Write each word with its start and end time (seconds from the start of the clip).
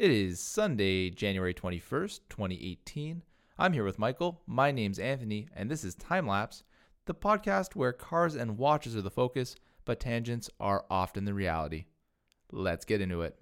It 0.00 0.10
is 0.10 0.40
Sunday, 0.40 1.10
January 1.10 1.52
21st, 1.52 2.20
2018. 2.30 3.22
I'm 3.58 3.74
here 3.74 3.84
with 3.84 3.98
Michael. 3.98 4.40
My 4.46 4.70
name's 4.70 4.98
Anthony, 4.98 5.46
and 5.54 5.70
this 5.70 5.84
is 5.84 5.94
TimeLaps, 5.94 6.62
the 7.04 7.12
podcast 7.12 7.76
where 7.76 7.92
cars 7.92 8.34
and 8.34 8.56
watches 8.56 8.96
are 8.96 9.02
the 9.02 9.10
focus, 9.10 9.56
but 9.84 10.00
tangents 10.00 10.48
are 10.58 10.86
often 10.90 11.26
the 11.26 11.34
reality. 11.34 11.84
Let's 12.50 12.86
get 12.86 13.02
into 13.02 13.20
it. 13.20 13.38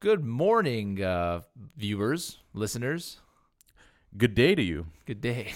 Good 0.00 0.24
morning, 0.24 1.02
uh, 1.02 1.42
viewers, 1.76 2.38
listeners. 2.54 3.20
Good 4.16 4.34
day 4.34 4.54
to 4.54 4.62
you. 4.62 4.86
Good 5.06 5.20
day. 5.20 5.52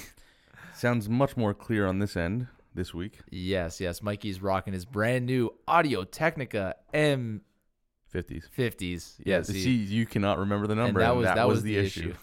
Sounds 0.75 1.09
much 1.09 1.37
more 1.37 1.55
clear 1.55 1.87
on 1.87 1.99
this 1.99 2.17
end 2.17 2.47
this 2.75 2.95
week. 2.95 3.19
Yes, 3.31 3.81
yes. 3.81 4.01
Mikey's 4.03 4.41
rocking 4.41 4.73
his 4.73 4.85
brand 4.85 5.27
new 5.27 5.53
Audio 5.67 6.05
Technica 6.05 6.77
M50s. 6.93 7.41
50s. 8.57 9.15
Yeah, 9.25 9.43
see, 9.43 9.71
you 9.71 10.07
cannot 10.07 10.39
remember 10.39 10.69
the 10.69 10.75
and 10.75 10.83
number. 10.83 11.01
that 11.01 11.17
was 11.17 11.25
that, 11.25 11.49
was, 11.49 11.63
the 11.63 11.77
issue. 11.77 12.15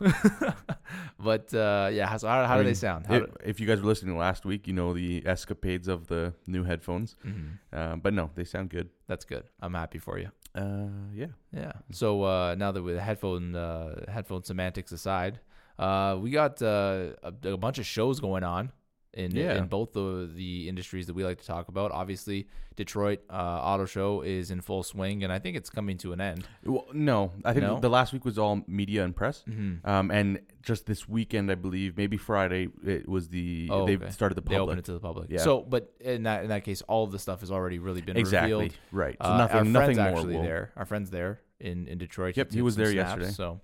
but 1.19 1.53
uh, 1.53 1.89
yeah, 1.91 2.15
so 2.15 2.29
how, 2.29 2.45
how 2.45 2.55
I 2.55 2.57
do 2.59 2.63
they 2.63 2.75
sound? 2.75 3.07
How 3.07 3.15
If, 3.15 3.25
do, 3.25 3.31
if 3.43 3.59
you 3.59 3.67
guys 3.67 3.81
were 3.81 3.87
listening 3.87 4.17
last 4.17 4.45
week, 4.45 4.67
you 4.67 4.73
know 4.73 4.93
the 4.93 5.23
escapades 5.25 5.89
of 5.89 6.07
the 6.07 6.33
new 6.47 6.63
headphones. 6.63 7.17
Mhm. 7.25 7.57
Uh, 7.73 7.95
but 7.97 8.13
no, 8.13 8.31
they 8.35 8.45
sound 8.45 8.69
good. 8.69 8.89
That's 9.07 9.25
good. 9.25 9.43
I'm 9.59 9.73
happy 9.73 9.97
for 9.97 10.17
you. 10.17 10.31
Uh, 10.55 10.87
yeah. 11.13 11.27
Yeah. 11.53 11.73
So 11.91 12.23
uh, 12.23 12.55
now 12.57 12.71
that 12.71 12.81
with 12.83 12.97
headphone 12.99 13.53
uh, 13.55 14.05
headphone 14.09 14.43
semantics 14.43 14.93
aside, 14.93 15.39
uh, 15.81 16.17
we 16.19 16.29
got 16.31 16.61
uh, 16.61 17.09
a, 17.23 17.33
a 17.49 17.57
bunch 17.57 17.77
of 17.79 17.85
shows 17.85 18.19
going 18.19 18.43
on 18.43 18.71
in 19.13 19.31
Yeah. 19.35 19.57
in 19.57 19.65
both 19.67 19.91
the 19.93 20.29
the 20.33 20.69
industries 20.69 21.05
that 21.07 21.13
we 21.15 21.23
like 21.25 21.39
to 21.41 21.45
talk 21.45 21.67
about. 21.67 21.91
Obviously, 21.91 22.47
Detroit 22.77 23.19
uh, 23.29 23.33
Auto 23.69 23.85
Show 23.85 24.21
is 24.21 24.51
in 24.51 24.61
full 24.61 24.83
swing, 24.83 25.23
and 25.25 25.33
I 25.33 25.39
think 25.39 25.57
it's 25.57 25.69
coming 25.69 25.97
to 25.97 26.13
an 26.13 26.21
end. 26.21 26.45
Well, 26.63 26.85
no, 26.93 27.33
I 27.43 27.51
think 27.53 27.65
No? 27.65 27.79
the 27.79 27.89
last 27.89 28.13
week 28.13 28.23
was 28.23 28.37
all 28.37 28.63
media 28.67 29.03
and 29.03 29.13
press. 29.13 29.43
Mm-hmm. 29.49 29.85
Um, 29.89 30.11
and 30.11 30.39
just 30.61 30.85
this 30.85 31.09
weekend, 31.09 31.51
I 31.51 31.55
believe, 31.55 31.97
maybe 31.97 32.15
Friday, 32.15 32.69
it 32.85 33.09
was 33.09 33.27
the 33.27 33.67
Oh, 33.69 33.85
they 33.85 33.97
okay. 33.97 34.11
started 34.11 34.35
the 34.35 34.41
public. 34.43 34.55
They 34.57 34.61
open 34.61 34.67
public. 34.67 34.79
it 34.79 34.85
to 34.85 34.93
the 34.93 34.99
public. 35.09 35.27
Yeah. 35.29 35.39
So, 35.39 35.61
but 35.61 35.91
in 35.99 36.23
that 36.23 36.43
in 36.43 36.49
that 36.49 36.63
case, 36.63 36.81
all 36.83 37.03
of 37.03 37.11
the 37.11 37.19
stuff 37.19 37.41
has 37.41 37.51
already 37.51 37.79
really 37.79 38.01
been 38.01 38.15
exactly 38.15 38.53
revealed. 38.53 38.73
right. 38.93 39.17
So 39.21 39.27
Uh, 39.29 39.37
nothing, 39.37 39.57
our 39.57 39.63
nothing 39.65 39.95
friend's 39.95 39.97
more. 39.97 40.07
actually 40.07 40.35
will- 40.37 40.43
there. 40.43 40.71
Our 40.77 40.85
friend's 40.85 41.09
there 41.09 41.41
in 41.59 41.87
in 41.87 41.97
Detroit. 41.97 42.37
Yep, 42.37 42.53
he 42.53 42.61
was 42.61 42.75
there 42.77 42.91
snaps, 42.91 43.09
yesterday. 43.09 43.31
So. 43.31 43.59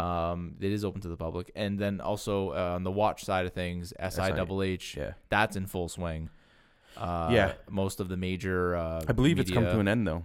Um, 0.00 0.54
it 0.60 0.72
is 0.72 0.84
open 0.84 1.00
to 1.02 1.08
the 1.08 1.16
public, 1.16 1.50
and 1.54 1.78
then 1.78 2.00
also 2.00 2.50
uh, 2.50 2.74
on 2.76 2.84
the 2.84 2.90
watch 2.90 3.24
side 3.24 3.44
of 3.46 3.52
things, 3.52 3.92
SIHH, 4.00 4.96
Yeah, 4.96 5.12
that's 5.28 5.56
in 5.56 5.66
full 5.66 5.88
swing. 5.88 6.30
Uh, 6.96 7.28
Yeah. 7.32 7.52
most 7.68 8.00
of 8.00 8.08
the 8.08 8.16
major. 8.16 8.76
Uh, 8.76 9.02
I 9.06 9.12
believe 9.12 9.38
it's 9.38 9.50
come 9.50 9.64
to 9.64 9.78
an 9.78 9.88
end 9.88 10.06
though. 10.06 10.24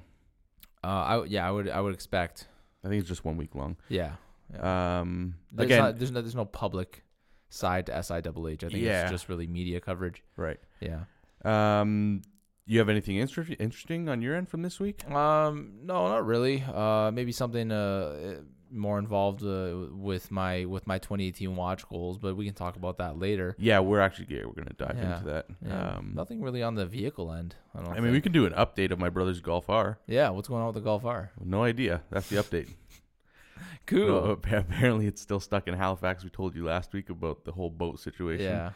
Uh, 0.83 0.87
I, 0.87 1.23
yeah, 1.25 1.47
I 1.47 1.51
would 1.51 1.67
I 1.69 1.81
would 1.81 1.93
expect. 1.93 2.47
I 2.83 2.87
think 2.89 2.99
it's 2.99 3.09
just 3.09 3.25
one 3.25 3.37
week 3.37 3.55
long. 3.55 3.75
Yeah. 3.89 4.11
yeah. 4.53 4.99
Um, 4.99 5.35
there's 5.51 5.65
again, 5.65 5.79
not, 5.79 5.97
there's 5.99 6.11
no 6.11 6.21
there's 6.21 6.35
no 6.35 6.45
public 6.45 7.03
side 7.49 7.87
to 7.87 7.91
SIHH. 7.93 8.63
I 8.63 8.67
think 8.69 8.83
Yeah. 8.83 9.03
it's 9.03 9.11
just 9.11 9.29
really 9.29 9.47
media 9.47 9.79
coverage. 9.79 10.23
right. 10.37 10.59
Yeah. 10.79 11.05
Um, 11.43 12.21
you 12.67 12.79
have 12.79 12.89
anything 12.89 13.17
inter- 13.17 13.45
interesting 13.59 14.09
on 14.09 14.21
your 14.21 14.35
end 14.35 14.49
from 14.49 14.61
this 14.63 14.79
week? 14.79 15.09
Um, 15.09 15.79
no, 15.83 16.07
not 16.07 16.25
really. 16.25 16.63
Uh, 16.63 17.11
maybe 17.11 17.31
something 17.31 17.71
uh 17.71 18.41
more 18.71 18.97
involved 18.99 19.43
uh, 19.43 19.87
with 19.95 20.31
my 20.31 20.65
with 20.65 20.85
my 20.87 20.97
2018 20.97 21.55
watch 21.55 21.87
goals, 21.87 22.17
but 22.17 22.35
we 22.35 22.45
can 22.45 22.53
talk 22.53 22.75
about 22.75 22.97
that 22.97 23.17
later. 23.19 23.55
Yeah, 23.59 23.79
we're 23.79 23.99
actually 23.99 24.27
yeah, 24.29 24.45
we're 24.45 24.53
gonna 24.53 24.73
dive 24.77 24.97
Yeah. 24.97 25.13
into 25.13 25.25
that. 25.25 25.45
Yeah, 25.65 25.89
Um, 25.97 26.11
nothing 26.15 26.41
really 26.41 26.61
on 26.63 26.75
the 26.75 26.85
vehicle 26.85 27.31
end. 27.31 27.55
I 27.73 27.81
don't. 27.83 27.93
I 27.97 27.99
mean, 27.99 28.11
we 28.11 28.21
can 28.21 28.31
do 28.31 28.45
an 28.45 28.53
update 28.53 28.91
of 28.91 28.99
my 28.99 29.09
brother's 29.09 29.39
Golf 29.41 29.69
R. 29.69 29.99
Yeah, 30.07 30.29
what's 30.29 30.47
going 30.47 30.61
on 30.61 30.67
with 30.67 30.75
the 30.75 30.81
Golf 30.81 31.05
R? 31.05 31.31
No 31.43 31.63
idea. 31.63 32.01
That's 32.09 32.29
the 32.29 32.37
update. 32.37 32.69
Cool. 33.87 34.07
Well, 34.21 34.31
appa- 34.43 34.57
apparently, 34.67 35.05
it's 35.07 35.21
still 35.21 35.39
stuck 35.39 35.67
in 35.67 35.75
Halifax. 35.75 36.23
We 36.23 36.29
told 36.31 36.55
you 36.55 36.65
last 36.65 36.91
week 36.91 37.09
about 37.09 37.45
the 37.45 37.51
whole 37.51 37.69
boat 37.69 37.99
situation. 37.99 38.45
yeah. 38.47 38.71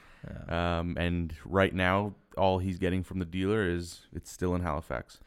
Yeah. 0.48 0.80
Um, 0.80 0.98
and 1.00 1.34
right 1.46 1.74
now, 1.74 2.14
all 2.38 2.60
he's 2.60 2.78
getting 2.78 3.04
from 3.04 3.18
the 3.20 3.26
dealer 3.26 3.68
is 3.68 4.02
it's 4.14 4.32
still 4.32 4.54
in 4.56 4.62
Halifax. 4.62 5.20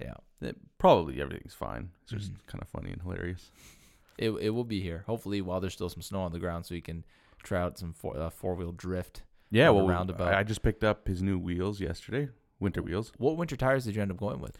yeah. 0.00 0.14
It- 0.40 0.56
probably 0.78 1.20
everything's 1.20 1.54
fine. 1.54 1.90
It's 2.02 2.12
just 2.12 2.32
Mhm. 2.32 2.46
kind 2.46 2.62
of 2.62 2.68
funny 2.68 2.92
and 2.92 3.00
hilarious. 3.02 3.50
It 4.18 4.30
it 4.30 4.50
will 4.50 4.64
be 4.64 4.80
here. 4.80 5.04
Hopefully, 5.06 5.40
while 5.40 5.60
there's 5.60 5.72
still 5.74 5.88
some 5.88 6.02
snow 6.02 6.20
on 6.22 6.32
the 6.32 6.38
ground, 6.38 6.66
so 6.66 6.74
you 6.74 6.82
can 6.82 7.04
try 7.42 7.60
out 7.60 7.78
some 7.78 7.92
four 7.92 8.16
uh, 8.16 8.30
four 8.30 8.54
wheel 8.54 8.72
drift. 8.72 9.22
Yeah, 9.50 9.70
well, 9.70 9.86
we- 9.86 9.92
roundabout. 9.92 10.32
I 10.34 10.40
I 10.40 10.42
just 10.42 10.62
picked 10.62 10.84
up 10.84 11.06
his 11.08 11.22
new 11.22 11.38
wheels 11.38 11.80
yesterday, 11.80 12.28
winter 12.60 12.82
wheels. 12.82 13.12
What 13.18 13.36
winter 13.36 13.56
tires 13.56 13.84
did 13.84 13.94
you 13.96 14.02
end 14.02 14.10
up 14.10 14.16
going 14.16 14.40
with? 14.40 14.58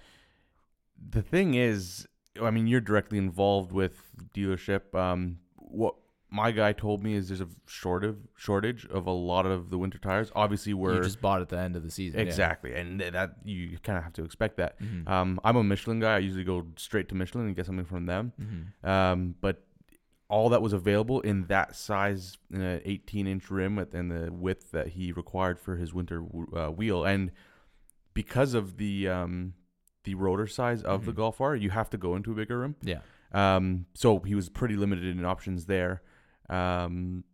the 1.11 1.23
thing 1.23 1.55
is, 1.55 2.07
I 2.41 2.51
mean, 2.51 2.67
you're 2.69 2.81
directly 2.81 3.19
involved 3.19 3.73
with 3.73 4.01
dealership. 4.35 4.95
Um, 4.95 5.39
what 5.57 5.97
my 6.35 6.51
guy 6.51 6.73
told 6.73 7.03
me 7.03 7.15
is 7.15 7.29
there's 7.29 7.41
a 7.41 7.47
shortage 7.67 8.17
shortage 8.37 8.85
of 8.87 9.07
a 9.07 9.11
lot 9.13 9.47
of 9.47 9.71
the 9.71 9.79
winter 9.79 9.99
tires. 9.99 10.33
Obviously, 10.35 10.75
we're 10.75 10.97
you 10.97 11.03
just 11.03 11.21
bought 11.21 11.41
at 11.41 11.49
the 11.49 11.59
end 11.59 11.77
of 11.77 11.83
the 11.85 11.91
season. 11.91 12.19
yeah. 12.21 12.27
exactly, 12.27 12.75
and 12.75 13.01
that 13.01 13.37
you 13.45 13.79
kind 13.83 13.97
of 13.99 14.03
have 14.05 14.13
to 14.15 14.25
expect 14.25 14.57
that. 14.57 14.81
Mhm. 14.81 15.09
Um, 15.09 15.39
I'm 15.45 15.57
a 15.57 15.63
Michelin 15.63 16.01
guy. 16.01 16.17
I 16.17 16.19
usually 16.19 16.45
go 16.45 16.67
straight 16.77 17.09
to 17.11 17.15
Michelin 17.15 17.47
and 17.47 17.55
get 17.55 17.67
something 17.67 17.85
from 17.85 18.07
them. 18.07 18.33
Mhm. 18.41 18.89
Um, 18.89 19.35
but 19.41 19.65
all 20.29 20.49
that 20.49 20.61
was 20.63 20.73
available 20.73 21.21
in 21.21 21.45
that 21.47 21.77
size, 21.77 22.39
in 22.51 22.63
a 22.63 22.81
18 22.85 23.27
inch 23.29 23.51
rim 23.51 23.77
with- 23.77 23.95
and 23.95 24.11
the 24.11 24.33
width 24.33 24.71
that 24.73 24.89
he 24.89 25.13
required 25.13 25.61
for 25.61 25.77
his 25.77 25.95
winter 25.95 26.25
uh, 26.57 26.69
wheel, 26.71 27.05
and 27.05 27.31
because 28.15 28.55
of 28.55 28.77
the 28.77 29.09
um, 29.09 29.55
the 30.05 30.15
rotor 30.15 30.47
size 30.47 30.83
of 30.83 31.05
the 31.07 31.13
Mhm. 31.13 31.17
Golf 31.17 31.41
R, 31.41 31.55
you 31.57 31.71
have 31.71 31.89
to 31.91 31.97
go 31.97 32.17
into 32.17 32.33
a 32.33 32.35
bigger 32.35 32.59
rim. 32.61 32.75
Yeah. 32.83 33.01
Um, 33.33 33.87
so 33.95 34.19
he 34.21 34.35
was 34.35 34.49
pretty 34.49 34.77
limited 34.77 35.05
in 35.17 35.25
options 35.25 35.67
there. 35.67 36.03
Um, 36.49 37.25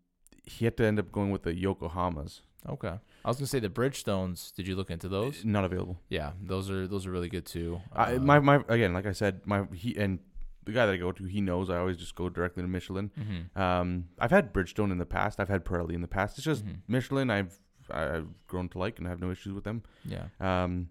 he 0.45 0.65
had 0.65 0.77
to 0.79 0.85
end 0.85 0.99
up 0.99 1.13
going 1.13 1.31
with 1.31 1.43
the 1.43 1.53
Yokohamas. 1.53 2.41
Okay. 2.69 2.99
I 3.25 3.29
was 3.29 3.37
gonna 3.39 3.47
say 3.47 3.61
the 3.61 3.69
Bridgestones. 3.71 4.55
Did 4.55 4.67
you 4.69 4.77
look 4.77 4.91
into 4.91 5.09
those? 5.09 5.45
Not 5.45 5.65
available. 5.65 5.99
Yeah, 6.09 6.33
those 6.43 6.71
are 6.71 6.87
those 6.87 7.07
are 7.07 7.11
really 7.11 7.29
good 7.29 7.47
too. 7.47 7.81
I, 7.93 8.15
Uh, 8.17 8.19
my 8.21 8.39
my 8.41 8.63
again, 8.69 8.93
like 8.93 9.07
I 9.07 9.13
said, 9.13 9.41
my 9.47 9.65
he 9.75 9.97
and 9.97 10.19
the 10.65 10.73
guy 10.73 10.85
that 10.87 10.93
I 10.93 10.97
go 10.99 11.11
to, 11.13 11.25
he 11.25 11.41
knows 11.41 11.71
I 11.71 11.79
always 11.79 11.97
just 11.97 12.15
go 12.15 12.29
directly 12.29 12.63
to 12.63 12.69
Michelin. 12.69 13.11
mhm. 13.19 13.57
Um, 13.59 14.09
I've 14.19 14.31
had 14.31 14.53
Bridgestone 14.53 14.91
in 14.93 14.99
the 14.99 15.07
past. 15.07 15.41
I've 15.41 15.49
had 15.49 15.65
Pirelli 15.65 15.95
in 15.95 16.03
the 16.03 16.09
past. 16.09 16.37
It's 16.39 16.45
just 16.45 16.65
Mhm. 16.67 16.81
Michelin. 16.87 17.31
I've 17.31 17.59
I've 17.91 18.29
grown 18.47 18.69
to 18.71 18.79
like 18.79 18.99
and 18.99 19.07
I 19.07 19.11
have 19.11 19.21
no 19.21 19.31
issues 19.31 19.53
with 19.55 19.65
them. 19.65 19.83
Yeah. 20.05 20.27
Um, 20.39 20.91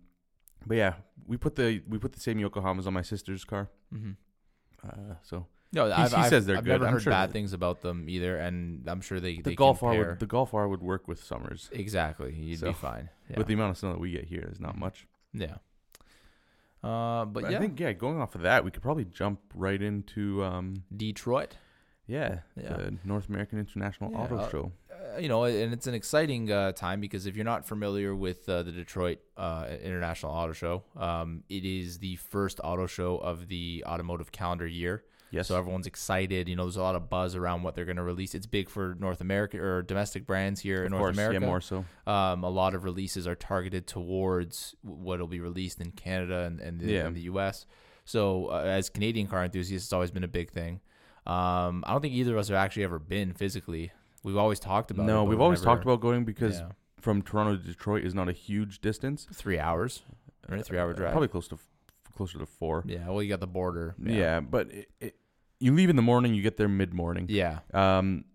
but 0.65 0.75
yeah, 0.77 0.93
we 1.27 1.37
put 1.37 1.55
the 1.55 1.81
we 1.87 1.97
put 1.99 2.13
the 2.13 2.19
same 2.19 2.37
Yokohamas 2.39 2.87
on 2.87 2.93
my 2.93 3.03
sister's 3.03 3.45
car. 3.45 3.69
Mm-hmm. 3.93 4.11
Uh, 4.87 5.15
so 5.21 5.45
No, 5.71 5.85
He- 5.85 5.91
I've, 5.91 6.09
he 6.09 6.15
I've- 6.17 6.29
says 6.29 6.45
they're 6.47 6.57
I've 6.57 6.63
good. 6.63 6.71
never 6.71 6.87
I'm 6.87 6.93
heard 6.93 7.03
sure 7.03 7.11
bad 7.11 7.31
things 7.31 7.53
about 7.53 7.81
them 7.81 8.09
either, 8.09 8.37
and 8.37 8.87
I'm 8.89 9.01
sure 9.01 9.19
they 9.19 9.35
the 9.35 9.41
they 9.43 9.55
Golf 9.55 9.83
R 9.83 9.95
would 9.97 10.19
the 10.19 10.25
Golf 10.25 10.53
R 10.53 10.67
would 10.67 10.81
work 10.81 11.07
with 11.07 11.23
summers. 11.23 11.69
exactly. 11.71 12.33
You'd 12.33 12.59
So, 12.59 12.67
be 12.67 12.73
fine. 12.73 13.09
Yeah. 13.29 13.37
With 13.37 13.47
the 13.47 13.53
amount 13.53 13.71
of 13.71 13.77
snow 13.77 13.91
that 13.91 13.99
we 13.99 14.11
get 14.11 14.25
here, 14.25 14.41
there's 14.41 14.59
not 14.59 14.77
much. 14.77 15.05
yeah. 15.33 15.57
Uh, 16.83 17.25
but, 17.25 17.43
But 17.43 17.51
yeah, 17.51 17.57
I 17.57 17.61
think 17.61 17.79
yeah, 17.79 17.91
going 17.93 18.19
off 18.21 18.35
of 18.35 18.41
that, 18.41 18.63
we 18.63 18.71
could 18.71 18.81
probably 18.81 19.05
jump 19.05 19.41
right 19.53 19.81
into 19.81 20.43
um, 20.43 20.83
Detroit. 20.95 21.57
yeah, 22.07 22.39
Yeah. 22.55 22.73
the 22.77 22.97
North 23.03 23.27
American 23.29 23.59
International 23.59 24.11
Yeah, 24.11 24.17
Auto 24.19 24.37
uh, 24.37 24.49
Show. 24.49 24.71
uh, 24.89 25.17
you 25.19 25.27
know, 25.27 25.43
and 25.43 25.73
it's 25.73 25.87
an 25.87 25.93
exciting 25.93 26.49
uh, 26.51 26.71
time 26.71 27.01
because 27.01 27.25
if 27.25 27.35
you're 27.35 27.43
not 27.45 27.65
familiar 27.67 28.15
with 28.15 28.47
uh, 28.47 28.63
the 28.63 28.71
Detroit 28.71 29.19
uh, 29.35 29.67
International 29.83 30.31
Auto 30.31 30.53
Show, 30.53 30.83
um, 30.95 31.43
it 31.49 31.65
is 31.65 31.99
the 31.99 32.15
first 32.15 32.61
auto 32.63 32.87
show 32.87 33.17
of 33.17 33.49
the 33.49 33.83
automotive 33.85 34.31
calendar 34.31 34.65
year. 34.67 35.03
Yes. 35.31 35.47
So 35.47 35.57
everyone's 35.57 35.85
excited. 35.87 36.49
You 36.49 36.55
know, 36.55 36.63
there's 36.63 36.75
a 36.77 36.81
lot 36.81 36.95
of 36.95 37.09
buzz 37.09 37.35
around 37.35 37.63
what 37.63 37.75
they're 37.75 37.85
going 37.85 37.97
to 37.97 38.03
release. 38.03 38.33
It's 38.33 38.47
big 38.47 38.69
for 38.69 38.95
North 38.99 39.21
America 39.21 39.59
or 39.61 39.81
domestic 39.83 40.25
brands 40.25 40.59
here 40.61 40.79
in 40.83 40.87
of 40.87 40.91
North 40.91 41.01
course, 41.01 41.15
America. 41.17 41.39
yeah, 41.41 41.45
more 41.47 41.61
so. 41.61 41.85
Um, 42.07 42.43
a 42.43 42.49
lot 42.49 42.73
of 42.75 42.83
releases 42.83 43.27
are 43.27 43.35
targeted 43.35 43.85
towards 43.87 44.75
what 44.81 45.19
will 45.19 45.27
be 45.27 45.39
released 45.39 45.79
in 45.81 45.91
Canada 45.91 46.41
and, 46.45 46.59
and, 46.59 46.79
the, 46.79 46.91
Yeah. 46.91 47.05
and 47.05 47.15
the 47.15 47.21
U.S. 47.21 47.65
So 48.05 48.47
uh, 48.47 48.61
as 48.65 48.89
Canadian 48.89 49.27
car 49.27 49.43
enthusiasts, 49.43 49.85
it's 49.87 49.93
always 49.93 50.09
been 50.11 50.23
a 50.23 50.27
big 50.27 50.49
thing. 50.51 50.81
Um, 51.27 51.83
I 51.85 51.91
don't 51.91 52.01
think 52.01 52.15
either 52.15 52.33
of 52.33 52.39
us 52.39 52.47
have 52.47 52.57
actually 52.57 52.83
ever 52.85 52.97
been 52.97 53.33
physically. 53.33 53.91
We've 54.23 54.37
always 54.37 54.59
talked 54.59 54.89
about 54.89 55.03
it. 55.03 55.07
No, 55.07 55.23
but 55.23 55.29
we've 55.29 55.41
always 55.41 55.61
never- 55.61 55.75
talked 55.75 55.83
about 55.83 56.01
going 56.01 56.25
because 56.25 56.59
yeah. 56.59 56.69
from 56.99 57.21
Toronto 57.21 57.55
to 57.57 57.63
Detroit 57.63 58.03
is 58.03 58.15
not 58.15 58.29
a 58.29 58.31
huge 58.33 58.81
distance. 58.81 59.27
three 59.31 59.59
hours, 59.59 60.01
right? 60.49 60.65
Three 60.65 60.79
hour 60.79 60.89
Uh, 60.89 60.93
drive. 60.93 61.11
Probably 61.11 61.27
close 61.27 61.47
to 61.49 61.59
closer 62.15 62.39
to 62.39 62.45
four. 62.45 62.83
Yeah. 62.85 63.07
Well, 63.07 63.21
you 63.23 63.29
got 63.29 63.39
the 63.39 63.47
border. 63.47 63.95
Yeah, 64.03 64.39
but 64.41 64.71
it, 64.71 64.89
it, 64.99 65.15
you 65.59 65.73
leave 65.73 65.89
in 65.89 65.95
the 65.95 66.01
morning, 66.01 66.33
you 66.33 66.41
get 66.41 66.57
there 66.57 66.67
mid 66.69 66.93
morning. 66.93 67.25
Yeah. 67.29 67.59
Um, 67.73 68.25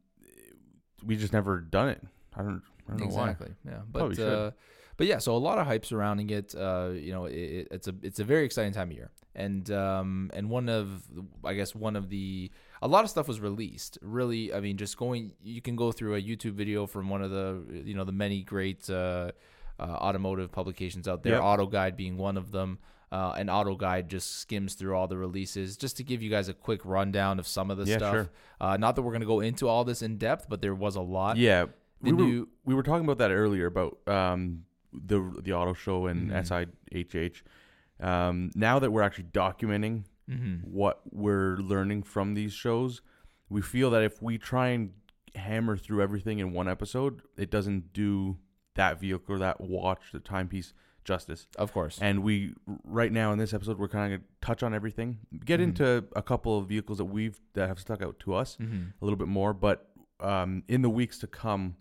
we 1.05 1.17
just 1.17 1.33
never 1.33 1.61
done 1.61 1.89
it. 1.89 2.03
I 2.37 2.43
don't. 2.43 2.63
I 2.87 2.91
don't 2.93 3.01
know 3.01 3.07
exactly. 3.07 3.55
Yeah, 3.67 3.81
but 3.91 4.19
uh, 4.19 4.51
but 4.97 5.07
yeah, 5.07 5.19
so 5.19 5.35
a 5.37 5.39
lot 5.39 5.59
of 5.59 5.67
hype 5.67 5.85
surrounding 5.87 6.31
it. 6.31 6.55
Uh, 6.55 6.91
you 6.95 7.13
know, 7.13 7.25
it- 7.27 7.69
it's 7.71 7.89
a 7.89 7.95
it's 8.03 8.21
a 8.21 8.25
very 8.25 8.45
exciting 8.45 8.73
time 8.73 8.91
of 8.91 8.97
year, 8.97 9.11
and 9.35 9.71
um, 9.71 10.31
and 10.35 10.51
one 10.51 10.69
of 10.69 11.03
I 11.45 11.55
guess 11.55 11.75
one 11.75 11.97
of 11.97 12.11
the 12.11 12.51
a 12.83 12.89
lot 12.89 13.05
of 13.05 13.11
stuff 13.11 13.27
was 13.29 13.41
released. 13.41 13.97
Really, 14.03 14.53
I 14.53 14.61
mean, 14.61 14.77
just 14.77 14.97
going, 14.99 15.33
you 15.43 15.63
can 15.63 15.77
go 15.77 15.93
through 15.93 16.17
a 16.17 16.21
YouTube 16.23 16.53
video 16.53 16.87
from 16.87 17.09
one 17.09 17.23
of 17.23 17.31
the, 17.31 17.83
you 17.85 17.95
know, 17.95 18.05
the 18.05 18.13
many 18.13 18.43
great 18.43 18.91
uh, 18.91 19.33
uh, 19.81 19.83
automotive 19.83 20.53
publications 20.53 21.09
out 21.09 21.23
there. 21.23 21.35
Yep. 21.35 21.43
Auto 21.43 21.67
Guide 21.67 21.97
being 21.97 22.19
one 22.19 22.37
of 22.37 22.51
them. 22.53 22.79
Uh, 23.15 23.33
and 23.39 23.49
Auto 23.49 23.77
Guide 23.77 24.09
just 24.09 24.29
skims 24.41 24.75
through 24.75 24.95
all 24.97 25.07
the 25.07 25.17
releases 25.17 25.77
just 25.77 25.97
to 25.99 26.03
give 26.03 26.21
you 26.21 26.29
guys 26.31 26.49
a 26.49 26.55
quick 26.55 26.81
rundown 26.85 27.39
of 27.39 27.47
some 27.47 27.71
of 27.71 27.77
the 27.79 27.85
Yeah, 27.85 27.99
stuff. 27.99 28.15
sure. 28.15 28.31
Uh, 28.61 28.77
not 28.77 28.97
that 28.97 29.03
we're 29.03 29.13
going 29.13 29.21
to 29.29 29.33
go 29.37 29.39
into 29.41 29.69
all 29.69 29.85
this 29.85 30.03
in 30.03 30.19
depth, 30.19 30.47
but 30.49 30.61
there 30.61 30.75
was 30.75 30.97
a 30.97 31.01
lot. 31.01 31.37
Yeah, 31.37 31.67
The 31.67 31.71
we 32.01 32.13
were, 32.13 32.23
new- 32.29 32.49
we 32.65 32.75
were 32.75 32.83
talking 32.83 33.05
about 33.05 33.19
that 33.19 33.31
earlier 33.31 33.67
about 33.67 33.99
um, 34.09 34.65
the 34.93 35.21
the 35.47 35.53
auto 35.53 35.75
show 35.75 36.07
and 36.07 36.31
Mhm. 36.31 36.43
SIHH. 36.45 37.43
Um, 38.01 38.51
now 38.57 38.79
that 38.81 38.91
we're 38.91 39.03
actually 39.03 39.29
documenting 39.33 40.05
hmm 40.29 40.57
what 40.65 41.01
we're 41.13 41.57
learning 41.59 42.03
from 42.03 42.35
these 42.35 42.53
shows, 42.53 43.01
we 43.49 43.61
feel 43.63 43.91
that 43.91 44.03
if 44.03 44.21
we 44.23 44.39
try 44.39 44.69
and 44.69 44.93
hammer 45.37 45.77
through 45.77 46.03
everything 46.03 46.39
in 46.41 46.53
one 46.53 46.69
episode, 46.69 47.23
it 47.37 47.51
doesn't 47.51 47.93
do 47.93 48.39
that 48.75 48.99
vehicle 48.99 49.35
or 49.37 49.39
that 49.39 49.61
watch, 49.61 50.01
the 50.13 50.19
timepiece 50.21 50.73
justice. 51.05 51.47
Of 51.57 51.73
course. 51.73 51.99
And 52.01 52.23
we 52.23 52.55
right 52.85 53.13
now 53.13 53.33
in 53.33 53.39
this 53.39 53.53
episode, 53.55 53.79
we're 53.79 53.89
kind 53.89 54.13
of 54.15 54.21
gonna 54.21 54.29
touch 54.41 54.63
on 54.63 54.75
everything, 54.75 55.19
get 55.45 55.61
Mhm. 55.61 55.65
into 55.65 56.05
a 56.17 56.23
couple 56.23 56.59
of 56.59 56.67
vehicles 56.69 56.99
that 56.99 57.05
we've 57.07 57.41
that 57.55 57.69
have 57.69 57.79
stuck 57.79 58.03
out 58.03 58.19
to 58.21 58.35
us 58.35 58.57
hmm 58.57 58.85
a 59.01 59.05
little 59.05 59.19
bit 59.19 59.29
more, 59.29 59.53
but 59.53 59.91
um, 60.21 60.63
in 60.69 60.81
the 60.83 60.89
weeks 60.91 61.19
to 61.19 61.27
come, 61.27 61.77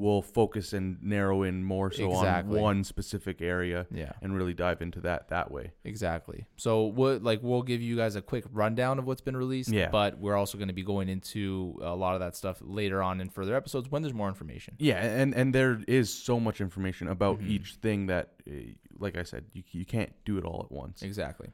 we'll 0.00 0.22
focus 0.22 0.72
and 0.72 1.00
narrow 1.02 1.42
in 1.42 1.62
more 1.62 1.92
so 1.92 2.10
Exactly. 2.10 2.56
on 2.58 2.62
one 2.62 2.84
specific 2.84 3.40
area 3.42 3.86
Yeah. 3.92 4.12
and 4.22 4.34
really 4.34 4.54
dive 4.54 4.80
into 4.82 5.00
that 5.02 5.28
that 5.28 5.50
way. 5.50 5.72
Exactly. 5.84 6.46
So 6.56 6.84
what 6.84 7.22
like 7.22 7.40
we'll 7.42 7.62
give 7.62 7.80
you 7.82 7.96
guys 7.96 8.16
a 8.16 8.22
quick 8.22 8.44
rundown 8.50 8.98
of 8.98 9.06
what's 9.06 9.20
been 9.20 9.36
released. 9.36 9.70
Yeah. 9.70 9.90
But 9.90 10.18
we're 10.18 10.36
also 10.36 10.56
going 10.58 10.68
to 10.68 10.74
be 10.74 10.82
going 10.82 11.08
into 11.08 11.78
a 11.82 11.94
lot 11.94 12.14
of 12.14 12.20
that 12.20 12.34
stuff 12.34 12.58
later 12.62 13.02
on 13.02 13.20
in 13.20 13.28
further 13.28 13.54
episodes 13.54 13.90
when 13.90 14.02
there's 14.02 14.14
more 14.14 14.28
information. 14.28 14.74
Yeah, 14.78 14.96
and 15.04 15.34
and 15.34 15.54
there 15.54 15.80
is 15.86 16.12
so 16.12 16.40
much 16.40 16.60
information 16.60 17.06
about 17.08 17.40
Mhm. 17.40 17.48
each 17.48 17.74
thing 17.74 18.06
that, 18.06 18.32
uh, 18.50 18.54
like 18.98 19.16
I 19.18 19.22
said, 19.24 19.44
you 19.52 19.62
you 19.72 19.84
can't 19.84 20.12
do 20.24 20.38
it 20.38 20.44
all 20.44 20.62
at 20.64 20.72
once. 20.72 21.02
Exactly. 21.02 21.48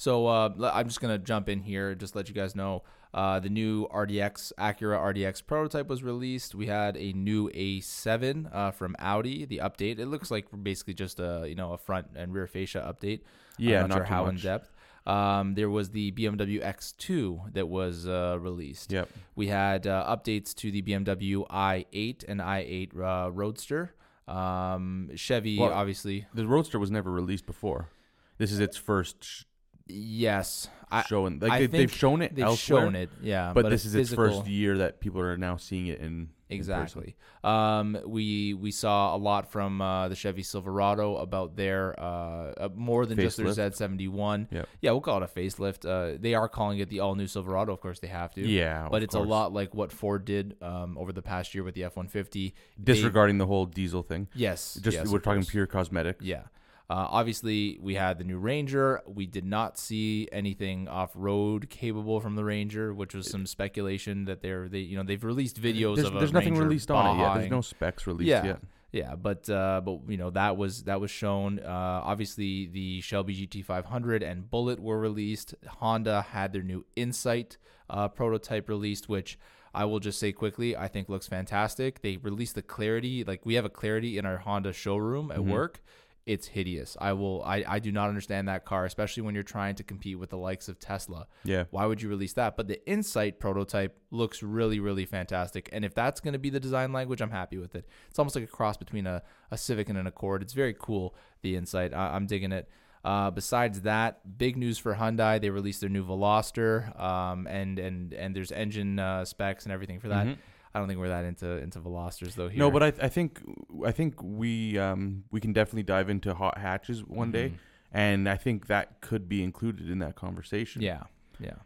So 0.00 0.28
uh, 0.28 0.48
I'm 0.72 0.88
just 0.88 1.02
gonna 1.02 1.18
jump 1.18 1.50
in 1.50 1.60
here, 1.60 1.94
just 1.94 2.16
let 2.16 2.26
you 2.26 2.34
guys 2.34 2.56
know. 2.56 2.84
Uh, 3.12 3.38
the 3.38 3.50
new 3.50 3.86
RDX 3.88 4.50
Acura 4.58 4.98
RDX 4.98 5.44
prototype 5.46 5.88
was 5.88 6.02
released. 6.02 6.54
We 6.54 6.68
had 6.68 6.96
a 6.96 7.12
new 7.12 7.50
A7 7.50 8.48
uh, 8.50 8.70
from 8.70 8.96
Audi. 8.98 9.44
The 9.44 9.58
update. 9.58 9.98
It 9.98 10.06
looks 10.06 10.30
like 10.30 10.46
basically 10.62 10.94
just 10.94 11.20
a 11.20 11.44
you 11.46 11.54
know 11.54 11.74
a 11.74 11.76
front 11.76 12.06
and 12.16 12.32
rear 12.32 12.46
fascia 12.46 12.80
update. 12.80 13.20
Yeah, 13.58 13.82
I'm 13.82 13.90
not, 13.90 13.90
not 13.90 13.94
sure 13.96 14.04
how 14.06 14.26
in 14.28 14.36
depth. 14.36 14.72
Um, 15.06 15.52
there 15.52 15.68
was 15.68 15.90
the 15.90 16.12
BMW 16.12 16.64
X2 16.64 17.52
that 17.52 17.68
was 17.68 18.08
uh, 18.08 18.38
released. 18.40 18.90
Yep. 18.92 19.10
We 19.36 19.48
had 19.48 19.86
uh, 19.86 20.16
updates 20.16 20.54
to 20.54 20.70
the 20.70 20.80
BMW 20.80 21.46
i8 21.46 22.24
and 22.26 22.40
i8 22.40 22.98
uh, 22.98 23.30
Roadster. 23.32 23.94
Um, 24.26 25.10
Chevy, 25.14 25.58
Well, 25.58 25.74
obviously, 25.74 26.26
The 26.32 26.46
Roadster 26.46 26.78
was 26.78 26.90
never 26.90 27.10
released 27.10 27.44
before. 27.44 27.90
This 28.38 28.50
is 28.50 28.60
its 28.60 28.78
first 28.78 29.44
yes. 29.90 30.68
I, 30.92 31.02
show, 31.04 31.26
and 31.26 31.40
like 31.40 31.52
I 31.52 31.58
they, 31.60 31.66
think 31.68 31.72
they've 31.72 31.94
shown 31.94 32.20
it 32.20 32.34
they've 32.34 32.44
elsewhere, 32.44 32.82
shown 32.82 32.96
it, 32.96 33.10
yeah. 33.22 33.52
but, 33.54 33.66
a 33.66 33.70
this 33.70 33.84
is 33.84 33.94
its 33.94 34.12
first 34.12 34.46
year 34.48 34.78
that 34.78 34.98
people 34.98 35.20
are 35.20 35.36
now 35.36 35.56
seeing 35.56 35.86
it 35.86 36.00
in 36.00 36.30
in. 36.50 36.56
Exactly. 36.56 37.16
Um, 37.44 37.98
we 38.04 38.54
we 38.54 38.70
saw 38.70 39.14
a 39.14 39.18
lot 39.18 39.50
from 39.50 39.80
uh, 39.80 40.08
the 40.08 40.16
Chevy 40.16 40.42
Silverado 40.42 41.16
about 41.16 41.56
their 41.56 41.98
uh, 41.98 42.52
uh, 42.56 42.68
more 42.74 43.06
than 43.06 43.18
just 43.18 43.36
their 43.36 43.46
Facelift. 43.46 43.98
Z71. 43.98 44.48
Yep. 44.50 44.68
Yeah, 44.80 44.90
we'll 44.90 45.00
call 45.00 45.22
it 45.22 45.30
a 45.30 45.40
facelift. 45.40 45.86
Uh, 45.86 46.18
they 46.20 46.34
are 46.34 46.48
calling 46.48 46.80
it 46.80 46.88
the 46.88 47.00
all 47.00 47.14
new 47.14 47.26
Silverado. 47.26 47.72
Of 47.72 47.80
course, 47.80 48.00
they 48.00 48.08
have 48.08 48.34
to. 48.34 48.46
Yeah, 48.46 48.88
but 48.90 49.02
it's 49.02 49.14
a 49.14 49.20
lot 49.20 49.52
like 49.52 49.74
what 49.74 49.92
Ford 49.92 50.24
did 50.24 50.56
um, 50.60 50.98
over 50.98 51.12
the 51.12 51.22
past 51.22 51.54
year 51.54 51.64
with 51.64 51.74
the 51.74 51.84
F 51.84 51.96
one 51.96 52.08
fifty. 52.08 52.54
disregarding 52.82 53.38
the 53.38 53.46
whole 53.46 53.66
diesel 53.66 54.02
thing. 54.02 54.28
Yes, 54.34 54.78
Just 54.82 54.96
yes, 54.96 55.08
we're 55.08 55.20
talking 55.20 55.42
course. 55.42 55.50
pure 55.50 55.66
cosmetic. 55.66 56.18
Yeah. 56.20 56.42
Uh, 56.90 57.06
obviously, 57.08 57.78
we 57.80 57.94
had 57.94 58.18
the 58.18 58.24
new 58.24 58.36
Ranger. 58.36 59.00
We 59.06 59.24
did 59.24 59.44
not 59.44 59.78
see 59.78 60.26
anything 60.32 60.88
off-road 60.88 61.70
capable 61.70 62.18
from 62.18 62.34
the 62.34 62.42
Ranger, 62.44 62.92
which 62.92 63.14
was 63.14 63.30
some 63.30 63.46
speculation 63.46 64.24
that 64.24 64.42
they're 64.42 64.68
they 64.68 64.80
you 64.80 64.96
know 64.96 65.04
they've 65.04 65.22
released 65.22 65.62
videos 65.62 65.96
There's, 65.96 66.08
of 66.08 66.16
a 66.16 66.18
there's 66.18 66.32
nothing 66.32 66.54
Ranger 66.54 66.64
released 66.66 66.90
on 66.90 67.14
it 67.16 67.22
yet. 67.22 67.34
There's 67.34 67.50
no 67.50 67.60
specs 67.60 68.08
released 68.08 68.28
Yeah. 68.28 68.44
yet. 68.44 68.60
Yeah, 68.92 69.14
but 69.14 69.48
uh, 69.48 69.80
but 69.84 70.00
you 70.08 70.16
know 70.16 70.30
that 70.30 70.56
was 70.56 70.82
that 70.84 71.00
was 71.00 71.12
shown. 71.12 71.60
Uh, 71.60 71.68
obviously, 72.02 72.66
the 72.66 73.00
Shelby 73.02 73.46
GT500 73.46 74.28
and 74.28 74.50
Bullet 74.50 74.80
were 74.80 74.98
released. 74.98 75.54
Honda 75.78 76.22
had 76.22 76.52
their 76.52 76.64
new 76.64 76.84
Insight 76.96 77.56
uh, 77.88 78.08
prototype 78.08 78.68
released, 78.68 79.08
which 79.08 79.38
I 79.72 79.84
will 79.84 80.00
just 80.00 80.18
say 80.18 80.32
quickly, 80.32 80.76
I 80.76 80.88
think 80.88 81.08
looks 81.08 81.28
fantastic. 81.28 82.02
They 82.02 82.16
released 82.16 82.56
the 82.56 82.62
Clarity, 82.62 83.22
like 83.22 83.46
we 83.46 83.54
have 83.54 83.64
a 83.64 83.68
Clarity 83.70 84.18
in 84.18 84.26
our 84.26 84.38
Honda 84.38 84.72
showroom 84.72 85.30
at 85.30 85.38
Mhm. 85.38 85.52
work. 85.52 85.80
It's 86.26 86.46
hideous. 86.46 86.96
I 87.00 87.12
will. 87.14 87.42
I, 87.44 87.64
I 87.66 87.78
do 87.78 87.90
not 87.90 88.08
understand 88.08 88.46
that 88.48 88.64
car, 88.64 88.84
especially 88.84 89.22
when 89.22 89.34
you're 89.34 89.42
trying 89.42 89.74
to 89.76 89.82
compete 89.82 90.18
with 90.18 90.30
the 90.30 90.36
likes 90.36 90.68
of 90.68 90.78
Tesla. 90.78 91.26
Yeah. 91.44 91.64
Why 91.70 91.86
would 91.86 92.02
you 92.02 92.08
release 92.08 92.34
that? 92.34 92.56
But 92.56 92.68
the 92.68 92.86
Insight 92.88 93.40
prototype 93.40 93.96
looks 94.10 94.42
really, 94.42 94.80
really 94.80 95.06
fantastic. 95.06 95.68
And 95.72 95.84
if 95.84 95.94
that's 95.94 96.20
going 96.20 96.34
to 96.34 96.38
be 96.38 96.50
the 96.50 96.60
design 96.60 96.92
language, 96.92 97.20
I'm 97.20 97.30
happy 97.30 97.56
with 97.58 97.74
it. 97.74 97.88
It's 98.08 98.18
almost 98.18 98.36
like 98.36 98.44
a 98.44 98.48
cross 98.48 98.76
between 98.76 99.06
a, 99.06 99.22
a 99.50 99.56
Civic 99.56 99.88
and 99.88 99.98
an 99.98 100.06
Accord. 100.06 100.42
It's 100.42 100.52
very 100.52 100.74
cool, 100.78 101.14
the 101.42 101.56
Insight. 101.56 101.94
I, 101.94 102.14
I'm 102.14 102.26
digging 102.26 102.52
it. 102.52 102.68
Uh, 103.02 103.30
besides 103.30 103.80
that, 103.80 104.36
big 104.36 104.58
news 104.58 104.76
for 104.78 104.94
Hyundai. 104.94 105.40
They 105.40 105.48
released 105.48 105.80
their 105.80 105.88
new 105.88 106.04
Veloster, 106.04 107.00
um, 107.00 107.46
and 107.46 107.78
and 107.78 108.12
and 108.12 108.36
there's 108.36 108.52
engine 108.52 108.98
uh, 108.98 109.24
specs 109.24 109.64
and 109.64 109.72
everything 109.72 110.00
for 110.00 110.08
that. 110.08 110.26
Mhm. 110.26 110.36
I 110.74 110.78
don't 110.78 110.86
think 110.88 111.00
we're 111.00 111.08
that 111.08 111.24
into 111.24 111.48
into 111.58 111.80
Velosters 111.80 112.34
though. 112.34 112.48
Here, 112.48 112.58
No, 112.58 112.70
but 112.70 112.82
I, 112.82 112.92
I 113.06 113.08
think 113.08 113.40
I 113.84 113.90
think 113.92 114.22
we 114.22 114.78
um 114.78 115.24
we 115.30 115.40
can 115.40 115.52
definitely 115.52 115.82
dive 115.82 116.08
into 116.08 116.34
hot 116.34 116.58
hatches 116.58 117.04
one 117.04 117.32
day, 117.32 117.48
Mhm. 117.50 117.54
and 117.92 118.28
I 118.28 118.36
think 118.36 118.66
that 118.68 119.00
could 119.00 119.28
be 119.28 119.42
included 119.42 119.90
in 119.90 119.98
that 119.98 120.14
conversation. 120.16 120.80
Yeah, 120.82 121.02
yeah. 121.40 121.56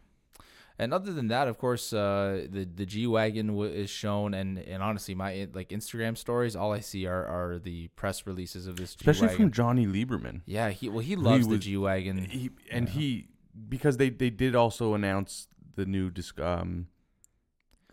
And 0.77 0.93
other 0.93 1.13
than 1.13 1.29
that, 1.29 1.47
of 1.47 1.57
course, 1.57 1.93
uh, 1.93 2.47
the 2.49 2.65
the 2.65 2.85
G 2.85 3.07
wagon 3.07 3.47
w- 3.47 3.71
is 3.71 3.89
shown, 3.89 4.33
and 4.33 4.57
and 4.57 4.83
honestly, 4.83 5.15
my 5.15 5.47
like 5.53 5.69
Instagram 5.69 6.17
stories, 6.17 6.53
all 6.55 6.73
I 6.73 6.81
see 6.81 7.05
are 7.05 7.25
are 7.25 7.59
the 7.59 7.87
press 7.95 8.27
releases 8.27 8.67
of 8.67 8.75
this 8.75 8.93
G 8.95 9.09
especially 9.09 9.33
from 9.35 9.51
Jonny 9.51 9.85
Lieberman. 9.87 10.41
yeah, 10.45 10.69
he 10.71 10.89
well 10.89 10.99
he 10.99 11.15
loves 11.15 11.45
the 11.47 11.55
was- 11.55 11.63
G 11.65 11.77
wagon. 11.77 12.27
And 12.71 12.87
Yeah. 12.87 12.93
he 12.93 13.27
because 13.69 13.95
they 13.97 14.09
they 14.09 14.29
did 14.29 14.53
also 14.55 14.95
announce 14.95 15.47
the 15.75 15.85
new 15.85 16.09
disc 16.09 16.39
um 16.41 16.87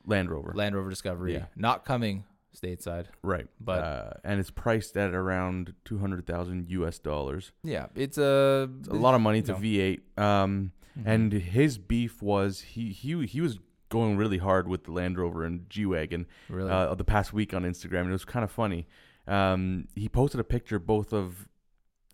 Land 0.07 0.31
Rover. 0.31 0.53
Land 0.55 0.75
Rover 0.75 0.91
Discovery, 0.91 1.35
Yeah. 1.35 1.47
not 1.57 1.85
coming 1.85 2.25
stateside, 2.57 3.07
right, 3.23 3.47
but 3.61 3.79
uh, 3.85 4.11
and 4.25 4.39
it's 4.41 4.51
priced 4.51 4.97
at 4.97 5.15
around 5.15 5.75
two 5.85 5.99
hundred 5.99 6.27
thousand 6.27 6.69
U.S. 6.71 6.99
dollars. 6.99 7.53
yeah, 7.63 7.87
it's 7.95 8.19
a 8.19 8.69
It's 8.81 8.89
a 8.89 8.93
lot 8.95 9.15
of 9.15 9.21
money 9.21 9.41
to 9.43 9.53
know. 9.53 9.59
V8. 9.59 10.19
Um, 10.19 10.73
Mhm. 10.99 11.03
and 11.07 11.33
his 11.33 11.79
beef 11.79 12.21
was 12.21 12.61
he 12.61 12.91
he 12.93 13.25
he 13.27 13.41
was 13.41 13.59
going 13.89 14.19
really 14.19 14.37
hard 14.39 14.69
with 14.69 14.85
the 14.85 14.93
Land 14.93 15.17
Rover 15.19 15.45
and 15.45 15.69
G 15.71 15.87
wagon 15.87 16.27
really 16.51 16.71
uh, 16.71 16.95
the 16.95 17.05
past 17.05 17.33
week 17.33 17.55
on 17.55 17.63
Instagram, 17.63 18.01
and 18.01 18.09
it 18.11 18.13
was 18.13 18.27
kind 18.27 18.45
of 18.45 18.51
funny. 18.51 18.87
Um, 19.27 19.89
he 19.95 20.09
posted 20.11 20.39
a 20.41 20.45
picture 20.45 20.79
both 20.79 21.13
of 21.15 21.49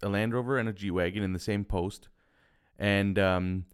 a 0.02 0.09
Land 0.09 0.33
Rover 0.35 0.59
and 0.59 0.68
a 0.68 0.73
G 0.73 0.90
wagon 0.92 1.25
in 1.25 1.33
the 1.33 1.38
same 1.40 1.64
post, 1.64 2.09
and 2.78 3.18
um, 3.18 3.64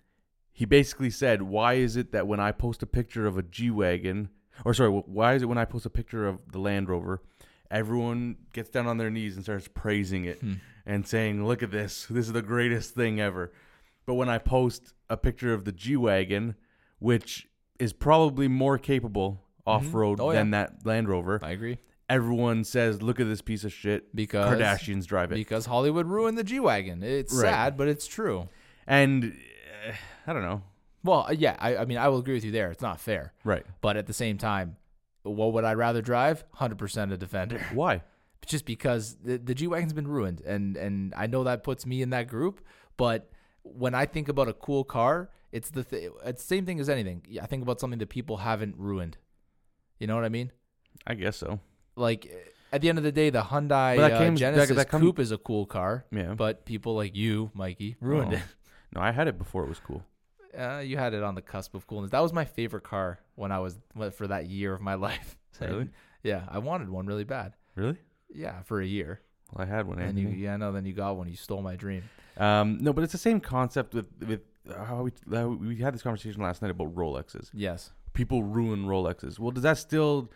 he 0.54 0.64
basically 0.64 1.10
said, 1.10 1.42
"Why 1.42 1.74
is 1.74 1.96
it 1.96 2.12
that 2.12 2.26
when 2.26 2.40
I 2.40 2.52
post 2.52 2.82
a 2.82 2.86
picture 2.86 3.26
of 3.26 3.36
a 3.36 3.42
G 3.42 3.70
wagon, 3.70 4.30
or 4.64 4.72
sorry, 4.72 4.88
why 4.90 5.34
is 5.34 5.42
it 5.42 5.46
when 5.46 5.58
I 5.58 5.66
post 5.66 5.84
a 5.84 5.90
picture 5.90 6.26
of 6.26 6.38
the 6.52 6.58
Land 6.60 6.88
Rover, 6.88 7.20
everyone 7.70 8.36
gets 8.52 8.70
down 8.70 8.86
on 8.86 8.96
their 8.98 9.10
knees 9.10 9.34
and 9.36 9.44
starts 9.44 9.68
praising 9.68 10.24
it 10.24 10.38
Hmm. 10.40 10.54
and 10.86 11.06
saying, 11.06 11.44
"Look 11.46 11.62
at 11.62 11.70
this! 11.70 12.06
This 12.06 12.26
is 12.26 12.32
the 12.32 12.42
greatest 12.42 12.94
thing 12.94 13.20
ever." 13.20 13.52
But 14.06 14.14
when 14.14 14.28
I 14.28 14.38
post 14.38 14.94
a 15.10 15.16
picture 15.16 15.52
of 15.52 15.64
the 15.64 15.72
G 15.72 15.96
wagon, 15.96 16.54
which 16.98 17.48
is 17.78 17.92
probably 17.92 18.48
more 18.48 18.78
capable 18.78 19.42
off 19.66 19.92
road 19.94 20.20
Oh, 20.20 20.30
yeah. 20.30 20.38
than 20.38 20.50
that 20.52 20.84
Land 20.86 21.08
Rover, 21.08 21.40
I 21.42 21.50
agree 21.50 21.78
everyone 22.08 22.62
says, 22.64 23.00
"Look 23.02 23.18
at 23.18 23.26
this 23.26 23.40
piece 23.40 23.64
of 23.64 23.72
shit." 23.72 24.14
because 24.14 24.58
Kardashians 24.60 25.06
drive 25.06 25.32
it, 25.32 25.36
because 25.36 25.64
Hollywood 25.66 26.06
ruined 26.06 26.36
the 26.38 26.44
G 26.44 26.60
wagon. 26.60 27.02
It's 27.02 27.32
Right. 27.34 27.50
sad, 27.50 27.76
but 27.76 27.88
it's 27.88 28.06
true. 28.06 28.48
and 28.86 29.34
uh, 29.88 29.92
I 30.26 30.32
don't 30.32 30.42
know. 30.42 30.62
Well, 31.02 31.26
uh, 31.28 31.32
yeah, 31.32 31.56
I, 31.58 31.76
I 31.76 31.84
mean, 31.84 31.98
I 31.98 32.08
will 32.08 32.18
agree 32.18 32.34
with 32.34 32.44
you 32.44 32.50
there. 32.50 32.70
It's 32.70 32.80
not 32.82 32.98
fair. 33.00 33.32
Right? 33.44 33.64
But 33.82 33.96
at 33.96 34.06
the 34.06 34.12
same 34.14 34.38
time, 34.38 34.76
what 35.22 35.52
would 35.52 35.64
I 35.64 35.74
rather 35.74 36.00
drive? 36.02 36.44
100% 36.58 37.12
a 37.12 37.16
Defender. 37.16 37.60
Why? 37.74 38.02
Just 38.46 38.64
because 38.64 39.16
the, 39.22 39.36
the 39.38 39.54
G 39.54 39.66
Wagon's 39.66 39.92
been 39.92 40.08
ruined. 40.08 40.40
And, 40.42 40.76
and 40.76 41.12
I 41.16 41.26
know 41.26 41.44
that 41.44 41.62
puts 41.62 41.84
me 41.86 42.00
in 42.02 42.10
that 42.10 42.28
group. 42.28 42.60
But 42.96 43.30
when 43.62 43.94
I 43.94 44.06
think 44.06 44.28
about 44.28 44.48
a 44.48 44.52
cool 44.54 44.84
car, 44.84 45.30
it's 45.52 45.70
the, 45.70 45.84
th- 45.84 46.10
it's 46.24 46.42
the 46.42 46.46
same 46.46 46.64
thing 46.66 46.80
as 46.80 46.88
anything. 46.88 47.22
I 47.40 47.46
think 47.46 47.62
about 47.62 47.80
something 47.80 47.98
that 47.98 48.08
people 48.08 48.38
haven't 48.38 48.76
ruined. 48.78 49.16
You 49.98 50.06
know 50.06 50.14
what 50.16 50.24
I 50.24 50.28
mean? 50.30 50.52
I 51.06 51.14
guess 51.14 51.36
so. 51.36 51.60
Like, 51.96 52.32
at 52.72 52.80
the 52.80 52.88
end 52.88 52.98
of 52.98 53.04
the 53.04 53.12
day, 53.12 53.30
the 53.30 53.42
Hyundai 53.42 53.96
that 53.98 54.12
uh, 54.14 54.18
came- 54.18 54.34
that- 54.34 54.40
Genesis 54.40 54.76
that 54.76 54.88
come- 54.88 55.00
Coupe 55.02 55.18
is 55.18 55.32
a 55.32 55.38
cool 55.38 55.66
car. 55.66 56.04
Yeah. 56.10 56.34
But 56.34 56.64
people 56.64 56.94
like 56.96 57.14
you, 57.14 57.50
Mikey, 57.54 57.96
ruined 58.00 58.32
Oh. 58.32 58.36
it. 58.36 58.42
no, 58.94 59.00
I 59.02 59.12
had 59.12 59.28
it 59.28 59.38
before 59.38 59.64
it 59.64 59.68
was 59.68 59.78
cool. 59.80 60.02
Uh, 60.56 60.78
you 60.78 60.96
had 60.96 61.14
it 61.14 61.22
on 61.22 61.34
the 61.34 61.42
cusp 61.42 61.74
of 61.74 61.86
coolness. 61.86 62.10
That 62.10 62.20
was 62.20 62.32
my 62.32 62.44
favorite 62.44 62.84
car 62.84 63.18
when 63.34 63.50
I 63.52 63.58
was 63.58 63.78
for 64.12 64.26
that 64.28 64.46
year 64.46 64.74
of 64.74 64.80
my 64.80 64.94
life. 65.08 65.36
Really? 65.60 65.88
Yeah, 66.22 66.42
I 66.48 66.58
wanted 66.58 66.88
one 66.88 67.06
really 67.06 67.24
bad. 67.24 67.54
Really? 67.74 67.96
Yeah, 68.32 68.62
for 68.62 68.80
a 68.80 68.86
year. 68.86 69.20
Well, 69.52 69.66
I 69.66 69.70
had 69.70 69.86
one. 69.86 69.98
And 69.98 70.18
you, 70.18 70.28
yeah, 70.28 70.56
no, 70.56 70.72
then 70.72 70.84
you 70.86 70.92
got 70.92 71.16
one. 71.16 71.28
You 71.28 71.36
stole 71.36 71.62
my 71.62 71.76
dream. 71.76 72.02
Um, 72.36 72.78
no, 72.80 72.92
but 72.92 73.04
it's 73.04 73.12
the 73.12 73.18
same 73.18 73.40
concept 73.40 73.94
with 73.94 74.06
with 74.26 74.40
how 74.76 75.02
we 75.02 75.12
how 75.32 75.48
we 75.48 75.76
had 75.76 75.94
this 75.94 76.02
conversation 76.02 76.42
last 76.42 76.62
night 76.62 76.70
about 76.70 76.94
Rolexes. 76.94 77.50
Yes. 77.52 77.92
People 78.12 78.42
ruin 78.42 78.86
Rolexes. 78.86 79.38
Well, 79.38 79.50
does 79.50 79.62
that 79.64 79.78
still 79.78 80.30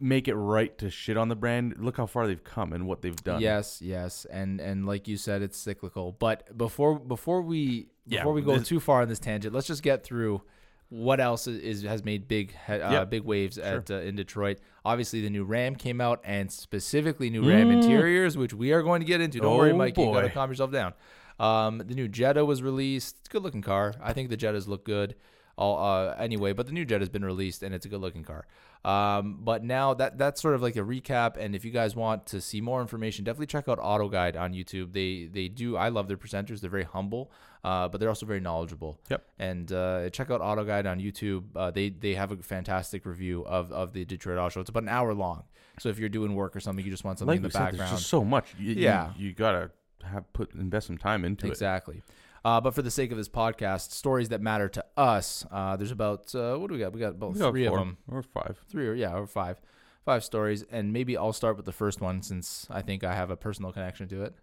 make 0.00 0.28
it 0.28 0.34
right 0.34 0.76
to 0.78 0.90
shit 0.90 1.16
on 1.16 1.28
the 1.28 1.36
brand? 1.36 1.76
Look 1.78 1.96
how 1.96 2.06
far 2.06 2.26
they've 2.26 2.42
come 2.42 2.72
and 2.72 2.86
what 2.86 3.02
they've 3.02 3.16
done. 3.16 3.40
Yes, 3.40 3.80
yes, 3.82 4.26
and 4.30 4.60
and 4.60 4.86
like 4.86 5.08
you 5.08 5.16
said, 5.16 5.42
it's 5.42 5.56
cyclical. 5.56 6.12
But 6.12 6.56
before 6.56 6.98
before 6.98 7.42
we 7.42 7.88
Yeah, 8.06 8.20
before 8.20 8.32
we 8.32 8.42
go 8.42 8.58
this- 8.58 8.68
too 8.68 8.80
far 8.80 9.02
on 9.02 9.08
this 9.08 9.18
tangent, 9.18 9.54
let's 9.54 9.66
just 9.66 9.82
get 9.82 10.04
through 10.04 10.42
what 10.88 11.18
else 11.18 11.48
is, 11.48 11.82
has 11.82 12.04
made 12.04 12.28
big 12.28 12.54
uh, 12.68 12.74
Yeah, 12.74 13.04
big 13.04 13.24
waves 13.24 13.56
sure. 13.56 13.64
at 13.64 13.90
uh, 13.90 13.94
in 13.96 14.14
Detroit. 14.14 14.58
Obviously, 14.84 15.20
the 15.20 15.30
new 15.30 15.42
Ram 15.44 15.74
came 15.74 16.00
out, 16.00 16.20
and 16.24 16.50
specifically 16.52 17.28
new 17.28 17.48
Ram 17.48 17.68
Mm. 17.70 17.82
interiors, 17.82 18.36
which 18.36 18.54
we 18.54 18.72
are 18.72 18.82
going 18.82 19.00
to 19.00 19.06
get 19.06 19.20
into. 19.20 19.40
Don't 19.40 19.56
worry, 19.56 19.72
Oh, 19.72 19.76
Mike. 19.76 19.96
You 19.98 20.12
got 20.12 20.20
to 20.22 20.30
calm 20.30 20.48
yourself 20.48 20.70
down. 20.70 20.94
Um, 21.40 21.78
the 21.78 21.94
new 21.94 22.06
Jetta 22.08 22.44
was 22.44 22.62
released. 22.62 23.16
It's 23.18 23.28
a 23.28 23.32
good 23.32 23.42
looking 23.42 23.62
car. 23.62 23.94
I 24.00 24.12
think 24.12 24.30
the 24.30 24.36
Jettas 24.36 24.68
look 24.68 24.84
good. 24.84 25.16
All, 25.58 25.82
uh, 25.82 26.14
anyway, 26.18 26.52
but 26.52 26.66
the 26.66 26.72
new 26.72 26.84
Jetta 26.84 27.00
has 27.00 27.08
been 27.08 27.24
released 27.24 27.62
and 27.62 27.74
it's 27.74 27.86
a 27.86 27.88
good 27.88 28.00
looking 28.00 28.22
car. 28.24 28.46
Um, 28.84 29.38
but 29.42 29.64
now 29.64 29.94
that 29.94 30.18
that's 30.18 30.40
sort 30.40 30.54
of 30.54 30.62
like 30.62 30.76
a 30.76 30.80
recap. 30.80 31.36
And 31.38 31.54
if 31.56 31.64
you 31.64 31.70
guys 31.70 31.96
want 31.96 32.26
to 32.26 32.40
see 32.40 32.60
more 32.60 32.80
information, 32.82 33.24
definitely 33.24 33.46
check 33.46 33.66
out 33.68 33.78
Auto 33.80 34.08
Guide 34.08 34.36
on 34.36 34.52
YouTube. 34.52 34.92
They 34.92 35.24
they 35.32 35.48
do. 35.48 35.76
I 35.76 35.88
love 35.88 36.08
their 36.08 36.16
presenters. 36.18 36.60
They're 36.60 36.70
very 36.70 36.84
humble, 36.84 37.32
uh, 37.64 37.88
but 37.88 37.98
they're 38.00 38.10
also 38.10 38.26
very 38.26 38.38
knowledgeable. 38.40 39.00
Yep. 39.08 39.24
And 39.38 39.72
uh, 39.72 40.10
check 40.10 40.30
out 40.30 40.40
Auto 40.40 40.62
Guide 40.62 40.86
on 40.86 41.00
YouTube. 41.00 41.44
Uh, 41.56 41.70
they 41.70 41.88
they 41.88 42.14
have 42.14 42.30
a 42.32 42.36
fantastic 42.36 43.06
review 43.06 43.44
of 43.46 43.72
of 43.72 43.92
the 43.92 44.04
Detroit 44.04 44.38
Auto 44.38 44.50
Show. 44.50 44.60
It's 44.60 44.70
about 44.70 44.84
an 44.84 44.88
hour 44.90 45.14
long. 45.14 45.44
So 45.80 45.88
if 45.88 45.98
you're 45.98 46.08
doing 46.08 46.34
work 46.34 46.54
or 46.54 46.60
something, 46.60 46.84
you 46.84 46.90
just 46.90 47.02
want 47.04 47.18
something 47.18 47.32
like 47.32 47.36
in 47.38 47.42
the 47.42 47.50
said, 47.50 47.62
there's 47.62 47.70
background. 47.72 47.96
just 47.98 48.08
so 48.08 48.24
much. 48.24 48.46
You, 48.58 48.74
you- 48.74 48.82
Yeah. 48.82 49.12
you, 49.16 49.32
gotta 49.32 49.70
have 50.04 50.30
put 50.32 50.54
invest 50.54 50.86
some 50.86 50.96
time 50.98 51.24
into 51.24 51.46
it. 51.46 51.50
Exactly. 51.50 52.02
Uh, 52.46 52.60
but 52.60 52.72
for 52.72 52.82
the 52.82 52.92
sake 52.92 53.10
of 53.10 53.16
this 53.16 53.28
podcast, 53.28 53.90
stories 53.90 54.28
that 54.28 54.40
matter 54.40 54.68
to 54.68 54.84
us, 54.96 55.44
uh, 55.50 55.74
there's 55.76 55.90
about 55.90 56.32
uh, 56.32 56.54
what 56.56 56.68
do 56.68 56.74
we 56.74 56.80
got? 56.80 56.92
We 56.92 57.00
got 57.00 57.08
about 57.08 57.32
We 57.32 57.40
got 57.40 57.50
three 57.50 57.66
four 57.66 57.80
of 57.80 57.84
them, 57.84 57.96
or 58.08 58.22
five. 58.22 58.56
three 58.68 58.86
or 58.86 58.94
yeah, 58.94 59.14
or 59.18 59.26
five, 59.26 59.60
five 60.04 60.22
stories, 60.22 60.64
and 60.70 60.92
maybe 60.92 61.16
I'll 61.16 61.32
start 61.32 61.56
with 61.56 61.66
the 61.66 61.72
first 61.72 62.00
one 62.00 62.22
since 62.22 62.68
I 62.70 62.82
think 62.82 63.02
I 63.02 63.16
have 63.16 63.30
a 63.30 63.36
personal 63.36 63.72
connection 63.72 64.06
to 64.10 64.22
it. 64.22 64.34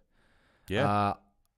Yeah. 0.68 0.86
Uh, 0.86 1.14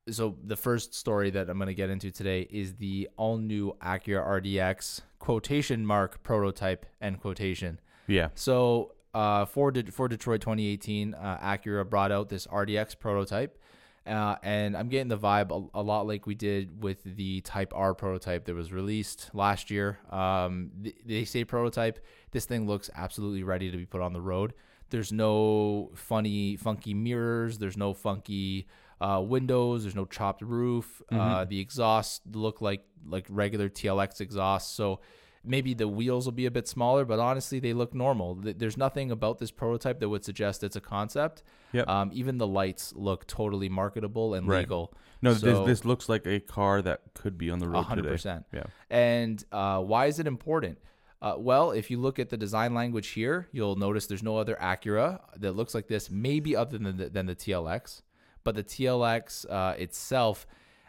so 0.09 0.37
the 0.45 0.55
first 0.55 0.95
story 0.95 1.31
that 1.31 1.51
I'm 1.51 1.59
going 1.59 1.67
to 1.67 1.75
get 1.75 1.91
into 1.91 2.13
today 2.13 2.43
is 2.49 2.77
the 2.77 3.09
all 3.17 3.39
new 3.39 3.77
Acura 3.83 4.25
RDX 4.41 5.01
quotation 5.19 5.85
mark 5.85 6.23
prototype 6.23 6.87
end 7.01 7.21
quotation. 7.21 7.81
yeah. 8.07 8.29
So 8.37 8.93
uh, 9.15 9.47
for 9.47 9.73
De- 9.73 9.91
for 9.91 10.07
Detroit 10.07 10.43
2018, 10.43 11.13
uh, 11.15 11.39
Acura 11.43 11.89
brought 11.91 12.13
out 12.13 12.29
this 12.29 12.47
RDX 12.47 12.97
prototype, 13.01 13.59
uh, 14.07 14.37
and 14.43 14.77
I'm 14.77 14.89
getting 14.89 15.09
the 15.09 15.19
vibe 15.19 15.51
a, 15.51 15.81
a 15.81 15.83
lot 15.83 16.07
like 16.07 16.27
we 16.27 16.35
did 16.35 16.83
with 16.83 17.03
the 17.05 17.41
Type 17.43 17.73
R 17.75 17.95
prototype 17.95 18.45
that 18.45 18.55
was 18.55 18.73
released 18.73 19.31
last 19.35 19.71
year. 19.71 19.99
Um, 20.11 20.71
th- 20.83 20.97
they 21.05 21.25
say 21.25 21.45
prototype. 21.45 21.99
This 22.31 22.45
thing 22.45 22.67
looks 22.67 22.91
absolutely 22.95 23.43
ready 23.43 23.71
to 23.71 23.77
be 23.77 23.87
put 23.87 24.01
on 24.01 24.13
the 24.13 24.21
road. 24.21 24.55
There's 24.91 25.13
no 25.13 25.91
funny, 25.95 26.57
funky 26.57 26.95
mirrors. 26.95 27.59
There's 27.59 27.77
no 27.77 27.93
funky 27.93 28.69
uh, 29.01 29.23
windows. 29.27 29.83
There's 29.83 29.97
no 29.97 30.05
chopped 30.05 30.43
roof. 30.43 31.03
Uh, 31.11 31.45
the 31.45 31.59
exhaust 31.61 32.23
look 32.33 32.61
like 32.61 32.85
like 33.09 33.27
regular 33.29 33.69
TLX 33.69 34.21
exhausts. 34.21 34.73
So 34.75 35.01
maybe 35.47 35.75
the 35.75 35.89
wheels 35.89 36.25
will 36.27 36.33
be 36.33 36.47
a 36.47 36.51
bit 36.51 36.67
smaller, 36.69 37.05
but 37.05 37.19
honestly, 37.19 37.59
they 37.61 37.73
look 37.73 37.95
normal. 37.95 38.35
There's 38.35 38.77
nothing 38.77 39.11
about 39.11 39.39
this 39.39 39.51
prototype 39.51 40.01
that 40.01 40.09
would 40.09 40.25
suggest 40.25 40.65
it's 40.65 40.77
a 40.77 40.81
concept. 40.81 41.43
Yep. 41.73 41.89
Um, 41.89 42.11
even 42.13 42.39
the 42.39 42.47
lights 42.47 42.93
look 42.97 43.27
totally 43.27 43.69
marketable 43.69 44.35
and 44.35 44.47
Right. 44.49 44.61
legal. 44.61 44.93
No, 45.23 45.33
so- 45.35 45.65
this, 45.65 45.79
this 45.81 45.85
looks 45.85 46.09
like 46.09 46.27
a 46.27 46.41
car 46.41 46.83
that 46.83 47.01
could 47.15 47.39
be 47.39 47.51
on 47.51 47.59
the 47.59 47.69
road 47.69 47.83
hundred 47.83 48.03
today. 48.03 48.15
percent. 48.15 48.47
Yeah. 48.53 48.65
And 48.91 49.43
uh, 49.53 49.81
why 49.81 50.07
is 50.07 50.19
it 50.19 50.27
important? 50.27 50.79
Uh, 51.23 51.35
well, 51.39 51.71
if 51.71 51.91
you 51.91 51.99
look 51.99 52.19
at 52.19 52.29
the 52.29 52.37
design 52.37 52.75
language 52.75 53.09
here, 53.09 53.49
you'll 53.51 53.77
notice 53.77 54.07
there's 54.07 54.23
no 54.23 54.37
other 54.37 54.55
Acura 54.61 55.21
that 55.39 55.53
looks 55.53 55.75
like 55.75 55.89
this, 55.89 56.11
maybe 56.11 56.55
other 56.55 56.77
than 56.77 56.97
the, 56.99 57.09
than 57.09 57.25
the 57.27 57.35
TLX. 57.35 58.03
But 58.45 58.55
the 58.55 58.63
TLX 58.63 59.47
uh, 59.51 59.75
itself, 59.79 60.47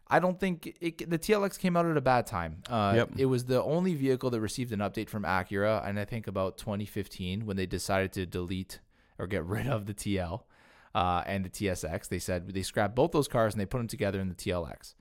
I 0.10 0.20
don't 0.20 0.40
think 0.40 0.78
it, 0.80 1.10
the 1.10 1.20
TLX 1.20 1.60
came 1.60 1.76
out 1.76 1.86
at 1.86 1.98
a 1.98 2.02
bad 2.02 2.26
time. 2.28 2.64
Uh, 2.70 2.94
Yep. 2.96 3.10
It 3.18 3.26
was 3.26 3.46
the 3.46 3.62
only 3.64 3.94
vehicle 3.94 4.30
that 4.30 4.40
received 4.40 4.72
an 4.72 4.80
update 4.80 5.10
from 5.10 5.24
Acura, 5.24 5.86
and 5.88 6.00
I 6.00 6.06
think 6.06 6.28
about 6.28 6.58
2015 6.58 7.46
when 7.46 7.58
they 7.58 7.66
decided 7.66 8.14
to 8.14 8.26
delete 8.26 8.80
or 9.20 9.28
get 9.28 9.44
rid 9.56 9.68
of 9.68 9.86
the 9.86 9.94
TL 9.94 10.44
uh, 10.96 11.24
and 11.26 11.44
the 11.44 11.50
TSX. 11.50 12.08
They 12.08 12.20
said 12.20 12.48
they 12.54 12.62
scrapped 12.64 12.96
both 12.96 13.12
those 13.12 13.28
cars 13.28 13.54
and 13.54 13.62
they 13.62 13.66
put 13.66 13.80
them 13.80 13.88
together 13.88 14.20
in 14.20 14.30
the 14.30 14.36
TLX. 14.36 14.94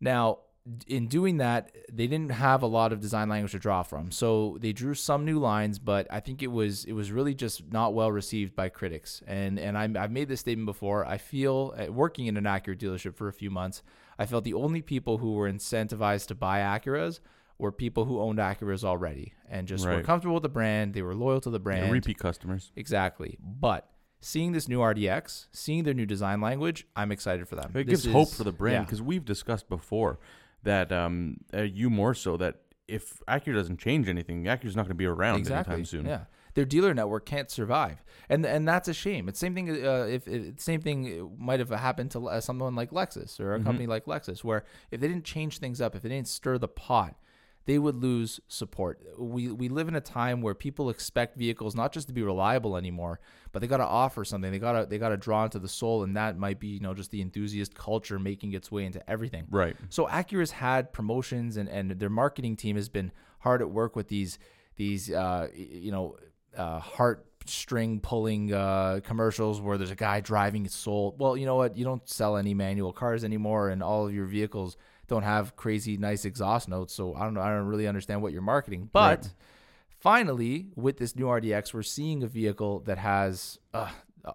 Now, 0.00 0.38
in 0.88 1.06
doing 1.06 1.36
that, 1.36 1.70
they 1.92 2.08
didn't 2.08 2.32
have 2.32 2.62
a 2.62 2.66
lot 2.66 2.92
of 2.92 3.00
design 3.00 3.28
language 3.28 3.52
to 3.52 3.58
draw 3.60 3.84
from. 3.84 4.10
So 4.10 4.58
they 4.60 4.72
drew 4.72 4.94
some 4.94 5.24
new 5.24 5.38
lines, 5.38 5.78
but 5.78 6.08
I 6.10 6.18
think 6.18 6.42
it 6.42 6.48
was 6.48 6.84
it 6.84 6.92
was 6.92 7.12
really 7.12 7.34
just 7.34 7.72
not 7.72 7.94
well 7.94 8.10
received 8.10 8.56
by 8.56 8.68
critics. 8.68 9.22
And 9.28 9.60
and 9.60 9.78
I, 9.78 9.84
I've 10.02 10.10
made 10.10 10.28
this 10.28 10.40
statement 10.40 10.66
before. 10.66 11.06
I 11.06 11.18
feel 11.18 11.72
uh, 11.78 11.92
working 11.92 12.26
in 12.26 12.36
an 12.36 12.44
Acura 12.44 12.76
dealership 12.76 13.14
for 13.14 13.28
a 13.28 13.32
few 13.32 13.48
months, 13.50 13.82
I 14.18 14.26
felt 14.26 14.44
the 14.44 14.54
only 14.54 14.82
people 14.82 15.18
who 15.18 15.34
were 15.34 15.50
incentivized 15.50 16.26
to 16.28 16.34
buy 16.34 16.60
Acuras 16.60 17.20
were 17.58 17.72
people 17.72 18.04
who 18.04 18.20
owned 18.20 18.38
Acuras 18.38 18.84
already 18.84 19.32
and 19.48 19.66
just 19.66 19.86
were 19.86 20.02
comfortable 20.02 20.34
with 20.34 20.42
the 20.42 20.48
brand. 20.48 20.94
They 20.94 21.02
were 21.02 21.14
loyal 21.14 21.40
to 21.40 21.50
the 21.50 21.58
Yeah, 21.58 21.62
brand. 21.64 21.92
repeat 21.92 22.18
customers. 22.18 22.72
Exactly. 22.76 23.38
But 23.40 23.88
seeing 24.20 24.52
this 24.52 24.68
new 24.68 24.80
RDX, 24.80 25.46
seeing 25.52 25.84
their 25.84 25.94
new 25.94 26.06
design 26.06 26.40
language, 26.40 26.86
I'm 26.94 27.12
excited 27.12 27.48
for 27.48 27.56
them. 27.56 27.70
It 27.74 27.86
This 27.86 28.02
gives 28.02 28.12
hope 28.12 28.30
for 28.30 28.44
the 28.44 28.52
brand 28.52 28.74
yeah. 28.74 28.82
because 28.82 29.02
we've 29.02 29.24
discussed 29.24 29.68
before 29.68 30.18
that 30.62 30.92
um, 30.92 31.38
uh, 31.54 31.62
you 31.62 31.88
more 31.88 32.14
so 32.14 32.36
that 32.36 32.56
if 32.88 33.20
Acura 33.28 33.54
doesn't 33.54 33.78
change 33.78 34.08
anything, 34.08 34.44
Acura's 34.44 34.76
not 34.76 34.82
going 34.82 34.90
to 34.90 34.94
be 34.94 35.06
around 35.06 35.38
exactly. 35.38 35.74
anytime 35.74 35.84
soon. 35.84 36.06
Yeah, 36.06 36.24
their 36.56 36.64
dealer 36.64 36.92
network 36.94 37.24
can't 37.26 37.50
survive, 37.50 38.02
and 38.28 38.44
and 38.44 38.66
that's 38.66 38.88
a 38.88 38.94
shame. 38.94 39.28
It's 39.28 39.38
same 39.38 39.54
thing. 39.54 39.70
Uh, 39.70 40.06
if, 40.10 40.26
if 40.26 40.58
same 40.60 40.80
thing 40.80 41.30
might 41.38 41.60
have 41.60 41.70
happened 41.70 42.10
to 42.12 42.26
uh, 42.28 42.40
someone 42.40 42.74
like 42.74 42.90
Lexus 42.90 43.38
or 43.38 43.54
a 43.54 43.58
Mhm. 43.60 43.64
company 43.64 43.86
like 43.86 44.06
Lexus, 44.06 44.42
where 44.42 44.64
if 44.90 44.98
they 45.00 45.06
didn't 45.06 45.24
change 45.24 45.58
things 45.58 45.80
up, 45.80 45.94
if 45.94 46.02
they 46.02 46.08
didn't 46.08 46.28
stir 46.28 46.56
the 46.58 46.66
pot, 46.66 47.14
they 47.66 47.78
would 47.78 47.96
lose 47.96 48.40
support. 48.48 49.00
We 49.18 49.50
we 49.52 49.68
live 49.68 49.86
in 49.88 49.94
a 49.96 50.00
time 50.00 50.40
where 50.40 50.54
people 50.54 50.88
expect 50.88 51.36
vehicles 51.36 51.74
not 51.74 51.92
just 51.92 52.06
to 52.08 52.14
be 52.14 52.22
reliable 52.22 52.76
anymore, 52.78 53.20
but 53.52 53.60
they 53.60 53.66
got 53.68 53.76
to 53.78 53.84
offer 54.02 54.24
something. 54.24 54.50
They 54.50 54.58
got 54.58 54.72
to 54.80 54.86
they 54.86 54.96
got 54.98 55.10
to 55.10 55.18
draw 55.18 55.44
into 55.44 55.58
the 55.58 55.68
soul, 55.68 56.02
and 56.04 56.16
that 56.16 56.38
might 56.38 56.58
be 56.58 56.68
you 56.68 56.80
know 56.80 56.94
just 56.94 57.10
the 57.10 57.20
enthusiast 57.20 57.74
culture 57.74 58.18
making 58.18 58.54
its 58.54 58.72
way 58.72 58.86
into 58.86 59.02
everything. 59.10 59.46
Right. 59.50 59.76
So 59.90 60.06
Acura's 60.06 60.52
had 60.52 60.92
promotions 60.94 61.58
and, 61.58 61.68
and 61.68 61.90
their 62.00 62.08
marketing 62.10 62.56
team 62.56 62.76
has 62.76 62.88
been 62.88 63.12
hard 63.40 63.60
at 63.60 63.70
work 63.70 63.94
with 63.94 64.08
these 64.08 64.38
these 64.76 65.10
uh, 65.10 65.48
you 65.54 65.90
know 65.90 66.16
uh, 66.56 66.80
heartstring 66.80 68.02
pulling 68.02 68.52
uh, 68.52 69.00
commercials 69.04 69.60
where 69.60 69.78
there's 69.78 69.90
a 69.90 69.94
guy 69.96 70.20
driving 70.20 70.68
soul. 70.68 71.14
Well, 71.18 71.36
you 71.36 71.46
know 71.46 71.56
what? 71.56 71.76
You 71.76 71.84
don't 71.84 72.08
sell 72.08 72.36
any 72.36 72.54
manual 72.54 72.92
cars 72.92 73.24
anymore, 73.24 73.68
and 73.68 73.82
all 73.82 74.06
of 74.06 74.14
your 74.14 74.26
vehicles 74.26 74.76
don't 75.08 75.22
have 75.22 75.54
crazy 75.56 75.96
nice 75.96 76.24
exhaust 76.24 76.68
notes. 76.68 76.92
So 76.94 77.14
I 77.14 77.24
don't 77.24 77.34
know. 77.34 77.40
I 77.40 77.50
don't 77.50 77.66
really 77.66 77.86
understand 77.86 78.22
what 78.22 78.32
you're 78.32 78.42
marketing, 78.42 78.88
but. 78.92 79.24
Right. 79.24 79.34
Finally, 79.98 80.68
with 80.76 80.98
this 80.98 81.16
new 81.16 81.24
RDX, 81.24 81.72
we're 81.74 81.82
seeing 81.82 82.22
a 82.22 82.26
vehicle 82.26 82.80
that 82.80 82.98
has 82.98 83.58
uh, 83.72 83.90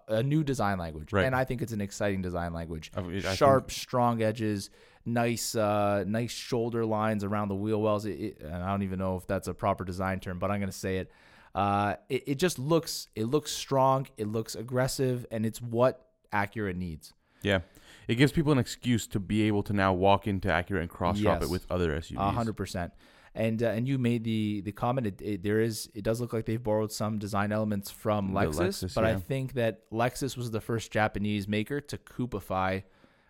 a 0.08 0.22
new 0.22 0.42
design 0.42 0.76
language, 0.76 1.12
Right. 1.12 1.24
and 1.24 1.34
I 1.34 1.44
think 1.44 1.62
it's 1.62 1.72
an 1.72 1.80
exciting 1.80 2.20
design 2.20 2.52
language 2.52 2.90
I 2.94 3.00
I 3.00 3.04
think- 3.04 3.22
sharp, 3.36 3.70
strong 3.70 4.22
edges, 4.22 4.70
nice, 5.06 5.54
uh, 5.54 6.04
nice 6.06 6.32
shoulder 6.32 6.84
lines 6.84 7.22
around 7.24 7.48
the 7.48 7.54
wheel 7.54 7.80
wells. 7.80 8.04
It, 8.06 8.20
it, 8.20 8.40
and 8.40 8.56
I 8.56 8.70
don't 8.70 8.82
even 8.82 8.98
know 8.98 9.16
if 9.16 9.26
that's 9.26 9.48
a 9.48 9.54
proper 9.54 9.84
design 9.84 10.18
term, 10.20 10.38
but 10.38 10.50
I'm 10.50 10.58
gonna 10.60 10.72
say 10.72 10.98
it. 10.98 11.10
Uh, 11.54 11.96
it, 12.08 12.24
it 12.26 12.34
just 12.38 12.58
looks, 12.58 13.08
it 13.14 13.24
looks 13.26 13.52
strong, 13.52 14.06
it 14.16 14.26
looks 14.28 14.54
aggressive, 14.54 15.26
and 15.30 15.44
it's 15.44 15.60
what 15.60 16.06
Acura 16.32 16.74
needs. 16.74 17.12
Yeah. 17.42 17.60
It 18.08 18.14
gives 18.16 18.32
people 18.32 18.52
an 18.52 18.58
excuse 18.58 19.06
to 19.08 19.20
be 19.20 19.42
able 19.42 19.62
to 19.64 19.72
now 19.72 19.92
walk 19.92 20.26
into 20.26 20.48
Acura 20.48 20.80
and 20.80 20.88
cross 20.90 21.18
shop 21.18 21.40
Yes. 21.40 21.48
it 21.48 21.50
with 21.50 21.66
other 21.70 21.96
SUVs. 21.98 22.16
A 22.16 22.30
hundred 22.30 22.54
percent. 22.54 22.92
And 23.34 23.62
uh, 23.62 23.66
and 23.68 23.88
you 23.88 23.96
made 23.98 24.24
the 24.24 24.60
the 24.62 24.72
comment. 24.72 25.06
It, 25.06 25.22
it, 25.22 25.42
there 25.42 25.60
is 25.60 25.88
it 25.94 26.04
does 26.04 26.20
look 26.20 26.32
like 26.32 26.44
they've 26.44 26.62
borrowed 26.62 26.92
some 26.92 27.18
design 27.18 27.50
elements 27.52 27.90
from 27.90 28.32
Lexus, 28.32 28.84
Lexus, 28.84 28.94
but 28.94 29.04
I 29.04 29.14
think 29.16 29.54
that 29.54 29.90
Lexus 29.90 30.36
was 30.36 30.50
the 30.50 30.60
first 30.60 30.90
Japanese 30.92 31.48
maker 31.48 31.80
to 31.80 31.96
coupify 31.98 32.82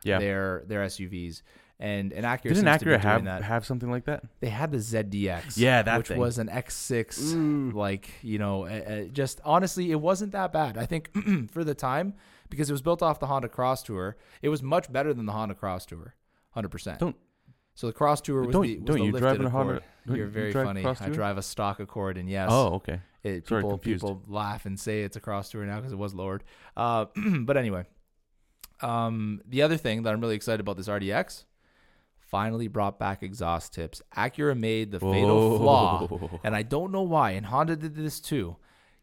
Yeah. 0.03 0.19
their 0.19 0.65
their 0.67 0.85
SUVs. 0.87 1.43
And 1.85 2.13
and 2.13 2.25
Acura 2.25 2.43
Didn't 2.45 2.57
seems 2.59 2.83
Acura 2.85 3.01
have 3.01 3.25
that. 3.25 3.43
have 3.43 3.67
something 3.67 3.91
like 3.91 4.05
that? 4.05 4.23
They 4.39 4.51
had 4.51 4.71
the 4.71 4.79
ZDX, 4.79 5.57
Yeah, 5.59 5.83
that 5.83 5.99
which 5.99 6.09
thing. 6.09 6.19
was 6.21 6.39
an 6.39 6.47
X6. 6.49 7.75
Like 7.75 8.09
you 8.23 8.39
know, 8.39 8.67
uh, 8.67 9.05
just 9.07 9.41
honestly, 9.45 9.91
it 9.91 10.01
wasn't 10.01 10.31
that 10.31 10.53
bad. 10.53 10.79
I 10.79 10.87
think 10.87 11.11
for 11.51 11.65
the 11.65 11.75
time 11.75 12.15
because 12.51 12.71
it 12.71 12.73
was 12.73 12.83
built 12.83 13.03
off 13.03 13.19
the 13.19 13.27
Honda 13.27 13.49
Cross 13.49 13.83
Tour, 13.83 14.17
it 14.43 14.49
was 14.49 14.63
much 14.63 14.93
better 14.93 15.13
than 15.13 15.27
the 15.27 15.33
Honda 15.33 15.57
Cross 15.57 15.87
Tour, 15.87 16.15
hundred 16.53 16.69
percent. 16.69 17.01
Don't- 17.01 17.17
So 17.75 17.89
the 17.89 17.93
Cross 17.93 18.21
Tour 18.21 18.43
was 18.45 18.53
Don't- 18.53 18.63
the 18.63 18.77
was 18.77 18.85
don't 18.85 18.99
the 18.99 19.05
you 19.07 19.13
drive 19.13 19.41
in 19.41 19.47
a 19.47 19.51
Honda- 19.51 19.81
Accord. 20.07 20.17
You're 20.19 20.27
very 20.29 20.53
drive 20.53 20.67
funny. 20.67 20.85
I 20.87 21.09
drive 21.09 21.37
a 21.37 21.43
stock 21.43 21.81
Accord, 21.81 22.17
and 22.17 22.29
yes, 22.31 22.49
Oh, 22.53 22.75
okay. 22.75 23.01
it, 23.25 23.49
Sorry, 23.49 23.63
people 23.63 23.71
confused. 23.79 24.03
people 24.03 24.23
laugh 24.29 24.67
and 24.67 24.79
say 24.79 25.03
it's 25.03 25.17
a 25.17 25.21
cross 25.21 25.51
tour 25.51 25.65
now 25.65 25.77
because 25.79 25.93
it 25.93 25.99
was 25.99 26.15
lowered. 26.15 26.45
Uh, 26.77 27.07
but 27.41 27.57
anyway, 27.57 27.87
um, 28.83 29.41
the 29.49 29.63
other 29.63 29.77
thing 29.77 30.03
that 30.03 30.13
I'm 30.13 30.21
really 30.21 30.37
excited 30.37 30.61
about 30.61 30.77
this 30.77 30.89
RDX 30.89 31.45
finally 32.33 32.67
brought 32.67 32.99
back 32.99 33.23
exhaust 33.23 33.73
tips. 33.75 34.03
Acura 34.17 34.59
made 34.59 34.91
the 34.91 34.99
fatal 34.99 35.59
flaw, 35.59 36.09
and 36.43 36.57
I 36.57 36.63
don't 36.63 36.91
know 36.91 37.03
why. 37.03 37.33
And 37.33 37.47
Honda 37.47 37.77
did 37.77 37.95
this 37.95 38.19
too. 38.19 38.57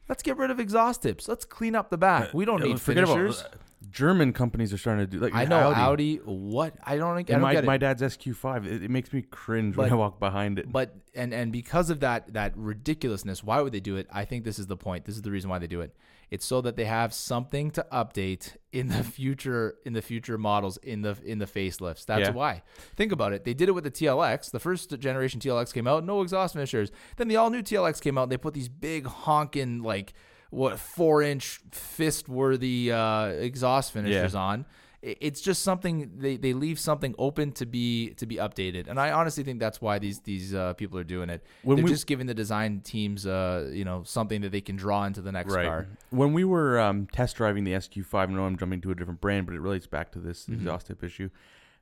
Let's 0.10 0.24
get 0.24 0.36
rid 0.38 0.50
of 0.52 0.60
exhaust 0.60 1.04
tips. 1.04 1.28
Let's 1.30 1.46
clean 1.46 1.76
up 1.76 1.90
the 1.92 1.98
back. 1.98 2.34
We 2.34 2.44
don't 2.44 2.62
Uh, 2.64 2.66
need 2.66 2.82
forget 2.82 3.08
finishers. 3.08 3.42
about 3.42 3.54
German 3.92 4.34
companies 4.34 4.74
are 4.74 4.78
starting 4.78 5.06
to 5.06 5.10
do 5.10 5.20
like 5.20 5.34
I 5.34 5.46
know 5.46 5.72
Audi. 5.72 5.80
Audi. 5.80 6.16
What 6.26 6.74
I 6.84 6.98
don't. 6.98 7.16
I 7.18 7.22
don't 7.22 7.42
my, 7.42 7.54
get 7.54 7.64
it. 7.64 7.68
my 7.68 7.78
dad's 7.78 8.02
SQ5, 8.02 8.66
it, 8.66 8.84
it 8.84 8.92
makes 8.92 9.14
me 9.14 9.22
cringe 9.22 9.78
when 9.78 9.90
I 9.90 9.96
walk 9.96 10.20
behind 10.20 10.60
it. 10.60 10.70
But 10.72 10.96
and 11.16 11.34
and 11.34 11.52
because 11.52 11.90
of 11.90 12.00
that 12.02 12.34
that 12.34 12.54
ridiculousness, 12.58 13.44
why 13.44 13.62
would 13.62 13.72
they 13.72 13.80
do 13.80 13.96
it? 13.96 14.08
I 14.12 14.26
think 14.26 14.44
this 14.44 14.60
is 14.60 14.68
the 14.68 14.76
point. 14.76 15.06
This 15.06 15.16
is 15.16 15.22
the 15.22 15.32
reason 15.32 15.50
why 15.50 15.60
they 15.60 15.68
do 15.68 15.80
it. 15.82 15.96
It's 16.32 16.46
so 16.46 16.62
that 16.62 16.76
they 16.76 16.86
have 16.86 17.14
something 17.14 17.72
to 17.72 17.86
update 17.92 18.56
in 18.72 18.88
the 18.90 19.04
future 19.04 19.76
in 19.86 19.94
the 19.94 20.02
future 20.02 20.38
models 20.38 20.78
in 20.78 21.02
the 21.02 21.18
in 21.26 21.40
the 21.40 21.46
facelifts. 21.48 22.06
That's 22.06 22.22
Yeah. 22.28 22.32
why. 22.32 22.62
Think 22.96 23.12
about 23.12 23.34
it. 23.34 23.44
They 23.46 23.54
did 23.54 23.68
it 23.70 23.72
with 23.72 23.84
the 23.84 23.92
TLX. 23.92 24.52
The 24.52 24.60
first 24.60 24.98
generation 25.00 25.40
TLX 25.40 25.74
came 25.74 25.88
out, 25.88 26.04
no 26.06 26.22
exhaust 26.22 26.54
finishers. 26.54 26.92
Then 27.18 27.28
the 27.30 27.36
all 27.38 27.50
new 27.50 27.62
TLX 27.64 28.00
came 28.02 28.18
out. 28.18 28.24
and 28.24 28.32
They 28.32 28.38
put 28.38 28.54
these 28.54 28.70
big 28.70 29.06
honking 29.08 29.82
like 29.82 30.14
what 30.52 30.80
four 30.80 31.22
inch 31.22 31.62
fist 31.72 32.28
worthy 32.30 32.92
uh, 32.92 33.28
exhaust 33.28 33.92
finishers 33.92 34.34
on. 34.36 34.66
It's 35.02 35.40
just 35.40 35.64
something 35.64 36.12
they, 36.18 36.36
they 36.36 36.52
leave 36.52 36.78
something 36.78 37.16
open 37.18 37.54
to 37.54 37.66
be 37.66 38.10
to 38.16 38.26
be 38.26 38.36
updated, 38.36 38.88
and 38.90 39.00
I 39.00 39.12
honestly 39.12 39.46
think 39.46 39.60
that's 39.62 39.80
why 39.80 39.98
these 39.98 40.20
these 40.20 40.54
uh, 40.54 40.74
people 40.74 41.00
are 41.00 41.06
doing 41.06 41.30
it. 41.30 41.42
When 41.64 41.78
They're 41.78 41.86
we- 41.86 41.92
just 41.92 42.06
giving 42.06 42.28
the 42.28 42.34
design 42.34 42.82
teams 42.82 43.26
uh 43.26 43.70
you 43.72 43.86
know 43.86 44.04
something 44.04 44.42
that 44.42 44.52
they 44.52 44.60
can 44.60 44.76
draw 44.76 45.06
into 45.06 45.22
the 45.22 45.32
next 45.32 45.54
right. 45.54 45.66
car. 45.66 45.88
When 46.10 46.34
we 46.34 46.44
were 46.44 46.80
um, 46.82 47.08
test 47.08 47.38
driving 47.38 47.64
the 47.64 47.72
SQ5, 47.74 48.14
I 48.14 48.26
know 48.26 48.44
I'm 48.44 48.58
jumping 48.58 48.82
to 48.82 48.92
a 48.92 48.96
different 48.96 49.22
brand, 49.22 49.46
but 49.46 49.56
it 49.56 49.62
relates 49.62 49.88
back 49.88 50.12
to 50.14 50.20
this 50.20 50.48
Mhm. 50.48 50.56
exhaust 50.56 50.88
tip 50.88 51.02
issue. 51.02 51.30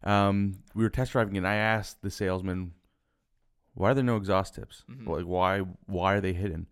Um, 0.03 0.59
we 0.75 0.83
were 0.83 0.89
test 0.91 1.13
driving, 1.13 1.37
and 1.37 1.47
I 1.47 1.55
asked 1.55 2.03
the 2.03 2.11
salesman, 2.11 2.73
"Why 3.73 3.91
are 3.91 3.93
there 3.95 4.03
no 4.03 4.17
exhaust 4.17 4.53
tips? 4.53 4.83
Mhm. 4.91 5.07
Like, 5.07 5.25
why 5.25 5.61
why 5.87 6.13
are 6.13 6.21
they 6.21 6.33
hidden?" 6.33 6.67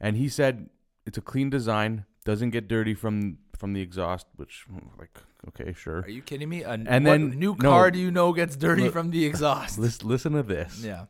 And 0.00 0.16
he 0.16 0.28
said, 0.28 0.68
"It's 1.06 1.16
a 1.16 1.20
clean 1.22 1.48
design, 1.48 2.06
doesn't 2.24 2.50
get 2.50 2.66
dirty 2.66 2.94
from 2.94 3.38
from 3.60 3.72
the 3.74 3.80
exhaust." 3.80 4.26
Which, 4.36 4.66
like, 4.98 5.16
okay, 5.48 5.72
sure. 5.72 6.00
Are 6.00 6.08
you 6.08 6.22
kidding 6.22 6.48
me? 6.48 6.62
A, 6.62 6.70
And 6.70 6.86
what 6.88 7.04
then- 7.04 7.38
new 7.38 7.54
no. 7.60 7.70
car 7.70 7.90
do 7.92 7.98
you 8.00 8.10
know 8.10 8.32
gets 8.32 8.56
dirty 8.56 8.84
Look, 8.84 8.92
from 8.92 9.10
the 9.10 9.24
exhaust? 9.24 9.78
Listen, 9.84 10.08
listen 10.08 10.32
to 10.32 10.42
this. 10.42 10.82
yeah. 10.84 11.04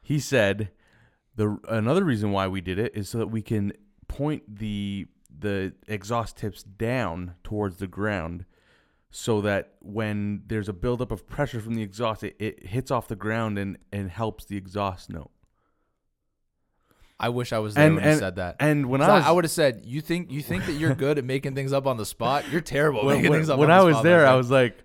He 0.00 0.18
said 0.20 0.70
the 1.34 1.58
another 1.68 2.04
reason 2.04 2.30
why 2.32 2.46
we 2.48 2.60
did 2.60 2.78
it 2.78 2.92
is 2.96 3.08
so 3.08 3.18
that 3.18 3.26
we 3.28 3.42
can 3.42 3.72
point 4.08 4.42
the 4.58 5.06
the 5.38 5.74
exhaust 5.88 6.36
tips 6.38 6.62
down 6.62 7.34
towards 7.44 7.76
the 7.76 7.86
ground 7.86 8.46
so 9.10 9.40
that 9.42 9.74
when 9.80 10.42
there's 10.46 10.68
a 10.68 10.72
buildup 10.72 11.10
of 11.12 11.26
pressure 11.26 11.60
from 11.60 11.74
the 11.74 11.82
exhaust 11.82 12.22
it, 12.22 12.36
it 12.38 12.66
hits 12.66 12.90
off 12.90 13.08
the 13.08 13.16
ground 13.16 13.58
and, 13.58 13.76
and 13.92 14.10
helps 14.10 14.44
the 14.46 14.56
exhaust 14.56 15.10
note. 15.10 15.30
I 17.18 17.30
wish 17.30 17.52
I 17.52 17.58
was 17.60 17.74
there 17.74 17.86
And- 17.86 17.96
when 17.96 18.04
you 18.04 18.16
said 18.16 18.36
that. 18.36 18.56
And 18.60 18.86
when 18.90 19.00
I 19.00 19.14
was 19.14 19.24
I, 19.24 19.30
would 19.30 19.44
have 19.44 19.50
said, 19.50 19.82
"You 19.86 20.00
think 20.00 20.30
you 20.30 20.42
think 20.42 20.66
that 20.66 20.74
you're 20.74 20.94
good 20.94 21.16
at 21.18 21.24
making 21.24 21.54
things 21.54 21.72
up 21.72 21.86
on 21.86 21.96
the 21.96 22.04
spot? 22.06 22.44
You're 22.50 22.60
terrible 22.60 23.04
when, 23.06 23.16
making 23.16 23.30
when- 23.30 23.38
things 23.40 23.48
up." 23.50 23.58
when 23.58 23.70
I 23.70 23.80
the 23.80 23.86
was 23.86 24.02
there 24.02 24.26
I 24.26 24.34
was 24.34 24.50
like 24.50 24.76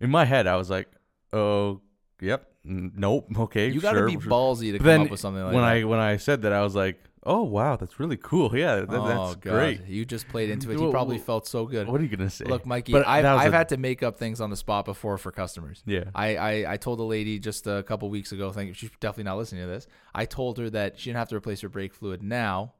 in 0.00 0.10
my 0.10 0.24
head 0.24 0.46
I 0.46 0.56
was 0.56 0.70
like, 0.70 0.88
"Oh, 1.32 1.80
yep. 2.20 2.48
Nope. 2.64 3.28
Okay. 3.38 3.68
"You 3.68 3.80
got 3.80 3.92
to 3.92 3.98
sure, 3.98 4.06
be 4.06 4.12
sure." 4.14 4.22
ballsy 4.22 4.72
to 4.72 4.78
come 4.78 4.86
then 4.86 5.00
up 5.02 5.10
with 5.10 5.20
something 5.20 5.42
like 5.42 5.54
when 5.54 5.62
that." 5.62 5.68
When 5.72 5.82
I 5.82 5.84
when 5.84 5.98
I 5.98 6.16
said 6.16 6.42
that 6.42 6.52
I 6.52 6.62
was 6.62 6.74
like, 6.74 6.98
"Oh, 7.26 7.42
wow, 7.42 7.76
that's 7.76 7.98
really 8.00 8.16
cool. 8.16 8.56
Yeah, 8.56 8.76
that, 8.76 8.88
oh 8.90 9.06
that's 9.08 9.34
God, 9.36 9.52
great." 9.52 9.86
you 9.86 10.04
just 10.04 10.28
played 10.28 10.48
into 10.50 10.70
it. 10.70 10.78
You 10.78 10.90
probably 10.90 11.18
felt 11.18 11.46
so 11.46 11.66
good. 11.66 11.88
What 11.88 12.00
are 12.00 12.04
you 12.04 12.16
going 12.16 12.28
to 12.28 12.34
say? 12.34 12.44
Look, 12.46 12.64
Mikey, 12.64 12.92
But 12.92 13.06
I've, 13.06 13.24
I've 13.24 13.52
a- 13.52 13.56
had 13.56 13.68
to 13.70 13.76
make 13.76 14.02
up 14.02 14.16
things 14.18 14.40
on 14.40 14.50
the 14.50 14.56
spot 14.56 14.84
before 14.84 15.18
for 15.18 15.30
customers. 15.32 15.82
yeah. 15.86 16.04
I, 16.14 16.36
I, 16.36 16.72
I 16.72 16.76
told 16.76 17.00
a 17.00 17.04
lady 17.04 17.38
just 17.38 17.66
a 17.66 17.82
couple 17.82 18.08
weeks 18.08 18.32
ago, 18.32 18.50
thank 18.52 18.68
you. 18.68 18.74
she's 18.74 18.90
definitely 19.00 19.24
not 19.24 19.36
listening 19.38 19.62
to 19.62 19.68
this. 19.68 19.86
I 20.14 20.24
told 20.24 20.58
her 20.58 20.70
that 20.70 20.98
she 20.98 21.10
didn't 21.10 21.18
have 21.18 21.28
to 21.30 21.36
replace 21.36 21.60
her 21.60 21.68
brake 21.68 21.92
fluid 21.94 22.22
now 22.22 22.72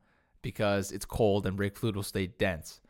because 0.42 0.92
it's 0.92 1.04
cold 1.04 1.46
and 1.46 1.56
brake 1.56 1.76
fluid 1.76 1.96
will 1.96 2.02
stay 2.02 2.26
dense. 2.28 2.80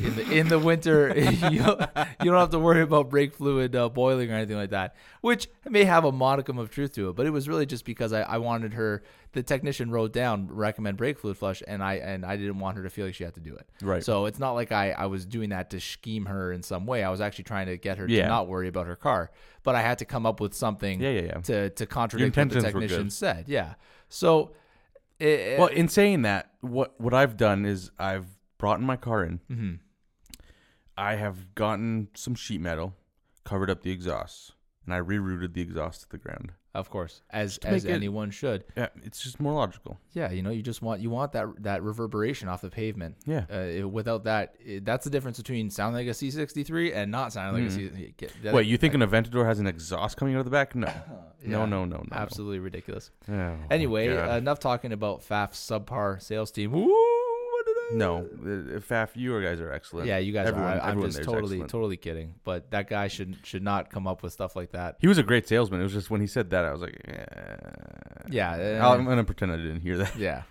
In 0.00 0.14
the 0.16 0.30
in 0.38 0.48
the 0.48 0.58
winter, 0.58 1.08
you, 1.16 1.60
don't- 1.62 1.80
you 2.22 2.30
don't 2.30 2.38
have 2.40 2.50
to 2.50 2.58
worry 2.58 2.82
about 2.82 3.08
brake 3.10 3.34
fluid 3.34 3.74
uh, 3.74 3.88
boiling 3.88 4.30
or 4.30 4.34
anything 4.34 4.56
like 4.56 4.70
that, 4.70 4.94
which 5.22 5.48
may 5.68 5.84
have 5.84 6.04
a 6.04 6.12
modicum 6.12 6.58
of 6.58 6.70
truth 6.70 6.92
to 6.94 7.08
it. 7.08 7.16
But 7.16 7.26
it 7.26 7.30
was 7.30 7.48
really 7.48 7.66
just 7.66 7.84
because 7.84 8.12
I, 8.12 8.20
I 8.22 8.38
wanted 8.38 8.74
her. 8.74 9.02
The 9.32 9.42
technician 9.42 9.90
wrote 9.90 10.12
down 10.12 10.48
recommend 10.50 10.96
brake 10.98 11.18
fluid 11.18 11.36
flush, 11.36 11.62
and 11.66 11.82
I 11.82 11.94
and 11.94 12.24
I 12.24 12.36
didn't 12.36 12.58
want 12.60 12.76
her 12.76 12.82
to 12.82 12.90
feel 12.90 13.06
like 13.06 13.14
she 13.14 13.24
had 13.24 13.34
to 13.34 13.40
do 13.40 13.54
it. 13.54 13.66
Right. 13.82 14.04
So 14.04 14.26
it's 14.26 14.38
not 14.38 14.52
like 14.52 14.72
I, 14.72 14.90
I 14.92 15.06
was 15.06 15.26
doing 15.26 15.50
that 15.50 15.70
to 15.70 15.80
scheme 15.80 16.26
her 16.26 16.52
in 16.52 16.62
some 16.62 16.86
way. 16.86 17.02
I 17.02 17.10
was 17.10 17.20
actually 17.20 17.44
trying 17.44 17.66
to 17.66 17.76
get 17.76 17.98
her 17.98 18.06
Yeah. 18.08 18.22
to 18.22 18.28
not 18.28 18.46
worry 18.48 18.68
about 18.68 18.86
her 18.86 18.96
car. 18.96 19.30
But 19.64 19.74
I 19.74 19.82
had 19.82 19.98
to 19.98 20.04
come 20.04 20.24
up 20.26 20.40
with 20.40 20.54
something 20.54 21.00
Yeah, 21.00 21.10
yeah, 21.10 21.20
yeah. 21.22 21.32
to 21.40 21.70
to 21.70 21.86
contradict 21.86 22.36
what 22.36 22.48
the 22.50 22.60
technician 22.60 23.10
said. 23.10 23.44
Yeah. 23.48 23.74
So, 24.08 24.52
it, 25.18 25.58
Well, 25.58 25.68
in 25.68 25.88
saying 25.88 26.22
that, 26.22 26.52
what 26.60 26.98
what 27.00 27.12
I've 27.14 27.36
done 27.36 27.64
is 27.66 27.90
I've 27.98 28.26
brought 28.58 28.78
in 28.80 28.86
my 28.86 28.96
car 28.96 29.24
in. 29.24 29.40
hmm 29.48 29.74
I 30.96 31.14
have 31.14 31.54
gotten 31.54 32.08
some 32.14 32.34
sheet 32.34 32.60
metal, 32.60 32.94
covered 33.44 33.70
up 33.70 33.82
the 33.82 33.90
exhaust, 33.92 34.52
and 34.84 34.92
I 34.92 34.98
rerouted 35.00 35.54
the 35.54 35.60
exhaust 35.62 36.02
to 36.02 36.08
the 36.10 36.18
ground. 36.18 36.52
of 36.74 36.90
course, 36.90 37.22
as 37.30 37.58
as 37.58 37.84
it- 37.84 37.90
anyone 37.90 38.30
should. 38.30 38.64
Yeah, 38.76 38.88
it's 39.04 39.20
just 39.22 39.38
more 39.40 39.52
logical. 39.52 39.98
Yeah, 40.12 40.30
you 40.32 40.42
know, 40.42 40.50
you 40.50 40.62
just 40.62 40.82
want 40.82 41.00
you 41.00 41.08
want 41.10 41.32
that 41.32 41.46
that 41.62 41.82
reverberation 41.84 42.48
off 42.48 42.60
the 42.62 42.70
pavement. 42.70 43.16
Yeah. 43.26 43.46
Uh, 43.50 43.58
it- 43.58 43.90
without 43.90 44.24
that, 44.24 44.54
it, 44.64 44.84
that's 44.84 45.04
the 45.04 45.10
difference 45.10 45.38
between 45.38 45.70
sounding 45.70 46.04
like 46.06 46.12
a 46.12 46.14
C63 46.16 46.94
and 46.94 47.10
not 47.12 47.32
sounding 47.32 47.62
like 47.64 47.70
a 47.72 47.74
C. 47.74 48.14
Get, 48.16 48.32
that- 48.42 48.54
Wait, 48.54 48.66
you 48.66 48.76
think 48.76 48.94
an 48.94 49.00
Aventador 49.00 49.44
has 49.46 49.60
an 49.60 49.66
exhaust 49.68 50.16
coming 50.16 50.34
out 50.34 50.40
of 50.40 50.44
the 50.46 50.50
back? 50.50 50.74
No. 50.74 50.88
Yeah, 51.40 51.50
No, 51.50 51.66
no, 51.66 51.84
no, 51.84 51.98
no. 51.98 52.04
Absolutely 52.10 52.58
ridiculous. 52.58 53.12
Oh, 53.30 53.56
Anyway, 53.70 54.08
enough 54.08 54.58
talking 54.58 54.90
about 54.92 55.22
FAF's 55.22 55.56
subpar 55.64 56.20
sales 56.20 56.50
team. 56.50 56.72
Woo, 56.72 56.80
what 56.82 56.88
did 56.88 56.92
I- 56.92 57.17
no, 57.92 58.18
uh, 58.18 58.80
Faf, 58.80 59.10
you 59.14 59.40
guys 59.42 59.60
are 59.60 59.72
excellent. 59.72 60.06
Yeah, 60.06 60.18
you 60.18 60.32
guys 60.32 60.48
Everyone- 60.48 60.72
are. 60.78 60.80
I- 60.82 60.90
I'm 60.90 61.00
just 61.02 61.22
totally, 61.22 61.42
excellent. 61.56 61.70
totally 61.70 61.96
kidding. 61.96 62.34
But 62.44 62.70
that 62.70 62.88
guy 62.88 63.08
should 63.08 63.36
should 63.44 63.62
not 63.62 63.90
come 63.90 64.06
up 64.06 64.22
with 64.22 64.32
stuff 64.32 64.54
like 64.56 64.72
that. 64.72 64.96
He 65.00 65.06
was 65.08 65.18
a 65.18 65.22
great 65.22 65.48
salesman. 65.48 65.80
It 65.80 65.84
was 65.84 65.92
just 65.92 66.10
when 66.10 66.20
he 66.20 66.26
said 66.26 66.50
that, 66.50 66.64
I 66.64 66.72
was 66.72 66.80
like, 66.80 67.00
yeah. 67.06 67.24
Yeah, 68.30 68.80
I'll- 68.84 68.92
uh, 68.92 68.94
I'm 68.96 69.04
gonna 69.04 69.24
pretend 69.24 69.52
I 69.52 69.56
didn't 69.56 69.80
hear 69.80 69.98
that. 69.98 70.16
yeah. 70.18 70.42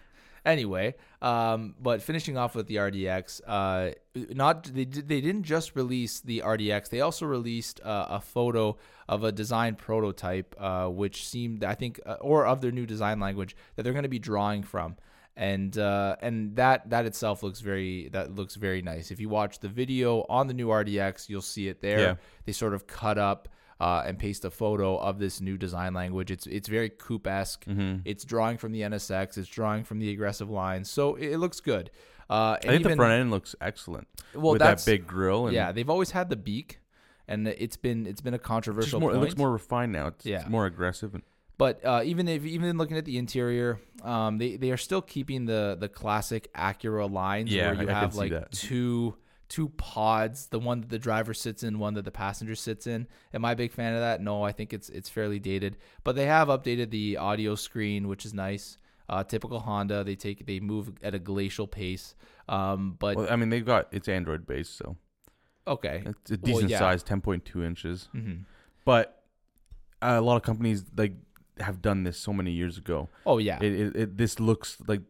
Anyway, 0.46 0.96
um, 1.22 1.76
but 1.78 2.02
finishing 2.02 2.38
off 2.38 2.56
with 2.56 2.68
the 2.68 2.78
RDX, 2.78 3.42
uh, 3.46 3.92
not 4.16 4.64
they 4.64 4.86
they 4.86 5.20
didn't 5.20 5.44
just 5.44 5.76
release 5.76 6.22
the 6.22 6.42
RDX. 6.46 6.88
They 6.90 7.02
also 7.02 7.26
released 7.26 7.82
uh, 7.84 8.06
a 8.10 8.22
photo 8.22 8.78
of 9.10 9.26
a 9.26 9.32
design 9.34 9.76
prototype, 9.76 10.56
uh, 10.58 10.88
which 10.88 11.28
seemed 11.28 11.66
I 11.66 11.76
think, 11.76 12.00
uh, 12.06 12.14
or 12.22 12.46
of 12.46 12.62
their 12.62 12.72
new 12.72 12.86
design 12.86 13.20
language 13.20 13.58
that 13.76 13.84
they're 13.84 13.92
going 13.94 14.04
to 14.04 14.10
be 14.10 14.20
drawing 14.20 14.64
from. 14.64 14.96
And 15.38 15.78
uh, 15.78 16.16
and 16.20 16.56
that 16.56 16.90
that 16.90 17.06
itself 17.06 17.44
looks 17.44 17.60
very 17.60 18.10
that 18.10 18.34
looks 18.34 18.56
very 18.56 18.82
nice. 18.82 19.12
If 19.12 19.20
you 19.20 19.30
watch 19.30 19.60
the 19.60 19.70
video 19.70 20.26
on 20.30 20.48
the 20.48 20.54
new 20.56 20.68
RDX, 20.68 21.30
you'll 21.30 21.44
see 21.44 21.68
it 21.68 21.80
there. 21.80 22.00
Yeah. 22.00 22.16
They 22.46 22.54
sort 22.54 22.74
of 22.74 22.88
cut 22.88 23.20
up 23.20 23.48
uh, 23.80 24.04
and 24.06 24.18
paste 24.18 24.46
a 24.46 24.50
photo 24.50 24.98
of 24.98 25.20
this 25.20 25.40
new 25.40 25.56
design 25.56 25.94
language. 25.94 26.32
It's 26.32 26.48
it's 26.48 26.68
very 26.68 26.90
coupe 26.90 27.28
esque. 27.28 27.66
Mm-hmm. 27.66 27.98
It's 28.04 28.26
drawing 28.26 28.58
from 28.58 28.72
the 28.72 28.82
NSX. 28.82 29.38
It's 29.38 29.48
drawing 29.48 29.84
from 29.84 30.00
the 30.00 30.12
aggressive 30.12 30.50
lines, 30.50 30.90
so 30.90 31.14
it, 31.16 31.34
it 31.34 31.38
looks 31.38 31.60
good. 31.60 31.92
Uh, 32.30 32.58
I 32.62 32.68
think 32.68 32.84
the 32.84 32.96
front 32.96 33.14
end 33.14 33.32
looks 33.32 33.56
excellent 33.62 34.08
well, 34.34 34.54
with 34.54 34.60
that 34.60 34.84
big 34.86 35.08
grill. 35.08 35.48
And 35.48 35.56
yeah. 35.56 35.72
They've 35.72 35.90
always 35.90 36.12
had 36.12 36.30
the 36.30 36.36
beak, 36.36 36.80
and 37.28 37.48
it's 37.48 37.78
been 37.78 38.06
it's 38.06 38.22
been 38.22 38.34
a 38.34 38.40
controversial. 38.40 39.00
more, 39.00 39.14
it 39.14 39.18
looks 39.18 39.38
more 39.38 39.52
refined 39.52 39.92
now. 39.92 40.08
It's, 40.08 40.26
Yeah. 40.26 40.42
it's 40.42 40.50
more 40.50 40.66
aggressive. 40.66 41.14
And, 41.14 41.24
But 41.58 41.84
uh, 41.84 42.02
even 42.06 42.28
if 42.28 42.46
even 42.46 42.78
looking 42.78 42.98
at 42.98 43.06
the 43.06 43.18
interior, 43.18 43.80
um, 44.04 44.38
they 44.38 44.58
they 44.58 44.72
are 44.72 44.78
still 44.78 45.02
keeping 45.02 45.46
the 45.46 45.76
the 45.80 45.90
classic 45.90 46.52
Acura 46.54 47.12
lines 47.12 47.52
Yeah, 47.54 47.72
where 47.72 47.82
you 47.84 47.90
I- 47.90 47.94
have 47.94 48.16
like 48.16 48.32
that. 48.32 48.52
two 48.52 49.16
two 49.50 49.70
pods, 49.70 50.48
the 50.48 50.60
one 50.60 50.82
that 50.82 50.90
the 50.90 51.00
driver 51.00 51.34
sits 51.34 51.64
in, 51.64 51.80
one 51.80 51.94
that 51.96 52.04
the 52.06 52.12
passenger 52.12 52.54
sits 52.54 52.86
in. 52.86 53.08
Am 53.34 53.46
I 53.46 53.54
a 53.54 53.56
big 53.56 53.72
fan 53.72 53.94
of 53.94 54.02
that? 54.02 54.22
No, 54.22 54.44
I 54.44 54.52
think 54.52 54.72
it's 54.74 54.90
it's 54.90 55.10
fairly 55.10 55.40
dated. 55.40 55.78
But 56.04 56.16
they 56.16 56.26
have 56.26 56.50
updated 56.50 56.92
the 56.92 57.18
audio 57.18 57.56
screen, 57.56 58.08
which 58.08 58.26
is 58.26 58.34
nice. 58.34 58.78
Uh, 59.10 59.24
typical 59.24 59.62
Honda, 59.62 60.04
they 60.04 60.16
take 60.16 60.46
they 60.46 60.60
move 60.60 60.92
at 61.02 61.16
a 61.16 61.20
glacial 61.20 61.66
pace. 61.66 62.14
Um, 62.50 62.98
but 63.00 63.16
well, 63.16 63.28
I 63.32 63.36
mean, 63.38 63.50
they've 63.50 63.66
got 63.66 63.88
it's 63.92 64.10
Android 64.10 64.46
based, 64.46 64.76
so 64.78 64.98
okay, 65.66 66.04
it's 66.06 66.32
a 66.32 66.34
Well, 66.36 66.54
decent 66.54 66.70
yeah. 66.72 66.80
size, 66.80 67.04
10.2 67.04 67.66
inches. 67.66 68.10
hmm 68.12 68.40
But 68.86 69.24
uh, 70.02 70.16
a 70.18 70.22
lot 70.22 70.36
of 70.36 70.44
companies 70.44 70.84
like 70.96 71.14
have 71.62 71.82
done 71.82 72.04
this 72.04 72.18
so 72.18 72.34
many 72.34 72.52
years 72.52 72.78
ago. 72.78 73.10
oh 73.26 73.38
yeah, 73.38 73.58
It, 73.62 73.74
it, 73.74 73.96
it 73.96 74.18
this 74.18 74.40
looks 74.40 74.78
like 74.88 75.02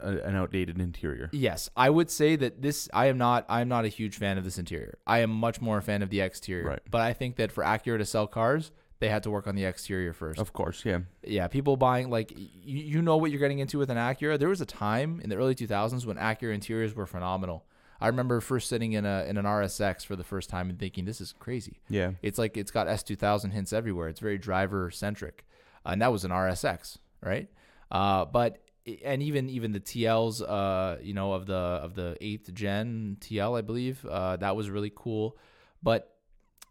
an 0.00 0.36
outdated 0.36 0.80
interior. 0.80 1.28
Yes, 1.32 1.70
I 1.76 1.90
would 1.90 2.10
say 2.10 2.36
that 2.36 2.62
this. 2.62 2.88
I 2.92 3.06
am 3.06 3.18
not. 3.18 3.44
I 3.48 3.60
am 3.60 3.68
not 3.68 3.84
a 3.84 3.88
huge 3.88 4.16
fan 4.16 4.38
of 4.38 4.44
this 4.44 4.58
interior. 4.58 4.98
I 5.06 5.20
am 5.20 5.30
much 5.30 5.60
more 5.60 5.78
a 5.78 5.82
fan 5.82 6.02
of 6.02 6.10
the 6.10 6.20
exterior. 6.20 6.68
Right. 6.68 6.82
But 6.90 7.00
I 7.00 7.12
think 7.12 7.36
that 7.36 7.52
for 7.52 7.64
Acura 7.64 7.98
to 7.98 8.04
sell 8.04 8.26
cars, 8.26 8.70
they 9.00 9.08
had 9.08 9.22
to 9.24 9.30
work 9.30 9.46
on 9.46 9.54
the 9.54 9.64
exterior 9.64 10.12
first. 10.12 10.40
Of 10.40 10.52
course, 10.52 10.84
yeah. 10.84 11.00
Yeah, 11.22 11.48
people 11.48 11.76
buying 11.76 12.10
like 12.10 12.32
you, 12.36 12.48
you 12.64 13.02
know 13.02 13.16
what 13.16 13.30
you're 13.30 13.40
getting 13.40 13.58
into 13.58 13.78
with 13.78 13.90
an 13.90 13.96
Acura. 13.96 14.38
There 14.38 14.48
was 14.48 14.60
a 14.60 14.66
time 14.66 15.20
in 15.22 15.30
the 15.30 15.36
early 15.36 15.54
2000s 15.54 16.06
when 16.06 16.16
Acura 16.16 16.54
interiors 16.54 16.94
were 16.94 17.06
phenomenal. 17.06 17.64
I 18.00 18.06
remember 18.06 18.40
first 18.40 18.68
sitting 18.68 18.92
in 18.92 19.04
a 19.04 19.24
in 19.24 19.36
an 19.38 19.44
RSX 19.44 20.06
for 20.06 20.14
the 20.14 20.22
first 20.22 20.48
time 20.48 20.70
and 20.70 20.78
thinking 20.78 21.04
this 21.04 21.20
is 21.20 21.34
crazy. 21.38 21.80
Yeah. 21.88 22.12
It's 22.22 22.38
like 22.38 22.56
it's 22.56 22.70
got 22.70 22.86
S2000 22.86 23.50
hints 23.52 23.72
everywhere. 23.72 24.08
It's 24.08 24.20
very 24.20 24.38
driver 24.38 24.90
centric, 24.92 25.44
and 25.88 26.00
that 26.02 26.12
was 26.12 26.24
an 26.24 26.30
RSX, 26.30 26.98
right? 27.22 27.48
Uh, 27.90 28.24
but 28.24 28.58
and 29.04 29.22
even 29.22 29.48
even 29.50 29.72
the 29.72 29.80
TLs, 29.80 30.40
uh, 30.42 30.98
you 31.02 31.12
know, 31.14 31.32
of 31.32 31.46
the 31.46 31.54
of 31.54 31.94
the 31.94 32.16
eighth 32.20 32.52
gen 32.54 33.16
TL, 33.20 33.58
I 33.58 33.62
believe, 33.62 34.04
uh, 34.06 34.36
that 34.36 34.56
was 34.56 34.70
really 34.70 34.92
cool. 34.94 35.36
But 35.82 36.14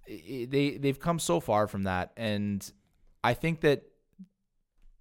it, 0.08 0.49
they 0.51 0.77
they've 0.77 0.99
come 0.99 1.19
so 1.19 1.39
far 1.39 1.67
from 1.67 1.84
that, 1.84 2.12
and 2.17 2.69
I 3.23 3.34
think 3.34 3.62
that 3.62 3.84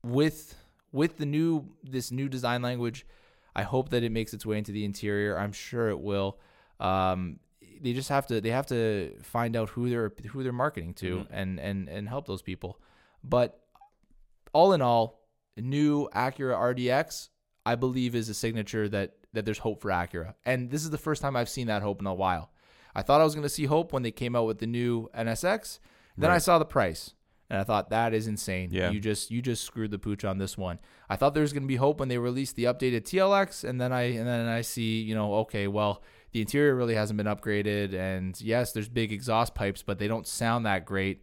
with 0.02 0.55
with 0.92 1.18
the 1.18 1.26
new 1.26 1.68
this 1.83 2.11
new 2.11 2.29
design 2.29 2.62
language, 2.62 3.07
I 3.55 3.62
hope 3.62 3.90
that 3.90 4.02
it 4.02 4.12
makes 4.12 4.33
its 4.35 4.46
way 4.46 4.59
into 4.59 4.72
the 4.72 4.85
interior. 4.85 5.38
I'm 5.38 5.52
sure 5.52 5.88
it 5.88 6.00
will. 6.00 6.38
Um, 6.81 7.38
they 7.81 7.92
just 7.92 8.09
have 8.09 8.26
to 8.29 8.40
they 8.40 8.50
have 8.50 8.66
to 8.66 9.14
find 9.22 9.57
out 9.57 9.70
who 9.70 9.88
they're 9.88 10.12
who 10.31 10.42
they're 10.42 10.52
marketing 10.52 10.94
to 10.94 11.18
Mhm. 11.18 11.26
and 11.31 11.61
and 11.61 11.88
and 11.88 12.09
help 12.09 12.26
those 12.26 12.42
people. 12.42 12.81
But 13.24 13.61
all 14.57 14.73
in 14.73 14.81
all, 14.81 15.21
new 15.59 16.09
Acura 16.14 16.57
RDX, 16.75 17.29
I 17.66 17.75
believe, 17.75 18.14
is 18.14 18.31
a 18.31 18.35
signature 18.35 18.88
that 18.88 19.12
that 19.35 19.45
there's 19.45 19.59
hope 19.59 19.83
for 19.83 19.90
Acura, 19.90 20.33
and 20.47 20.71
this 20.71 20.83
is 20.83 20.88
the 20.88 20.97
first 20.97 21.21
time 21.21 21.37
I've 21.37 21.51
seen 21.51 21.66
that 21.66 21.83
hope 21.83 22.01
in 22.01 22.07
a 22.07 22.14
while. 22.14 22.51
I 22.95 23.03
thought 23.03 23.21
I 23.21 23.25
was 23.25 23.35
going 23.35 23.42
to 23.42 23.51
see 23.51 23.66
hope 23.66 23.92
when 23.92 24.03
they 24.03 24.11
came 24.11 24.35
out 24.35 24.47
with 24.47 24.59
the 24.59 24.66
new 24.66 25.11
NSX. 25.14 25.79
Then 26.16 26.31
I 26.31 26.38
saw 26.38 26.59
the 26.59 26.64
price, 26.64 27.12
and 27.51 27.61
I 27.61 27.64
thought 27.64 27.90
that 27.90 28.14
is 28.14 28.27
insane. 28.27 28.71
Yeah. 28.73 28.90
you 28.90 28.99
just 28.99 29.31
you 29.31 29.42
just 29.42 29.62
screwed 29.62 29.90
the 29.90 29.99
pooch 29.99 30.25
on 30.25 30.38
this 30.38 30.57
one. 30.57 30.79
I 31.11 31.16
thought 31.16 31.35
there 31.35 31.42
was 31.42 31.53
going 31.53 31.64
to 31.64 31.69
be 31.69 31.77
hope 31.77 32.01
when 32.01 32.09
they 32.09 32.16
released 32.16 32.57
the 32.57 32.64
updated 32.64 33.03
TLX, 33.03 33.62
and 33.62 33.79
then 33.79 33.92
I 33.92 34.05
and 34.05 34.27
then 34.27 34.49
I 34.49 34.62
see 34.62 35.03
you 35.03 35.14
know 35.14 35.35
okay, 35.45 35.69
well 35.69 36.03
the 36.33 36.40
interior 36.40 36.75
really 36.75 36.95
hasn't 36.95 37.19
been 37.19 37.27
upgraded, 37.27 37.92
and 37.92 38.40
yes, 38.40 38.73
there's 38.73 38.88
big 38.88 39.12
exhaust 39.12 39.55
pipes, 39.55 39.83
but 39.83 39.99
they 39.99 40.09
don't 40.09 40.27
sound 40.27 40.64
that 40.64 40.87
great. 40.87 41.23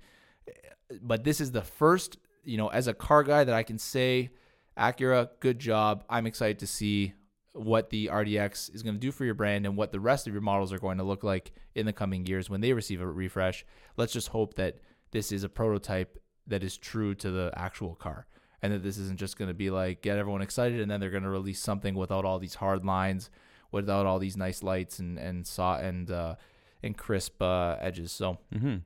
But 1.02 1.24
this 1.24 1.41
is 1.41 1.52
the 1.52 1.63
first 1.63 2.17
you 2.43 2.58
know 2.58 2.67
as 2.69 2.88
a 2.88 2.93
car 2.93 3.23
guy 3.23 3.43
that 3.43 3.56
I 3.56 3.63
can 3.63 3.77
say, 3.77 4.29
Acura, 4.77 5.29
good 5.39 5.60
job. 5.60 6.03
I'm 6.10 6.25
excited 6.27 6.60
to 6.60 6.67
see 6.67 7.13
what 7.53 7.91
the 7.91 8.08
RDX 8.12 8.73
is 8.73 8.82
going 8.82 8.95
to 8.95 8.99
do 8.99 9.12
for 9.12 9.25
your 9.25 9.36
brand 9.36 9.65
and 9.67 9.77
what 9.77 9.91
the 9.91 9.99
rest 9.99 10.25
of 10.27 10.34
your 10.34 10.41
models 10.41 10.73
are 10.73 10.79
going 10.79 10.97
to 10.97 11.03
look 11.03 11.23
like 11.23 11.51
in 11.75 11.86
the 11.86 11.93
coming 11.93 12.25
years 12.25 12.49
when 12.49 12.62
they 12.62 12.73
receive 12.73 12.99
a 12.99 13.06
refresh. 13.08 13.63
Let's 13.95 14.12
just 14.13 14.29
hope 14.29 14.56
that 14.56 14.79
this 15.12 15.32
is 15.32 15.43
a 15.43 15.49
prototype 15.49 16.17
that 16.47 16.63
is 16.63 16.77
true 16.77 17.13
to 17.15 17.29
the 17.29 17.51
actual 17.56 17.93
car 17.93 18.25
and 18.63 18.73
that 18.73 18.82
this 18.82 18.97
isn't 18.97 19.19
just 19.19 19.38
going 19.38 19.49
to 19.49 19.53
be 19.53 19.69
like 19.69 20.01
get 20.01 20.17
everyone 20.17 20.41
excited 20.41 20.79
and 20.82 20.89
then 20.89 20.99
they're 20.99 21.12
going 21.12 21.21
to 21.23 21.29
release 21.29 21.62
something 21.62 21.93
without 21.93 22.25
all 22.25 22.39
these 22.39 22.56
hard 22.56 22.84
lines, 22.84 23.29
without 23.71 24.08
all 24.08 24.17
these 24.17 24.36
nice 24.36 24.63
lights 24.63 24.97
and 24.97 25.19
and 25.19 25.45
saw 25.45 25.77
and 25.77 26.10
uh, 26.10 26.34
and 26.82 26.97
crisp 26.97 27.39
uh, 27.41 27.75
edges. 27.79 28.12
So 28.12 28.39
Mm-hmm. 28.56 28.77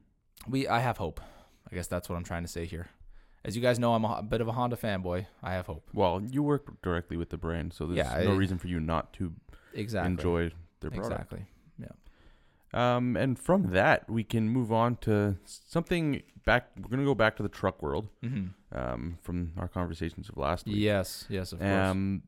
we 0.51 0.67
I 0.67 0.79
have 0.79 0.97
hope. 0.97 1.21
I 1.71 1.75
guess 1.75 1.87
that's 1.87 2.09
what 2.09 2.15
I'm 2.17 2.23
trying 2.25 2.43
to 2.43 2.49
say 2.49 2.65
here. 2.65 2.89
As 3.47 3.55
you 3.55 3.61
guys 3.61 3.79
know, 3.79 3.93
I'm 3.93 4.03
a, 4.05 4.21
bit 4.21 4.41
of 4.41 4.47
a 4.47 4.51
Honda 4.51 4.75
fanboy. 4.75 5.25
I 5.41 5.53
have 5.53 5.65
hope. 5.67 5.89
Well, 5.93 6.21
you 6.21 6.43
work 6.43 6.81
directly 6.81 7.15
with 7.17 7.29
the 7.29 7.37
brand, 7.37 7.71
so 7.73 7.85
there's 7.87 7.97
Yeah, 7.97 8.23
no 8.25 8.33
I- 8.33 8.35
reason 8.35 8.57
for 8.57 8.67
you 8.67 8.79
not 8.79 9.13
to 9.13 9.33
Exactly. 9.73 10.11
enjoy 10.11 10.51
their 10.81 10.91
product. 10.91 11.11
Exactly. 11.33 11.45
Um, 12.73 13.15
and 13.15 13.39
from 13.39 13.71
that, 13.71 14.09
we 14.09 14.25
can 14.25 14.49
move 14.49 14.73
on 14.73 14.97
to 14.97 15.37
something 15.45 16.21
back. 16.45 16.69
We're 16.77 16.89
gonna 16.89 17.05
go 17.05 17.15
back 17.15 17.37
to 17.37 17.43
the 17.43 17.49
truck 17.49 17.81
world. 17.81 18.09
hmm 18.21 18.47
Um, 18.73 19.17
from 19.21 19.53
our 19.57 19.69
conversations 19.69 20.27
of 20.27 20.35
last 20.35 20.65
week. 20.67 20.75
Yes. 20.75 21.25
Yes. 21.29 21.53
Of 21.53 21.59
course. 21.59 21.71
Um, 21.71 22.23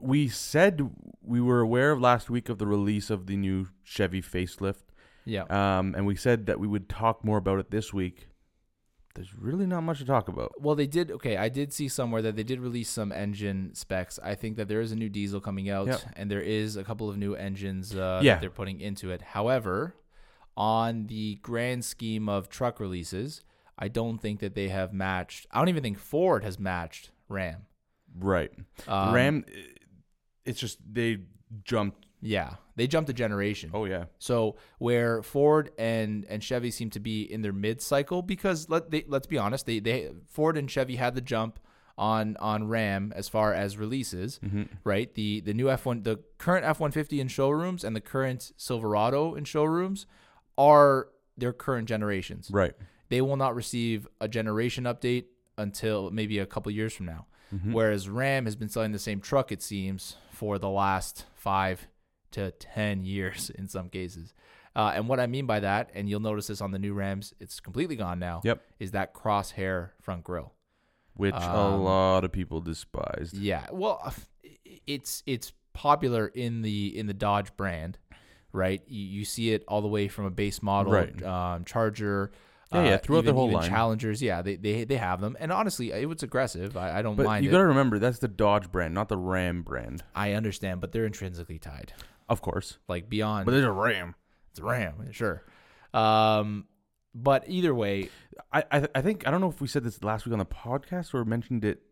we 0.00 0.28
said 0.28 0.90
we 1.20 1.42
were 1.42 1.60
aware 1.60 1.92
of 1.92 2.00
last 2.00 2.30
week 2.30 2.48
of 2.48 2.56
the 2.56 2.66
release 2.66 3.10
of 3.10 3.26
the 3.26 3.36
new 3.36 3.68
Chevy 3.84 4.22
facelift. 4.22 4.84
yeah. 5.26 5.42
Um, 5.50 5.94
and 5.94 6.06
we 6.06 6.16
said 6.16 6.46
that 6.46 6.58
we 6.58 6.66
would 6.66 6.88
talk 6.88 7.22
more 7.22 7.36
about 7.36 7.58
it 7.58 7.70
this 7.70 7.92
week. 7.92 8.28
There's 9.18 9.34
really 9.34 9.66
not 9.66 9.80
much 9.80 9.98
to 9.98 10.04
talk 10.04 10.28
about. 10.28 10.52
Well, 10.62 10.76
they 10.76 10.86
did. 10.86 11.10
Okay, 11.10 11.36
I 11.36 11.48
did 11.48 11.72
see 11.72 11.88
somewhere 11.88 12.22
that 12.22 12.36
they 12.36 12.44
did 12.44 12.60
release 12.60 12.88
some 12.88 13.10
engine 13.10 13.74
specs. 13.74 14.20
I 14.22 14.36
think 14.36 14.56
that 14.56 14.68
there 14.68 14.80
is 14.80 14.92
a 14.92 14.96
new 14.96 15.08
diesel 15.08 15.40
coming 15.40 15.68
out, 15.68 15.88
Yep. 15.88 16.00
and 16.14 16.30
there 16.30 16.40
is 16.40 16.76
a 16.76 16.84
couple 16.84 17.10
of 17.10 17.16
new 17.18 17.34
engines 17.34 17.96
uh, 17.96 18.20
Yeah. 18.22 18.34
that 18.34 18.40
they're 18.42 18.50
putting 18.50 18.80
into 18.80 19.10
it. 19.10 19.20
However, 19.22 19.96
on 20.56 21.08
the 21.08 21.36
grand 21.42 21.84
scheme 21.84 22.28
of 22.28 22.48
truck 22.48 22.78
releases, 22.78 23.42
I 23.76 23.88
don't 23.88 24.18
think 24.18 24.38
that 24.38 24.54
they 24.54 24.68
have 24.68 24.92
matched. 24.92 25.48
I 25.50 25.58
don't 25.58 25.68
even 25.68 25.82
think 25.82 25.98
Ford 25.98 26.44
has 26.44 26.58
matched 26.60 27.10
Ram. 27.28 27.66
Right. 28.16 28.52
Um, 28.86 29.14
Ram. 29.14 29.44
It's 30.44 30.60
just 30.60 30.78
they 30.90 31.18
jumped. 31.64 32.06
Yeah, 32.20 32.54
they 32.76 32.86
jumped 32.86 33.08
a 33.10 33.12
generation. 33.12 33.70
Oh 33.72 33.84
yeah. 33.84 34.06
So 34.18 34.56
where 34.78 35.22
Ford 35.22 35.70
and 35.78 36.24
and 36.28 36.42
Chevy 36.42 36.70
seem 36.70 36.90
to 36.90 37.00
be 37.00 37.22
in 37.22 37.42
their 37.42 37.52
mid 37.52 37.80
cycle 37.80 38.22
because 38.22 38.68
let 38.68 38.90
they 38.90 39.04
let's 39.06 39.26
be 39.26 39.38
honest, 39.38 39.66
they 39.66 39.78
they 39.78 40.10
Ford 40.26 40.56
and 40.56 40.68
Chevy 40.70 40.96
had 40.96 41.14
the 41.14 41.20
jump 41.20 41.58
on 41.96 42.36
on 42.38 42.68
Ram 42.68 43.12
as 43.16 43.28
far 43.28 43.52
as 43.54 43.76
releases, 43.76 44.38
hmm 44.38 44.64
right? 44.84 45.12
The 45.14 45.40
the 45.40 45.54
new 45.54 45.66
F1 45.66 46.04
the 46.04 46.20
current 46.38 46.64
F150 46.66 47.20
in 47.20 47.28
showrooms 47.28 47.84
and 47.84 47.94
the 47.94 48.00
current 48.00 48.52
Silverado 48.56 49.34
in 49.34 49.44
showrooms 49.44 50.06
are 50.56 51.08
their 51.36 51.52
current 51.52 51.88
generations. 51.88 52.50
Right. 52.52 52.74
They 53.10 53.20
will 53.20 53.36
not 53.36 53.54
receive 53.54 54.06
a 54.20 54.28
generation 54.28 54.84
update 54.84 55.26
until 55.56 56.10
maybe 56.10 56.38
a 56.38 56.46
couple 56.46 56.70
years 56.72 56.92
from 56.94 57.06
now. 57.06 57.26
Mhm. 57.54 57.72
Whereas 57.72 58.08
Ram 58.08 58.44
has 58.44 58.54
been 58.56 58.68
selling 58.68 58.92
the 58.92 58.98
same 58.98 59.20
truck, 59.20 59.50
it 59.50 59.62
seems, 59.62 60.16
for 60.30 60.58
the 60.58 60.68
last 60.68 61.24
five 61.34 61.86
to 62.32 62.50
10 62.52 63.04
years 63.04 63.50
in 63.54 63.68
some 63.68 63.88
cases. 63.88 64.34
Uh, 64.76 64.92
and 64.94 65.08
what 65.08 65.18
I 65.18 65.26
mean 65.26 65.46
by 65.46 65.60
that, 65.60 65.90
and 65.94 66.08
you'll 66.08 66.20
notice 66.20 66.46
this 66.46 66.60
on 66.60 66.70
the 66.70 66.78
new 66.78 66.94
Rams, 66.94 67.34
it's 67.40 67.58
completely 67.58 67.96
gone 67.96 68.18
now, 68.18 68.40
Yep. 68.44 68.62
is 68.78 68.92
that 68.92 69.12
crosshair 69.14 69.90
front 70.00 70.22
grille. 70.24 70.52
Which 71.14 71.34
a 71.34 71.56
Um, 71.56 71.82
lot 71.82 72.24
of 72.24 72.30
people 72.30 72.60
despised. 72.60 73.36
Yeah. 73.36 73.66
Well, 73.72 74.00
uh, 74.04 74.12
it's 74.86 75.24
it's 75.26 75.52
popular 75.72 76.28
in 76.28 76.62
the 76.62 76.96
in 76.96 77.06
the 77.08 77.14
Dodge 77.14 77.56
brand, 77.56 77.98
right? 78.52 78.80
You, 78.86 79.04
you 79.04 79.24
see 79.24 79.50
it 79.52 79.64
all 79.66 79.82
the 79.82 79.88
way 79.88 80.06
from 80.06 80.26
a 80.26 80.30
base 80.30 80.62
model, 80.62 80.92
Right. 80.92 81.20
um, 81.24 81.64
Charger. 81.64 82.30
Yeah, 82.72 82.84
yeah, 82.84 82.90
uh, 82.90 82.98
throughout 82.98 83.24
the 83.24 83.32
whole 83.32 83.46
even 83.48 83.60
line. 83.60 83.68
Challengers, 83.70 84.22
yeah, 84.22 84.42
they, 84.42 84.54
they 84.56 84.84
they 84.84 84.98
have 84.98 85.20
them, 85.22 85.36
and 85.40 85.50
honestly, 85.50 85.90
it 85.90 86.06
was 86.08 86.22
aggressive. 86.22 86.76
I, 86.76 86.98
I 86.98 87.02
don't 87.02 87.16
But 87.16 87.24
mind 87.24 87.44
you 87.44 87.50
got 87.50 87.58
to 87.58 87.66
remember 87.66 87.98
that's 87.98 88.18
the 88.18 88.28
Dodge 88.28 88.70
brand, 88.70 88.92
not 88.94 89.08
the 89.08 89.16
Ram 89.16 89.62
brand. 89.62 90.04
I 90.14 90.34
understand, 90.34 90.80
but 90.82 90.92
they're 90.92 91.06
intrinsically 91.06 91.58
tied, 91.58 91.94
Of 92.28 92.42
course. 92.42 92.78
like 92.88 93.08
beyond. 93.08 93.46
But 93.46 93.52
there's 93.52 93.64
a 93.64 93.72
Ram. 93.72 94.14
It's 94.50 94.60
Ram, 94.60 95.10
sure. 95.12 95.42
Um, 95.94 96.66
but 97.14 97.44
either 97.48 97.74
way, 97.74 98.10
I, 98.52 98.64
I 98.70 98.88
I 98.94 99.00
think 99.00 99.26
I 99.26 99.30
don't 99.30 99.40
know 99.40 99.48
if 99.48 99.60
we 99.60 99.68
said 99.68 99.84
this 99.84 100.02
last 100.04 100.26
week 100.26 100.32
on 100.32 100.38
the 100.38 100.44
podcast 100.46 101.14
or 101.14 101.24
mentioned 101.24 101.64
it. 101.64 101.82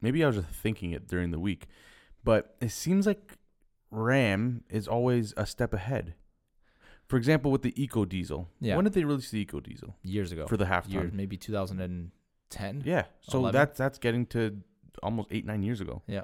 Maybe 0.00 0.24
I 0.24 0.26
was 0.26 0.36
just 0.36 0.48
thinking 0.48 0.92
it 0.92 1.06
during 1.06 1.30
the 1.30 1.38
week, 1.38 1.66
but 2.24 2.56
it 2.60 2.70
seems 2.70 3.06
like 3.06 3.38
Ram 3.90 4.64
is 4.68 4.88
always 4.88 5.32
a 5.36 5.46
step 5.46 5.72
ahead. 5.74 6.14
For 7.06 7.16
example, 7.18 7.50
with 7.50 7.62
the 7.62 7.80
Eco 7.80 8.04
Diesel. 8.04 8.48
Yeah. 8.58 8.76
When 8.76 8.84
did 8.84 8.94
they 8.94 9.04
release 9.04 9.30
the 9.30 9.40
Eco 9.40 9.60
Diesel 9.60 9.94
years 10.02 10.32
ago, 10.32 10.46
for 10.46 10.56
the 10.56 10.66
half 10.66 10.86
years, 10.88 11.10
ton? 11.10 11.16
maybe 11.16 11.36
2010. 11.36 12.82
Yeah. 12.84 13.04
So 13.20 13.38
11? 13.38 13.52
that's 13.52 13.78
that's 13.78 13.98
getting 13.98 14.26
to 14.26 14.58
almost 15.02 15.28
eight 15.30 15.44
nine 15.44 15.62
years 15.62 15.80
ago. 15.80 16.02
Yeah. 16.06 16.22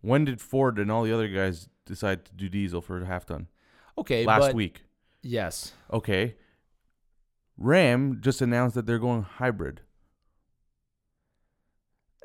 When 0.00 0.24
did 0.24 0.40
Ford 0.40 0.78
and 0.78 0.90
all 0.90 1.02
the 1.02 1.12
other 1.12 1.28
guys 1.28 1.68
decide 1.86 2.24
to 2.26 2.32
do 2.34 2.48
diesel 2.48 2.80
for 2.80 3.00
a 3.02 3.06
half 3.06 3.26
ton? 3.26 3.48
Okay, 3.96 4.24
Last 4.24 4.40
but 4.40 4.54
week. 4.54 4.84
yes, 5.22 5.72
Okay. 5.92 6.36
Ram 7.56 8.18
just 8.20 8.40
announced 8.40 8.76
that 8.76 8.86
they're 8.86 9.00
going 9.00 9.22
hybrid. 9.22 9.80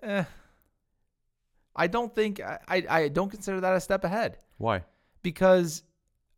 eh. 0.03 0.23
I 1.75 1.87
don't 1.87 2.13
think 2.13 2.39
I, 2.39 2.59
I 2.67 2.83
I 2.89 3.07
don't 3.07 3.29
consider 3.31 3.59
that 3.61 3.73
a 3.73 3.79
step 3.79 4.03
ahead 4.03 4.37
Why? 4.57 4.83
because 5.23 5.81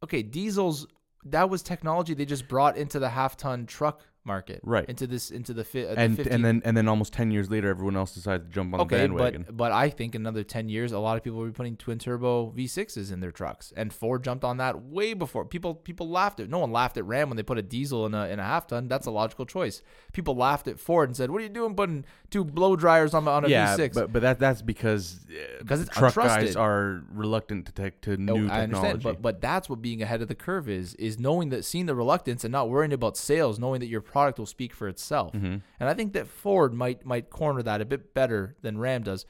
okay, 0.02 0.22
diesels 0.24 0.88
that 1.26 1.50
was 1.50 1.62
technology 1.62 2.14
they 2.14 2.24
just 2.26 2.48
brought 2.48 2.78
into 2.78 3.00
the 3.00 3.10
half 3.10 3.36
ton 3.36 3.66
truck 3.66 4.02
market, 4.26 4.60
Right. 4.64 4.88
Into 4.90 5.06
this 5.08 5.30
into 5.32 5.54
the, 5.54 5.64
fi- 5.64 5.86
uh, 5.86 5.94
the 5.96 6.00
and 6.00 6.16
50 6.16 6.32
and 6.32 6.44
then 6.44 6.62
and 6.66 6.76
then 6.76 6.88
almost 6.88 7.14
ten 7.14 7.30
years 7.32 7.50
later, 7.50 7.70
everyone 7.70 7.96
else 7.96 8.14
decides 8.14 8.44
to 8.46 8.50
jump 8.50 8.74
on 8.74 8.80
the 8.80 8.84
Okay, 8.86 8.98
bandwagon. 9.08 9.44
but 9.48 9.56
but 9.58 9.72
I 9.72 9.90
think 9.90 10.16
another 10.16 10.44
ten 10.44 10.68
years, 10.70 10.92
a 10.92 11.00
lot 11.00 11.16
of 11.18 11.24
people 11.24 11.40
will 11.40 11.46
be 11.46 11.52
putting 11.52 11.78
twin 11.78 12.00
turbo 12.00 12.52
V6s 12.52 13.12
in 13.12 13.20
their 13.20 13.32
trucks, 13.32 13.72
and 13.78 13.94
Ford 13.94 14.24
jumped 14.24 14.44
on 14.44 14.58
that 14.58 14.82
way 14.82 15.14
before. 15.14 15.46
People 15.46 15.76
people 15.76 16.10
laughed 16.10 16.40
at. 16.40 16.46
It. 16.46 16.50
No 16.50 16.60
one 16.60 16.72
laughed 16.72 16.98
at 16.98 17.06
Ram 17.06 17.30
when 17.30 17.38
they 17.38 17.44
put 17.44 17.58
a 17.58 17.62
diesel 17.62 18.06
in 18.06 18.14
a 18.14 18.28
in 18.28 18.40
a 18.40 18.44
half 18.44 18.68
ton. 18.68 18.88
That's 18.88 19.06
a 19.06 19.12
logical 19.12 19.46
choice. 19.46 19.82
People 20.14 20.36
laughed 20.36 20.68
at 20.68 20.80
Ford 20.80 21.10
and 21.10 21.16
said, 21.16 21.30
"What 21.32 21.40
are 21.42 21.44
you 21.44 21.50
doing 21.50 21.76
putting 21.76 22.06
two 22.32 22.44
blow 22.44 22.76
dryers 22.76 23.14
on 23.14 23.28
a, 23.28 23.32
on 23.32 23.46
a 23.46 23.48
yeah, 23.50 23.76
V6?" 23.78 23.94
but 23.94 24.12
but 24.12 24.22
that 24.24 24.40
that's 24.40 24.62
because 24.62 25.20
uh, 25.30 25.60
Because 25.60 25.82
it's 25.82 25.90
truck 25.92 26.14
untrusted. 26.16 26.26
guys 26.42 26.56
are 26.56 27.04
reluctant 27.12 27.66
to 27.68 27.72
take 27.72 28.02
to 28.02 28.18
No, 28.18 28.34
new 28.36 28.48
I 28.48 28.62
technology. 28.62 28.76
understand, 28.90 29.02
but 29.04 29.22
but 29.22 29.42
that's 29.42 29.70
what 29.70 29.82
being 29.82 30.02
ahead 30.02 30.22
of 30.22 30.28
the 30.28 30.36
curve 30.36 30.68
is: 30.70 30.96
is 30.96 31.20
knowing 31.20 31.50
that, 31.50 31.64
seeing 31.66 31.86
the 31.86 31.96
reluctance, 31.96 32.44
and 32.44 32.52
not 32.52 32.70
worrying 32.70 32.94
about 32.94 33.18
sales, 33.18 33.60
knowing 33.60 33.80
that 33.82 33.88
your 33.88 34.02
product 34.16 34.40
will 34.40 34.46
speak 34.46 34.74
for 34.74 34.88
itself. 34.88 35.34
Mhm. 35.34 35.62
And 35.80 35.90
I 35.90 35.94
think 35.94 36.14
that 36.14 36.28
Ford 36.28 36.74
might 36.74 37.06
might 37.06 37.30
corner 37.30 37.62
that 37.64 37.82
a 37.82 37.86
bit 37.86 38.14
better 38.14 38.56
than 38.62 38.78
Ram 38.78 39.04
does. 39.04 39.26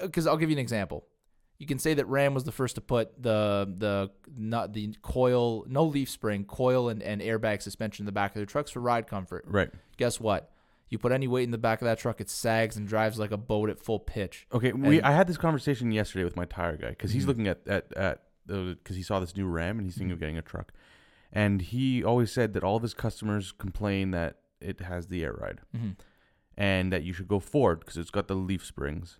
Because 0.00 0.26
I'll 0.26 0.36
give 0.36 0.50
you 0.50 0.56
an 0.56 0.60
example. 0.60 1.06
You 1.58 1.66
can 1.66 1.78
say 1.78 1.94
that 1.94 2.06
Ram 2.06 2.34
was 2.34 2.44
the 2.44 2.52
first 2.52 2.74
to 2.74 2.80
put 2.82 3.22
the 3.22 3.66
the 3.78 4.10
not 4.36 4.72
the 4.74 4.94
coil, 5.00 5.64
no 5.68 5.84
leaf 5.84 6.10
spring, 6.10 6.44
coil 6.44 6.90
and, 6.90 7.02
and 7.02 7.22
airbag 7.22 7.62
suspension 7.62 8.02
in 8.02 8.06
the 8.06 8.12
back 8.12 8.32
of 8.32 8.34
their 8.36 8.46
trucks 8.46 8.70
for 8.70 8.80
ride 8.80 9.06
comfort. 9.06 9.44
Right. 9.46 9.70
Guess 9.96 10.20
what? 10.20 10.52
You 10.90 10.98
put 10.98 11.12
any 11.12 11.28
weight 11.28 11.44
in 11.44 11.50
the 11.50 11.58
back 11.58 11.80
of 11.80 11.86
that 11.86 11.98
truck, 11.98 12.20
it 12.20 12.28
sags 12.28 12.76
and 12.76 12.86
drives 12.86 13.18
like 13.18 13.30
a 13.30 13.36
boat 13.38 13.70
at 13.70 13.78
full 13.78 14.00
pitch. 14.00 14.46
Okay, 14.52 14.72
we 14.72 14.98
And- 14.98 15.06
I 15.06 15.12
had 15.12 15.28
this 15.28 15.36
conversation 15.38 15.92
yesterday 15.92 16.24
with 16.24 16.36
my 16.36 16.44
tire 16.46 16.76
guy 16.76 16.90
because 16.90 17.12
he's 17.12 17.24
Mhm. 17.24 17.28
looking 17.28 17.48
at 17.48 17.66
at 17.66 17.90
at 17.96 18.22
because 18.46 18.96
he 18.96 19.02
saw 19.02 19.18
this 19.20 19.34
new 19.36 19.46
Ram 19.46 19.78
and 19.78 19.86
he's 19.86 19.96
thinking 19.96 20.12
of 20.12 20.18
Mhm. 20.18 20.20
getting 20.20 20.38
a 20.38 20.42
truck, 20.42 20.72
and 21.32 21.62
he 21.62 22.02
always 22.04 22.32
said 22.32 22.52
that 22.54 22.64
all 22.64 22.76
of 22.76 22.82
his 22.82 22.94
customers 22.94 23.52
complain 23.52 24.10
that 24.12 24.36
it 24.60 24.80
has 24.80 25.06
the 25.08 25.22
air 25.24 25.32
ride 25.32 25.60
Mm-hmm. 25.76 25.90
and 26.56 26.92
that 26.92 27.02
you 27.02 27.12
should 27.12 27.28
go 27.28 27.40
Ford 27.40 27.80
because 27.80 27.96
it's 27.96 28.10
got 28.10 28.28
the 28.28 28.34
leaf 28.34 28.64
springs. 28.64 29.18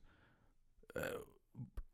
Uh, 0.97 1.01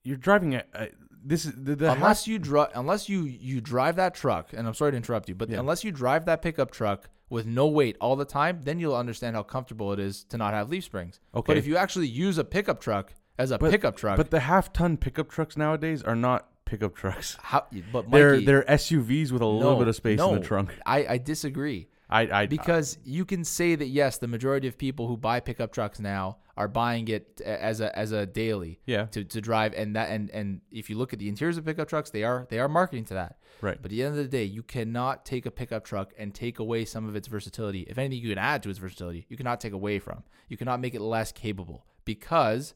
you're 0.03 0.17
driving 0.17 0.55
a, 0.55 0.65
a 0.75 0.89
this 1.25 1.45
is 1.45 1.53
the, 1.57 1.75
the 1.77 1.91
unless 1.93 2.27
you 2.27 2.39
drive 2.39 2.71
unless 2.75 3.09
you 3.09 3.23
you 3.25 3.61
drive 3.61 3.97
that 3.97 4.15
truck 4.15 4.53
and 4.53 4.67
i'm 4.69 4.75
sorry 4.75 4.93
to 4.93 4.97
interrupt 4.97 5.29
you 5.29 5.35
but 5.35 5.49
Yeah. 5.51 5.59
unless 5.59 5.83
you 5.83 5.91
drive 5.91 6.25
that 6.27 6.41
pickup 6.41 6.71
truck 6.71 7.11
with 7.29 7.45
no 7.47 7.67
weight 7.67 7.97
all 8.01 8.15
the 8.15 8.25
time 8.25 8.61
then 8.63 8.79
you'll 8.79 8.95
understand 8.95 9.35
how 9.35 9.43
comfortable 9.43 9.93
it 9.93 9.99
is 9.99 10.23
to 10.25 10.37
not 10.39 10.55
have 10.55 10.71
leaf 10.71 10.85
springs 10.85 11.19
okay, 11.35 11.45
but 11.49 11.57
if 11.57 11.67
you 11.67 11.77
actually 11.77 12.07
use 12.07 12.39
a 12.39 12.45
pickup 12.45 12.81
truck 12.81 13.13
as 13.39 13.51
a 13.51 13.59
But- 13.59 13.73
pickup 13.73 13.97
truck 13.97 14.17
but 14.17 14.31
the 14.31 14.41
half 14.41 14.73
ton 14.73 14.97
pickup 14.97 15.29
trucks 15.29 15.57
nowadays 15.57 16.03
are 16.03 16.15
not 16.17 16.49
pickup 16.67 16.95
trucks. 16.95 17.39
how 17.43 17.67
but 17.91 18.11
They're 18.11 18.41
they're 18.41 18.65
SUVs 18.65 19.33
with 19.33 19.43
a 19.43 19.47
little 19.47 19.79
bit 19.79 19.89
of 19.89 19.97
space 19.97 20.21
in 20.21 20.35
the 20.35 20.41
trunk. 20.41 20.75
I, 20.85 21.07
I 21.07 21.19
disagree 21.19 21.89
I 22.09 22.43
I 22.43 22.47
because 22.47 22.99
you 23.05 23.25
can 23.25 23.45
say 23.45 23.75
that 23.75 23.87
yes 23.87 24.19
the 24.19 24.29
majority 24.29 24.69
of 24.69 24.79
people 24.79 25.09
who 25.09 25.17
buy 25.17 25.41
pickup 25.41 25.73
trucks 25.73 25.99
now 25.99 26.39
are 26.57 26.69
buying 26.69 27.09
it 27.09 27.41
as 27.41 27.81
a 27.81 27.97
as 27.99 28.13
a 28.13 28.27
daily 28.27 28.81
yeah 28.87 29.07
to, 29.07 29.25
to 29.25 29.41
drive 29.41 29.75
and 29.75 29.97
that 29.97 30.11
and 30.11 30.31
and 30.31 30.61
if 30.71 30.89
you 30.89 30.97
look 30.97 31.13
at 31.13 31.19
the 31.19 31.29
interiors 31.29 31.59
of 31.59 31.65
pickup 31.65 31.89
trucks 31.89 32.11
they 32.11 32.23
are 32.23 32.47
they 32.49 32.59
are 32.59 32.69
marketing 32.69 33.05
to 33.07 33.15
that 33.15 33.39
right 33.61 33.79
But 33.81 33.87
at 33.87 33.91
the 33.91 34.03
end 34.03 34.19
of 34.19 34.23
the 34.23 34.29
day, 34.29 34.45
you 34.45 34.63
cannot 34.63 35.25
take 35.25 35.47
a 35.47 35.51
pickup 35.51 35.85
truck 35.85 36.13
and 36.19 36.35
take 36.35 36.59
away 36.59 36.85
some 36.85 37.09
of 37.09 37.17
its 37.17 37.27
versatility. 37.29 37.87
If 37.89 37.99
anything, 37.99 38.23
you 38.23 38.29
can 38.29 38.39
add 38.39 38.63
to 38.65 38.71
its 38.71 38.79
versatility. 38.79 39.27
You 39.29 39.37
cannot 39.37 39.61
take 39.61 39.73
away 39.73 39.99
from. 39.99 40.25
You 40.49 40.57
cannot 40.57 40.81
make 40.81 40.95
it 40.95 41.01
less 41.01 41.33
capable 41.33 41.87
because 42.05 42.75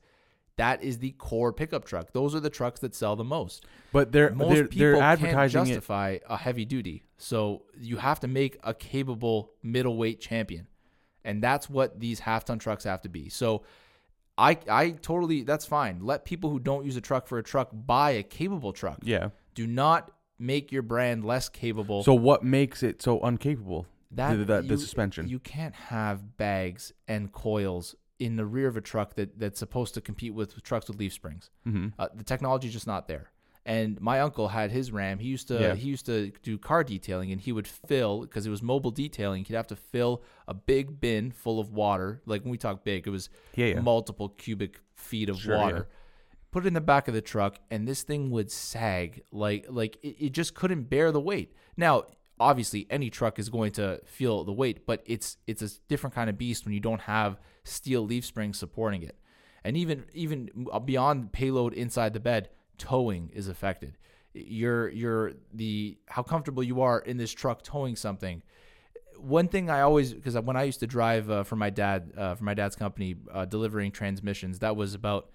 that 0.60 0.82
is 0.82 0.98
the 0.98 1.12
core 1.12 1.52
pickup 1.52 1.84
truck. 1.84 2.12
Those 2.12 2.34
are 2.34 2.40
the 2.40 2.50
trucks 2.50 2.80
that 2.80 2.94
sell 2.94 3.16
the 3.16 3.24
most. 3.24 3.64
but 3.92 4.12
they're 4.12 4.30
Most 4.30 4.54
they're, 4.54 4.66
people 4.66 4.78
they're 4.78 4.92
can't 4.94 5.04
advertising 5.20 5.62
it 5.62 5.66
justify 5.66 6.18
a 6.28 6.36
heavy 6.36 6.64
duty. 6.64 7.02
So 7.18 7.62
you 7.78 7.96
have 7.96 8.20
to 8.20 8.28
make 8.28 8.58
a 8.62 8.74
capable 8.74 9.52
middleweight 9.62 10.20
champion. 10.20 10.66
And 11.24 11.42
that's 11.42 11.68
what 11.68 11.98
these 12.00 12.20
half 12.20 12.44
ton 12.44 12.58
trucks 12.58 12.84
have 12.84 13.00
to 13.02 13.08
be. 13.08 13.28
So 13.28 13.62
I 14.38 14.58
I 14.68 14.90
totally 14.90 15.42
that's 15.42 15.66
fine. 15.66 16.00
Let 16.02 16.24
people 16.24 16.50
who 16.50 16.58
don't 16.58 16.84
use 16.84 16.96
a 16.96 17.00
truck 17.00 17.26
for 17.26 17.38
a 17.38 17.42
truck 17.42 17.70
buy 17.72 18.12
a 18.12 18.22
capable 18.22 18.72
truck. 18.72 18.98
yeah. 19.02 19.30
Do 19.54 19.66
not 19.66 20.10
make 20.38 20.72
your 20.72 20.82
brand 20.82 21.24
less 21.24 21.48
capable. 21.48 22.02
So 22.04 22.14
what 22.14 22.42
makes 22.42 22.82
it 22.82 23.02
so 23.02 23.18
uncapable? 23.20 23.84
that 24.12 24.32
the, 24.36 24.44
the, 24.44 24.62
the 24.62 24.68
you- 24.74 24.76
suspension. 24.76 25.28
You 25.28 25.38
can't 25.38 25.74
have 25.74 26.36
bags 26.36 26.92
and 27.06 27.30
coils 27.32 27.94
in 28.20 28.36
the 28.36 28.46
rear 28.46 28.68
of 28.68 28.76
a 28.76 28.80
truck 28.80 29.14
that, 29.16 29.38
that's 29.38 29.58
supposed 29.58 29.94
to 29.94 30.00
compete 30.00 30.34
with 30.34 30.62
trucks 30.62 30.86
with 30.86 30.98
leaf 30.98 31.12
springs. 31.12 31.50
mm-hmm. 31.66 31.88
Uh, 31.98 32.06
the 32.14 32.22
technology's 32.22 32.72
just 32.72 32.86
not 32.86 33.08
there. 33.08 33.32
And 33.66 34.00
my 34.00 34.20
uncle 34.20 34.48
had 34.48 34.70
his 34.70 34.90
Ram. 34.92 35.18
He 35.18 35.28
used 35.28 35.48
to 35.48 35.60
Yeah. 35.60 35.74
he 35.74 35.88
used 35.88 36.06
to 36.06 36.30
do 36.42 36.56
car 36.56 36.82
detailing, 36.84 37.30
and 37.32 37.40
he 37.40 37.52
would 37.52 37.66
fill 37.68 38.20
because 38.22 38.46
it 38.46 38.50
was 38.50 38.62
mobile 38.62 38.90
detailing. 38.90 39.44
He'd 39.44 39.54
have 39.54 39.66
to 39.68 39.76
fill 39.76 40.22
a 40.48 40.54
big 40.54 40.98
bin 41.00 41.30
full 41.30 41.60
of 41.60 41.70
water. 41.72 42.22
Like 42.24 42.42
when 42.42 42.50
we 42.52 42.58
talk 42.58 42.84
big, 42.84 43.06
it 43.06 43.10
was 43.10 43.28
Yeah, 43.56 43.66
yeah. 43.66 43.80
multiple 43.80 44.30
cubic 44.30 44.80
feet 44.94 45.28
of 45.28 45.38
Sure, 45.40 45.56
water. 45.58 45.88
Put 46.52 46.64
it 46.64 46.68
in 46.68 46.74
the 46.74 46.80
back 46.80 47.06
of 47.06 47.14
the 47.14 47.20
truck, 47.20 47.58
and 47.70 47.86
this 47.86 48.02
thing 48.02 48.30
would 48.30 48.50
sag 48.50 49.22
like 49.30 49.66
like 49.68 49.98
it, 50.02 50.16
it 50.26 50.32
just 50.32 50.54
couldn't 50.54 50.84
bear 50.84 51.12
the 51.12 51.20
weight. 51.20 51.52
Now, 51.76 52.04
obviously, 52.40 52.86
any 52.88 53.10
truck 53.10 53.38
is 53.38 53.50
going 53.50 53.72
to 53.72 54.00
feel 54.06 54.42
the 54.42 54.52
weight, 54.54 54.86
but 54.86 55.02
it's 55.04 55.36
it's 55.46 55.60
a 55.62 55.68
different 55.86 56.14
kind 56.14 56.30
of 56.30 56.38
beast 56.38 56.64
when 56.64 56.72
you 56.72 56.80
don't 56.80 57.02
have 57.02 57.38
steel 57.70 58.02
leaf 58.04 58.24
springs 58.24 58.58
supporting 58.58 59.02
it, 59.02 59.16
and 59.64 59.76
even 59.76 60.04
even 60.12 60.50
beyond 60.84 61.32
payload 61.32 61.72
inside 61.74 62.12
the 62.12 62.20
bed, 62.20 62.48
towing 62.78 63.30
is 63.32 63.48
affected. 63.48 63.96
You're 64.32 64.88
you're 64.90 65.32
the 65.52 65.98
how 66.06 66.22
comfortable 66.22 66.62
you 66.62 66.80
are 66.82 67.00
in 67.00 67.16
this 67.16 67.32
truck 67.32 67.62
towing 67.62 67.96
something 67.96 68.42
one 69.18 69.48
thing 69.48 69.68
I 69.68 69.82
always 69.82 70.14
because 70.14 70.34
when 70.38 70.56
I 70.56 70.62
used 70.62 70.80
to 70.80 70.86
drive 70.86 71.30
uh, 71.30 71.42
for 71.44 71.56
my 71.56 71.68
dad 71.70 72.12
uh, 72.16 72.34
for 72.36 72.44
my 72.44 72.54
dad's 72.54 72.74
company 72.76 73.16
uh, 73.30 73.44
delivering 73.44 73.92
transmissions, 73.92 74.60
that 74.60 74.76
was 74.76 74.94
about 74.94 75.30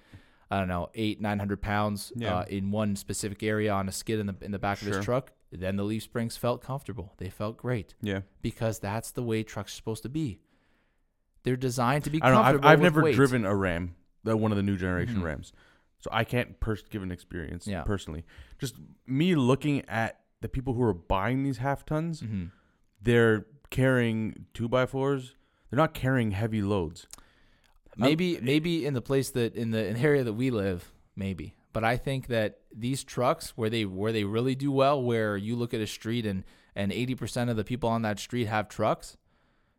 I 0.50 0.58
don't 0.60 0.68
know 0.68 0.90
eight 0.96 1.22
nine 1.22 1.38
hundred 1.40 1.62
pounds 1.62 2.12
Yeah. 2.16 2.38
uh, 2.40 2.46
in 2.46 2.72
one 2.72 2.96
specific 2.96 3.44
area 3.44 3.72
on 3.72 3.88
a 3.88 3.92
skid 3.92 4.20
in 4.20 4.26
the 4.28 4.36
in 4.42 4.52
the 4.52 4.60
back 4.60 4.82
of 4.82 4.88
Sure. 4.88 4.98
his 4.98 5.06
truck. 5.06 5.32
Then 5.52 5.76
the 5.78 5.84
leaf 5.84 6.04
springs 6.04 6.36
felt 6.36 6.62
comfortable; 6.64 7.14
they 7.18 7.30
felt 7.30 7.58
great 7.58 7.94
Yeah. 8.02 8.22
because 8.42 8.80
that's 8.80 9.12
the 9.12 9.24
way 9.24 9.44
trucks 9.44 9.72
are 9.74 9.76
supposed 9.76 10.04
to 10.04 10.10
be. 10.10 10.40
They're 11.46 11.56
designed 11.56 12.04
to 12.04 12.10
be 12.10 12.22
I 12.22 12.30
don't 12.30 12.36
know. 12.42 12.44
I've. 12.60 12.66
I've 12.66 12.82
never 12.82 13.02
weight. 13.02 13.16
driven 13.16 13.46
a 13.46 13.56
Ram, 13.56 13.96
the, 14.24 14.36
one 14.36 14.52
of 14.52 14.58
the 14.58 14.64
new 14.64 14.76
generation 14.76 15.18
Mhm. 15.22 15.24
Rams, 15.24 15.54
so 16.02 16.10
I 16.12 16.24
can't 16.26 16.60
pers- 16.60 16.84
give 16.90 17.02
an 17.04 17.12
experience 17.12 17.66
Yeah. 17.68 17.84
personally. 17.84 18.26
Just 18.60 18.76
me 19.08 19.36
looking 19.36 19.82
at 19.88 20.20
the 20.42 20.50
people 20.50 20.74
who 20.74 20.82
are 20.84 20.94
buying 20.94 21.44
these 21.44 21.58
half 21.60 21.86
tons, 21.86 22.22
Mhm. 22.22 22.52
they're 23.02 23.46
carrying 23.70 24.46
two 24.54 24.68
by 24.68 24.86
fours. 24.86 25.36
They're 25.70 25.78
not 25.78 25.94
carrying 25.94 26.32
heavy 26.32 26.62
loads. 26.62 27.08
Maybe 27.98 28.40
maybe 28.42 28.86
in 28.86 28.94
the 28.94 29.02
place 29.02 29.30
that 29.32 29.56
in 29.56 29.72
the, 29.72 29.86
in 29.88 29.94
the 29.94 30.00
area 30.02 30.24
that 30.24 30.34
we 30.34 30.50
live, 30.50 30.92
maybe. 31.16 31.56
But 31.72 31.84
I 31.86 31.96
think 31.98 32.28
that 32.28 32.60
these 32.76 33.04
trucks 33.04 33.52
where 33.56 33.70
they 33.70 33.86
where 33.86 34.12
they 34.12 34.24
really 34.26 34.56
do 34.56 34.72
well, 34.72 35.02
where 35.02 35.38
you 35.38 35.56
look 35.56 35.74
at 35.74 35.80
a 35.80 35.88
street 35.88 36.26
and 36.26 36.44
and 36.76 36.92
eighty 36.92 37.16
percent 37.16 37.50
of 37.50 37.56
the 37.56 37.64
people 37.64 37.88
on 37.88 38.02
that 38.02 38.20
street 38.20 38.46
have 38.48 38.68
trucks, 38.68 39.16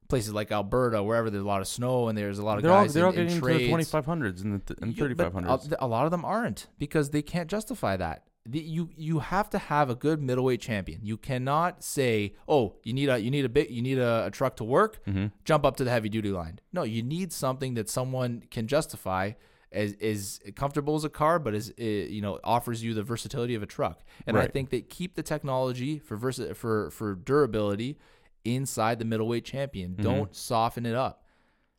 places 0.09 0.33
like 0.33 0.51
Alberta, 0.53 1.03
wherever 1.03 1.31
there's 1.31 1.43
a 1.43 1.47
lot 1.47 1.61
of 1.61 1.69
snow 1.69 2.09
and 2.09 2.17
there's 2.17 2.39
a 2.39 2.45
lot 2.45 2.57
of 2.57 2.63
They're 2.63 2.73
all 2.73 2.87
they're 2.87 3.07
all 3.07 3.13
in, 3.13 3.21
in 3.21 3.27
getting 3.27 3.43
into 3.43 3.59
the 3.59 3.69
twenty 3.69 3.85
five 3.85 4.07
hundreds 4.07 4.43
and 4.43 4.55
the 4.55 4.75
th- 4.75 4.79
and 4.83 4.93
Yeah, 4.95 5.01
thirty 5.05 5.15
but 5.15 5.33
five 5.33 5.73
a, 5.73 5.85
a 5.85 5.87
lot 5.87 6.05
of 6.05 6.11
them 6.11 6.25
aren't 6.25 6.69
because 6.79 7.11
they 7.11 7.23
can't 7.23 7.49
justify 7.51 7.97
that. 7.97 8.25
The, 8.49 8.61
you 8.61 8.91
you 8.97 9.19
have 9.19 9.51
to 9.51 9.59
have 9.59 9.91
a 9.91 9.97
good 9.97 10.23
middleweight 10.23 10.61
champion. 10.61 11.01
You 11.03 11.17
cannot 11.17 11.83
say, 11.83 12.35
"Oh, 12.47 12.77
you 12.85 12.93
need 12.93 13.09
a 13.09 13.19
you 13.19 13.31
need 13.31 13.45
a 13.45 13.49
bit 13.49 13.71
you 13.71 13.83
need 13.83 13.99
a, 13.99 14.27
a 14.27 14.31
truck 14.31 14.57
to 14.57 14.65
work." 14.65 15.05
Mm-hmm. 15.05 15.27
jump 15.45 15.65
up 15.65 15.77
to 15.79 15.85
the 15.85 15.91
heavy 15.91 16.09
duty 16.09 16.31
line. 16.31 16.61
No, 16.73 16.85
you 16.85 17.03
need 17.03 17.33
something 17.33 17.75
that 17.75 17.89
someone 17.89 18.45
can 18.51 18.69
justify 18.69 19.33
as 19.73 19.93
is 19.95 20.41
comfortable 20.55 20.95
as 20.95 21.05
a 21.05 21.09
car, 21.09 21.41
but 21.41 21.55
is 21.55 21.73
uh, 21.81 21.83
you 21.85 22.23
know 22.23 22.39
offers 22.45 22.85
you 22.85 22.95
the 22.95 23.03
versatility 23.03 23.57
of 23.57 23.65
a 23.65 23.67
truck. 23.67 24.05
And 24.27 24.39
I 24.39 24.47
think 24.47 24.71
that 24.71 24.89
keep 24.91 25.17
the 25.17 25.25
technology 25.25 25.99
for 25.99 26.17
versa- 26.17 26.55
for 26.55 26.91
for 26.91 27.17
durability 27.17 27.99
inside 28.47 28.99
the 28.99 29.05
middleweight 29.05 29.45
champion. 29.45 29.93
Mm-hmm. 29.93 30.03
Don't 30.03 30.35
soften 30.35 30.87
it 30.87 30.95
up 30.95 31.25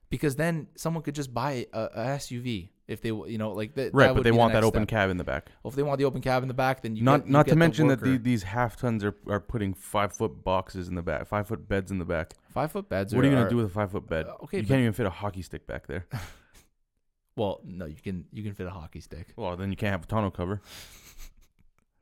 because 0.10 0.36
then 0.36 0.68
someone 0.76 1.04
could 1.04 1.16
just 1.16 1.34
buy 1.34 1.68
a, 1.74 1.84
a 1.84 2.06
SUV 2.18 2.70
if 2.88 3.02
they 3.02 3.10
you 3.10 3.38
know 3.38 3.52
like 3.52 3.76
that. 3.76 3.94
Right, 3.94 4.14
but 4.14 4.24
they 4.24 4.30
be 4.30 4.36
the 4.36 4.38
want 4.38 4.54
that 4.54 4.64
open 4.64 4.84
step. 4.84 4.90
cab 4.90 5.10
in 5.10 5.18
the 5.18 5.24
back. 5.24 5.50
Well, 5.64 5.70
if 5.70 5.76
they 5.76 5.84
want 5.84 6.00
the 6.00 6.06
open 6.06 6.22
cab 6.22 6.42
in 6.42 6.48
the 6.48 6.54
back, 6.54 6.82
then 6.82 6.96
you 6.96 7.04
not 7.04 7.22
get, 7.22 7.28
you 7.28 7.34
not 7.34 7.46
to 7.46 7.50
the 7.52 7.56
mention 7.56 7.88
that 7.88 8.02
the, 8.02 8.18
these 8.18 8.44
half 8.44 8.78
tons 8.78 9.04
are 9.04 9.16
are 9.28 9.40
putting 9.40 9.74
five 9.74 10.14
foot 10.14 10.44
boxes 10.44 10.88
in 10.88 10.96
the 10.96 11.02
back, 11.02 11.28
five 11.28 11.48
foot 11.48 11.68
beds 11.68 11.92
in 11.92 12.00
the 12.00 12.06
back. 12.06 12.34
five 12.50 12.72
foot 12.72 12.90
beds. 12.90 13.14
What 13.14 13.26
are 13.26 13.30
you 13.30 13.36
gonna 13.36 13.50
do 13.50 13.58
with 13.58 13.68
a 13.68 13.70
five 13.70 13.92
foot 13.92 14.08
bed? 14.08 14.28
Uh, 14.28 14.44
okay, 14.44 14.60
you 14.60 14.66
can't 14.66 14.82
even 14.82 14.94
fit 14.94 15.06
a 15.06 15.12
hockey 15.12 15.42
stick 15.42 15.68
back 15.68 15.88
there. 15.88 16.06
Well, 17.38 17.62
no, 17.64 17.86
you 17.86 17.96
can 18.04 18.26
you 18.34 18.42
can 18.42 18.56
fit 18.56 18.66
a 18.66 18.72
hockey 18.72 19.00
stick. 19.00 19.28
Well, 19.36 19.56
then 19.56 19.70
you 19.70 19.78
can't 19.78 19.92
have 19.92 20.04
a 20.04 20.08
tonneau 20.08 20.32
cover. 20.34 20.60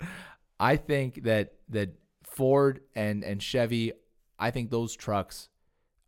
I 0.59 0.77
think 0.77 1.23
that 1.23 1.55
that 1.69 1.89
Ford 2.23 2.79
and 2.95 3.21
and 3.21 3.43
Chevy, 3.43 3.91
I 4.39 4.51
think 4.51 4.69
those 4.71 4.95
trucks 4.95 5.49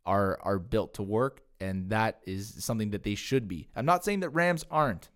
are 0.06 0.38
are 0.42 0.58
built 0.58 0.94
to 0.94 1.02
work, 1.02 1.42
and 1.60 1.90
that 1.90 2.20
is 2.24 2.64
something 2.64 2.90
that 2.90 3.02
they 3.02 3.14
should 3.14 3.48
be. 3.48 3.68
I'm 3.76 3.86
not 3.86 4.04
saying 4.04 4.20
that 4.20 4.30
Rams 4.30 4.64
aren't. 4.70 5.10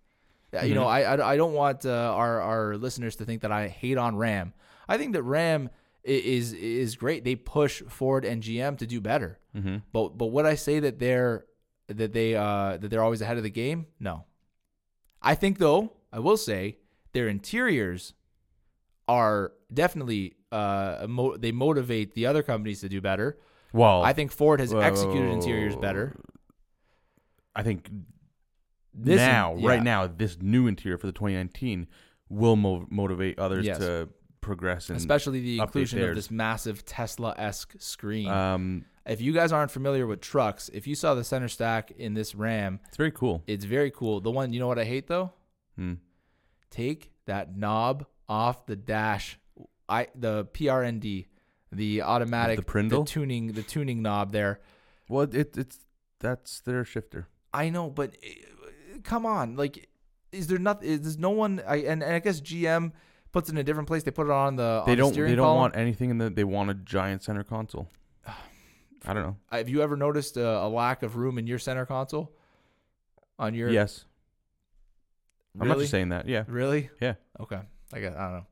Uh, 0.53 0.61
You 0.65 0.75
know, 0.75 0.85
Mhm. 0.85 0.87
I, 0.87 1.03
I 1.03 1.33
I 1.33 1.37
don't 1.37 1.53
want 1.53 1.85
uh, 1.85 1.91
our 2.15 2.41
our 2.41 2.77
listeners 2.77 3.15
to 3.17 3.25
think 3.25 3.41
that 3.41 3.51
I 3.51 3.67
hate 3.69 3.97
on 3.97 4.15
Ram. 4.15 4.53
I 4.87 4.97
think 4.97 5.13
that 5.13 5.23
Ram 5.23 5.69
is 6.03 6.53
is 6.53 6.95
great. 6.95 7.23
They 7.23 7.35
push 7.35 7.81
Ford 7.87 8.25
and 8.25 8.43
GM 8.43 8.77
to 8.77 8.85
do 8.85 8.99
better. 9.01 9.39
Mm-hmm. 9.55 9.77
But 9.91 10.17
but 10.17 10.27
would 10.27 10.45
I 10.45 10.55
say 10.55 10.79
that 10.81 10.99
they're 10.99 11.45
that 11.87 12.13
they 12.13 12.35
uh 12.35 12.77
that 12.77 12.89
they're 12.89 13.03
always 13.03 13.21
ahead 13.21 13.37
of 13.37 13.43
the 13.43 13.49
game? 13.49 13.87
No. 13.99 14.25
I 15.21 15.35
think 15.35 15.57
though, 15.57 15.93
I 16.11 16.19
will 16.19 16.37
say 16.37 16.77
their 17.13 17.27
interiors 17.29 18.13
are 19.07 19.51
definitely 19.73 20.35
uh 20.51 21.05
mo- 21.09 21.37
they 21.37 21.51
motivate 21.51 22.13
the 22.13 22.25
other 22.25 22.43
companies 22.43 22.81
to 22.81 22.89
do 22.89 23.01
better. 23.01 23.37
Well, 23.73 24.03
I 24.03 24.13
think 24.13 24.31
Ford 24.31 24.59
has 24.59 24.71
whoa, 24.73 24.79
executed 24.81 25.31
interiors 25.31 25.75
better. 25.75 26.15
I 27.55 27.63
think 27.63 27.89
This 28.93 29.19
in- 29.21 29.27
now, 29.27 29.55
yeah. 29.57 29.67
right 29.69 29.83
now, 29.83 30.07
this 30.07 30.37
new 30.41 30.67
interior 30.67 30.97
for 30.97 31.07
the 31.07 31.13
2019 31.13 31.87
will 32.29 32.55
mo- 32.55 32.85
motivate 32.89 33.39
others 33.39 33.65
Yes. 33.65 33.79
to 33.79 34.09
progress 34.41 34.89
and 34.89 34.97
especially 34.97 35.39
the 35.39 35.59
inclusion 35.59 36.01
of 36.03 36.15
this 36.15 36.29
massive 36.29 36.83
Tesla-esque 36.85 37.75
screen. 37.79 38.27
um 38.27 38.85
If 39.05 39.21
you 39.21 39.33
guys 39.33 39.51
aren't 39.51 39.71
familiar 39.71 40.05
with 40.07 40.21
trucks, 40.21 40.69
if 40.73 40.85
you 40.87 40.95
saw 40.95 41.13
the 41.15 41.23
center 41.23 41.47
stack 41.47 41.91
in 41.91 42.13
this 42.13 42.35
Ram, 42.35 42.79
It's 42.87 42.97
very 42.97 43.11
cool. 43.11 43.43
it's 43.47 43.65
very 43.65 43.89
cool. 43.91 44.19
The 44.21 44.31
one, 44.31 44.51
you 44.53 44.59
know 44.59 44.67
what 44.67 44.79
I 44.79 44.85
hate 44.85 45.07
though? 45.07 45.31
Hmm. 45.77 45.93
Take 46.69 47.11
that 47.25 47.55
knob 47.57 48.05
off 48.29 48.65
the 48.65 48.75
dash. 48.75 49.37
I 49.89 50.07
the 50.15 50.45
PRND, 50.45 51.25
the 51.71 52.01
automatic 52.01 52.57
The 52.57 52.63
Prindle? 52.63 53.05
tuning, 53.05 53.47
the 53.53 53.63
tuning 53.63 54.01
knob 54.01 54.31
there. 54.31 54.59
Well, 55.09 55.23
it, 55.23 55.57
it's 55.57 55.79
that's 56.19 56.61
their 56.61 56.85
shifter. 56.85 57.27
I 57.53 57.69
know, 57.69 57.89
but 57.89 58.15
uh, 58.25 58.97
come 59.03 59.25
on, 59.25 59.55
like, 59.55 59.89
is 60.31 60.47
there 60.47 60.57
nothing? 60.57 60.89
Is 60.89 61.17
no 61.17 61.29
one? 61.31 61.61
I 61.67 61.77
and, 61.77 62.01
and 62.01 62.13
I 62.15 62.19
guess 62.19 62.39
GM 62.41 62.93
puts 63.31 63.49
it 63.49 63.53
in 63.53 63.57
a 63.57 63.63
different 63.63 63.87
place. 63.87 64.03
They 64.03 64.11
put 64.11 64.27
it 64.27 64.31
on 64.31 64.55
the 64.55 64.83
They 64.85 64.93
on 64.93 64.97
don't. 64.97 65.13
steering 65.13 65.31
They 65.31 65.35
don't 65.35 65.45
column. 65.45 65.57
want 65.59 65.75
anything 65.75 66.09
in 66.09 66.17
the. 66.17 66.29
They 66.29 66.43
want 66.45 66.69
a 66.69 66.73
giant 66.75 67.21
center 67.23 67.43
console. 67.43 67.89
I 69.05 69.13
don't 69.13 69.23
know. 69.23 69.35
Have 69.51 69.67
you 69.69 69.81
ever 69.81 69.97
noticed 69.97 70.37
a, 70.37 70.47
a 70.63 70.69
lack 70.69 71.03
of 71.03 71.17
room 71.17 71.37
in 71.37 71.45
your 71.45 71.59
center 71.59 71.85
console? 71.85 72.31
On 73.37 73.53
your 73.53 73.69
yes, 73.69 74.05
I'm 75.59 75.67
not 75.67 75.77
just 75.79 75.91
saying 75.91 76.09
that. 76.09 76.27
Yeah. 76.27 76.45
Really? 76.47 76.89
Yeah. 77.01 77.15
Okay. 77.39 77.59
I 77.93 77.99
guess 77.99 78.15
I 78.15 78.21
don't 78.23 78.33
know. 78.33 78.45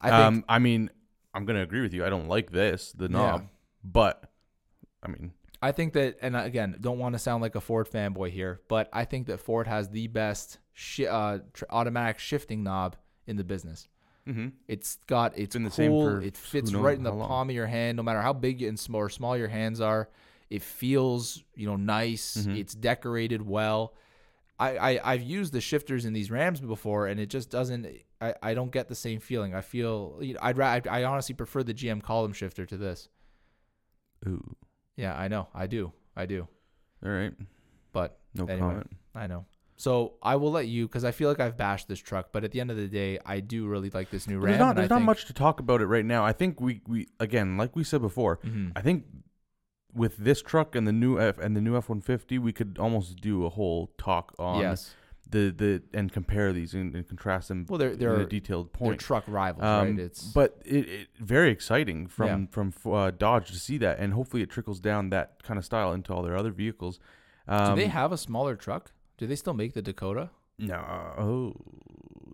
I 0.00 0.08
think 0.10 0.20
um, 0.22 0.44
I 0.48 0.58
mean, 0.58 0.90
I'm 1.32 1.44
gonna 1.44 1.62
agree 1.62 1.80
with 1.82 1.94
you. 1.94 2.04
I 2.04 2.10
don't 2.10 2.28
like 2.28 2.50
this, 2.50 2.92
the 2.92 3.08
knob, 3.08 3.42
Yeah. 3.42 3.46
but 3.84 4.30
I 5.02 5.08
mean, 5.08 5.32
I 5.62 5.72
think 5.72 5.94
that, 5.94 6.16
and 6.20 6.36
again, 6.36 6.76
don't 6.80 6.98
want 6.98 7.14
to 7.14 7.18
sound 7.18 7.42
like 7.42 7.54
a 7.54 7.60
Ford 7.60 7.88
fanboy 7.90 8.30
here, 8.30 8.60
but 8.68 8.88
I 8.92 9.04
think 9.04 9.26
that 9.28 9.40
Ford 9.40 9.66
has 9.66 9.88
the 9.88 10.06
best 10.08 10.58
shi 10.72 11.06
uh, 11.06 11.38
tr- 11.52 11.64
automatic 11.70 12.18
shifting 12.18 12.62
knob 12.62 12.96
in 13.26 13.36
the 13.36 13.44
business. 13.44 13.88
mhm. 14.26 14.52
It's 14.68 14.96
got 15.06 15.36
it's 15.38 15.54
been 15.54 15.62
the 15.64 15.70
same 15.70 15.90
cool. 15.90 16.04
for 16.04 16.20
it 16.20 16.36
who 16.36 16.42
fits 16.42 16.70
knows 16.70 16.82
right 16.82 16.96
in 16.96 17.02
the 17.04 17.10
how 17.12 17.16
long. 17.16 17.28
palm 17.28 17.48
of 17.50 17.54
your 17.56 17.66
hand, 17.66 17.96
no 17.96 18.02
matter 18.02 18.20
how 18.20 18.32
big 18.34 18.62
and 18.62 18.78
small 18.78 19.00
or 19.02 19.08
small 19.08 19.36
your 19.36 19.48
hands 19.48 19.80
are. 19.80 20.08
It 20.50 20.62
feels 20.62 21.42
you 21.54 21.66
know 21.66 21.76
nice. 21.76 22.36
Mhm. 22.46 22.58
It's 22.58 22.74
decorated 22.74 23.40
well. 23.42 23.94
I, 24.70 24.92
I 24.94 25.12
I've 25.12 25.22
used 25.22 25.52
the 25.52 25.60
shifters 25.60 26.04
in 26.04 26.12
these 26.12 26.30
Rams 26.30 26.60
before, 26.60 27.06
and 27.06 27.18
it 27.20 27.26
just 27.30 27.50
doesn't. 27.50 27.86
I, 28.20 28.34
I 28.42 28.54
don't 28.54 28.70
get 28.72 28.88
the 28.88 28.94
same 28.94 29.20
feeling. 29.20 29.54
I 29.54 29.60
feel 29.60 30.18
you 30.20 30.34
know, 30.34 30.40
I'd 30.42 30.56
ra- 30.58 30.68
I, 30.74 30.82
I 30.90 31.04
honestly 31.04 31.34
prefer 31.34 31.62
the 31.62 31.74
GM 31.74 32.02
column 32.02 32.32
shifter 32.32 32.64
to 32.66 32.76
this. 32.76 33.08
ooh, 34.26 34.56
Yeah, 34.96 35.14
I 35.16 35.28
know. 35.28 35.48
I 35.54 35.66
do. 35.66 35.92
I 36.16 36.26
do. 36.26 36.46
all 37.04 37.10
right, 37.12 37.32
But 37.92 38.18
no 38.34 38.44
Anyway. 38.46 38.58
comment. 38.68 38.90
I 39.14 39.26
know. 39.26 39.46
So 39.76 40.14
I 40.22 40.36
will 40.36 40.52
let 40.52 40.68
you 40.68 40.86
because 40.86 41.04
I 41.04 41.10
feel 41.10 41.28
like 41.28 41.40
I've 41.40 41.56
bashed 41.56 41.88
this 41.88 41.98
truck, 41.98 42.28
but 42.32 42.44
at 42.44 42.52
the 42.52 42.60
end 42.60 42.70
of 42.70 42.76
the 42.76 42.86
day, 42.86 43.18
I 43.26 43.40
do 43.40 43.66
really 43.66 43.90
like 43.90 44.08
this 44.10 44.28
new 44.28 44.36
Ram. 44.38 44.46
There's 44.46 44.58
not. 44.60 44.70
and 44.70 44.78
I 44.78 44.82
There's 44.82 44.90
not 44.90 44.96
think- 44.98 45.06
much 45.06 45.24
to 45.26 45.32
talk 45.32 45.58
about 45.60 45.80
it 45.80 45.86
right 45.86 46.04
now. 46.04 46.24
I 46.24 46.32
think 46.32 46.60
we 46.60 46.80
we 46.86 47.08
again, 47.18 47.56
like 47.56 47.74
we 47.76 47.82
said 47.84 48.00
before, 48.00 48.38
Mhm. 48.38 48.72
I 48.76 48.80
think 48.82 49.04
with 49.94 50.16
this 50.16 50.42
truck 50.42 50.74
and 50.74 50.86
the 50.86 50.92
new 50.92 51.18
F 51.20 51.38
and 51.38 51.56
the 51.56 51.60
new 51.60 51.76
F 51.76 51.88
one 51.88 52.00
fifty, 52.00 52.38
we 52.38 52.52
could 52.52 52.76
almost 52.80 53.16
do 53.20 53.44
a 53.46 53.48
whole 53.50 53.92
talk 53.98 54.34
on 54.38 54.60
yes. 54.60 54.94
the 55.30 55.50
the 55.56 55.82
and 55.98 56.12
compare 56.12 56.52
these 56.52 56.74
and, 56.74 56.94
and 56.94 57.06
contrast 57.08 57.48
them 57.48 57.64
Well, 57.68 57.78
they're 57.78 57.96
they're 57.96 58.20
a 58.20 58.26
detailed 58.28 58.66
they're 58.72 58.88
point. 58.88 59.00
truck 59.00 59.24
rivals, 59.26 59.64
Um, 59.64 59.96
right? 59.96 59.98
It's 60.06 60.22
but 60.32 60.60
it, 60.64 60.88
it 60.88 61.08
very 61.20 61.50
exciting 61.50 62.06
from 62.08 62.26
Yeah. 62.42 62.46
from 62.50 62.72
uh, 62.92 63.10
Dodge 63.12 63.48
to 63.52 63.58
see 63.58 63.78
that, 63.78 63.98
and 63.98 64.12
hopefully 64.14 64.42
it 64.42 64.50
trickles 64.50 64.80
down 64.80 65.10
that 65.10 65.42
kind 65.42 65.58
of 65.58 65.64
style 65.64 65.92
into 65.92 66.12
all 66.12 66.22
their 66.22 66.36
other 66.36 66.50
vehicles. 66.50 66.98
Um, 67.46 67.74
do 67.76 67.82
they 67.82 67.88
have 67.88 68.10
a 68.12 68.16
smaller 68.18 68.56
truck? 68.56 68.92
Do 69.18 69.26
they 69.26 69.36
still 69.36 69.54
make 69.54 69.74
the 69.74 69.82
Dakota? 69.82 70.30
no? 70.58 70.76
Oh, 71.18 71.54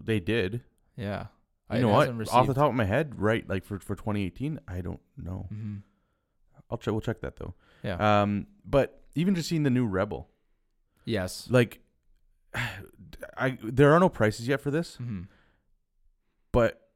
they 0.02 0.20
did. 0.20 0.62
Yeah. 0.96 1.26
You 1.70 1.76
It 1.78 1.80
know 1.82 1.88
what? 1.88 2.28
Off 2.32 2.46
the 2.46 2.54
top 2.54 2.68
of 2.70 2.74
my 2.74 2.84
head, 2.84 3.20
right? 3.20 3.48
Like 3.48 3.64
for 3.64 3.78
for 3.78 3.94
2018, 3.94 4.60
I 4.66 4.80
don't 4.80 5.00
know. 5.16 5.46
Mhm. 5.52 5.82
I'll 6.70 6.78
check. 6.78 6.92
We'll 6.92 7.00
check 7.00 7.20
that 7.20 7.36
though. 7.36 7.54
Yeah. 7.82 8.22
Um, 8.22 8.46
but 8.64 9.02
even 9.14 9.34
just 9.34 9.48
seeing 9.48 9.62
the 9.64 9.70
new 9.70 9.86
Rebel, 9.86 10.28
yes. 11.04 11.46
like, 11.50 11.80
I 13.36 13.58
there 13.62 13.92
are 13.92 14.00
no 14.00 14.08
prices 14.08 14.46
yet 14.48 14.60
for 14.60 14.70
this, 14.70 14.96
hmm 14.96 15.22
but 16.52 16.88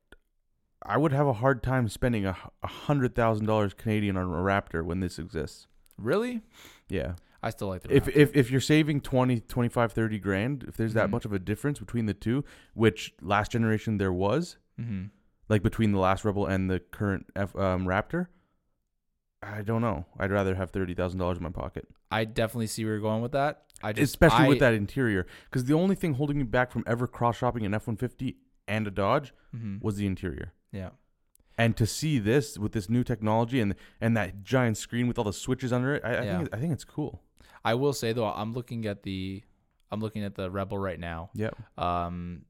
I 0.82 0.96
would 0.98 1.12
have 1.12 1.26
a 1.26 1.32
hard 1.34 1.62
time 1.62 1.88
spending 1.88 2.26
a, 2.26 2.37
a 2.62 2.66
hundred 2.66 3.14
thousand 3.14 3.46
dollars 3.46 3.72
Canadian 3.74 4.16
on 4.16 4.24
a 4.24 4.28
Raptor 4.28 4.84
when 4.84 5.00
this 5.00 5.18
exists. 5.18 5.66
Really? 5.96 6.42
Yeah. 6.88 7.14
I 7.42 7.50
still 7.50 7.68
like 7.68 7.82
the 7.82 7.94
If, 7.94 8.06
Raptor. 8.06 8.16
if 8.16 8.37
if 8.37 8.50
you're 8.50 8.60
saving 8.60 9.00
20, 9.00 9.40
25, 9.40 9.92
30 9.92 10.18
grand, 10.18 10.64
if 10.66 10.76
there's 10.76 10.94
that 10.94 11.08
Mhm. 11.08 11.12
much 11.12 11.24
of 11.24 11.32
a 11.32 11.38
difference 11.38 11.78
between 11.78 12.06
the 12.06 12.14
two, 12.14 12.44
which 12.74 13.14
last 13.22 13.52
generation 13.52 13.98
there 13.98 14.12
was, 14.12 14.56
Mhm. 14.80 15.10
like 15.48 15.62
between 15.62 15.92
the 15.92 15.98
last 15.98 16.24
Rebel 16.24 16.46
and 16.46 16.68
the 16.70 16.80
current 16.80 17.26
F, 17.37 17.54
um, 17.56 17.87
Raptor, 17.87 18.26
I 19.44 19.62
don't 19.62 19.83
know. 19.83 20.07
I'd 20.18 20.30
rather 20.30 20.54
have 20.54 20.70
thirty 20.70 20.94
thousand 20.94 21.18
dollars 21.18 21.38
in 21.38 21.42
my 21.44 21.50
pocket, 21.50 21.87
I 22.11 22.24
definitely 22.24 22.66
see 22.68 22.85
where 22.85 22.94
you're 22.94 23.02
going 23.02 23.22
with 23.22 23.33
that. 23.33 23.62
I 23.83 23.92
just 23.92 24.11
especially 24.12 24.46
I- 24.46 24.48
with 24.48 24.59
that 24.61 24.74
interior. 24.74 25.26
Because 25.44 25.64
the 25.64 25.74
only 25.74 25.94
thing 25.94 26.14
holding 26.14 26.38
me 26.38 26.44
back 26.44 26.70
from 26.70 26.85
ever 26.87 27.07
cross 27.07 27.37
shopping 27.37 27.64
an 27.66 27.74
F 27.74 27.87
one 27.87 27.96
fifty 27.96 28.37
and 28.66 28.87
a 28.87 28.90
Dodge 28.90 29.33
Mhm. 29.54 29.83
was 29.83 29.96
the 29.96 30.07
interior. 30.07 30.52
Yeah. 30.72 30.90
And 31.59 31.76
to 31.76 31.87
see 31.87 32.18
this 32.18 32.59
with 32.59 32.72
this 32.72 32.88
new 32.88 33.04
technology 33.04 33.61
and 33.61 33.74
and 34.00 34.16
that 34.16 34.42
giant 34.42 34.76
screen 34.76 35.07
with 35.07 35.18
all 35.18 35.24
the 35.24 35.33
switches 35.33 35.72
under 35.72 35.94
it, 35.94 36.04
I, 36.04 36.09
I 36.16 36.24
Yeah. 36.24 36.37
think 36.38 36.54
I 36.54 36.59
think 36.59 36.72
it's 36.72 36.85
cool. 36.85 37.22
I 37.64 37.74
will 37.74 37.92
say 37.92 38.12
though, 38.12 38.26
I'm 38.26 38.52
looking 38.52 38.87
at 38.87 39.02
the 39.02 39.42
I'm 39.90 40.00
looking 40.00 40.24
at 40.24 40.35
the 40.35 40.50
Rebel 40.50 40.78
right 40.78 40.98
now. 40.98 41.30
Yeah, 41.35 41.50
Um, 41.78 42.46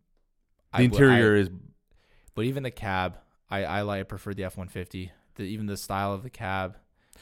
The 0.72 0.78
I 0.78 0.80
would- 0.82 0.92
interior 0.92 1.36
I- 1.36 1.40
is 1.40 1.50
but 2.34 2.44
even 2.46 2.62
the 2.62 2.70
cab, 2.70 3.18
I 3.50 3.64
I 3.64 3.80
like 3.82 4.00
I 4.00 4.02
prefer 4.04 4.32
the 4.34 4.44
F 4.44 4.56
one 4.56 4.68
fifty. 4.68 5.10
The 5.36 5.42
even 5.42 5.66
the 5.66 5.76
style 5.76 6.12
of 6.14 6.22
the 6.22 6.30
cab. 6.30 6.76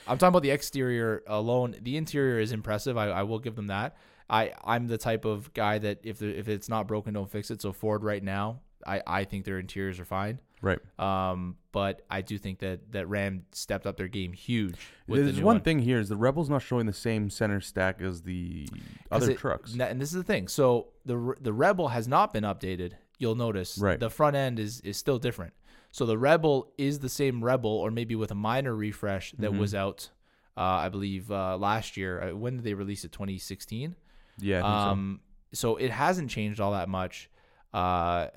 I'm 0.07 0.19
talking 0.19 0.29
about 0.31 0.43
the 0.43 0.51
exterior 0.51 1.23
alone. 1.27 1.77
The 1.81 1.97
interior 1.97 2.39
is 2.41 2.53
impressive. 2.53 2.97
I, 2.97 3.09
I 3.09 3.23
will 3.23 3.39
give 3.39 3.55
them 3.57 3.69
that. 3.69 3.97
I 4.31 4.53
I'm 4.65 4.87
the 4.87 4.99
type 4.99 5.25
of 5.25 5.53
guy 5.53 5.79
that 5.79 6.01
if 6.05 6.19
the, 6.19 6.29
if 6.39 6.49
it's 6.49 6.69
not 6.69 6.87
broken, 6.89 7.15
don't 7.15 7.31
fix 7.31 7.51
it. 7.51 7.61
So 7.63 7.73
Ford 7.73 8.03
right 8.03 8.23
now, 8.23 8.61
I 8.87 9.03
I 9.07 9.25
think 9.25 9.45
their 9.45 9.59
interiors 9.59 10.01
are 10.01 10.05
fine. 10.05 10.41
right. 10.63 10.79
Um, 10.99 11.57
but 11.73 12.03
I 12.11 12.21
do 12.23 12.37
think 12.39 12.59
that 12.61 12.93
that 12.93 13.09
Ram 13.09 13.45
stepped 13.53 13.87
up 13.87 13.97
their 13.97 14.09
game 14.09 14.33
huge. 14.33 14.77
With 15.07 15.21
the 15.21 15.25
There's 15.27 15.39
new 15.39 15.45
one 15.45 15.61
thing 15.61 15.79
here 15.81 15.99
is 15.99 16.09
the 16.09 16.17
Rebel's 16.17 16.49
not 16.51 16.63
showing 16.63 16.87
the 16.87 16.93
same 16.93 17.31
center 17.31 17.61
stack 17.61 18.01
as 18.01 18.23
the 18.23 18.69
other 19.11 19.33
it- 19.33 19.39
trucks. 19.39 19.75
And 19.79 20.01
this 20.01 20.09
is 20.11 20.15
the 20.15 20.23
thing. 20.25 20.49
So 20.49 20.89
the 21.05 21.35
the 21.41 21.53
Rebel 21.53 21.89
has 21.89 22.07
not 22.09 22.33
been 22.33 22.45
updated. 22.45 22.93
You'll 23.19 23.35
notice 23.37 23.79
Right. 23.79 24.01
the 24.01 24.11
front 24.11 24.35
end 24.37 24.59
is 24.59 24.81
is 24.81 24.97
still 24.97 25.19
different. 25.19 25.53
So 25.93 26.05
the 26.07 26.19
Rebel 26.19 26.73
is 26.77 26.99
the 26.99 27.09
same 27.09 27.45
Rebel, 27.45 27.71
or 27.71 27.91
maybe 27.91 28.15
with 28.17 28.31
a 28.33 28.35
minor 28.35 28.75
refresh 28.75 29.33
that 29.39 29.53
Mhm. 29.53 29.59
was 29.59 29.75
out, 29.75 30.11
uh, 30.57 30.61
I 30.63 30.89
believe 30.89 31.31
uh, 31.31 31.57
last 31.59 31.97
year. 31.97 32.21
Uh, 32.31 32.35
When 32.35 32.57
did 32.57 32.65
they 32.65 32.75
release 32.75 33.05
it? 33.05 33.13
2016. 33.13 33.95
yeah, 34.39 34.57
think 34.57 34.65
so. 34.65 34.69
Um, 34.91 35.21
so. 35.53 35.77
it 35.77 35.91
hasn't 35.91 36.31
changed 36.31 36.59
all 36.61 36.73
that 36.73 36.89
much. 36.89 37.29
Uh, 37.73 38.29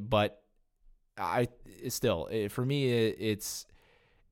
but 0.00 0.42
I 1.18 1.48
still 1.88 2.26
it, 2.26 2.50
for 2.52 2.64
me 2.64 2.88
it, 2.90 3.16
it's 3.18 3.66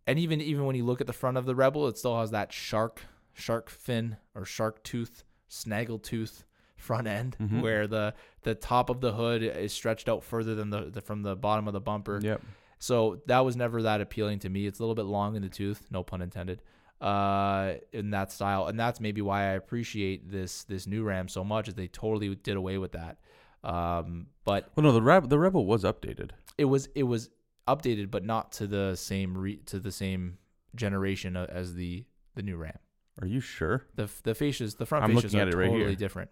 and 0.06 0.18
even 0.18 0.40
even 0.40 0.64
when 0.66 0.76
you 0.76 0.84
look 0.84 1.00
at 1.00 1.06
the 1.06 1.12
front 1.12 1.36
of 1.38 1.46
the 1.46 1.54
Rebel, 1.54 1.88
it 1.88 1.96
still 1.98 2.18
has 2.20 2.30
that 2.32 2.52
shark 2.52 3.00
shark 3.32 3.68
fin 3.70 4.16
or 4.34 4.44
shark 4.44 4.82
tooth 4.84 5.24
snaggle 5.48 5.98
tooth 5.98 6.44
front 6.76 7.06
end 7.08 7.36
Mhm. 7.40 7.62
where 7.62 7.86
the 7.86 8.14
the 8.42 8.54
top 8.54 8.90
of 8.90 9.00
the 9.00 9.12
hood 9.14 9.42
is 9.42 9.72
stretched 9.72 10.08
out 10.08 10.22
further 10.22 10.54
than 10.54 10.70
the, 10.70 10.90
the 10.90 11.00
from 11.00 11.22
the 11.22 11.34
bottom 11.34 11.66
of 11.66 11.72
the 11.72 11.80
bumper. 11.80 12.20
Yep. 12.22 12.42
So 12.84 13.22
that 13.28 13.40
was 13.46 13.56
never 13.56 13.80
that 13.80 14.02
appealing 14.02 14.40
to 14.40 14.50
me. 14.50 14.66
It's 14.66 14.78
a 14.78 14.82
little 14.82 14.94
bit 14.94 15.06
long 15.06 15.36
in 15.36 15.42
the 15.42 15.48
tooth, 15.48 15.86
no 15.90 16.02
pun 16.02 16.20
intended, 16.20 16.60
uh, 17.00 17.76
in 17.92 18.10
that 18.10 18.30
style, 18.30 18.66
and 18.66 18.78
that's 18.78 19.00
maybe 19.00 19.22
why 19.22 19.40
I 19.44 19.52
appreciate 19.52 20.30
this 20.30 20.64
this 20.64 20.86
new 20.86 21.02
Ram 21.02 21.26
so 21.28 21.42
much. 21.44 21.68
Is 21.68 21.74
they 21.74 21.88
totally 21.88 22.34
did 22.34 22.56
away 22.56 22.76
with 22.76 22.92
that. 22.92 23.16
Um, 23.62 24.26
but 24.44 24.70
Well, 24.76 24.84
no, 24.84 24.92
the 24.92 25.00
Reb- 25.00 25.30
the 25.30 25.38
Rebel 25.38 25.64
was 25.64 25.82
updated. 25.82 26.32
it 26.58 26.66
was 26.66 26.88
it 26.94 27.04
was 27.04 27.30
updated, 27.66 28.10
but 28.10 28.22
not 28.22 28.52
to 28.52 28.66
the 28.66 28.96
same 28.96 29.38
re- 29.38 29.62
to 29.64 29.80
the 29.80 29.92
same 29.92 30.36
generation 30.74 31.38
uh, 31.38 31.46
as 31.48 31.74
the 31.74 32.04
the 32.34 32.42
new 32.42 32.56
Ram. 32.58 32.78
Are 33.22 33.26
you 33.26 33.40
sure? 33.40 33.86
The 33.94 34.10
the 34.24 34.34
fascias, 34.34 34.76
the 34.76 34.84
front 34.84 35.04
I'm 35.04 35.14
looking 35.14 35.40
are 35.40 35.44
right 35.46 35.52
totally 35.52 35.78
here. 35.86 35.94
different. 35.94 36.30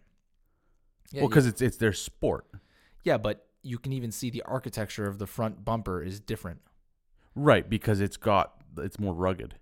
Yeah, 1.12 1.22
well, 1.22 1.30
because 1.30 1.46
it's 1.46 1.62
it's 1.62 1.78
their 1.78 1.94
sport, 1.94 2.44
yeah, 3.05 3.16
but 3.16 3.46
you 3.62 3.78
can 3.78 3.92
even 3.92 4.10
see 4.12 4.30
the 4.30 4.42
architecture 4.42 5.04
of 5.06 5.18
the 5.18 5.26
front 5.26 5.64
bumper 5.64 6.02
is 6.02 6.20
different. 6.20 6.60
right? 7.34 7.68
Because 7.68 8.00
it's 8.00 8.16
got 8.16 8.52
it's 8.78 8.98
more 8.98 9.14
rugged. 9.14 9.54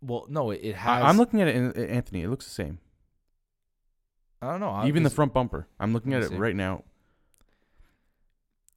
Well, 0.00 0.26
no, 0.28 0.50
it, 0.50 0.60
it 0.62 0.76
has. 0.76 1.02
I, 1.02 1.08
I'm 1.08 1.16
looking 1.16 1.40
at 1.42 1.48
it, 1.48 1.56
in, 1.56 1.72
Anthony. 1.86 2.22
It 2.22 2.28
looks 2.28 2.44
the 2.44 2.50
same. 2.52 2.78
I 4.40 4.50
don't 4.50 4.60
know. 4.60 4.70
I- 4.70 4.86
Even 4.86 5.02
the 5.02 5.10
front 5.10 5.32
bumper. 5.34 5.66
I'm 5.80 5.92
looking 5.92 6.14
at 6.14 6.22
it 6.22 6.28
see. 6.28 6.36
right 6.36 6.54
now. 6.54 6.84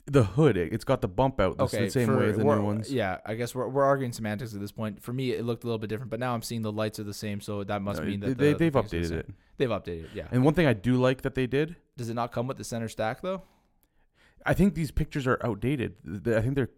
The 0.06 0.24
hood, 0.24 0.58
it, 0.58 0.74
it's 0.74 0.86
got 0.86 1.02
the 1.02 1.08
bump 1.08 1.40
out 1.40 1.58
the, 1.58 1.68
the 1.68 1.90
same 1.92 2.08
for- 2.08 2.18
way 2.18 2.30
as 2.30 2.38
the 2.38 2.44
new 2.44 2.62
ones. 2.64 2.92
Yeah, 2.92 3.20
I 3.28 3.36
guess 3.36 3.54
we're, 3.54 3.68
we're 3.68 3.84
arguing 3.84 4.12
semantics 4.12 4.56
at 4.56 4.60
this 4.60 4.72
point. 4.72 5.04
For 5.04 5.14
me, 5.14 5.32
it 5.34 5.46
looked 5.46 5.64
a 5.64 5.68
little 5.68 5.78
bit 5.78 5.88
different, 5.88 6.10
but 6.10 6.20
now 6.20 6.34
I'm 6.34 6.42
seeing 6.42 6.64
the 6.64 6.72
lights 6.72 7.00
are 7.00 7.04
the 7.04 7.14
same, 7.14 7.42
so 7.42 7.64
that 7.64 7.84
must 7.84 8.02
No, 8.02 8.08
mean 8.08 8.20
that 8.22 8.38
they, 8.40 8.54
the, 8.54 8.58
they've 8.58 8.74
the 8.74 8.82
updated 8.82 9.12
it. 9.12 9.30
They've 9.58 9.70
updated, 9.70 10.06
it, 10.06 10.10
yeah. 10.16 10.28
And 10.32 10.44
one 10.44 10.56
thing 10.56 10.66
I 10.66 10.74
do 10.74 10.96
like 10.96 11.22
that 11.22 11.36
they 11.36 11.46
did, 11.46 11.76
Does 11.96 12.10
it 12.10 12.16
not 12.16 12.32
come 12.32 12.48
with 12.48 12.58
the 12.58 12.64
center 12.64 12.88
stack 12.88 13.22
though? 13.22 13.44
I 14.46 14.54
think 14.54 14.74
these 14.74 14.92
pictures 14.92 15.28
are 15.28 15.40
outdated. 15.44 15.96
I 16.28 16.42
think 16.42 16.56
they're 16.56 16.70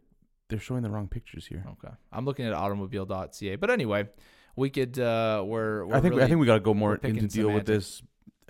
they're 0.49 0.59
showing 0.59 0.83
the 0.83 0.89
wrong 0.89 1.07
pictures 1.07 1.45
here. 1.47 1.63
Okay, 1.73 1.93
I'm 2.11 2.25
looking 2.25 2.45
at 2.45 2.53
automobile.ca, 2.53 3.55
but 3.55 3.69
anyway, 3.69 4.09
we 4.55 4.69
could. 4.69 4.97
Uh, 4.99 5.43
we're, 5.45 5.85
we're 5.85 5.95
I 5.95 6.01
think 6.01 6.11
really, 6.13 6.23
I 6.23 6.27
think 6.27 6.39
we 6.39 6.45
got 6.45 6.55
to 6.55 6.59
go 6.59 6.73
more 6.73 6.97
picking 6.97 7.17
into 7.17 7.27
deal 7.35 7.51
with 7.51 7.65
this 7.65 8.01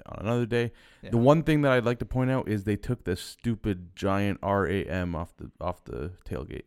on 0.05 0.25
another 0.25 0.45
day. 0.45 0.71
Yeah. 1.03 1.11
The 1.11 1.17
one 1.17 1.43
thing 1.43 1.61
that 1.61 1.71
I'd 1.73 1.85
like 1.85 1.99
to 1.99 2.05
point 2.05 2.31
out 2.31 2.47
is 2.49 2.63
they 2.63 2.75
took 2.75 3.03
the 3.03 3.15
stupid 3.15 3.95
giant 3.95 4.39
RAM 4.41 5.15
off 5.15 5.35
the 5.37 5.51
off 5.61 5.83
the 5.85 6.11
tailgate. 6.25 6.63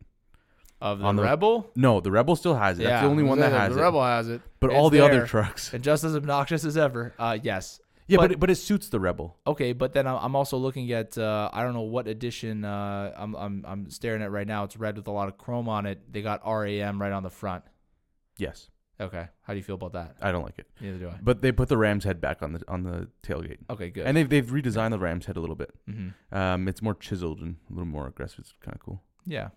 of 0.81 1.01
the 1.01 1.05
on 1.05 1.17
the- 1.17 1.23
rebel. 1.23 1.71
No, 1.75 2.01
the 2.01 2.11
Rebel 2.13 2.37
still 2.37 2.55
has 2.55 2.79
it. 2.79 2.85
That's 2.85 3.03
the 3.03 3.09
only 3.09 3.23
one 3.25 3.41
that 3.41 3.51
has 3.53 3.73
it. 3.73 3.75
the 3.75 3.81
it. 3.81 3.85
rebel 3.85 4.05
has 4.05 4.29
it, 4.29 4.41
but 4.61 4.71
It's 4.71 4.77
all 4.77 4.91
the 4.91 5.01
other 5.01 5.19
there. 5.19 5.27
trucks. 5.27 5.73
and 5.75 5.83
just 5.83 6.05
as 6.05 6.15
obnoxious 6.15 6.65
as 6.65 6.77
ever. 6.77 7.13
Uh, 7.19 7.39
yes. 7.43 7.81
Yeah, 8.07 8.17
But- 8.19 8.23
but 8.23 8.33
it, 8.33 8.41
but 8.41 8.51
it 8.51 8.57
suits 8.57 8.89
the 8.91 9.01
Rebel. 9.01 9.39
Okay, 9.47 9.73
but 9.73 9.93
then 9.95 10.07
I'm 10.07 10.17
I'm 10.21 10.37
also 10.37 10.57
looking 10.59 10.93
at 10.93 11.17
uh, 11.17 11.49
I 11.53 11.63
don't 11.63 11.73
know 11.73 11.81
what 11.83 12.07
edition 12.07 12.65
uh, 12.65 13.13
I'm 13.17 13.35
I'm 13.35 13.65
I'm 13.67 13.91
staring 13.91 14.21
at 14.23 14.31
right 14.31 14.47
now. 14.47 14.65
It's 14.65 14.77
red 14.77 14.97
with 14.97 15.07
a 15.09 15.11
lot 15.11 15.29
of 15.29 15.39
chrome 15.39 15.69
on 15.69 15.87
it. 15.87 16.13
They 16.13 16.21
got 16.21 16.43
RAM 16.47 17.01
right 17.01 17.13
on 17.13 17.23
the 17.23 17.31
front. 17.31 17.65
Yes, 18.37 18.69
Okay, 19.01 19.27
how 19.43 19.53
do 19.53 19.57
you 19.57 19.63
feel 19.63 19.75
about 19.77 19.93
that? 19.95 20.17
I 20.21 20.31
don't 20.33 20.45
like 20.45 20.59
it. 20.59 20.67
Neither 20.81 20.99
do 20.99 21.09
I. 21.09 21.19
But 21.23 21.41
they 21.43 21.51
put 21.51 21.69
the 21.69 21.77
Ram's 21.79 22.05
head 22.05 22.21
back 22.21 22.43
on 22.43 22.53
the 22.53 22.63
on 22.69 22.83
the 22.83 23.09
tailgate, 23.23 23.59
Okay, 23.71 23.89
good. 23.91 24.07
and 24.07 24.17
they've 24.17 24.29
they've 24.29 24.47
redesigned 24.47 24.91
the 24.91 24.99
Ram's 24.99 25.27
head 25.27 25.37
a 25.37 25.41
little 25.41 25.57
bit. 25.57 25.71
hmm 25.89 26.09
Um, 26.31 26.69
it's 26.69 26.83
more 26.83 26.95
chiseled 26.95 27.41
and 27.41 27.57
a 27.71 27.73
little 27.73 27.87
more 27.87 28.07
aggressive. 28.07 28.41
It's 28.41 28.55
kind 28.61 28.75
of 28.75 28.81
cool. 28.83 29.03
Yeah. 29.25 29.49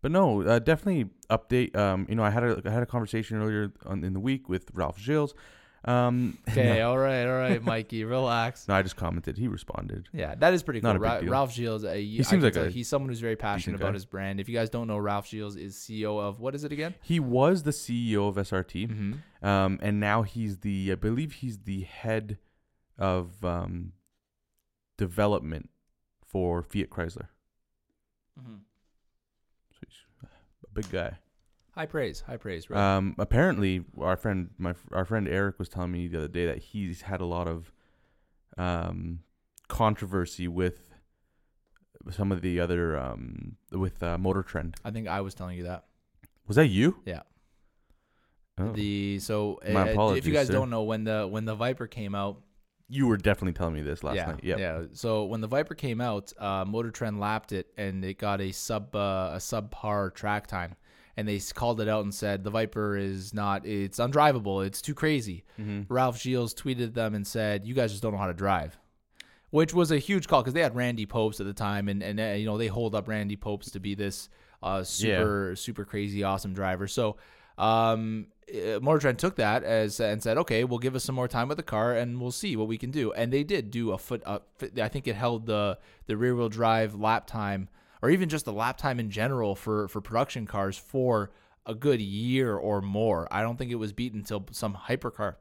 But 0.00 0.12
no, 0.12 0.42
uh, 0.42 0.58
definitely 0.60 1.10
update. 1.30 1.74
Um, 1.74 2.06
you 2.08 2.14
know, 2.14 2.22
I 2.22 2.30
had 2.30 2.44
a 2.44 2.62
I 2.64 2.70
had 2.70 2.82
a 2.82 2.86
conversation 2.86 3.38
earlier 3.42 3.72
on, 3.86 4.04
in 4.04 4.12
the 4.12 4.20
week 4.20 4.48
with 4.48 4.70
Ralph 4.74 4.98
Gilles. 4.98 5.34
Um, 5.86 6.38
Okay. 6.48 6.78
no, 6.78 6.90
all 6.90 6.98
right. 6.98 7.24
All 7.26 7.36
right, 7.38 7.62
Mikey. 7.72 8.04
Relax. 8.04 8.66
no, 8.68 8.74
I 8.74 8.82
just 8.82 8.96
commented. 8.96 9.36
He 9.36 9.48
responded. 9.48 10.08
Yeah, 10.12 10.34
that 10.36 10.54
is 10.54 10.62
pretty 10.62 10.80
cool. 10.80 10.88
Not 10.88 10.96
a 10.96 10.98
big 10.98 11.02
Ra- 11.10 11.20
deal. 11.20 11.30
Ralph 11.30 11.52
Gilles, 11.52 11.84
uh, 11.84 11.92
he 11.92 12.22
seems 12.22 12.42
like 12.42 12.56
a 12.56 12.70
he's 12.70 12.88
someone 12.88 13.10
who's 13.10 13.20
very 13.20 13.36
passionate 13.36 13.78
guy. 13.78 13.84
about 13.84 13.94
his 13.94 14.06
brand. 14.06 14.40
If 14.40 14.48
you 14.48 14.54
guys 14.54 14.70
don't 14.70 14.86
know, 14.86 14.96
Ralph 14.98 15.26
Gilles 15.28 15.56
is 15.56 15.76
CEO 15.76 16.18
of 16.20 16.40
what 16.40 16.54
is 16.54 16.64
it 16.64 16.72
again? 16.72 16.94
He 17.02 17.20
was 17.20 17.64
the 17.64 17.70
CEO 17.72 18.28
of 18.28 18.36
SRT, 18.36 18.88
Mm-hmm. 18.88 19.46
um, 19.46 19.78
and 19.82 20.00
now 20.00 20.22
he's 20.22 20.58
the 20.58 20.90
I 20.92 20.94
believe 20.94 21.32
he's 21.34 21.58
the 21.58 21.82
head 21.82 22.38
of 22.98 23.44
um, 23.44 23.92
development 24.96 25.68
for 26.24 26.62
Fiat 26.62 26.90
Chrysler. 26.90 27.28
Mm-hmm. 28.40 28.54
So 29.72 29.78
he's 29.86 30.28
a 30.64 30.72
big 30.72 30.90
guy. 30.90 31.18
High 31.74 31.86
praise. 31.86 32.20
High 32.20 32.36
praise. 32.36 32.70
Right. 32.70 32.96
Um, 32.96 33.16
apparently, 33.18 33.84
our 33.98 34.16
friend, 34.16 34.50
my 34.58 34.74
our 34.92 35.04
friend 35.04 35.26
Eric 35.28 35.58
was 35.58 35.68
telling 35.68 35.90
me 35.90 36.06
the 36.06 36.18
other 36.18 36.28
day 36.28 36.46
that 36.46 36.58
he's 36.58 37.02
had 37.02 37.20
a 37.20 37.26
lot 37.26 37.48
of 37.48 37.72
um, 38.56 39.20
controversy 39.68 40.46
with 40.46 40.94
some 42.10 42.30
of 42.30 42.42
the 42.42 42.60
other 42.60 42.96
um, 42.98 43.56
with 43.72 44.02
uh, 44.02 44.18
Motor 44.18 44.42
Trend. 44.42 44.76
I 44.84 44.90
think 44.90 45.08
I 45.08 45.20
was 45.20 45.34
telling 45.34 45.56
you 45.56 45.64
that. 45.64 45.84
Was 46.46 46.56
that 46.56 46.68
you? 46.68 47.00
Yeah. 47.04 47.22
Oh. 48.58 48.72
The 48.72 49.18
so 49.18 49.58
My 49.68 49.94
uh, 49.94 50.10
if 50.10 50.26
you 50.26 50.32
guys 50.32 50.46
sir. 50.46 50.52
don't 50.52 50.70
know 50.70 50.84
when 50.84 51.04
the 51.04 51.26
when 51.26 51.44
the 51.44 51.56
Viper 51.56 51.88
came 51.88 52.14
out, 52.14 52.40
you 52.88 53.06
were 53.08 53.16
definitely 53.16 53.54
telling 53.54 53.74
me 53.74 53.82
this 53.82 54.04
last 54.04 54.16
yeah, 54.16 54.26
night. 54.26 54.44
Yep. 54.44 54.58
yeah. 54.58 54.82
So 54.92 55.24
when 55.24 55.40
the 55.40 55.48
Viper 55.48 55.74
came 55.74 56.00
out, 56.00 56.32
uh, 56.38 56.64
Motor 56.64 56.90
Trend 56.90 57.18
lapped 57.18 57.52
it 57.52 57.68
and 57.76 58.04
it 58.04 58.18
got 58.18 58.40
a 58.40 58.52
sub 58.52 58.94
uh, 58.94 59.32
a 59.34 59.38
subpar 59.38 60.14
track 60.14 60.46
time, 60.46 60.76
and 61.16 61.28
they 61.28 61.38
called 61.38 61.80
it 61.80 61.88
out 61.88 62.04
and 62.04 62.14
said 62.14 62.44
the 62.44 62.50
Viper 62.50 62.96
is 62.96 63.32
not 63.32 63.66
it's 63.66 63.98
undrivable, 63.98 64.64
it's 64.66 64.82
too 64.82 64.94
crazy. 64.94 65.44
Mm-hmm. 65.58 65.92
Ralph 65.92 66.20
Gilles 66.20 66.54
tweeted 66.54 66.94
them 66.94 67.14
and 67.14 67.26
said, 67.26 67.66
"You 67.66 67.74
guys 67.74 67.90
just 67.90 68.02
don't 68.02 68.12
know 68.12 68.18
how 68.18 68.26
to 68.26 68.34
drive," 68.34 68.78
which 69.50 69.74
was 69.74 69.90
a 69.90 69.98
huge 69.98 70.28
call 70.28 70.42
because 70.42 70.54
they 70.54 70.62
had 70.62 70.74
Randy 70.74 71.06
Pobst 71.06 71.40
at 71.40 71.46
the 71.46 71.52
time, 71.52 71.88
and 71.88 72.02
and 72.02 72.20
uh, 72.20 72.24
you 72.24 72.46
know 72.46 72.58
they 72.58 72.68
hold 72.68 72.94
up 72.94 73.08
Randy 73.08 73.36
Pobst 73.36 73.72
to 73.72 73.80
be 73.80 73.94
this 73.94 74.28
uh, 74.62 74.82
super 74.82 75.54
super 75.56 75.84
crazy 75.84 76.22
awesome 76.22 76.54
driver. 76.54 76.86
So. 76.86 77.16
Um, 77.56 78.26
uh, 78.52 78.78
Motor 78.80 78.98
Trend 78.98 79.18
took 79.18 79.36
that 79.36 79.64
as 79.64 80.00
and 80.00 80.22
said, 80.22 80.36
"Okay, 80.38 80.64
we'll 80.64 80.78
give 80.78 80.94
us 80.94 81.04
some 81.04 81.14
more 81.14 81.28
time 81.28 81.48
with 81.48 81.56
the 81.56 81.62
car, 81.62 81.94
and 81.94 82.20
we'll 82.20 82.30
see 82.30 82.56
what 82.56 82.68
we 82.68 82.76
can 82.76 82.90
do." 82.90 83.12
And 83.12 83.32
they 83.32 83.42
did 83.42 83.70
do 83.70 83.92
a 83.92 83.98
foot. 83.98 84.22
Uh, 84.26 84.40
fit- 84.58 84.78
I 84.78 84.88
think 84.88 85.06
it 85.06 85.16
held 85.16 85.46
the 85.46 85.78
the 86.06 86.16
rear 86.16 86.34
wheel 86.34 86.48
drive 86.48 86.94
lap 86.94 87.26
time, 87.26 87.68
or 88.04 88.10
even 88.10 88.28
just 88.28 88.44
the 88.44 88.52
lap 88.52 88.76
time 88.76 89.00
in 89.00 89.10
general 89.10 89.54
for 89.54 89.88
for 89.88 90.00
production 90.00 90.46
cars 90.46 90.76
for 90.76 91.30
a 91.66 91.74
good 91.74 92.00
year 92.00 92.54
or 92.54 92.82
more. 92.82 93.26
I 93.30 93.40
don't 93.42 93.56
think 93.56 93.70
it 93.70 93.76
was 93.76 93.92
beaten 93.92 94.20
until 94.20 94.44
some 94.52 94.74
hypercar 94.74 95.36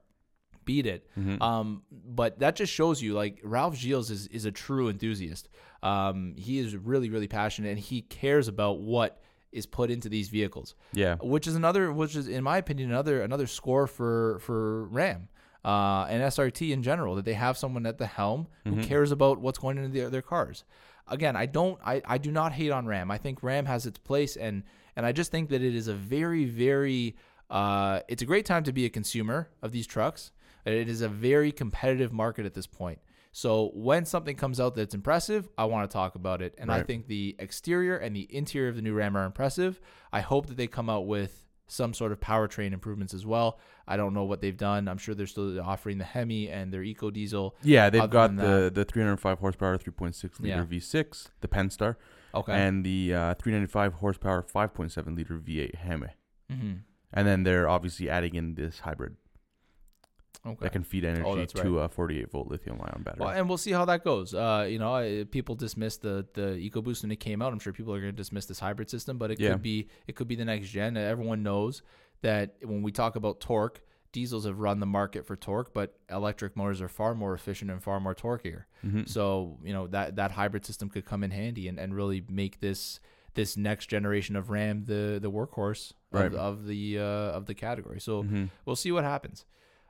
beat 0.66 0.86
it. 0.86 1.05
Mm-hmm. 1.20 1.41
Um, 1.41 1.84
but 1.91 2.39
that 2.39 2.55
just 2.55 2.72
shows 2.72 3.01
you 3.01 3.14
like 3.14 3.41
Ralph 3.43 3.76
Gilles 3.76 4.09
is 4.09 4.28
is 4.28 4.45
a 4.45 4.51
true 4.51 4.88
enthusiast. 4.89 5.49
Um, 5.82 6.36
he 6.38 6.59
is 6.59 6.78
really 6.78 7.09
really 7.09 7.28
passionate 7.28 7.70
and 7.72 7.80
he 7.80 8.01
cares 8.01 8.47
about 8.47 8.80
what 8.80 9.20
is 9.51 9.66
put 9.66 9.91
into 9.91 10.09
these 10.09 10.30
vehicles 10.30 10.74
Yeah. 10.93 11.18
which 11.22 11.45
is 11.45 11.55
another 11.55 11.91
which 11.93 12.16
is 12.16 12.28
in 12.28 12.43
my 12.43 12.57
opinion 12.57 12.89
another 12.89 13.22
another 13.22 13.45
score 13.45 13.86
for 13.86 14.39
for 14.39 14.86
ram 14.86 15.28
uh, 15.64 16.05
and 16.09 16.24
srt 16.24 16.72
in 16.72 16.82
general 16.82 17.14
that 17.16 17.26
they 17.26 17.36
have 17.36 17.55
someone 17.57 17.86
at 17.86 17.97
the 17.99 18.07
helm 18.07 18.47
who 18.64 18.82
cares 18.82 19.11
about 19.11 19.39
what's 19.39 19.59
going 19.59 19.78
into 19.78 19.89
their, 19.89 20.09
their 20.09 20.24
cars 20.24 20.64
again 21.07 21.35
i 21.35 21.45
don't 21.45 21.79
I, 21.85 22.01
I 22.05 22.17
do 22.17 22.31
not 22.31 22.53
hate 22.53 22.71
on 22.71 22.85
ram 22.85 23.11
i 23.11 23.17
think 23.17 23.43
ram 23.43 23.65
has 23.65 23.85
its 23.85 23.99
place 23.99 24.35
and 24.35 24.63
and 24.95 25.05
i 25.05 25.11
just 25.11 25.31
think 25.31 25.49
that 25.49 25.61
it 25.61 25.75
is 25.75 25.87
a 25.87 25.93
very 25.93 26.45
very 26.45 27.15
uh, 27.49 27.99
it's 28.07 28.23
a 28.23 28.25
great 28.25 28.47
time 28.47 28.63
to 28.63 28.71
be 28.71 28.85
a 28.85 28.89
consumer 28.89 29.49
of 29.61 29.71
these 29.71 29.85
trucks 29.85 30.31
it 30.65 30.89
is 30.89 31.01
a 31.01 31.09
very 31.09 31.51
competitive 31.51 32.11
market 32.11 32.45
at 32.45 32.53
this 32.53 32.65
point 32.65 32.99
so 33.33 33.71
when 33.73 34.05
something 34.05 34.35
comes 34.35 34.59
out 34.59 34.75
that's 34.75 34.93
impressive, 34.93 35.49
I 35.57 35.65
want 35.65 35.89
to 35.89 35.91
talk 35.91 36.13
about 36.13 36.43
it. 36.43 36.53
And 36.59 36.71
I 36.71 36.83
think 36.83 37.07
the 37.07 37.35
exterior 37.39 37.97
and 37.97 38.15
the 38.15 38.27
interior 38.29 38.69
of 38.69 38.75
the 38.75 38.83
new 38.83 38.93
Ram 38.93 39.17
are 39.17 39.25
impressive. 39.25 39.81
I 40.13 40.21
hope 40.21 40.45
that 40.45 40.55
they 40.55 40.67
come 40.67 40.87
out 40.87 41.07
with 41.07 41.47
some 41.65 41.95
sort 41.95 42.11
of 42.11 42.19
powertrain 42.19 42.73
improvements 42.73 43.11
as 43.11 43.25
well. 43.25 43.59
I 43.88 43.97
don't 43.97 44.13
know 44.13 44.23
what 44.23 44.39
they've 44.41 44.55
done. 44.55 44.88
I'm 44.88 44.97
sure 44.97 45.13
they're 45.15 45.27
still 45.27 45.59
offering 45.61 45.97
the 45.97 46.03
Hemi 46.05 46.49
and 46.49 46.73
their 46.73 46.84
Eco 46.84 47.11
Diesel. 47.11 47.55
Yeah, 47.63 47.89
they've 47.89 48.01
Other 48.01 48.11
got 48.11 48.27
than 48.36 48.38
the 48.38 48.71
the 48.73 48.86
305 48.86 49.39
horsepower 49.39 49.77
3.6 49.77 50.39
liter 50.39 50.55
Yeah. 50.57 50.63
V6, 50.65 51.27
the 51.41 51.47
Pentastar, 51.47 51.95
Okay. 52.34 52.53
and 52.53 52.86
the 52.86 53.13
uh, 53.13 53.34
395 53.36 53.93
horsepower 53.95 54.41
5.7 54.41 55.15
liter 55.15 55.36
V8 55.38 55.75
Hemi. 55.75 56.07
hmm 56.49 56.73
And 57.11 57.27
then 57.27 57.43
they're 57.43 57.67
obviously 57.69 58.09
adding 58.09 58.36
in 58.36 58.55
this 58.55 58.79
hybrid 58.79 59.15
Okay. 60.45 60.57
that 60.65 60.71
can 60.73 60.83
feed 60.83 61.05
energy 61.05 61.35
that's 61.35 61.53
to 61.53 61.79
a 61.79 61.87
48 61.87 62.29
volt 62.29 62.49
lithium 62.49 62.77
ion 62.81 63.01
battery. 63.03 63.21
Well, 63.25 63.29
and 63.29 63.47
we'll 63.47 63.57
see 63.57 63.71
how 63.71 63.85
that 63.85 64.03
goes. 64.03 64.33
Uh, 64.33 64.67
you 64.69 64.77
know, 64.77 64.93
I, 64.93 65.25
people 65.31 65.55
dismissed 65.55 66.01
the 66.01 66.25
the 66.33 66.69
EcoBoost 66.69 67.03
when 67.03 67.11
it 67.11 67.21
came 67.21 67.41
out. 67.41 67.53
I'm 67.53 67.59
sure 67.59 67.71
people 67.71 67.93
are 67.93 67.99
going 68.01 68.11
to 68.11 68.17
dismiss 68.17 68.45
this 68.45 68.59
hybrid 68.59 68.89
system, 68.89 69.17
but 69.17 69.31
it 69.31 69.39
Yeah. 69.39 69.51
could 69.53 69.61
be 69.61 69.87
it 70.07 70.15
could 70.17 70.27
be 70.27 70.35
the 70.35 70.45
next 70.45 70.67
gen. 70.69 70.97
Everyone 70.97 71.43
knows 71.43 71.81
that 72.21 72.55
when 72.61 72.81
we 72.81 72.91
talk 72.91 73.15
about 73.15 73.39
torque, 73.39 73.81
diesels 74.11 74.45
have 74.45 74.59
run 74.59 74.79
the 74.81 74.85
market 74.85 75.25
for 75.25 75.35
torque, 75.37 75.73
but 75.73 75.97
electric 76.09 76.57
motors 76.57 76.81
are 76.81 76.89
far 76.89 77.15
more 77.15 77.33
efficient 77.33 77.71
and 77.71 77.81
far 77.81 77.99
more 78.01 78.13
torqueier. 78.13 78.65
Mhm. 78.85 79.07
So 79.07 79.59
you 79.63 79.71
know 79.71 79.87
that 79.87 80.17
that 80.17 80.31
hybrid 80.31 80.65
system 80.65 80.89
could 80.89 81.05
come 81.05 81.23
in 81.23 81.31
handy 81.31 81.69
and, 81.69 81.79
and 81.79 81.95
really 81.95 82.21
make 82.27 82.59
this 82.59 82.99
this 83.35 83.55
next 83.55 83.87
generation 83.87 84.35
of 84.35 84.49
Ram 84.49 84.83
the 84.85 85.19
the 85.21 85.31
workhorse 85.31 85.93
Right. 86.11 86.25
of, 86.27 86.35
of 86.35 86.65
the 86.67 86.99
uh, 86.99 87.03
of 87.37 87.45
the 87.45 87.55
category. 87.55 88.01
So 88.01 88.23
Mhm. 88.23 88.49
we'll 88.65 88.75
see 88.75 88.91
what 88.91 89.05
happens. 89.05 89.45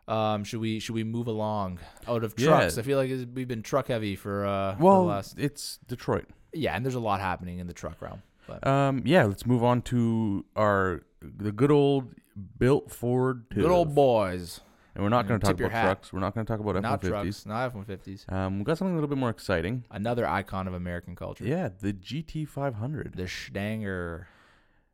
Um, 0.08 0.44
should 0.44 0.60
we 0.60 0.80
should 0.80 0.96
we 0.96 1.04
move 1.04 1.28
along 1.28 1.80
out 2.08 2.24
of 2.24 2.34
Yeah. 2.38 2.48
trucks? 2.48 2.78
I 2.78 2.82
feel 2.82 2.98
like 2.98 3.10
it's- 3.10 3.28
we've 3.34 3.48
been 3.48 3.64
truck 3.64 3.88
heavy 3.88 4.16
for 4.16 4.46
uh 4.46 4.76
for 4.76 4.84
Well, 4.84 5.02
the 5.04 5.08
last 5.08 5.40
it's 5.40 5.78
Detroit. 5.88 6.26
yeah, 6.54 6.76
and 6.76 6.84
there's 6.86 6.96
a 6.96 7.00
lot 7.00 7.20
happening 7.22 7.60
in 7.60 7.68
the 7.68 7.74
truck 7.74 8.02
realm. 8.02 8.22
But 8.48 8.66
Um, 8.68 9.02
yeah, 9.06 9.24
let's 9.24 9.46
move 9.46 9.64
on 9.64 9.82
to 9.84 10.46
our 10.58 11.04
the 11.22 11.52
good 11.54 11.72
old 11.72 12.14
built 12.58 12.92
Ford. 12.92 13.46
good 13.54 13.72
old 13.72 13.96
boys, 13.96 14.60
And 14.96 15.04
we're 15.04 15.10
not 15.10 15.26
going 15.28 15.40
to 15.40 15.46
talk 15.46 15.58
about 15.58 15.72
hat. 15.72 15.84
trucks. 15.86 16.12
We're 16.12 16.20
not 16.20 16.34
going 16.36 16.46
to 16.46 16.52
talk 16.52 16.60
about 16.60 16.76
not 16.82 17.04
F-150s. 17.04 17.10
trucks, 17.10 17.46
not 17.46 17.66
F-150s. 17.68 18.26
Um, 18.32 18.60
we 18.60 18.66
got 18.66 18.78
something 18.78 18.92
a 18.94 18.96
little 18.98 19.08
bit 19.08 19.18
more 19.18 19.30
exciting. 19.30 19.86
Another 19.90 20.28
icon 20.28 20.68
of 20.68 20.74
American 20.74 21.16
culture. 21.16 21.46
Yeah, 21.46 21.70
the 21.80 21.94
GT500. 21.94 23.16
The 23.16 23.28
Stanger. 23.28 24.28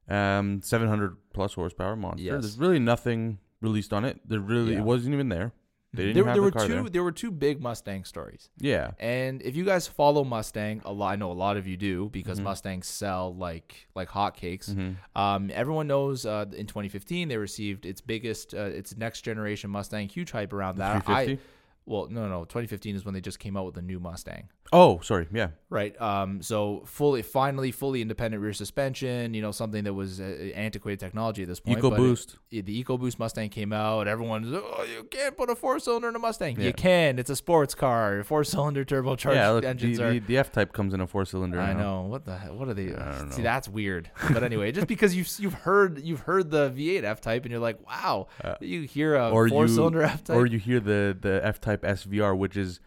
Um, 0.08 0.62
700 0.62 1.18
plus 1.34 1.54
horsepower 1.56 1.96
monster. 1.96 2.24
Yes. 2.24 2.42
There's 2.42 2.58
really 2.60 2.80
nothing 2.80 3.40
released 3.62 3.94
on 3.94 4.06
it. 4.06 4.20
There 4.28 4.40
really 4.40 4.74
Yeah. 4.74 4.80
it 4.80 4.84
wasn't 4.86 5.14
even 5.14 5.30
there. 5.30 5.52
They 5.92 6.04
didn't 6.04 6.16
There, 6.18 6.26
have 6.26 6.34
there 6.36 6.42
the 6.42 6.46
were 6.46 6.52
car 6.52 6.68
two. 6.68 6.74
there. 6.74 6.84
There 6.90 7.04
were 7.04 7.12
two 7.12 7.32
big 7.32 7.60
Mustang 7.62 8.04
stories. 8.04 8.52
Yeah. 8.60 8.92
And 9.00 9.42
if 9.42 9.56
you 9.56 9.66
guys 9.66 9.88
follow 9.88 10.24
Mustang, 10.24 10.84
a 10.86 10.94
lot, 10.94 11.14
I 11.14 11.16
know 11.16 11.32
a 11.32 11.34
lot 11.34 11.58
of 11.58 11.66
you 11.66 11.78
do 11.78 12.10
because 12.10 12.40
Mhm. 12.40 12.44
Mustangs 12.44 12.86
sell 12.88 13.34
like 13.36 13.88
like 13.96 14.10
hotcakes. 14.10 14.70
Mhm. 14.70 14.98
Um, 15.20 15.50
everyone 15.52 15.88
knows 15.88 16.28
uh, 16.28 16.46
in 16.56 16.68
2015 16.68 17.28
they 17.28 17.38
received 17.38 17.88
its 17.88 18.02
biggest, 18.02 18.54
uh, 18.54 18.58
its 18.60 18.96
next 18.98 19.22
generation 19.22 19.72
Mustang. 19.72 20.08
Huge 20.10 20.30
hype 20.30 20.54
around 20.54 20.76
The 20.76 20.80
that. 20.84 21.06
350. 21.06 21.44
Well, 21.90 22.08
no, 22.10 22.28
no, 22.30 22.42
2015 22.46 22.96
is 22.96 23.04
when 23.04 23.14
they 23.16 23.22
just 23.22 23.40
came 23.40 23.58
out 23.58 23.66
with 23.66 23.74
the 23.76 23.82
new 23.82 24.00
Mustang. 24.00 24.50
Oh, 24.72 25.00
sorry. 25.00 25.28
Yeah. 25.34 25.48
Right. 25.72 26.00
Um, 26.00 26.44
so 26.44 26.84
fully, 26.86 27.24
finally, 27.24 27.72
fully 27.72 28.04
independent 28.04 28.44
rear 28.44 28.54
suspension. 28.54 29.34
You 29.34 29.42
know, 29.42 29.52
something 29.52 29.84
that 29.86 29.96
was 29.96 30.20
uh, 30.22 30.52
antiquated 30.54 31.00
technology 31.00 31.42
at 31.42 31.48
this 31.48 31.60
point. 31.60 31.80
EcoBoost. 31.80 32.36
it- 32.52 32.68
the 32.68 32.84
EcoBoost 32.84 33.18
Mustang 33.18 33.50
came 33.50 33.74
out. 33.74 34.08
Everyone's 34.08 34.48
oh, 34.54 34.86
you 34.96 35.06
can't 35.06 35.36
put 35.36 35.50
a 35.50 35.56
four 35.56 35.80
cylinder 35.80 36.10
in 36.10 36.16
a 36.16 36.20
Mustang. 36.20 36.60
Yeah. 36.60 36.68
You 36.68 36.74
can. 36.74 37.18
It's 37.18 37.32
a 37.32 37.36
sports 37.36 37.74
car. 37.74 38.24
Four 38.24 38.44
cylinder 38.44 38.86
turbocharged 38.86 39.34
yeah. 39.34 39.50
Look, 39.50 39.64
the, 39.64 39.70
engines 39.70 40.00
are. 40.00 40.12
the, 40.12 40.20
the 40.20 40.38
F 40.38 40.52
type 40.52 40.72
comes 40.72 40.94
in 40.94 41.02
a 41.02 41.08
four 41.08 41.26
cylinder. 41.26 41.60
I 41.60 41.74
now. 41.74 41.80
know 41.80 42.02
what 42.04 42.26
the 42.26 42.38
he- 42.38 42.50
what 42.50 42.68
are 42.68 42.76
they? 42.76 42.90
See, 43.32 43.42
that's 43.42 43.68
weird. 43.68 44.12
But 44.32 44.44
anyway, 44.44 44.72
just 44.72 44.86
because 44.88 45.16
you've 45.16 45.28
you've 45.40 45.56
heard 45.56 46.00
you've 46.04 46.20
heard 46.22 46.52
the 46.52 46.70
V8 46.70 47.04
F 47.04 47.22
type 47.22 47.44
and 47.46 47.52
you're 47.52 47.60
like, 47.60 47.84
wow, 47.88 48.28
Uh, 48.44 48.56
you 48.62 48.84
hear 48.84 49.16
a 49.16 49.32
four 49.32 49.68
cylinder 49.68 50.04
F 50.04 50.24
type. 50.24 50.38
Or 50.38 50.46
you 50.46 50.60
hear 50.60 50.80
the 50.80 51.18
the 51.20 51.42
F 51.44 51.60
type 51.60 51.79
SVR, 51.82 52.38
which 52.38 52.58
is 52.58 52.80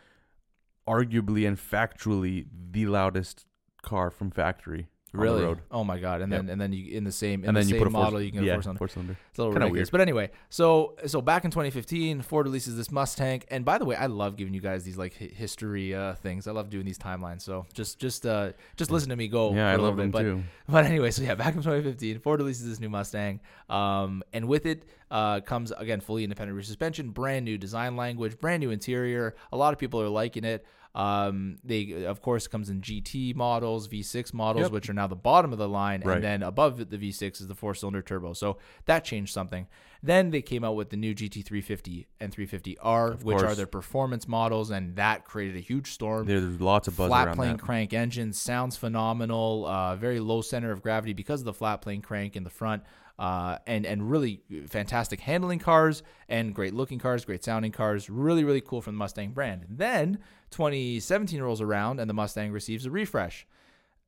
arguably 0.87 1.47
and 1.47 1.57
factually 1.57 2.47
the 2.71 2.87
loudest 2.87 3.47
car 3.83 4.11
from 4.11 4.31
factory 4.31 4.89
really? 5.13 5.55
Oh 5.71 5.85
my 5.85 5.99
god! 5.99 6.23
And 6.23 6.33
Yep. 6.33 6.41
then 6.43 6.51
and 6.51 6.61
then 6.61 6.73
you 6.73 6.97
in 6.97 7.05
the 7.05 7.13
same 7.13 7.43
in 7.43 7.49
and 7.49 7.57
the 7.57 7.61
then 7.61 7.69
you 7.69 7.75
same 7.75 7.79
put 7.81 7.89
a 7.89 7.91
four, 7.91 8.03
model 8.03 8.21
you 8.23 8.31
can 8.31 8.41
get 8.41 8.47
yeah, 8.47 8.53
a 8.53 8.57
four 8.57 8.63
cylinder. 8.63 8.79
four 8.79 8.89
cylinder. 8.89 9.17
It's 9.31 9.39
a 9.39 9.43
little 9.43 9.53
Kinda 9.55 9.69
weird. 9.69 9.91
But 9.91 10.01
anyway, 10.01 10.31
so 10.49 10.97
so 11.07 11.21
back 11.21 11.45
in 11.45 11.51
2015, 11.51 12.23
Ford 12.23 12.47
releases 12.47 12.77
this 12.77 12.91
Mustang, 12.91 13.43
and 13.49 13.65
by 13.65 13.79
the 13.79 13.85
way, 13.85 13.95
I 13.97 14.07
love 14.07 14.37
giving 14.37 14.55
you 14.55 14.61
guys 14.61 14.85
these 14.85 14.97
like 14.97 15.15
history 15.15 15.95
uh, 15.95 16.15
things. 16.15 16.47
I 16.47 16.53
love 16.53 16.71
doing 16.71 16.85
these 16.87 16.99
timelines. 16.99 17.43
So 17.43 17.67
just 17.75 17.99
just 17.99 18.25
uh 18.27 18.53
just 18.77 18.91
listen 18.91 19.11
to 19.11 19.17
me 19.17 19.29
go. 19.29 19.53
yeah, 19.55 19.71
I 19.71 19.77
love 19.77 19.97
them 19.97 20.11
bit. 20.11 20.13
But 20.13 20.23
too. 20.23 20.43
But 20.69 20.85
anyway, 20.87 21.11
so 21.11 21.23
yeah, 21.23 21.35
back 21.35 21.55
in 21.55 21.63
2015, 21.63 22.19
Ford 22.21 22.41
releases 22.41 22.69
this 22.69 22.81
new 22.81 22.89
Mustang, 22.89 23.41
um, 23.69 24.23
and 24.33 24.49
with 24.49 24.67
it 24.67 24.85
uh, 25.11 25.41
comes 25.41 25.73
again 25.73 26.01
fully 26.01 26.25
independent 26.25 26.55
rear 26.57 26.63
suspension, 26.63 27.11
brand 27.11 27.45
new 27.45 27.59
design 27.59 27.97
language, 27.97 28.39
brand 28.39 28.61
new 28.61 28.71
interior. 28.71 29.35
A 29.53 29.57
lot 29.57 29.73
of 29.73 29.79
people 29.79 30.01
are 30.01 30.09
liking 30.09 30.45
it. 30.45 30.65
Um, 30.95 31.57
they 31.65 32.05
of 32.05 32.21
course 32.21 32.47
comes 32.47 32.69
in 32.69 32.83
GT 32.83 33.35
models, 33.35 33.89
V6 33.89 34.35
models, 34.35 34.65
Yep. 34.65 34.73
which 34.73 34.91
are 34.91 34.93
now 34.95 35.07
the 35.07 35.17
bottom 35.17 35.51
of 35.53 35.59
the 35.59 35.69
line, 35.69 36.03
Right. 36.05 36.17
and 36.17 36.25
then 36.25 36.43
above 36.43 36.91
the 36.91 36.99
V6 36.99 37.41
is 37.41 37.49
the 37.49 37.55
four-cylinder 37.55 38.03
turbo. 38.03 38.35
So 38.35 38.59
that 38.85 39.03
changed 39.05 39.33
something. 39.33 39.67
Then 40.03 40.31
they 40.31 40.43
came 40.43 40.65
out 40.65 40.75
with 40.75 40.91
the 40.91 40.97
new 40.97 41.15
GT350 41.15 42.07
and 42.21 42.33
350R, 42.35 43.13
Of 43.13 43.25
which 43.25 43.41
are 43.43 43.55
their 43.55 43.67
performance 43.69 44.27
models, 44.29 44.71
and 44.71 44.97
that 44.97 45.25
created 45.25 45.57
a 45.57 45.61
huge 45.61 45.93
storm 45.93 46.27
There's 46.27 46.61
lots 46.61 46.89
of 46.89 46.97
buzz 46.97 47.09
flat 47.09 47.35
plane 47.37 47.57
that. 47.57 47.63
crank 47.63 47.95
engine 47.95 48.33
sounds 48.33 48.77
phenomenal 48.77 49.65
uh, 49.67 49.97
very 49.97 50.21
low 50.21 50.43
center 50.43 50.73
of 50.73 50.83
gravity 50.83 51.13
because 51.13 51.41
of 51.41 51.45
the 51.47 51.55
flat 51.55 51.81
plane 51.83 52.03
crank 52.03 52.37
in 52.37 52.43
the 52.45 52.51
front 52.51 52.83
uh, 53.23 53.57
and 53.67 53.83
and 53.87 54.11
really 54.11 54.35
fantastic 54.69 55.21
handling 55.21 55.59
cars 55.61 56.03
and 56.29 56.55
great 56.55 56.75
looking 56.75 56.99
cars 56.99 57.25
great 57.25 57.43
sounding 57.45 57.73
cars 57.73 58.11
really 58.11 58.43
really 58.45 58.61
cool 58.61 58.81
from 58.83 58.95
the 58.95 58.99
mustang 58.99 59.31
brand 59.33 59.65
then 59.69 60.19
2017 60.51 61.41
rolls 61.41 61.61
around 61.61 62.01
and 62.01 62.09
the 62.11 62.15
mustang 62.15 62.53
receives 62.53 62.87
a 62.87 62.91
refresh 62.91 63.47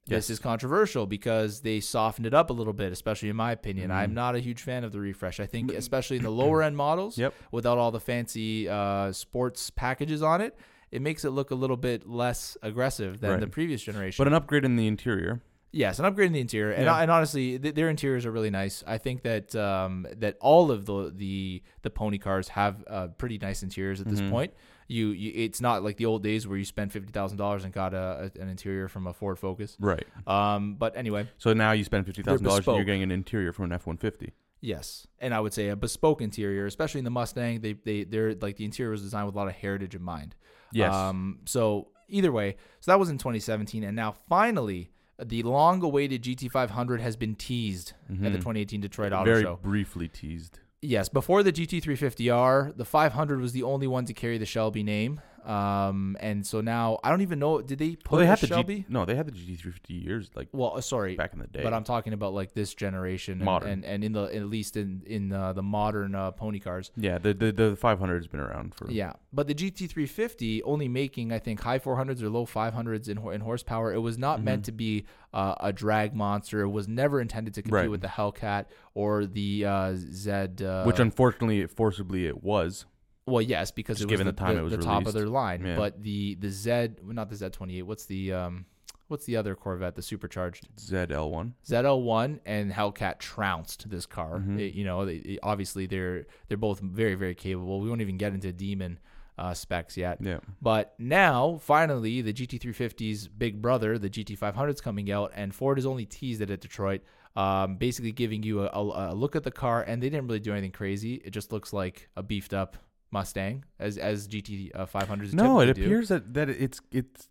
Yes. 0.07 0.27
this 0.27 0.31
is 0.35 0.39
controversial 0.39 1.07
because 1.07 1.61
they 1.63 1.81
softened 1.81 2.27
it 2.27 2.35
up 2.35 2.51
a 2.51 2.53
little 2.53 2.75
bit, 2.75 2.93
especially 2.93 3.31
in 3.31 3.37
my 3.37 3.53
opinion. 3.53 3.91
I'm 3.91 4.13
not 4.13 4.35
a 4.35 4.39
huge 4.39 4.61
fan 4.61 4.85
of 4.85 4.93
the 4.93 5.01
refresh. 5.01 5.41
I 5.41 5.47
think, 5.47 5.73
especially 5.73 6.19
in 6.19 6.23
the 6.23 6.31
lower 6.43 6.63
end 6.63 6.77
models, 6.77 7.17
Yep. 7.17 7.33
without 7.53 7.79
all 7.79 7.91
the 7.91 8.01
fancy 8.01 8.69
uh, 8.69 9.13
sports 9.13 9.71
packages 9.71 10.23
on 10.23 10.43
it, 10.43 10.59
it 10.91 11.01
makes 11.01 11.25
it 11.25 11.31
look 11.31 11.51
a 11.53 11.55
little 11.55 11.79
bit 11.79 12.07
less 12.07 12.55
aggressive 12.61 13.21
than 13.21 13.31
Right. 13.31 13.41
the 13.41 13.47
previous 13.47 13.83
generation. 13.83 14.23
But 14.23 14.27
an 14.29 14.35
upgrade 14.35 14.67
in 14.67 14.77
the 14.77 14.87
interior. 14.87 15.41
Yes, 15.75 15.99
an 15.99 16.05
upgrading 16.07 16.33
the 16.33 16.41
interior, 16.41 16.73
and, 16.73 16.85
Yeah. 16.85 16.99
and 17.03 17.11
honestly, 17.11 17.59
th- 17.59 17.75
their 17.75 17.89
interiors 17.91 18.25
are 18.27 18.31
really 18.31 18.51
nice. 18.51 18.83
I 18.87 18.99
think 18.99 19.23
that 19.23 19.55
um, 19.57 20.07
that 20.17 20.37
all 20.41 20.71
of 20.71 20.87
the 20.87 21.13
the 21.15 21.63
the 21.83 21.91
pony 21.91 22.19
cars 22.19 22.49
have 22.49 22.85
uh, 22.87 23.09
pretty 23.19 23.39
nice 23.39 23.63
interiors 23.63 24.01
at 24.01 24.09
this 24.09 24.21
Mhm. 24.21 24.31
point. 24.31 24.53
You, 24.87 25.09
you, 25.09 25.33
it's 25.35 25.63
not 25.63 25.83
like 25.83 25.97
the 25.97 26.05
old 26.05 26.23
days 26.23 26.47
where 26.47 26.59
you 26.59 26.65
spent 26.65 26.93
fifty 26.93 27.11
thousand 27.11 27.39
dollars 27.39 27.65
and 27.65 27.73
got 27.73 27.95
a, 27.95 28.31
a, 28.37 28.41
an 28.41 28.49
interior 28.49 28.87
from 28.89 29.07
a 29.07 29.13
Ford 29.15 29.39
Focus. 29.39 29.77
Right. 29.81 30.07
Um, 30.27 30.75
but 30.75 30.95
anyway, 30.97 31.27
So 31.39 31.55
now 31.55 31.73
you 31.73 31.85
spend 31.85 32.05
fifty 32.07 32.23
thousand 32.23 32.45
dollars 32.47 32.67
and 32.69 32.77
you're 32.77 32.85
getting 32.85 33.03
an 33.03 33.11
interior 33.11 33.53
from 33.53 33.65
an 33.67 33.73
F 33.73 33.87
one 33.87 33.97
fifty. 33.97 34.33
Yes, 34.61 35.07
and 35.19 35.35
I 35.35 35.41
would 35.41 35.53
say 35.53 35.69
a 35.69 35.77
bespoke 35.77 36.21
interior, 36.23 36.65
especially 36.67 36.99
in 36.99 37.05
the 37.05 37.11
Mustang. 37.11 37.61
They 37.61 37.73
they 37.75 38.05
they're 38.05 38.35
like 38.35 38.57
the 38.57 38.65
interior 38.65 38.91
was 38.93 39.03
designed 39.03 39.27
with 39.27 39.35
a 39.35 39.39
lot 39.39 39.49
of 39.49 39.55
heritage 39.55 39.95
in 39.95 40.03
mind. 40.03 40.35
Yes. 40.73 40.95
Um. 40.95 41.41
So 41.47 41.89
either 42.09 42.31
way, 42.33 42.57
so 42.81 42.91
that 42.91 42.99
was 42.99 43.09
in 43.11 43.17
2017, 43.19 43.85
and 43.85 43.97
now 43.97 44.13
finally, 44.29 44.91
the 45.23 45.43
long-awaited 45.43 46.23
GT500 46.23 47.01
has 47.01 47.17
been 47.17 47.35
teased 47.35 47.93
at 48.11 48.33
the 48.33 48.39
2018 48.39 48.81
Detroit 48.81 49.13
Auto 49.13 49.31
Mm-hmm. 49.31 49.45
Very 49.45 49.57
briefly 49.63 50.09
teased. 50.09 50.59
Yes, 50.83 51.09
before 51.09 51.43
the 51.43 51.53
GT350R, 51.53 52.77
the 52.77 52.85
500 52.85 53.41
was 53.41 53.53
the 53.53 53.63
only 53.63 53.87
one 53.87 54.05
to 54.05 54.13
carry 54.13 54.39
the 54.39 54.47
Shelby 54.47 54.83
name. 54.83 55.21
Um, 55.45 56.17
and 56.21 56.47
so 56.47 56.61
now 56.61 56.99
I 57.05 57.11
don't 57.11 57.21
even 57.21 57.39
know. 57.39 57.61
Did 57.61 57.79
they 57.79 57.97
put 57.97 58.13
Well, 58.13 58.21
they 58.21 58.27
had 58.27 58.39
the 58.39 58.47
Shelby? 58.47 58.77
G- 58.81 58.87
no, 58.89 59.05
they 59.05 59.15
had 59.15 59.27
the 59.27 59.33
GT 59.33 59.59
three 59.59 59.73
fifty 59.73 59.95
years 59.95 60.31
like 60.35 60.49
well, 60.53 60.73
uh, 60.77 60.81
sorry, 60.81 61.17
back 61.17 61.33
in 61.33 61.39
the 61.39 61.47
day. 61.47 61.63
but 61.63 61.75
I'm 61.75 61.85
talking 61.85 62.13
about 62.13 62.33
like 62.35 62.55
this 62.55 62.75
generation, 62.75 63.35
and, 63.35 63.45
Modern. 63.45 63.69
and, 63.71 63.85
and 63.85 64.05
in 64.05 64.13
the 64.13 64.25
at 64.35 64.45
least 64.47 64.77
in 64.77 65.03
in 65.07 65.33
uh, 65.33 65.53
the 65.53 65.63
modern 65.63 66.15
uh, 66.15 66.31
pony 66.31 66.59
cars. 66.61 66.91
yeah, 66.97 67.19
the 67.19 67.35
the 67.35 67.53
the 67.53 67.77
five 67.77 67.99
hundred 67.99 68.17
has 68.17 68.27
been 68.27 68.41
around 68.41 68.75
for 68.75 68.91
Yeah, 68.91 69.13
but 69.33 69.47
the 69.47 69.55
GT350 69.55 70.63
only 70.65 70.89
making 70.89 71.33
I 71.33 71.39
think 71.39 71.61
high 71.61 71.79
400s 71.79 72.23
or 72.23 72.31
low 72.31 72.47
500s 72.47 73.09
in, 73.09 73.19
in 73.33 73.41
horsepower. 73.41 73.93
It 73.93 73.99
was 73.99 74.19
not 74.19 74.43
meant 74.43 74.65
to 74.67 74.73
be 74.73 75.05
uh, 75.33 75.55
a 75.61 75.73
drag 75.73 76.15
monster. 76.15 76.61
It 76.63 76.69
was 76.71 76.89
never 76.89 77.21
intended 77.21 77.55
to 77.55 77.63
compete 77.63 77.75
Right. 77.75 77.91
with 77.91 78.01
the 78.01 78.09
Hellcat 78.09 78.67
or 78.95 79.27
the 79.27 79.65
uh, 79.65 79.95
Z. 79.97 80.31
Uh, 80.65 80.85
which 80.85 80.99
unfortunately 81.01 81.67
forcibly 81.67 82.27
it 82.27 82.43
was. 82.43 82.87
Well, 83.27 83.43
yes, 83.43 83.71
because 83.71 83.99
just 83.99 84.03
it 84.03 84.07
was 84.07 84.11
given 84.13 84.27
the, 84.27 84.33
the 84.33 84.39
time 84.41 84.55
the, 84.55 84.61
it 84.61 84.65
was 84.65 84.77
the 84.77 84.83
top 84.83 85.07
of 85.07 85.15
their 85.15 85.27
line. 85.29 85.65
Yeah. 85.65 85.77
But 85.77 86.03
the 86.03 86.35
the 86.37 86.51
Z, 86.51 86.71
well, 87.03 87.15
not 87.15 87.31
the 87.31 87.37
Z28. 87.37 87.83
What's 87.85 88.05
the 88.07 88.33
um, 88.33 88.67
what's 89.09 89.25
the 89.27 89.37
other 89.37 89.55
Corvette? 89.55 89.95
The 89.95 90.03
supercharged 90.03 90.69
ZL 90.77 91.31
one. 91.31 91.55
ZL1 91.67 92.41
and 92.45 92.73
Hellcat 92.73 93.19
trounced 93.19 93.89
this 93.89 94.07
car. 94.07 94.39
Mhm. 94.41 94.59
It- 94.61 94.75
you 94.75 94.85
know, 94.85 95.05
they, 95.07 95.17
it- 95.17 95.41
obviously 95.43 95.87
they're 95.87 96.27
they're 96.49 96.57
both 96.59 96.81
very 96.81 97.15
very 97.15 97.35
capable. 97.35 97.81
We 97.81 97.89
won't 97.89 98.01
even 98.03 98.17
get 98.19 98.33
into 98.35 98.53
Demon 98.53 98.99
uh, 99.37 99.53
specs 99.53 99.97
yet. 99.97 100.19
Yeah. 100.21 100.39
But 100.63 100.95
now, 100.99 101.59
finally, 101.61 102.23
the 102.23 102.33
GT350's 102.33 103.27
big 103.27 103.61
brother, 103.61 103.99
the 103.99 104.09
GT500, 104.09 104.71
is 104.75 104.81
coming 104.81 105.11
out, 105.11 105.33
and 105.35 105.53
Ford 105.53 105.77
has 105.77 105.87
only 105.87 106.05
teased 106.07 106.41
it 106.41 106.51
at 106.51 106.61
Detroit, 106.61 107.01
um, 107.35 107.75
basically 107.77 108.13
giving 108.13 108.45
you 108.45 108.61
a, 108.63 108.67
a, 108.67 109.13
a 109.13 109.15
look 109.15 109.35
at 109.35 109.43
the 109.43 109.51
car. 109.51 109.83
And 109.83 110.01
they 110.01 110.09
didn't 110.09 110.29
really 110.29 110.39
do 110.39 110.53
anything 110.53 110.71
crazy. 110.71 111.15
It 111.25 111.31
just 111.31 111.51
looks 111.53 111.73
like 111.73 112.09
a 112.17 112.23
beefed 112.23 112.55
up 112.55 112.77
Mustang, 113.15 113.65
as 113.79 113.97
as 113.97 114.27
GT 114.29 114.71
uh, 114.75 114.87
500s. 114.87 115.33
No, 115.33 115.61
it 115.61 115.67
typically 115.67 115.83
do. 115.83 115.87
appears 115.89 116.09
that 116.09 116.35
that 116.35 116.49
it's 116.51 116.81
it's 116.91 117.29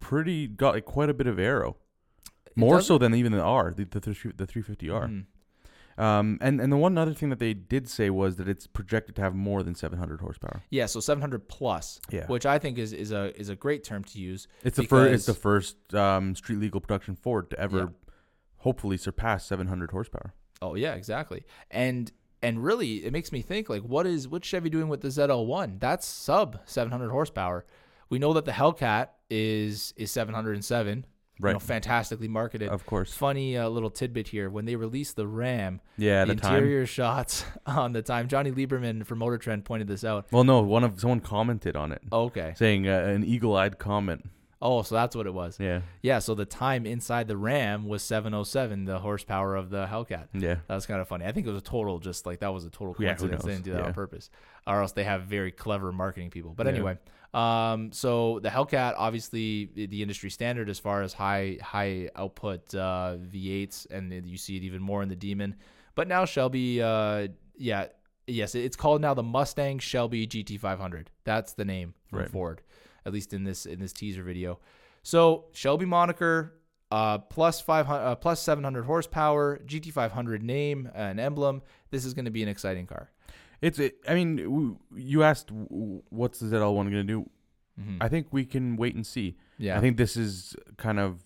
pretty 0.00 0.46
got 0.48 0.74
like, 0.74 0.84
quite 0.86 1.10
a 1.10 1.14
bit 1.14 1.26
of 1.26 1.38
aero. 1.38 1.76
More 2.58 2.80
so 2.80 2.96
than 2.96 3.14
even 3.14 3.32
the 3.32 3.42
R, 3.42 3.72
the 3.76 3.84
the, 3.84 4.00
the 4.00 4.46
350R. 4.46 5.08
Mhm. 5.08 5.24
Um, 5.98 6.38
and 6.40 6.60
and 6.60 6.70
the 6.72 6.76
one 6.76 6.96
other 6.98 7.14
thing 7.14 7.28
that 7.30 7.38
they 7.38 7.54
did 7.54 7.88
say 7.88 8.08
was 8.10 8.36
that 8.36 8.48
it's 8.48 8.66
projected 8.66 9.14
to 9.16 9.22
have 9.22 9.34
more 9.34 9.62
than 9.62 9.74
700 9.74 10.20
horsepower. 10.20 10.62
Yeah, 10.70 10.86
so 10.86 11.00
700 11.00 11.48
plus, 11.48 12.00
Yeah. 12.10 12.26
which 12.26 12.44
I 12.46 12.58
think 12.58 12.76
is, 12.78 12.92
is 12.92 13.12
a 13.12 13.38
is 13.38 13.48
a 13.50 13.56
great 13.56 13.82
term 13.84 14.04
to 14.04 14.18
use. 14.18 14.46
It's 14.62 14.76
the 14.76 14.84
first. 14.84 15.12
It's 15.14 15.26
the 15.26 15.34
first 15.34 15.94
um, 15.94 16.34
street 16.34 16.58
legal 16.58 16.80
production 16.80 17.14
Ford 17.16 17.48
to 17.50 17.58
ever, 17.60 17.78
Yeah. 17.78 17.86
hopefully, 18.58 18.96
surpass 18.98 19.46
700 19.46 19.90
horsepower. 19.90 20.34
Oh 20.62 20.74
yeah, 20.74 20.94
exactly. 20.94 21.44
And 21.70 22.12
and 22.42 22.62
really, 22.62 23.04
it 23.04 23.12
makes 23.12 23.32
me 23.32 23.42
think 23.42 23.68
like, 23.68 23.82
what 23.82 24.06
is 24.06 24.28
what's 24.28 24.46
Chevy 24.46 24.70
doing 24.70 24.88
with 24.88 25.00
the 25.00 25.08
ZL1? 25.08 25.80
That's 25.80 26.06
sub 26.06 26.60
700 26.64 27.10
horsepower. 27.10 27.64
We 28.08 28.18
know 28.18 28.32
that 28.34 28.44
the 28.44 28.52
Hellcat 28.52 29.08
is 29.30 29.92
is 29.96 30.10
707. 30.10 31.06
Right. 31.38 31.50
You 31.50 31.54
know, 31.56 31.58
fantastically 31.58 32.28
marketed. 32.28 32.70
Of 32.70 32.86
course. 32.86 33.12
Funny 33.12 33.58
uh, 33.58 33.68
little 33.68 33.90
tidbit 33.90 34.28
here: 34.28 34.48
when 34.48 34.64
they 34.64 34.74
released 34.74 35.16
the 35.16 35.26
Ram, 35.26 35.82
Yeah. 35.98 36.24
the 36.24 36.34
The, 36.34 36.40
time. 36.40 36.54
interior 36.54 36.86
shots 36.86 37.44
on 37.66 37.92
the 37.92 38.00
time, 38.00 38.28
Jonny 38.28 38.52
Lieberman 38.52 39.04
from 39.04 39.18
Motor 39.18 39.36
Trend 39.36 39.66
pointed 39.66 39.86
this 39.86 40.02
out. 40.02 40.26
Well, 40.32 40.44
no. 40.44 40.62
One 40.62 40.82
of 40.82 40.98
someone 40.98 41.20
commented 41.20 41.76
on 41.76 41.92
it, 41.92 42.00
Okay. 42.10 42.54
saying 42.56 42.88
uh, 42.88 42.92
an 42.92 43.22
eagle-eyed 43.22 43.78
comment. 43.78 44.30
Oh, 44.62 44.80
so 44.82 44.94
that's 44.94 45.14
what 45.14 45.26
it 45.26 45.34
was. 45.34 45.58
Yeah. 45.60 45.82
Yeah. 46.02 46.18
So 46.18 46.34
the 46.34 46.46
time 46.46 46.86
inside 46.86 47.28
the 47.28 47.36
Ram 47.36 47.86
was 47.86 48.02
707, 48.02 48.84
the 48.86 48.98
horsepower 49.00 49.54
of 49.54 49.68
the 49.70 49.86
Hellcat. 49.86 50.28
Yeah. 50.32 50.56
That 50.66 50.74
was 50.74 50.86
kind 50.86 51.00
of 51.00 51.08
funny. 51.08 51.26
I 51.26 51.32
think 51.32 51.46
it 51.46 51.50
was 51.50 51.58
a 51.60 51.64
total, 51.64 51.98
just 51.98 52.24
like 52.24 52.40
that 52.40 52.54
was 52.54 52.64
a 52.64 52.70
total 52.70 52.96
Yeah, 52.98 53.08
coincidence. 53.14 53.44
they 53.44 53.52
didn't 53.52 53.64
do 53.64 53.72
that 53.72 53.82
on 53.82 53.92
purpose, 53.92 54.30
or 54.66 54.80
else 54.80 54.92
they 54.92 55.04
have 55.04 55.22
very 55.24 55.52
clever 55.52 55.92
marketing 55.92 56.30
people. 56.30 56.54
But 56.56 56.66
Yeah. 56.66 56.72
anyway, 56.72 56.98
um, 57.34 57.92
so 57.92 58.40
the 58.40 58.48
Hellcat, 58.48 58.94
obviously 58.96 59.66
the 59.74 59.86
the 59.88 60.00
industry 60.02 60.30
standard 60.30 60.70
as 60.70 60.78
far 60.78 61.02
as 61.02 61.12
high 61.12 61.58
high 61.62 62.08
output 62.16 62.74
uh, 62.74 63.16
V8s, 63.20 63.86
and 63.90 64.10
you 64.26 64.38
see 64.38 64.56
it 64.56 64.62
even 64.62 64.80
more 64.80 65.02
in 65.02 65.08
the 65.10 65.16
Demon. 65.16 65.56
But 65.94 66.08
now 66.08 66.24
Shelby, 66.24 66.80
uh, 66.80 67.28
yeah, 67.58 67.88
yes, 68.26 68.54
it's 68.54 68.76
called 68.76 69.02
now 69.02 69.12
the 69.12 69.22
Mustang 69.22 69.78
Shelby 69.80 70.26
GT500. 70.26 71.08
That's 71.24 71.52
the 71.52 71.64
name 71.66 71.92
from 72.08 72.20
Right. 72.20 72.30
Ford, 72.30 72.62
at 73.06 73.12
least 73.12 73.32
in 73.32 73.44
this 73.44 73.64
in 73.64 73.78
this 73.80 73.92
teaser 73.92 74.22
video. 74.22 74.58
So 75.02 75.46
Shelby 75.52 75.86
moniker, 75.86 76.52
uh, 76.90 77.18
plus 77.18 77.60
five 77.60 77.86
hundred, 77.86 78.02
uh, 78.04 78.14
plus 78.16 78.42
seven 78.42 78.64
hundred 78.64 78.84
horsepower, 78.84 79.60
GT500 79.66 80.42
name, 80.42 80.90
and 80.94 81.18
emblem. 81.20 81.62
This 81.90 82.04
is 82.04 82.12
going 82.12 82.24
to 82.26 82.30
be 82.30 82.42
an 82.42 82.48
exciting 82.48 82.86
car. 82.86 83.10
It's. 83.62 83.78
It, 83.78 83.96
I 84.08 84.14
mean, 84.14 84.36
w- 84.36 84.78
you 84.94 85.22
asked 85.22 85.50
what's 85.52 86.40
the 86.40 86.46
ZL1 86.46 86.74
going 86.74 86.90
to 86.92 87.02
do. 87.04 87.30
Mhm. 87.80 87.98
I 88.00 88.08
think 88.08 88.26
we 88.30 88.44
can 88.44 88.76
wait 88.76 88.94
and 88.94 89.06
see. 89.06 89.36
yeah, 89.58 89.76
I 89.76 89.80
think 89.80 89.96
this 89.96 90.16
is 90.16 90.56
kind 90.76 90.98
of. 90.98 91.22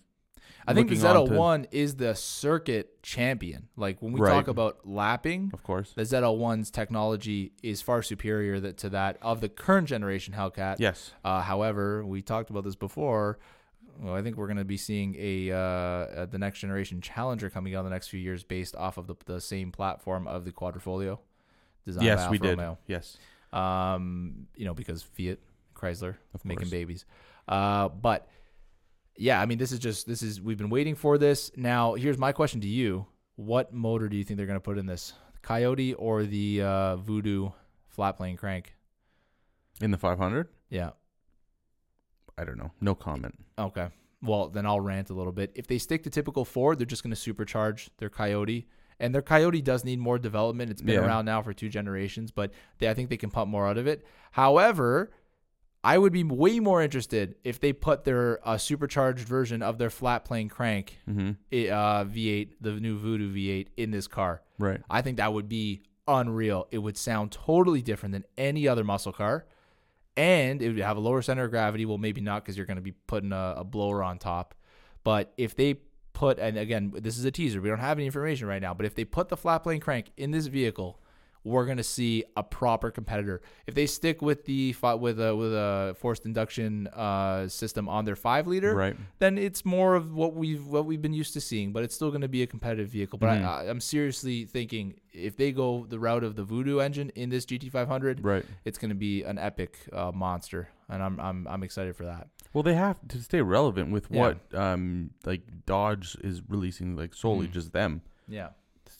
I 0.67 0.73
think 0.73 0.89
on 0.91 0.95
to- 0.97 1.01
ZL1 1.01 1.65
is 1.71 1.95
the 1.95 2.13
circuit 2.15 3.01
champion. 3.03 3.67
Like 3.75 4.01
when 4.01 4.13
we 4.13 4.19
Right. 4.19 4.31
talk 4.31 4.47
about 4.47 4.87
lapping, 4.87 5.49
Of 5.53 5.63
course. 5.63 5.93
the 5.93 6.03
ZL1's 6.03 6.69
technology 6.71 7.53
is 7.63 7.81
far 7.81 8.01
superior 8.01 8.59
that, 8.59 8.77
to 8.79 8.89
that 8.89 9.17
of 9.21 9.41
the 9.41 9.49
current 9.49 9.87
generation 9.87 10.33
Hellcat. 10.33 10.75
Yes. 10.79 11.13
Uh, 11.23 11.41
however, 11.41 12.05
we 12.05 12.21
talked 12.21 12.49
about 12.49 12.63
this 12.63 12.75
before. 12.75 13.39
Well, 13.99 14.15
I 14.15 14.21
think 14.21 14.37
we're 14.37 14.47
going 14.47 14.57
to 14.57 14.65
be 14.65 14.77
seeing 14.77 15.15
a 15.19 15.51
uh, 15.51 15.57
uh, 15.57 16.25
the 16.25 16.37
next 16.39 16.59
generation 16.59 17.01
Challenger 17.01 17.49
coming 17.49 17.75
out 17.75 17.79
in 17.79 17.85
the 17.85 17.91
next 17.91 18.07
few 18.07 18.19
years 18.19 18.43
based 18.43 18.75
off 18.75 18.97
of 18.97 19.07
the, 19.07 19.15
the 19.25 19.41
same 19.41 19.71
platform 19.71 20.27
of 20.27 20.45
the 20.45 20.51
Quadrifoglio. 20.51 21.19
Designed 21.85 22.01
by 22.01 22.05
Yes, 22.05 22.29
we 22.29 22.37
did. 22.37 22.57
Romeo. 22.57 22.77
Yes. 22.87 23.17
Um, 23.51 24.47
you 24.55 24.65
know, 24.65 24.73
because 24.73 25.03
Fiat, 25.03 25.39
Chrysler, 25.75 26.15
Of 26.33 26.45
making 26.45 26.63
course. 26.65 26.69
babies. 26.71 27.05
Uh, 27.47 27.89
but 27.89 28.27
yeah, 29.21 29.39
I 29.39 29.45
mean, 29.45 29.57
this 29.59 29.71
is 29.71 29.79
just 29.79 30.07
this 30.07 30.23
is 30.23 30.41
we've 30.41 30.57
been 30.57 30.69
waiting 30.71 30.95
for 30.95 31.17
this. 31.17 31.51
Now, 31.55 31.93
here's 31.93 32.17
my 32.17 32.31
question 32.31 32.59
to 32.61 32.67
you: 32.67 33.05
What 33.35 33.71
motor 33.73 34.09
do 34.09 34.17
you 34.17 34.23
think 34.23 34.37
they're 34.37 34.47
going 34.47 34.55
to 34.59 34.63
put 34.63 34.77
in 34.77 34.85
this, 34.87 35.13
Coyote 35.43 35.93
or 35.93 36.23
the 36.23 36.61
uh, 36.63 36.95
Voodoo 36.97 37.51
flat 37.87 38.17
plane 38.17 38.35
crank? 38.37 38.73
In 39.79 39.91
the 39.91 39.97
500, 39.97 40.47
Yeah. 40.69 40.91
I 42.37 42.43
don't 42.43 42.57
know. 42.57 42.71
No 42.81 42.95
comment. 42.95 43.35
Okay. 43.57 43.87
Well, 44.23 44.49
then 44.49 44.65
I'll 44.65 44.79
rant 44.79 45.09
a 45.09 45.13
little 45.13 45.31
bit. 45.31 45.51
If 45.55 45.67
they 45.67 45.77
stick 45.77 46.03
to 46.03 46.09
typical 46.09 46.45
Ford, 46.45 46.77
they're 46.79 46.85
just 46.85 47.03
going 47.03 47.13
to 47.15 47.33
supercharge 47.33 47.89
their 47.97 48.09
Coyote. 48.09 48.67
And 48.99 49.13
their 49.15 49.21
Coyote 49.23 49.61
does 49.61 49.83
need 49.83 49.97
more 49.99 50.19
development. 50.19 50.69
It's 50.69 50.81
been 50.83 50.95
Yeah. 51.01 51.07
around 51.07 51.25
now 51.25 51.41
for 51.41 51.53
two 51.53 51.69
generations, 51.69 52.29
but 52.31 52.51
they, 52.77 52.87
I 52.89 52.93
think 52.93 53.09
they 53.09 53.17
can 53.17 53.31
pump 53.31 53.49
more 53.49 53.67
out 53.67 53.77
of 53.79 53.87
it. 53.87 54.05
However, 54.31 55.11
I 55.83 55.97
would 55.97 56.13
be 56.13 56.23
way 56.23 56.59
more 56.59 56.81
interested 56.81 57.35
if 57.43 57.59
they 57.59 57.73
put 57.73 58.03
their 58.03 58.39
uh, 58.47 58.57
supercharged 58.57 59.27
version 59.27 59.61
of 59.63 59.77
their 59.79 59.89
flat 59.89 60.25
plane 60.25 60.47
crank 60.47 60.97
Mm-hmm. 61.09 61.29
uh, 61.29 62.03
V8, 62.05 62.49
the 62.61 62.73
new 62.73 62.97
Voodoo 62.97 63.33
V8, 63.33 63.67
in 63.77 63.89
this 63.91 64.07
car. 64.07 64.43
Right. 64.59 64.81
I 64.89 65.01
think 65.01 65.17
that 65.17 65.33
would 65.33 65.49
be 65.49 65.81
unreal. 66.07 66.67
It 66.71 66.77
would 66.79 66.97
sound 66.97 67.31
totally 67.31 67.81
different 67.81 68.13
than 68.13 68.25
any 68.37 68.67
other 68.67 68.83
muscle 68.83 69.11
car. 69.11 69.45
And 70.17 70.61
it 70.61 70.67
would 70.69 70.77
have 70.79 70.97
a 70.97 70.99
lower 70.99 71.21
center 71.21 71.45
of 71.45 71.51
gravity. 71.51 71.85
Well, 71.85 71.97
maybe 71.97 72.21
not 72.21 72.43
because 72.43 72.57
you're 72.57 72.65
going 72.65 72.75
to 72.75 72.81
be 72.83 72.91
putting 72.91 73.31
a, 73.31 73.55
a 73.57 73.63
blower 73.63 74.03
on 74.03 74.19
top. 74.19 74.53
But 75.03 75.33
if 75.37 75.55
they 75.55 75.75
put, 76.13 76.37
and 76.37 76.57
again, 76.57 76.93
this 76.95 77.17
is 77.17 77.25
a 77.25 77.31
teaser, 77.31 77.59
we 77.61 77.69
don't 77.69 77.79
have 77.79 77.97
any 77.97 78.05
information 78.05 78.47
right 78.47 78.61
now, 78.61 78.73
but 78.75 78.85
if 78.85 78.93
they 78.93 79.05
put 79.05 79.29
the 79.29 79.37
flat 79.37 79.59
plane 79.63 79.79
crank 79.79 80.11
in 80.17 80.29
this 80.31 80.45
vehicle, 80.47 80.99
we're 81.43 81.65
going 81.65 81.77
to 81.77 81.83
see 81.83 82.23
a 82.37 82.43
proper 82.43 82.91
competitor. 82.91 83.41
If 83.65 83.73
they 83.73 83.87
stick 83.87 84.21
with 84.21 84.45
the 84.45 84.75
with 84.99 85.19
a 85.19 85.35
with 85.35 85.53
a 85.53 85.95
forced 85.99 86.25
induction 86.25 86.87
uh, 86.87 87.47
system 87.47 87.89
on 87.89 88.05
their 88.05 88.15
five 88.15 88.45
liter, 88.47 88.75
Right. 88.75 88.95
then 89.19 89.37
it's 89.37 89.65
more 89.65 89.95
of 89.95 90.13
what 90.13 90.35
we've 90.35 90.65
what 90.67 90.85
we've 90.85 91.01
been 91.01 91.13
used 91.13 91.33
to 91.33 91.41
seeing. 91.41 91.73
But 91.73 91.83
it's 91.83 91.95
still 91.95 92.09
going 92.11 92.21
to 92.21 92.27
be 92.27 92.43
a 92.43 92.47
competitive 92.47 92.89
vehicle. 92.89 93.17
But 93.17 93.29
Mhm. 93.39 93.45
I, 93.45 93.69
I'm 93.69 93.79
seriously 93.79 94.45
thinking 94.45 94.99
if 95.13 95.35
they 95.35 95.51
go 95.51 95.85
the 95.89 95.99
route 95.99 96.23
of 96.23 96.35
the 96.35 96.43
Voodoo 96.43 96.79
engine 96.79 97.09
in 97.15 97.29
this 97.29 97.45
GT500, 97.45 98.19
Right. 98.23 98.45
it's 98.65 98.77
going 98.77 98.89
to 98.89 98.95
be 98.95 99.23
an 99.23 99.37
epic 99.39 99.77
uh, 99.91 100.11
monster, 100.13 100.69
and 100.89 101.01
I'm 101.01 101.19
I'm 101.19 101.47
I'm 101.47 101.63
excited 101.63 101.95
for 101.95 102.05
that. 102.05 102.27
Well, 102.53 102.63
they 102.63 102.75
have 102.75 102.97
to 103.07 103.21
stay 103.21 103.41
relevant 103.41 103.91
with 103.91 104.07
Yeah. 104.11 104.19
what 104.21 104.53
um 104.55 105.11
like 105.25 105.41
Dodge 105.65 106.15
is 106.23 106.41
releasing, 106.47 106.95
like 106.95 107.15
solely 107.15 107.47
Mhm. 107.47 107.51
just 107.51 107.73
them. 107.73 108.01
Yeah, 108.27 108.49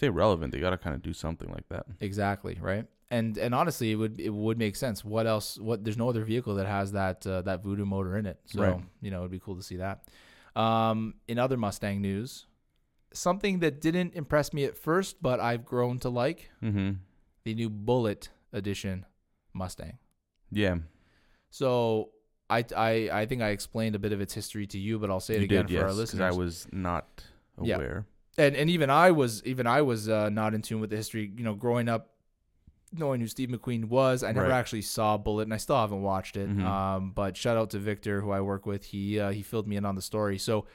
stay 0.02 0.10
relevant, 0.10 0.52
they 0.54 0.60
got 0.60 0.72
to 0.72 0.78
kind 0.78 0.96
of 0.96 1.02
do 1.02 1.14
something 1.14 1.50
like 1.50 1.68
that. 1.70 1.86
exactly 2.00 2.58
right. 2.62 2.86
And 3.12 3.38
and 3.38 3.54
honestly, 3.54 3.92
it 3.92 3.96
would 3.96 4.20
it 4.20 4.30
would 4.34 4.58
make 4.58 4.76
sense. 4.76 5.04
What 5.06 5.28
else? 5.28 5.60
What 5.60 5.84
there's 5.84 5.98
no 5.98 6.08
other 6.10 6.24
vehicle 6.24 6.56
that 6.56 6.66
has 6.68 6.94
that 6.94 7.28
uh, 7.28 7.42
that 7.44 7.62
Voodoo 7.64 7.86
motor 7.86 8.18
in 8.18 8.26
it. 8.26 8.40
So 8.46 8.62
Right. 8.62 8.80
you 9.02 9.12
know 9.12 9.20
it'd 9.20 9.32
be 9.32 9.40
cool 9.40 9.58
to 9.58 9.64
see 9.64 9.78
that. 9.78 9.96
Um, 10.56 11.16
in 11.28 11.38
other 11.38 11.58
Mustang 11.58 12.02
news, 12.02 12.46
something 13.14 13.60
that 13.60 13.82
didn't 13.82 14.14
impress 14.16 14.54
me 14.54 14.64
at 14.66 14.78
first, 14.78 15.22
but 15.22 15.40
I've 15.40 15.66
grown 15.66 16.00
to 16.00 16.10
like 16.10 16.50
Mm-hmm. 16.64 16.92
the 17.44 17.54
new 17.54 17.70
Bullitt 17.70 18.30
Edition 18.54 19.06
Mustang. 19.54 19.98
Yeah. 20.52 20.76
So 21.50 22.12
I, 22.50 22.64
I, 22.76 23.10
I 23.12 23.26
think 23.26 23.42
I 23.42 23.50
explained 23.50 23.96
a 23.96 24.00
bit 24.00 24.14
of 24.14 24.22
its 24.22 24.34
history 24.34 24.68
to 24.68 24.78
you, 24.78 25.00
but 25.00 25.10
I'll 25.10 25.20
say 25.20 25.36
it 25.36 25.40
you 25.40 25.46
again 25.46 25.66
did, 25.66 25.76
for 25.78 25.84
our 25.84 25.90
yes, 25.90 25.98
'cause 25.98 25.98
listeners. 26.14 26.34
I 26.34 26.38
was 26.38 26.68
not 26.72 27.24
aware. 27.58 28.06
Yeah. 28.08 28.12
And 28.38 28.56
and 28.56 28.70
even 28.70 28.90
I 28.90 29.12
was 29.12 29.44
even 29.46 29.68
I 29.68 29.82
was 29.82 30.08
uh, 30.10 30.30
not 30.30 30.54
in 30.54 30.62
tune 30.62 30.80
with 30.82 30.90
the 30.90 30.96
history. 30.96 31.32
You 31.36 31.44
know, 31.44 31.54
growing 31.54 31.90
up, 31.90 32.10
knowing 32.94 33.20
who 33.22 33.28
Steve 33.28 33.50
McQueen 33.50 33.86
was, 33.86 34.24
I 34.24 34.32
never 34.32 34.48
Right. 34.48 34.58
actually 34.58 34.84
saw 34.84 35.18
Bullitt, 35.18 35.48
and 35.48 35.54
I 35.54 35.58
still 35.58 35.76
haven't 35.78 36.02
watched 36.02 36.38
it. 36.38 36.50
Mhm. 36.50 36.64
Um, 36.64 37.12
but 37.12 37.36
shout 37.36 37.58
out 37.58 37.70
to 37.72 37.80
Victor, 37.80 38.22
who 38.22 38.32
I 38.32 38.42
work 38.42 38.66
with. 38.66 38.86
He 38.86 39.20
uh, 39.20 39.32
he 39.32 39.42
filled 39.42 39.68
me 39.68 39.76
in 39.76 39.86
on 39.86 39.96
the 39.96 40.02
story. 40.02 40.38
So. 40.38 40.66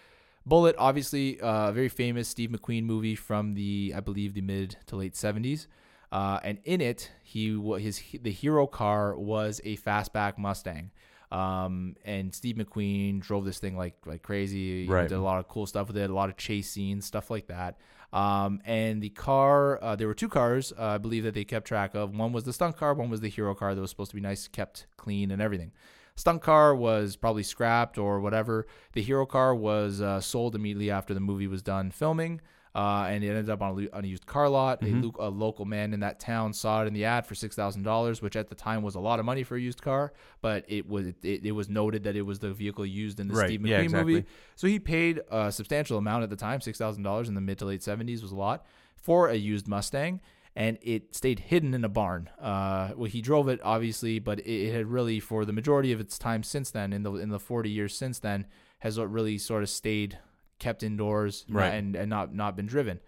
Bullitt, 0.48 0.76
obviously, 0.78 1.40
uh, 1.40 1.70
a 1.70 1.72
very 1.72 1.88
famous 1.88 2.28
Steve 2.28 2.50
McQueen 2.50 2.84
movie 2.84 3.16
from 3.16 3.54
the, 3.54 3.92
I 3.96 3.98
believe, 3.98 4.32
the 4.34 4.42
mid 4.42 4.76
to 4.86 4.94
late 4.94 5.14
'70s, 5.16 5.66
uh, 6.12 6.38
and 6.44 6.60
in 6.62 6.80
it, 6.80 7.10
he 7.24 7.60
his 7.80 8.00
the 8.22 8.30
hero 8.30 8.68
car 8.68 9.18
was 9.18 9.60
a 9.64 9.76
fastback 9.76 10.38
Mustang, 10.38 10.92
um, 11.32 11.96
and 12.04 12.34
Steve 12.34 12.56
McQueen 12.56 13.20
drove 13.20 13.44
this 13.44 13.58
thing 13.58 13.76
like 13.76 13.94
like 14.06 14.22
crazy. 14.22 14.84
He 14.86 14.90
Right. 14.92 15.08
did 15.08 15.16
a 15.16 15.20
lot 15.20 15.38
of 15.38 15.48
cool 15.48 15.66
stuff 15.66 15.88
with 15.88 15.96
it, 15.96 16.10
a 16.10 16.14
lot 16.14 16.28
of 16.28 16.36
chase 16.36 16.70
scenes, 16.70 17.04
stuff 17.06 17.30
like 17.30 17.46
that. 17.48 17.76
Um, 18.12 18.60
and 18.64 19.02
the 19.02 19.10
car, 19.10 19.82
uh, 19.82 19.96
there 19.96 20.06
were 20.06 20.14
two 20.14 20.28
cars, 20.28 20.72
uh, 20.78 20.84
I 20.84 20.98
believe 20.98 21.24
that 21.24 21.34
they 21.34 21.44
kept 21.44 21.66
track 21.66 21.94
of. 21.94 22.16
One 22.16 22.32
was 22.32 22.44
the 22.44 22.52
stunt 22.52 22.76
car, 22.76 22.94
one 22.94 23.10
was 23.10 23.20
the 23.20 23.28
hero 23.28 23.54
car 23.54 23.74
that 23.74 23.80
was 23.80 23.90
supposed 23.90 24.10
to 24.12 24.14
be 24.14 24.20
nice, 24.22 24.46
kept 24.48 24.86
clean, 24.96 25.30
and 25.32 25.42
everything. 25.42 25.72
Stunt 26.14 26.40
car 26.40 26.74
was 26.74 27.14
probably 27.16 27.42
scrapped 27.42 27.98
or 27.98 28.20
whatever. 28.20 28.66
The 28.94 29.02
hero 29.02 29.26
car 29.26 29.54
was 29.54 30.00
uh, 30.00 30.20
sold 30.20 30.54
immediately 30.54 30.90
after 30.90 31.12
the 31.12 31.20
movie 31.20 31.46
was 31.48 31.62
done 31.62 31.90
filming. 31.90 32.40
Uh, 32.76 33.06
and 33.08 33.24
it 33.24 33.28
ended 33.28 33.48
up 33.48 33.62
on 33.62 33.88
a, 33.90 33.96
on 33.96 34.04
a 34.04 34.06
used 34.06 34.26
car 34.26 34.50
lot. 34.50 34.82
A, 34.82 34.84
Mhm. 34.84 35.02
lo- 35.04 35.26
a 35.28 35.30
local 35.30 35.64
man 35.64 35.94
in 35.94 36.00
that 36.00 36.20
town 36.20 36.52
saw 36.52 36.82
it 36.82 36.86
in 36.86 36.92
the 36.92 37.06
ad 37.06 37.24
for 37.24 37.34
six 37.34 37.56
thousand 37.56 37.84
dollars, 37.84 38.20
which 38.20 38.36
at 38.36 38.48
the 38.50 38.54
time 38.54 38.82
was 38.82 38.94
a 38.96 39.00
lot 39.00 39.18
of 39.18 39.24
money 39.24 39.42
for 39.44 39.56
a 39.56 39.60
used 39.60 39.80
car. 39.80 40.12
But 40.42 40.66
it 40.68 40.86
was 40.86 41.06
it, 41.06 41.16
it 41.46 41.52
was 41.52 41.70
noted 41.70 42.02
that 42.04 42.16
it 42.16 42.22
was 42.22 42.38
the 42.40 42.52
vehicle 42.52 42.84
used 42.84 43.18
in 43.18 43.28
the 43.28 43.34
Right. 43.34 43.46
Steve 43.48 43.60
McQueen 43.60 43.68
Yeah, 43.68 43.80
exactly. 43.80 44.12
movie. 44.12 44.26
So 44.56 44.66
he 44.66 44.78
paid 44.78 45.22
a 45.30 45.50
substantial 45.50 45.96
amount 45.96 46.24
at 46.24 46.28
the 46.30 46.36
time, 46.36 46.60
six 46.60 46.76
thousand 46.76 47.02
dollars 47.02 47.28
in 47.30 47.34
the 47.34 47.40
mid 47.40 47.58
to 47.60 47.64
late 47.64 47.82
seventies 47.82 48.20
was 48.20 48.30
a 48.32 48.36
lot 48.36 48.66
for 48.94 49.28
a 49.28 49.36
used 49.36 49.66
Mustang, 49.68 50.20
and 50.54 50.76
it 50.82 51.14
stayed 51.14 51.38
hidden 51.38 51.72
in 51.72 51.82
a 51.82 51.88
barn. 51.88 52.28
Uh, 52.38 52.90
well, 52.94 53.08
he 53.08 53.22
drove 53.22 53.48
it 53.48 53.60
obviously, 53.64 54.18
but 54.18 54.40
it, 54.40 54.50
it 54.68 54.74
had 54.74 54.86
really, 54.86 55.18
for 55.18 55.46
the 55.46 55.52
majority 55.54 55.92
of 55.92 56.00
its 56.00 56.18
time 56.18 56.42
since 56.42 56.70
then, 56.70 56.92
in 56.92 57.04
the 57.04 57.12
in 57.14 57.30
the 57.30 57.40
forty 57.40 57.70
years 57.70 57.96
since 57.96 58.18
then, 58.18 58.44
has 58.80 58.98
really 58.98 59.38
sort 59.38 59.62
of 59.62 59.70
stayed 59.70 60.18
kept 60.58 60.82
indoors 60.82 61.44
Right. 61.48 61.68
and 61.74 61.94
and 61.96 62.08
not 62.10 62.34
not 62.34 62.56
been 62.56 62.66
driven. 62.66 63.00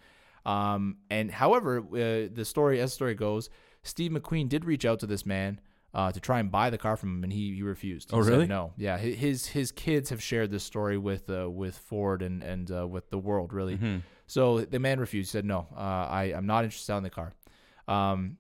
Um, 0.47 0.99
and 1.11 1.31
however, 1.31 1.79
uh, 1.81 2.29
the 2.33 2.45
story 2.45 2.81
as 2.81 2.91
the 2.91 2.95
story 2.95 3.15
goes, 3.15 3.51
Steve 3.83 4.13
McQueen 4.13 4.49
did 4.49 4.65
reach 4.65 4.85
out 4.85 4.99
to 5.01 5.07
this 5.07 5.25
man. 5.27 5.61
Uh, 5.95 6.13
to 6.13 6.21
try 6.21 6.39
and 6.39 6.51
buy 6.51 6.69
the 6.69 6.77
car 6.77 6.99
from 6.99 7.17
him, 7.17 7.25
and 7.25 7.33
he, 7.33 7.55
he 7.55 7.63
refused. 7.63 8.11
He 8.11 8.17
Oh, 8.17 8.23
said 8.23 8.31
really? 8.31 8.47
no, 8.47 8.75
yeah. 8.77 8.99
His 8.99 9.47
his 9.47 9.73
kids 9.73 10.11
have 10.11 10.23
shared 10.23 10.51
this 10.51 10.63
story 10.63 10.99
with 10.99 11.31
uh, 11.31 11.49
with 11.51 11.79
Ford 11.79 12.21
and 12.21 12.43
and 12.43 12.71
uh, 12.71 12.87
with 12.87 13.09
the 13.09 13.17
world 13.19 13.55
really. 13.55 13.79
Mhm. 13.79 14.03
So 14.27 14.61
the 14.61 14.79
man 14.79 15.01
refused. 15.01 15.31
He 15.31 15.33
said, 15.33 15.47
"No, 15.47 15.67
uh, 15.75 15.81
I 15.81 16.25
I'm 16.37 16.45
not 16.47 16.65
interested 16.65 16.95
in 16.95 17.03
the 17.05 17.11
car." 17.11 17.33
Um, 17.89 18.37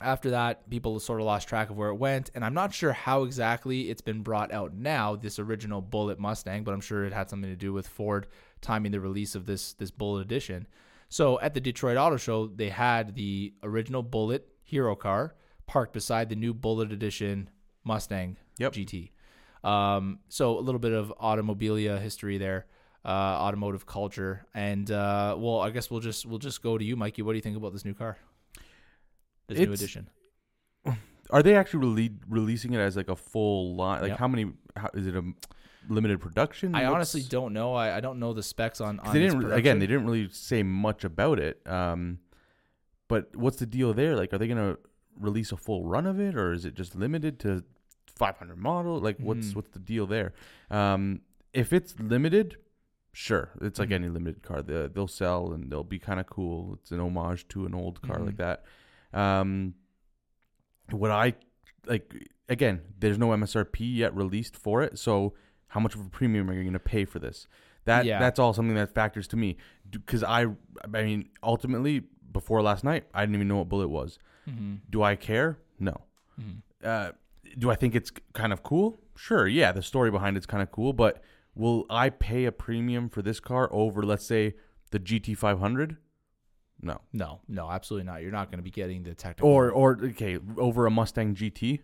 after 0.00 0.30
that, 0.30 0.68
people 0.68 0.98
sort 0.98 1.20
of 1.20 1.26
lost 1.26 1.48
track 1.48 1.70
of 1.70 1.76
where 1.76 1.90
it 1.90 1.94
went, 1.94 2.30
and 2.34 2.44
I'm 2.44 2.54
not 2.54 2.74
sure 2.74 2.92
how 2.92 3.22
exactly 3.22 3.90
it's 3.90 4.02
been 4.02 4.22
brought 4.22 4.52
out 4.52 4.74
now. 4.74 5.14
This 5.16 5.38
original 5.38 5.80
Bullitt 5.80 6.18
Mustang, 6.18 6.64
but 6.64 6.74
I'm 6.74 6.80
sure 6.80 7.04
it 7.04 7.12
had 7.12 7.30
something 7.30 7.50
to 7.50 7.56
do 7.56 7.72
with 7.72 7.86
Ford 7.86 8.26
timing 8.60 8.92
the 8.92 9.00
release 9.00 9.34
of 9.34 9.46
this 9.46 9.72
this 9.74 9.90
Bullitt 9.90 10.26
edition. 10.26 10.66
So 11.08 11.38
at 11.40 11.54
the 11.54 11.60
Detroit 11.60 11.96
Auto 11.96 12.16
Show, 12.16 12.48
they 12.48 12.70
had 12.70 13.14
the 13.14 13.54
original 13.62 14.02
Bullitt 14.02 14.48
Hero 14.64 14.96
car 14.96 15.34
parked 15.66 15.92
beside 15.92 16.28
the 16.28 16.36
new 16.36 16.52
Bullitt 16.52 16.90
Edition 16.92 17.48
Mustang 17.84 18.36
Yep. 18.58 18.72
GT. 18.72 19.10
Um, 19.62 20.18
so 20.28 20.58
a 20.58 20.60
little 20.60 20.78
bit 20.78 20.92
of 20.92 21.12
automobilia 21.20 22.00
history 22.00 22.36
there, 22.38 22.66
uh, 23.04 23.08
automotive 23.08 23.86
culture, 23.86 24.44
and 24.54 24.90
uh, 24.90 25.36
well, 25.38 25.60
I 25.60 25.70
guess 25.70 25.90
we'll 25.90 26.00
just 26.00 26.26
we'll 26.26 26.38
just 26.38 26.62
go 26.62 26.76
to 26.76 26.84
you, 26.84 26.96
Mikey. 26.96 27.22
What 27.22 27.32
do 27.32 27.36
you 27.36 27.42
think 27.42 27.56
about 27.56 27.72
this 27.72 27.84
new 27.84 27.94
car? 27.94 28.18
This 29.48 29.58
new 29.58 29.64
It's- 29.64 29.80
edition. 29.80 30.08
Are 31.30 31.42
they 31.42 31.54
actually 31.56 31.86
rele- 32.08 32.18
releasing 32.28 32.74
it 32.74 32.78
as 32.78 32.96
like 32.96 33.08
a 33.08 33.16
full 33.16 33.74
line? 33.76 34.02
Like 34.02 34.10
Yep. 34.10 34.18
how 34.18 34.28
many? 34.28 34.52
How, 34.76 34.90
is 34.92 35.06
it 35.06 35.16
a 35.16 35.22
limited 35.88 36.20
production? 36.20 36.74
I 36.74 36.82
What's- 36.82 36.94
honestly 36.94 37.22
don't 37.22 37.52
know. 37.54 37.74
I, 37.74 37.96
I 37.96 38.00
don't 38.00 38.18
know 38.18 38.32
the 38.34 38.42
specs 38.42 38.80
on. 38.80 38.98
'cause 38.98 39.08
on 39.08 39.14
they 39.14 39.20
didn't 39.20 39.38
re- 39.38 39.44
again. 39.46 39.52
production. 39.54 39.78
They 39.80 39.86
didn't 39.86 40.04
really 40.06 40.28
say 40.30 40.62
much 40.62 41.02
about 41.02 41.38
it. 41.40 41.66
Um, 41.66 42.18
but 43.08 43.34
what's 43.34 43.56
the 43.56 43.66
deal 43.66 43.94
there? 43.94 44.14
Like, 44.16 44.32
are 44.34 44.38
they 44.38 44.46
gonna 44.48 44.76
release 45.18 45.50
a 45.50 45.56
full 45.56 45.84
run 45.84 46.06
of 46.06 46.20
it, 46.20 46.36
or 46.36 46.52
is 46.52 46.64
it 46.66 46.74
just 46.74 46.94
limited 46.94 47.38
to 47.40 47.64
500 48.14 48.56
model? 48.58 48.98
Like, 49.00 49.18
what's 49.18 49.48
Mhm. 49.48 49.56
what's 49.56 49.70
the 49.70 49.78
deal 49.78 50.06
there? 50.06 50.34
Um, 50.70 51.22
if 51.54 51.72
it's 51.72 51.98
limited, 51.98 52.58
sure, 53.12 53.50
it's 53.62 53.78
like 53.78 53.88
Mhm. 53.88 53.94
any 53.94 54.08
limited 54.10 54.42
car. 54.42 54.62
They, 54.62 54.88
they'll 54.88 55.08
sell 55.08 55.52
and 55.52 55.70
they'll 55.72 55.84
be 55.84 55.98
kind 55.98 56.20
of 56.20 56.26
cool. 56.26 56.74
It's 56.74 56.92
an 56.92 57.00
homage 57.00 57.48
to 57.48 57.64
an 57.64 57.74
old 57.74 58.02
car 58.02 58.18
Mhm. 58.18 58.26
like 58.26 58.36
that. 58.36 58.64
Um, 59.14 59.74
what 60.90 61.10
I 61.10 61.34
like 61.86 62.12
again? 62.48 62.80
There's 62.98 63.18
no 63.18 63.28
MSRP 63.28 63.96
yet 63.96 64.14
released 64.14 64.56
for 64.56 64.82
it, 64.82 64.98
so 64.98 65.34
how 65.68 65.80
much 65.80 65.94
of 65.94 66.00
a 66.00 66.08
premium 66.08 66.50
are 66.50 66.54
you 66.54 66.62
going 66.62 66.72
to 66.72 66.78
pay 66.78 67.04
for 67.04 67.18
this? 67.18 67.46
That 67.84 68.04
Yeah. 68.04 68.18
that's 68.18 68.38
all 68.38 68.52
something 68.52 68.74
that 68.76 68.94
factors 68.94 69.26
to 69.28 69.36
me 69.36 69.56
because 69.90 70.22
I 70.22 70.46
I 70.82 71.02
mean 71.02 71.28
ultimately 71.42 72.02
before 72.32 72.62
last 72.62 72.82
night 72.84 73.04
I 73.14 73.20
didn't 73.22 73.36
even 73.36 73.48
know 73.48 73.56
what 73.58 73.68
Bullitt 73.68 73.90
was. 73.90 74.18
Mm-hmm. 74.48 74.74
Do 74.90 75.02
I 75.02 75.16
care? 75.16 75.58
No. 75.78 75.96
Mm-hmm. 76.40 76.58
Uh, 76.82 77.10
do 77.58 77.70
I 77.70 77.74
think 77.76 77.94
it's 77.94 78.10
kind 78.32 78.52
of 78.52 78.62
cool? 78.62 78.98
Sure, 79.16 79.46
yeah, 79.46 79.70
the 79.72 79.82
story 79.82 80.10
behind 80.10 80.36
it's 80.36 80.46
kind 80.46 80.62
of 80.62 80.70
cool, 80.72 80.92
but 80.92 81.22
will 81.54 81.86
I 81.88 82.10
pay 82.10 82.46
a 82.46 82.52
premium 82.52 83.08
for 83.08 83.22
this 83.22 83.38
car 83.38 83.68
over, 83.70 84.02
let's 84.02 84.26
say, 84.26 84.54
the 84.90 84.98
GT500? 84.98 85.96
No. 86.84 87.00
No, 87.12 87.40
no, 87.48 87.70
absolutely 87.70 88.06
not. 88.06 88.22
You're 88.22 88.30
not 88.30 88.50
going 88.50 88.58
to 88.58 88.62
be 88.62 88.70
getting 88.70 89.02
the 89.02 89.14
technical. 89.14 89.50
Or, 89.50 89.70
or 89.70 89.98
okay, 90.02 90.38
over 90.58 90.86
a 90.86 90.90
Mustang 90.90 91.34
GT, 91.34 91.80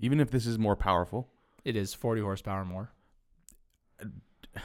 even 0.00 0.20
if 0.20 0.30
this 0.30 0.46
is 0.46 0.58
more 0.58 0.76
powerful. 0.76 1.28
it 1.64 1.76
is 1.76 1.92
40 1.92 2.22
horsepower 2.22 2.64
more. 2.64 2.90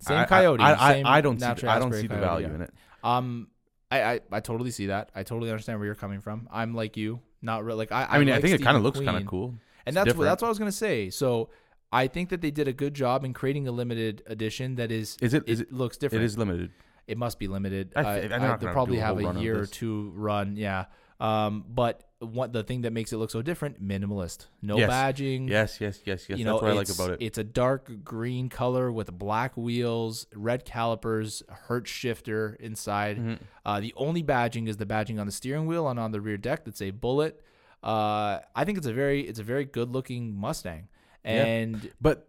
Same 0.00 0.26
Coyote. 0.26 0.60
I, 0.60 0.74
I, 0.74 0.92
same 0.94 1.06
I 1.06 1.20
don't 1.22 1.40
see. 1.40 1.46
I 1.46 1.78
don't 1.78 1.92
see 1.92 2.02
the 2.02 2.08
Coyote, 2.08 2.20
value 2.20 2.46
yeah. 2.48 2.54
in 2.54 2.60
it. 2.62 2.74
Um, 3.02 3.48
I, 3.90 4.02
I 4.02 4.20
I 4.32 4.40
totally 4.40 4.70
see 4.70 4.86
that. 4.86 5.10
I 5.14 5.22
totally 5.22 5.50
understand 5.50 5.78
where 5.78 5.86
you're 5.86 5.94
coming 5.94 6.20
from. 6.20 6.46
I'm 6.52 6.74
like 6.74 6.96
you, 6.98 7.20
not 7.40 7.64
really 7.64 7.78
like 7.78 7.92
I. 7.92 8.06
I 8.10 8.18
mean, 8.18 8.28
I 8.28 8.32
like 8.32 8.42
think 8.42 8.60
it 8.60 8.62
kind 8.62 8.76
of 8.76 8.82
looks 8.82 9.00
kind 9.00 9.16
of 9.16 9.24
cool. 9.24 9.54
and 9.86 9.96
It's 9.96 10.04
that's 10.04 10.16
what 10.18 10.24
that's 10.24 10.42
what 10.42 10.48
I 10.48 10.50
was 10.50 10.58
gonna 10.58 10.72
say. 10.72 11.08
So 11.08 11.48
I 11.92 12.08
think 12.08 12.30
that 12.30 12.40
they 12.40 12.50
did 12.50 12.66
a 12.68 12.72
good 12.72 12.92
job 12.92 13.24
in 13.24 13.32
creating 13.32 13.68
a 13.68 13.72
limited 13.72 14.22
edition 14.26 14.74
that 14.74 14.90
is. 14.90 15.16
Is 15.22 15.32
it? 15.32 15.44
It, 15.46 15.48
Is 15.48 15.60
it? 15.60 15.72
looks 15.72 15.96
different. 15.96 16.22
It 16.22 16.26
is 16.26 16.36
limited. 16.36 16.70
It 17.06 17.18
must 17.18 17.38
be 17.38 17.48
limited. 17.48 17.92
I 17.96 18.20
they're 18.20 18.32
I- 18.34 18.38
not 18.38 18.60
they'll 18.60 18.72
probably 18.72 18.98
a 18.98 19.02
have 19.02 19.18
a 19.18 19.40
year 19.40 19.60
or 19.60 19.66
two 19.66 20.10
run. 20.14 20.56
Yeah. 20.56 20.86
Um, 21.20 21.64
but 21.68 22.02
what 22.18 22.52
the 22.52 22.62
thing 22.64 22.82
that 22.82 22.92
makes 22.92 23.12
it 23.12 23.18
look 23.18 23.30
so 23.30 23.40
different? 23.40 23.82
Minimalist. 23.82 24.46
No 24.62 24.78
Yes. 24.78 24.90
badging. 24.90 25.48
Yes, 25.48 25.80
yes, 25.80 26.00
yes, 26.04 26.28
yes. 26.28 26.38
you 26.38 26.44
That's 26.44 26.60
what 26.60 26.70
I 26.70 26.74
like 26.74 26.88
about 26.88 27.10
it. 27.12 27.18
It's 27.22 27.38
a 27.38 27.44
dark 27.44 28.02
green 28.02 28.48
color 28.48 28.90
with 28.90 29.12
black 29.16 29.56
wheels, 29.56 30.26
red 30.34 30.64
calipers, 30.64 31.42
Hurst 31.48 31.92
shifter 31.92 32.56
inside. 32.58 33.18
Mhm. 33.18 33.38
Uh, 33.64 33.80
the 33.80 33.92
only 33.96 34.22
badging 34.24 34.66
is 34.68 34.76
the 34.78 34.86
badging 34.86 35.20
on 35.20 35.26
the 35.26 35.32
steering 35.32 35.66
wheel 35.66 35.88
and 35.88 36.00
on 36.00 36.10
the 36.12 36.20
rear 36.20 36.36
deck 36.36 36.64
that's 36.64 36.82
a 36.82 36.90
Bullitt. 36.90 37.40
Uh, 37.82 38.40
I 38.56 38.64
think 38.64 38.78
it's 38.78 38.86
a 38.86 38.92
very 38.92 39.20
it's 39.28 39.38
a 39.38 39.44
very 39.44 39.64
good 39.66 39.90
looking 39.90 40.34
Mustang, 40.34 40.88
Yeah. 41.24 41.30
and 41.44 41.92
But 42.00 42.26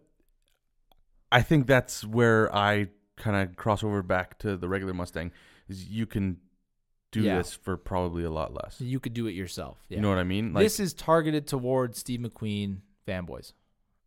I 1.32 1.42
think 1.42 1.66
that's 1.66 2.04
where 2.04 2.54
I 2.54 2.88
kind 3.16 3.36
of 3.36 3.56
cross 3.56 3.82
over 3.82 4.02
back 4.02 4.38
to 4.40 4.56
the 4.56 4.68
regular 4.68 4.94
Mustang. 4.94 5.32
Is 5.68 5.88
you 5.88 6.06
can 6.06 6.38
do 7.12 7.22
Yeah. 7.22 7.38
this 7.38 7.54
for 7.54 7.76
probably 7.76 8.24
a 8.24 8.30
lot 8.30 8.52
less. 8.52 8.80
you 8.80 9.00
could 9.00 9.14
do 9.14 9.26
it 9.26 9.32
yourself. 9.32 9.78
Yeah. 9.88 9.96
You 9.96 10.02
know 10.02 10.08
what 10.10 10.18
I 10.18 10.24
mean? 10.24 10.52
Like, 10.52 10.64
this 10.64 10.78
is 10.80 10.92
targeted 10.92 11.46
towards 11.46 11.98
Steve 11.98 12.20
McQueen 12.20 12.80
fanboys. 13.06 13.52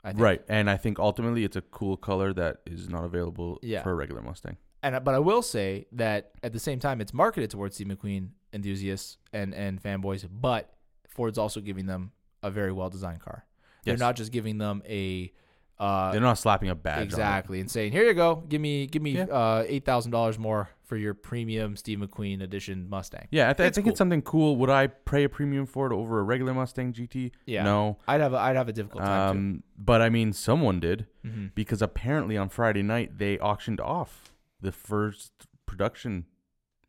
I 0.03 0.11
think. 0.11 0.21
right. 0.21 0.41
And 0.47 0.69
I 0.69 0.77
think 0.77 0.97
ultimately 0.99 1.43
it's 1.43 1.55
a 1.57 1.61
cool 1.61 1.97
color 1.97 2.31
that 2.33 2.61
is 2.65 2.87
not 2.87 3.03
available 3.03 3.59
Yeah. 3.61 3.83
for 3.83 3.91
a 3.91 3.95
regular 3.95 4.21
Mustang. 4.21 4.57
And 4.81 5.03
but 5.03 5.13
I 5.13 5.19
will 5.19 5.41
say 5.41 5.87
that 5.91 6.31
at 6.41 6.53
the 6.53 6.59
same 6.59 6.79
time, 6.79 7.01
it's 7.01 7.13
marketed 7.13 7.49
towards 7.49 7.75
Steve 7.75 7.87
McQueen 7.87 8.29
enthusiasts 8.53 9.17
and 9.33 9.53
and 9.53 9.81
fanboys. 9.83 10.25
But 10.31 10.73
Ford's 11.07 11.37
also 11.37 11.59
giving 11.59 11.85
them 11.87 12.11
a 12.43 12.49
very 12.49 12.71
well 12.71 12.89
designed 12.89 13.19
car. 13.19 13.45
They're 13.83 13.97
not 13.97 14.15
just 14.15 14.31
giving 14.31 14.57
them 14.59 14.81
a 14.87 15.33
uh, 15.79 16.11
They're 16.11 16.21
not 16.21 16.37
slapping 16.37 16.69
a 16.69 16.75
badge. 16.75 16.97
on 16.97 17.03
exactly 17.03 17.59
and 17.61 17.69
saying, 17.71 17.91
"Here 17.93 18.03
you 18.03 18.13
go, 18.13 18.43
give 18.47 18.59
me 18.61 18.85
give 18.87 19.01
me 19.01 19.11
Yeah. 19.11 19.23
uh, 19.25 19.63
eight 19.67 19.85
thousand 19.85 20.11
dollars 20.11 20.37
more 20.37 20.69
for 20.83 20.97
your 20.97 21.13
premium 21.13 21.75
Steve 21.77 21.99
McQueen 21.99 22.41
edition 22.41 22.89
Mustang." 22.89 23.27
Yeah, 23.31 23.49
I, 23.49 23.53
th- 23.53 23.67
I 23.67 23.69
think 23.71 23.85
cool. 23.85 23.91
it's 23.91 23.97
something 23.97 24.21
cool. 24.21 24.55
Would 24.57 24.69
I 24.69 24.87
pay 24.87 25.23
a 25.23 25.29
premium 25.29 25.65
for 25.65 25.87
it 25.91 25.93
over 25.95 26.19
a 26.19 26.23
regular 26.23 26.53
Mustang 26.53 26.91
GT? 26.93 27.31
Yeah. 27.45 27.63
No. 27.63 27.97
I'd 28.07 28.19
have 28.21 28.33
a, 28.33 28.37
I'd 28.37 28.55
have 28.55 28.67
a 28.69 28.73
difficult 28.73 29.03
time 29.05 29.29
Um, 29.37 29.63
but 29.77 30.01
I 30.01 30.09
mean, 30.09 30.33
someone 30.33 30.79
did 30.79 31.05
too. 31.23 31.29
hmm 31.29 31.45
because 31.55 31.81
apparently 31.81 32.35
on 32.37 32.49
Friday 32.49 32.81
night 32.83 33.17
they 33.17 33.37
auctioned 33.39 33.79
off 33.79 34.33
the 34.61 34.71
first 34.71 35.31
production 35.65 36.25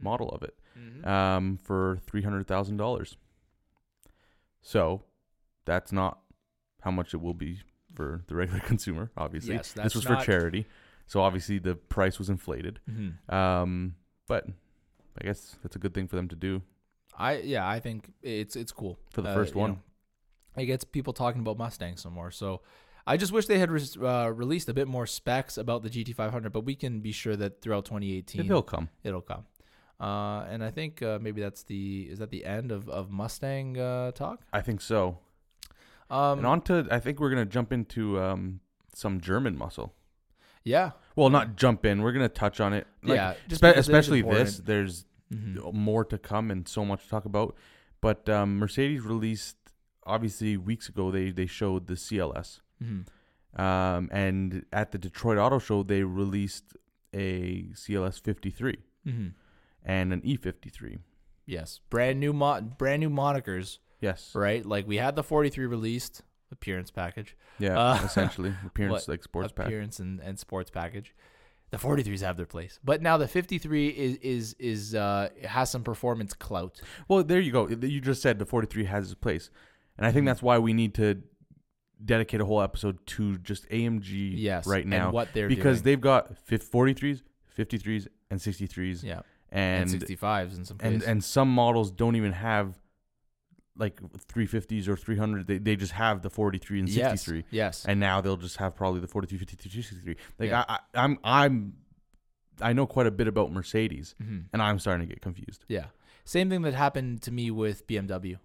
model 0.01 0.28
of 0.30 0.43
it 0.43 0.55
Mm-hmm. 0.78 1.07
um, 1.07 1.59
for 1.62 1.99
three 2.07 2.22
hundred 2.22 2.47
thousand 2.47 2.76
dollars. 2.78 3.16
So 4.62 5.03
that's 5.64 5.93
not 5.93 6.20
how 6.82 6.91
much 6.91 7.12
it 7.12 7.18
will 7.20 7.34
be 7.34 7.61
for 8.01 8.22
the 8.28 8.34
regular 8.34 8.61
consumer. 8.72 9.11
Obviously, 9.16 9.55
Yes, 9.55 9.72
this 9.72 9.94
was 9.94 10.05
not- 10.09 10.20
for 10.20 10.26
charity, 10.32 10.66
so 11.07 11.20
obviously 11.20 11.59
the 11.59 11.74
price 11.74 12.18
was 12.18 12.28
inflated. 12.30 12.80
hmm 12.88 13.11
Um, 13.34 13.94
but 14.26 14.46
I 15.20 15.24
guess 15.24 15.57
that's 15.62 15.76
a 15.76 15.78
good 15.78 15.92
thing 15.94 16.09
for 16.09 16.16
them 16.16 16.28
to 16.28 16.36
do 16.36 16.62
I 17.18 17.30
yeah, 17.55 17.68
I 17.76 17.80
think 17.80 17.98
it's 18.22 18.57
it's 18.57 18.72
cool 18.72 18.94
for 19.14 19.22
the 19.22 19.34
first 19.34 19.55
one. 19.55 19.70
know, 19.70 20.62
it 20.62 20.66
gets 20.66 20.84
people 20.84 21.12
talking 21.12 21.40
about 21.44 21.59
Mustangs 21.59 22.01
some 22.03 22.14
more. 22.14 22.30
So 22.30 22.62
I 23.12 23.16
just 23.16 23.32
wish 23.32 23.46
they 23.46 23.59
had 23.59 23.70
re- 23.70 23.96
uh, 24.12 24.28
released 24.44 24.68
a 24.68 24.74
bit 24.74 24.88
more 24.88 25.07
specs 25.07 25.59
about 25.59 25.82
the 25.82 25.90
GT500, 25.90 26.53
but 26.53 26.64
we 26.64 26.74
can 26.76 27.01
be 27.01 27.12
sure 27.12 27.36
that 27.36 27.61
throughout 27.61 27.84
2018 27.84 28.46
it'll 28.46 28.62
come. 28.62 28.88
it'll 29.03 29.20
come. 29.32 29.44
Uh, 30.01 30.46
and 30.53 30.62
I 30.64 30.70
think 30.70 31.03
uh, 31.03 31.18
maybe 31.20 31.40
that's 31.42 31.62
the 31.64 32.09
is 32.12 32.18
that 32.20 32.30
the 32.30 32.44
end 32.44 32.72
of 32.72 32.88
of 32.88 33.11
Mustang 33.11 33.76
uh, 33.78 34.12
talk. 34.12 34.38
I 34.53 34.62
think 34.62 34.80
so. 34.80 35.18
Um, 36.11 36.39
and 36.39 36.47
on 36.47 36.61
to 36.63 36.87
I 36.91 36.99
think 37.01 37.21
we're 37.21 37.31
gonna 37.31 37.47
jump 37.47 37.73
into 37.73 38.21
um 38.21 38.61
some 38.95 39.21
German 39.21 39.57
muscle. 39.57 39.95
yeah, 40.65 40.91
Well, 41.17 41.31
not 41.31 41.57
jump 41.57 41.87
in. 41.87 42.03
We're 42.03 42.13
gonna 42.13 42.29
touch 42.29 42.61
on 42.61 42.73
it. 42.73 42.87
Like, 43.03 43.17
yeah, 43.17 43.33
spe- 43.33 43.39
because 43.49 43.63
it 43.63 43.79
is 43.79 43.89
especially 43.89 44.23
this. 44.23 44.59
There's 44.59 45.07
Mhm. 45.33 45.73
more 45.73 46.05
to 46.07 46.19
come 46.19 46.51
and 46.51 46.67
so 46.67 46.85
much 46.85 47.05
to 47.05 47.09
talk 47.09 47.25
about. 47.25 47.55
But 48.01 48.29
um, 48.29 48.59
Mercedes 48.59 49.03
released 49.03 49.57
obviously 50.05 50.57
weeks 50.57 50.89
ago. 50.89 51.11
They 51.13 51.31
they 51.31 51.47
showed 51.47 51.87
the 51.87 51.95
CLS, 51.97 52.61
Mhm. 52.83 53.07
um, 53.59 54.09
and 54.11 54.65
at 54.73 54.91
the 54.93 54.99
Detroit 54.99 55.39
Auto 55.39 55.59
Show 55.61 55.83
they 55.85 56.03
released 56.03 56.77
a 57.15 57.71
CLS 57.75 58.19
53 58.19 58.79
Mhm. 59.07 59.35
and 59.85 60.13
an 60.13 60.21
E53. 60.23 60.99
Yes, 61.47 61.81
brand 61.91 62.19
new 62.21 62.33
mo- 62.33 62.61
brand 62.61 63.01
new 63.01 63.11
monikers, 63.11 63.79
Yes. 64.01 64.32
right? 64.34 64.64
Like 64.64 64.86
we 64.86 64.96
had 64.96 65.16
the 65.16 65.22
43 65.22 65.66
released 65.66 66.22
appearance 66.53 66.90
package, 66.90 67.36
Yeah. 67.59 67.78
Uh, 67.78 68.01
essentially, 68.05 68.53
appearance 68.66 69.07
like 69.09 69.22
sports 69.22 69.53
appearance 69.57 69.98
and, 69.98 70.20
and 70.20 70.38
sports 70.38 70.70
package. 70.70 71.14
The 71.70 71.76
43s 71.76 72.20
have 72.22 72.36
their 72.36 72.46
place, 72.46 72.80
but 72.82 73.01
now 73.01 73.16
the 73.16 73.28
53 73.28 73.88
is 73.90 74.16
is 74.16 74.57
is 74.59 74.94
uh 74.96 75.28
has 75.44 75.70
some 75.70 75.84
performance 75.84 76.34
clout. 76.34 76.80
Well, 77.07 77.22
there 77.22 77.38
you 77.38 77.53
go. 77.53 77.68
You 77.68 78.01
just 78.01 78.22
said 78.22 78.40
the 78.40 78.44
43 78.46 78.86
has 78.86 79.05
its 79.05 79.14
place, 79.14 79.51
and 79.96 80.05
I 80.05 80.11
think 80.11 80.24
Mhm. 80.24 80.30
that's 80.30 80.42
why 80.42 80.59
we 80.59 80.72
need 80.72 80.94
to 80.94 81.22
dedicate 82.05 82.40
a 82.40 82.44
whole 82.44 82.61
episode 82.61 82.98
to 83.07 83.38
just 83.38 83.68
AMG 83.70 84.32
Yes, 84.36 84.66
right 84.66 84.82
and 84.82 84.90
now 84.90 85.12
what 85.12 85.28
they're 85.32 85.48
because 85.48 85.78
doing. 85.82 85.84
they've 85.84 86.01
got 86.01 86.34
43s, 86.46 87.22
53s, 87.57 88.09
and 88.30 88.40
63s, 88.40 89.05
yeah, 89.05 89.20
and, 89.51 89.92
and 89.92 90.03
65s 90.03 90.57
in 90.57 90.64
some 90.64 90.76
and 90.80 91.03
and 91.05 91.22
some 91.22 91.48
models 91.55 91.90
don't 91.92 92.16
even 92.16 92.32
have 92.32 92.80
like 93.77 94.01
350s 94.01 94.89
or 94.89 94.97
300. 94.97 95.47
They 95.47 95.59
they 95.59 95.77
just 95.77 95.93
have 95.93 96.23
the 96.23 96.31
43 96.31 96.81
and 96.81 96.91
63, 96.91 97.45
yes, 97.51 97.85
and 97.87 97.99
now 98.01 98.21
they'll 98.21 98.37
just 98.37 98.57
have 98.59 98.75
probably 98.75 99.01
the 99.01 99.09
43, 99.09 99.39
53, 99.39 99.83
63. 99.83 100.16
Like 100.39 100.51
Yeah. 100.51 100.64
I, 100.68 100.75
I, 100.75 100.79
I'm 101.05 101.18
I'm 101.25 101.73
I 102.61 102.73
know 102.75 102.87
quite 102.87 103.07
a 103.07 103.11
bit 103.11 103.27
about 103.29 103.51
Mercedes, 103.53 104.14
Mhm. 104.23 104.45
and 104.53 104.61
I'm 104.62 104.79
starting 104.79 105.07
to 105.07 105.12
get 105.14 105.23
confused. 105.23 105.64
yeah. 105.68 105.87
Same 106.25 106.51
thing 106.51 106.62
that 106.62 106.75
happened 106.75 107.23
to 107.23 107.33
me 107.33 107.51
with 107.51 107.87
BMW. 107.87 108.39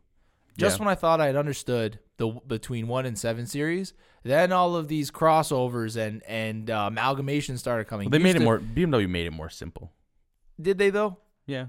Just 0.58 0.78
Yeah. 0.80 0.86
when 0.86 0.92
I 0.92 0.96
thought 0.96 1.20
I 1.20 1.26
had 1.28 1.36
understood 1.36 2.00
the 2.18 2.30
between 2.48 2.88
one 2.88 3.06
and 3.06 3.20
seven 3.20 3.46
series, 3.46 3.94
then 4.24 4.54
all 4.54 4.76
of 4.78 4.88
these 4.88 5.12
crossovers 5.12 5.98
and 5.98 6.24
and 6.24 6.70
uh, 6.70 6.90
amalgamations 6.90 7.60
started 7.60 7.86
coming. 7.86 8.06
Well, 8.10 8.18
they 8.18 8.24
made 8.24 8.38
it 8.38 8.42
more. 8.42 8.60
BMW 8.60 9.10
made 9.10 9.26
it 9.28 9.34
more 9.34 9.50
simple. 9.50 9.92
Did 10.60 10.78
they 10.78 10.90
though? 10.92 11.18
Yeah. 11.46 11.68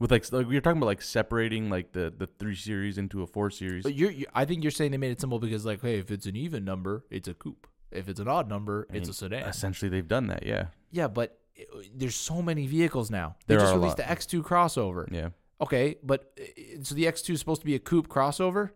With 0.00 0.10
like, 0.10 0.32
like 0.32 0.48
we 0.48 0.54
were 0.54 0.60
talking 0.62 0.78
about 0.78 0.86
like 0.86 1.02
separating 1.02 1.68
like 1.70 1.92
the 1.92 2.12
the 2.16 2.26
three 2.26 2.56
series 2.56 2.98
into 2.98 3.22
a 3.22 3.26
four 3.26 3.50
series. 3.50 3.84
But 3.84 3.94
you're, 3.94 4.10
you 4.10 4.26
I 4.34 4.46
think 4.46 4.64
you're 4.64 4.70
saying 4.70 4.90
they 4.90 4.96
made 4.96 5.12
it 5.12 5.20
simple 5.20 5.38
because 5.38 5.64
like, 5.64 5.82
hey, 5.82 5.98
if 5.98 6.10
it's 6.10 6.26
an 6.26 6.36
even 6.36 6.64
number, 6.64 7.04
it's 7.10 7.28
a 7.28 7.34
coupe. 7.34 7.66
If 7.92 8.08
it's 8.08 8.18
an 8.18 8.26
odd 8.26 8.48
number, 8.48 8.88
I 8.90 8.96
it's 8.96 9.06
mean, 9.06 9.10
a 9.10 9.14
sedan. 9.14 9.48
Essentially, 9.48 9.90
they've 9.90 10.08
done 10.08 10.28
that. 10.28 10.46
Yeah. 10.46 10.66
Yeah, 10.90 11.08
but 11.08 11.38
uh, 11.58 11.80
there's 11.94 12.14
so 12.14 12.40
many 12.40 12.66
vehicles 12.66 13.10
now. 13.10 13.36
They 13.46 13.56
There 13.56 13.64
just 13.64 13.74
released 13.74 13.98
the 13.98 14.04
X2 14.04 14.42
crossover. 14.42 15.12
Yeah. 15.12 15.30
Okay, 15.60 15.96
but 16.02 16.32
uh, 16.40 16.82
so 16.82 16.94
the 16.94 17.04
X2 17.04 17.30
is 17.34 17.40
supposed 17.40 17.60
to 17.60 17.66
be 17.66 17.74
a 17.74 17.78
coupe 17.78 18.08
crossover. 18.08 18.70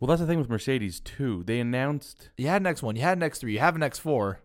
Well, 0.00 0.08
that's 0.08 0.20
the 0.20 0.26
thing 0.26 0.38
with 0.38 0.50
Mercedes 0.50 1.00
too. 1.00 1.42
They 1.44 1.60
announced. 1.60 2.30
You 2.36 2.48
had 2.48 2.62
an 2.64 2.72
X1, 2.72 2.96
you 2.96 3.02
had 3.02 3.20
an 3.20 3.28
X3, 3.28 3.52
you 3.52 3.58
have 3.58 3.74
an 3.74 3.80
X4. 3.80 4.36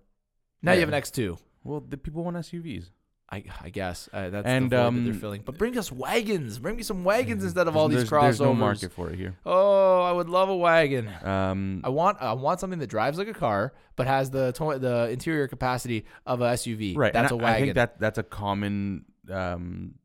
Now 0.62 0.72
you 0.72 0.80
have 0.80 0.90
an 0.90 1.00
X2. 1.00 1.38
Well, 1.64 1.82
the 1.82 1.98
people 1.98 2.24
want 2.24 2.38
SUVs. 2.38 2.92
I, 3.34 3.44
I 3.64 3.70
guess 3.70 4.08
uh, 4.14 4.30
that's 4.30 4.46
And, 4.46 4.70
the 4.70 4.78
void 4.78 4.94
that 4.96 5.02
they're 5.04 5.14
um, 5.14 5.20
filling. 5.20 5.42
But 5.44 5.58
bring 5.58 5.76
us 5.78 5.92
wagons. 5.92 6.60
Bring 6.60 6.76
me 6.76 6.84
some 6.84 7.04
wagons 7.04 7.44
instead 7.44 7.68
of 7.68 7.76
all 7.76 7.88
these 7.88 7.98
there's, 8.00 8.10
crossovers. 8.10 8.22
There's 8.22 8.40
no 8.42 8.54
market 8.54 8.92
for 8.92 9.10
it 9.10 9.18
here. 9.18 9.36
Oh, 9.46 10.02
I 10.02 10.12
would 10.12 10.30
love 10.30 10.50
a 10.50 10.56
wagon. 10.56 11.10
Um, 11.24 11.82
I 11.84 11.90
want 11.90 12.20
I 12.22 12.34
want 12.34 12.60
something 12.60 12.80
that 12.80 12.88
drives 12.88 13.18
like 13.18 13.28
a 13.28 13.34
car, 13.34 13.74
but 13.96 14.06
has 14.06 14.30
the 14.30 14.52
to- 14.54 14.78
the 14.78 15.10
interior 15.10 15.48
capacity 15.48 16.06
of 16.28 16.42
a 16.42 16.54
SUV. 16.54 16.96
right. 16.96 17.12
that's 17.12 17.32
and 17.32 17.42
a 17.42 17.44
wagon. 17.44 17.56
I 17.56 17.66
think 17.66 17.76
that 17.76 18.00
that's 18.00 18.20
a 18.20 18.24
common. 18.24 19.06
Um, 19.32 19.96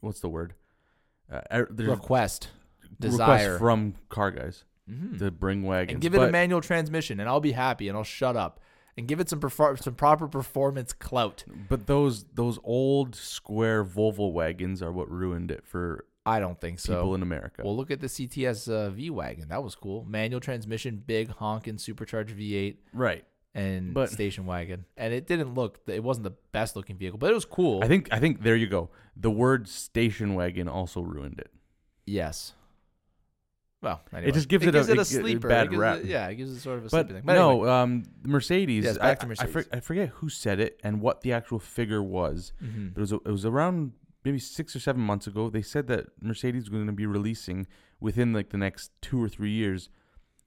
what's 0.00 0.20
the 0.20 0.28
word? 0.28 0.54
Uh, 1.32 1.40
er- 1.52 1.68
request. 1.70 2.48
desire. 3.00 3.52
requests 3.52 3.58
from 3.58 3.94
car 4.10 4.30
guys 4.30 4.64
Mhm. 4.90 5.18
to 5.18 5.30
bring 5.30 5.62
wagons. 5.62 5.94
and 5.94 6.00
give 6.02 6.14
it 6.14 6.20
a 6.22 6.30
manual 6.30 6.60
transmission, 6.60 7.20
and 7.20 7.28
I'll 7.28 7.40
be 7.40 7.52
happy, 7.52 7.88
and 7.88 7.96
I'll 7.96 8.04
shut 8.04 8.36
up 8.36 8.60
and 8.98 9.06
give 9.06 9.20
it 9.20 9.28
some 9.28 9.40
perfor- 9.40 9.82
some 9.82 9.94
proper 9.94 10.26
performance 10.28 10.92
clout. 10.92 11.44
But 11.68 11.86
those 11.86 12.24
those 12.34 12.58
old 12.64 13.14
square 13.14 13.84
Volvo 13.84 14.32
wagons 14.32 14.82
are 14.82 14.92
what 14.92 15.10
ruined 15.10 15.50
it 15.50 15.64
for 15.66 16.04
I 16.24 16.40
don't 16.40 16.60
think 16.60 16.80
so. 16.80 16.94
people 16.94 17.14
in 17.14 17.22
America. 17.22 17.62
Well, 17.64 17.76
look 17.76 17.90
at 17.92 18.00
the 18.00 18.08
CTS 18.08 18.68
uh, 18.68 18.90
V 18.90 19.10
wagon. 19.10 19.48
That 19.48 19.62
was 19.62 19.74
cool. 19.76 20.04
Manual 20.08 20.40
transmission, 20.40 21.02
big 21.06 21.28
honking 21.28 21.78
supercharged 21.78 22.36
V8 22.36 22.76
right. 22.92 23.24
and 23.54 23.94
But- 23.94 24.10
station 24.10 24.44
wagon. 24.44 24.86
And 24.96 25.14
it 25.14 25.28
didn't 25.28 25.54
look. 25.54 25.78
It 25.86 26.02
wasn't 26.02 26.24
the 26.24 26.34
best 26.50 26.74
looking 26.74 26.96
vehicle, 26.96 27.18
but 27.18 27.30
it 27.30 27.34
was 27.34 27.44
cool. 27.44 27.84
I 27.84 27.86
think 27.86 28.08
I 28.10 28.18
think 28.18 28.42
there 28.42 28.56
you 28.56 28.66
go. 28.66 28.90
The 29.16 29.30
word 29.30 29.68
station 29.68 30.34
wagon 30.34 30.66
also 30.68 31.00
ruined 31.00 31.38
it. 31.38 31.50
yes. 32.06 32.54
Well, 33.86 34.02
anyway. 34.12 34.32
just 34.32 34.48
gives 34.48 34.64
it 34.66 34.70
a- 34.70 34.72
gives 34.72 34.88
it 34.88 34.98
a 34.98 35.00
a 35.00 35.04
sleeper. 35.04 35.48
bad 35.48 35.66
It 35.66 35.70
gives. 35.70 35.82
It, 36.00 36.04
yeah, 36.06 36.28
it 36.28 36.34
gives 36.36 36.50
it 36.52 36.60
sort 36.60 36.78
of 36.78 36.86
a 36.86 36.88
But, 36.88 37.06
sleeper 37.06 37.12
thing. 37.14 37.22
But 37.24 37.34
no, 37.34 37.50
anyway. 37.50 37.70
um, 37.70 38.02
Mercedes. 38.24 38.84
Yes, 38.84 38.98
back 38.98 39.20
to 39.20 39.24
I- 39.24 39.26
I, 39.26 39.28
Mercedes. 39.28 39.52
for- 39.52 39.76
I 39.76 39.80
forget 39.80 40.08
who 40.10 40.28
said 40.28 40.60
it 40.60 40.80
and 40.82 41.00
what 41.00 41.20
the 41.22 41.32
actual 41.32 41.58
figure 41.58 42.02
was. 42.02 42.52
Mhm. 42.62 42.94
But 42.94 43.00
it 43.00 43.02
was 43.02 43.12
it 43.12 43.26
was 43.26 43.44
around 43.46 43.92
maybe 44.24 44.38
six 44.40 44.74
or 44.74 44.80
seven 44.80 45.00
months 45.02 45.26
ago. 45.26 45.48
They 45.50 45.62
said 45.62 45.86
that 45.86 46.06
Mercedes 46.20 46.64
was 46.64 46.70
going 46.70 46.86
to 46.88 46.92
be 46.92 47.06
releasing 47.06 47.66
within 48.00 48.32
like 48.32 48.50
the 48.50 48.58
next 48.58 48.90
two 49.00 49.22
or 49.22 49.28
three 49.28 49.52
years 49.52 49.88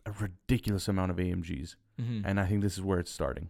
a 0.06 0.12
ridiculous 0.12 0.88
amount 0.88 1.12
of 1.12 1.18
AMGs, 1.18 1.76
Mhm. 2.02 2.22
and 2.26 2.40
I 2.40 2.46
think 2.46 2.62
this 2.62 2.74
is 2.74 2.82
where 2.82 3.00
it's 3.00 3.12
starting. 3.12 3.50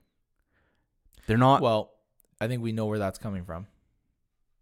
They're 1.27 1.37
not. 1.37 1.61
Well, 1.61 1.93
I 2.41 2.47
think 2.47 2.61
we 2.63 2.71
know 2.71 2.85
where 2.85 2.99
that's 2.99 3.19
coming 3.19 3.43
from. 3.43 3.67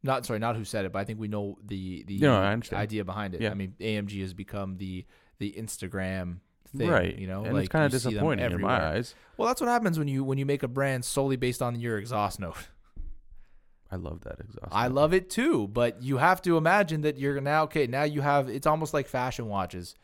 Not 0.07 0.25
sorry, 0.25 0.39
not 0.39 0.55
who 0.55 0.63
said 0.63 0.85
it, 0.85 0.91
but 0.91 0.99
I 0.99 1.03
think 1.03 1.19
we 1.19 1.27
know 1.27 1.57
the 1.63 2.03
the 2.07 2.17
No, 2.19 2.35
I 2.35 2.51
understand. 2.53 2.81
idea 2.81 3.03
behind 3.05 3.35
it. 3.35 3.41
Yeah. 3.41 3.51
I 3.51 3.53
mean, 3.53 3.75
AMG 3.79 4.21
has 4.21 4.33
become 4.33 4.77
the 4.77 5.05
the 5.37 5.53
Instagram 5.57 6.39
thing, 6.75 6.89
right, 6.89 7.15
You 7.17 7.27
know, 7.27 7.43
and 7.43 7.53
like 7.53 7.65
it's 7.65 7.71
kind 7.71 7.85
of 7.85 7.93
you 7.93 7.99
see 7.99 8.03
them 8.05 8.13
disappointing 8.15 8.51
in 8.51 8.61
my 8.61 8.93
eyes. 8.95 9.13
Well, 9.37 9.47
that's 9.47 9.61
what 9.61 9.69
happens 9.69 9.99
when 9.99 10.07
you 10.07 10.23
when 10.23 10.37
you 10.37 10.45
make 10.45 10.63
a 10.63 10.67
brand 10.67 11.05
solely 11.05 11.35
based 11.35 11.61
on 11.61 11.79
your 11.79 11.97
exhaust 11.99 12.39
note. 12.39 12.57
I 13.91 13.95
love 13.95 14.21
that 14.21 14.39
exhaust. 14.39 14.67
I 14.71 14.87
note. 14.87 14.95
love 14.95 15.13
it 15.13 15.29
too, 15.29 15.67
but 15.67 16.01
you 16.01 16.17
have 16.17 16.41
to 16.43 16.57
imagine 16.57 17.01
that 17.01 17.17
you're 17.17 17.39
now 17.39 17.63
okay. 17.63 17.87
Now 17.87 18.03
you 18.03 18.21
have 18.21 18.49
it's 18.49 18.67
almost 18.67 18.93
like 18.93 19.07
fashion 19.07 19.47
watches. 19.47 19.95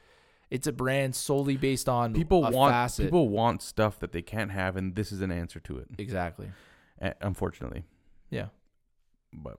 It's 0.50 0.68
a 0.68 0.72
brand 0.72 1.16
solely 1.16 1.58
based 1.58 1.90
on 1.90 2.14
people 2.14 2.42
want 2.44 2.72
facet. 2.72 3.06
people 3.08 3.28
want 3.30 3.62
stuff 3.62 4.00
that 4.00 4.12
they 4.12 4.22
can't 4.22 4.52
have, 4.52 4.78
and 4.78 4.96
this 4.96 5.12
is 5.12 5.22
an 5.22 5.32
answer 5.32 5.60
to 5.62 5.78
it. 5.80 5.88
exactly. 5.98 6.50
Unfortunately, 7.22 7.84
Yeah. 8.30 8.48
but 9.34 9.58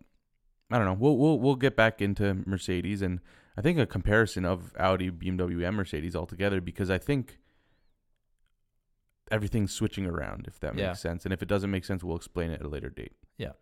I 0.70 0.78
don't 0.78 0.86
know. 0.86 0.94
We'll 0.94 1.16
we'll 1.16 1.38
we'll 1.38 1.56
get 1.56 1.76
back 1.76 2.00
into 2.02 2.34
Mercedes 2.46 3.02
and 3.02 3.20
I 3.56 3.60
think 3.60 3.78
a 3.78 3.86
comparison 3.86 4.44
of 4.44 4.72
Audi, 4.78 5.10
BMW, 5.10 5.66
and 5.66 5.76
Mercedes 5.76 6.16
altogether 6.16 6.60
because 6.60 6.90
I 6.90 6.98
think 6.98 7.38
everything's 9.30 9.72
switching 9.72 10.06
around 10.06 10.46
if 10.46 10.58
that 10.60 10.74
makes 10.74 10.82
Yeah. 10.82 10.92
sense. 10.94 11.24
And 11.24 11.32
if 11.32 11.42
it 11.42 11.48
doesn't 11.48 11.70
make 11.70 11.84
sense, 11.84 12.02
we'll 12.04 12.16
explain 12.16 12.50
it 12.50 12.60
at 12.60 12.66
a 12.66 12.68
later 12.68 12.90
date. 12.90 13.12
Yeah. 13.38 13.52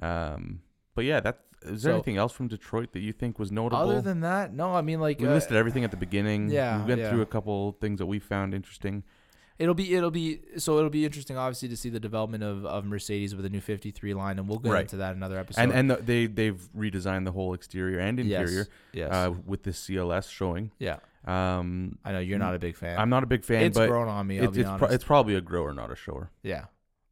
Um. 0.00 0.62
But 0.94 1.04
yeah, 1.06 1.20
that 1.20 1.40
is 1.62 1.82
there 1.82 1.92
So- 1.92 1.94
anything 1.96 2.16
else 2.16 2.32
from 2.32 2.48
Detroit 2.48 2.92
that 2.92 3.00
you 3.00 3.12
think 3.12 3.38
was 3.38 3.50
notable? 3.52 3.82
Other 3.82 4.00
than 4.00 4.20
that, 4.20 4.52
no. 4.52 4.74
I 4.74 4.82
mean, 4.82 5.00
like 5.00 5.20
we 5.20 5.26
uh, 5.26 5.32
listed 5.34 5.56
everything 5.56 5.84
at 5.84 5.90
the 5.90 5.96
beginning. 5.96 6.50
yeah, 6.50 6.82
we 6.82 6.88
went 6.88 7.00
yeah. 7.00 7.10
through 7.10 7.22
a 7.22 7.26
couple 7.26 7.72
things 7.80 7.98
that 7.98 8.06
we 8.06 8.18
found 8.18 8.52
interesting. 8.54 9.04
It'll 9.58 9.74
be 9.74 9.94
it'll 9.94 10.10
be 10.10 10.40
so 10.56 10.78
it'll 10.78 10.90
be 10.90 11.04
interesting, 11.04 11.36
obviously, 11.36 11.68
to 11.68 11.76
see 11.76 11.88
the 11.90 12.00
development 12.00 12.42
of, 12.42 12.64
of 12.64 12.84
Mercedes 12.84 13.34
with 13.34 13.44
the 13.44 13.50
new 13.50 13.60
53 13.60 14.14
line, 14.14 14.38
and 14.38 14.48
we'll 14.48 14.58
get 14.58 14.72
Right. 14.72 14.80
into 14.82 14.96
that 14.96 15.10
in 15.12 15.18
another 15.18 15.38
episode. 15.38 15.60
and 15.62 15.72
and 15.72 15.90
the, 15.90 15.96
they 15.96 16.26
they've 16.26 16.60
redesigned 16.76 17.24
the 17.26 17.32
whole 17.32 17.54
exterior 17.54 17.98
and 17.98 18.18
interior 18.18 18.48
yes, 18.50 18.66
yes, 18.92 19.12
uh, 19.12 19.32
with 19.46 19.62
this 19.62 19.80
CLS 19.86 20.30
showing. 20.30 20.70
yeah. 20.78 20.96
Um, 21.24 21.98
I 22.04 22.10
know 22.12 22.18
you're 22.18 22.40
not 22.40 22.54
a 22.56 22.58
big 22.58 22.74
fan. 22.76 22.98
I'm 22.98 23.08
not 23.08 23.22
a 23.22 23.26
big 23.26 23.44
fan, 23.44 23.62
it's 23.62 23.78
but 23.78 23.88
grown 23.88 24.08
on 24.08 24.26
me. 24.26 24.38
I'll 24.40 24.46
it's 24.46 24.54
be 24.56 24.62
it's, 24.62 24.68
honest. 24.68 24.84
pro- 24.84 24.88
it's 24.94 25.04
probably 25.04 25.36
a 25.36 25.40
grower, 25.40 25.72
not 25.72 25.92
a 25.92 25.94
shower. 25.94 26.30
yeah, 26.42 26.64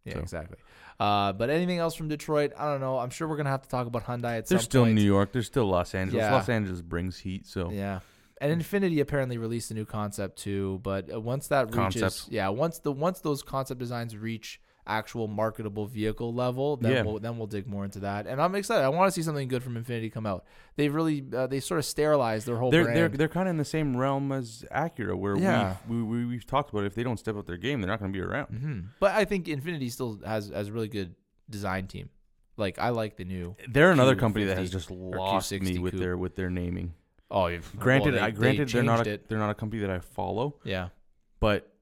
yeah, 0.04 0.14
So. 0.14 0.20
exactly. 0.20 0.56
Uh, 0.98 1.32
but 1.32 1.48
anything 1.48 1.78
else 1.78 1.94
from 1.94 2.08
Detroit? 2.08 2.52
I 2.58 2.66
don't 2.70 2.80
know. 2.80 2.98
I'm 2.98 3.10
sure 3.10 3.28
we're 3.28 3.36
gonna 3.36 3.50
have 3.50 3.62
to 3.62 3.68
talk 3.68 3.86
about 3.86 4.04
Hyundai 4.04 4.38
at 4.38 4.48
some 4.48 4.58
still 4.58 4.82
point. 4.82 4.96
New 4.96 5.02
York. 5.02 5.30
There's 5.32 5.46
still 5.46 5.66
Los 5.66 5.94
Angeles. 5.94 6.22
Yeah. 6.22 6.32
Los 6.34 6.48
Angeles 6.48 6.80
brings 6.82 7.18
heat, 7.18 7.46
so 7.46 7.70
Yeah. 7.70 8.00
And 8.40 8.60
Infiniti 8.62 9.00
apparently 9.00 9.36
released 9.38 9.70
a 9.70 9.74
new 9.74 9.84
concept 9.84 10.38
too, 10.38 10.80
but 10.82 11.12
uh, 11.12 11.20
once 11.20 11.48
that 11.48 11.66
reaches, 11.74 12.00
Concept. 12.00 12.28
yeah, 12.32 12.48
once 12.48 12.78
the 12.78 12.90
once 12.92 13.20
those 13.20 13.42
concept 13.42 13.78
designs 13.80 14.16
reach 14.16 14.60
actual 14.86 15.28
marketable 15.28 15.86
vehicle 15.86 16.32
level, 16.32 16.78
then 16.78 16.90
Yeah. 16.92 17.02
we'll 17.02 17.18
then 17.18 17.36
we'll 17.36 17.46
dig 17.46 17.66
more 17.66 17.84
into 17.84 18.00
that. 18.00 18.26
And 18.26 18.40
I'm 18.40 18.54
excited. 18.54 18.82
I 18.82 18.88
want 18.88 19.08
to 19.08 19.12
see 19.12 19.22
something 19.22 19.46
good 19.46 19.62
from 19.62 19.74
Infiniti 19.76 20.10
come 20.10 20.24
out. 20.24 20.46
They've 20.76 20.92
really 20.92 21.22
uh, 21.36 21.48
they 21.48 21.60
sort 21.60 21.78
of 21.78 21.84
sterilized 21.84 22.46
their 22.46 22.56
whole 22.56 22.70
they're 22.70 22.84
brand. 22.84 22.96
they're 22.98 23.08
they're 23.10 23.28
kind 23.28 23.46
of 23.46 23.50
in 23.50 23.56
the 23.58 23.64
same 23.66 23.94
realm 23.94 24.32
as 24.32 24.64
Acura, 24.74 25.14
where 25.16 25.36
Yeah. 25.36 25.76
we've, 25.86 25.98
we 25.98 26.02
we 26.20 26.24
we've 26.26 26.46
talked 26.46 26.70
about 26.70 26.84
it. 26.84 26.86
if 26.86 26.94
they 26.94 27.02
don't 27.02 27.18
step 27.18 27.36
up 27.36 27.46
their 27.46 27.58
game, 27.58 27.82
they're 27.82 27.90
not 27.90 28.00
going 28.00 28.10
to 28.10 28.18
be 28.18 28.24
around. 28.24 28.46
hmm 28.46 28.80
But 29.00 29.14
I 29.14 29.26
think 29.26 29.46
Infiniti 29.46 29.92
still 29.92 30.18
has 30.24 30.48
has 30.48 30.68
a 30.68 30.72
really 30.72 30.88
good 30.88 31.14
design 31.50 31.88
team. 31.88 32.08
Like 32.56 32.78
I 32.78 32.88
like 32.88 33.16
the 33.16 33.24
new. 33.26 33.54
They're 33.68 33.92
another 33.92 34.16
Q50 34.16 34.18
company 34.18 34.44
that 34.46 34.56
has 34.56 34.70
just 34.70 34.90
lost 34.90 35.52
Q60 35.52 35.60
me 35.62 35.78
with 35.78 35.92
coupe. 35.92 36.00
their 36.00 36.16
with 36.16 36.36
their 36.36 36.48
naming. 36.50 36.94
Oh, 37.30 37.46
you've- 37.46 37.78
Granted, 37.78 38.14
well, 38.14 38.20
they- 38.22 38.26
I 38.26 38.30
granted 38.30 38.68
they 38.68 38.72
they 38.72 38.78
are 38.80 38.82
not 38.82 39.06
a, 39.06 39.10
it. 39.12 39.28
they're 39.28 39.38
not 39.38 39.50
a 39.50 39.54
company 39.54 39.80
that 39.82 39.90
I 39.90 40.00
follow, 40.00 40.56
Yeah. 40.64 40.88
but 41.38 41.72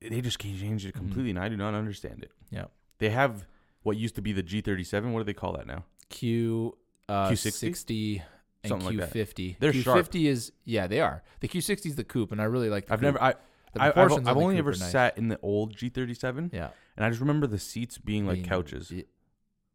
they 0.00 0.20
just 0.20 0.40
changed 0.40 0.84
it 0.86 0.94
Mhm. 0.94 0.98
completely, 0.98 1.30
and 1.30 1.38
I 1.38 1.48
do 1.48 1.56
not 1.56 1.74
understand 1.74 2.22
it. 2.24 2.32
Yeah. 2.50 2.66
They 2.98 3.10
have 3.10 3.46
what 3.82 3.96
used 3.96 4.14
to 4.16 4.22
be 4.22 4.32
the 4.32 4.42
G37. 4.42 5.12
What 5.12 5.20
do 5.20 5.24
they 5.24 5.34
call 5.34 5.52
that 5.52 5.66
now? 5.66 5.84
Q 6.08 6.76
uh, 7.08 7.30
Q60? 7.30 7.52
60 7.52 8.22
and 8.64 8.68
Something 8.70 8.98
like 8.98 9.10
that. 9.12 9.14
Q50. 9.16 9.56
They're 9.60 9.72
Q50 9.72 9.82
sharp. 9.84 10.14
is 10.16 10.52
yeah, 10.64 10.86
they 10.86 11.00
are. 11.00 11.22
The 11.40 11.48
Q60 11.48 11.86
is 11.86 11.94
the 11.96 12.04
coupe, 12.04 12.32
and 12.32 12.40
I 12.40 12.44
really 12.44 12.68
like. 12.68 12.86
The 12.86 12.92
I've 12.94 12.98
coupe. 13.00 13.04
never 13.14 13.22
I 13.22 13.34
I, 13.78 13.88
I've, 13.90 13.98
I've 14.26 14.36
only 14.36 14.56
coupe 14.56 14.58
ever 14.58 14.70
nice. 14.72 14.90
sat 14.90 15.16
in 15.18 15.28
the 15.28 15.38
old 15.40 15.76
G37, 15.76 16.52
Yeah. 16.52 16.70
and 16.96 17.04
I 17.04 17.08
just 17.10 17.20
remember 17.20 17.46
the 17.46 17.58
seats 17.58 17.98
being 17.98 18.26
like 18.26 18.42
couches. 18.44 18.92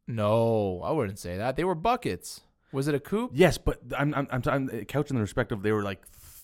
No, 0.07 0.81
I 0.83 0.91
wouldn't 0.91 1.19
say 1.19 1.37
that. 1.37 1.55
They 1.55 1.63
were 1.63 1.75
buckets. 1.75 2.41
Was 2.73 2.87
it 2.89 2.95
a 2.95 2.99
coupe? 2.99 3.31
Yes, 3.33 3.57
but 3.57 3.79
I'm 3.97 4.13
I'm 4.13 4.27
I'm, 4.31 4.41
I'm 4.47 4.85
couch 4.85 5.09
in 5.09 5.15
the 5.15 5.21
respect 5.21 5.51
of 5.51 5.61
they 5.63 5.71
were 5.71 5.83
like 5.83 6.01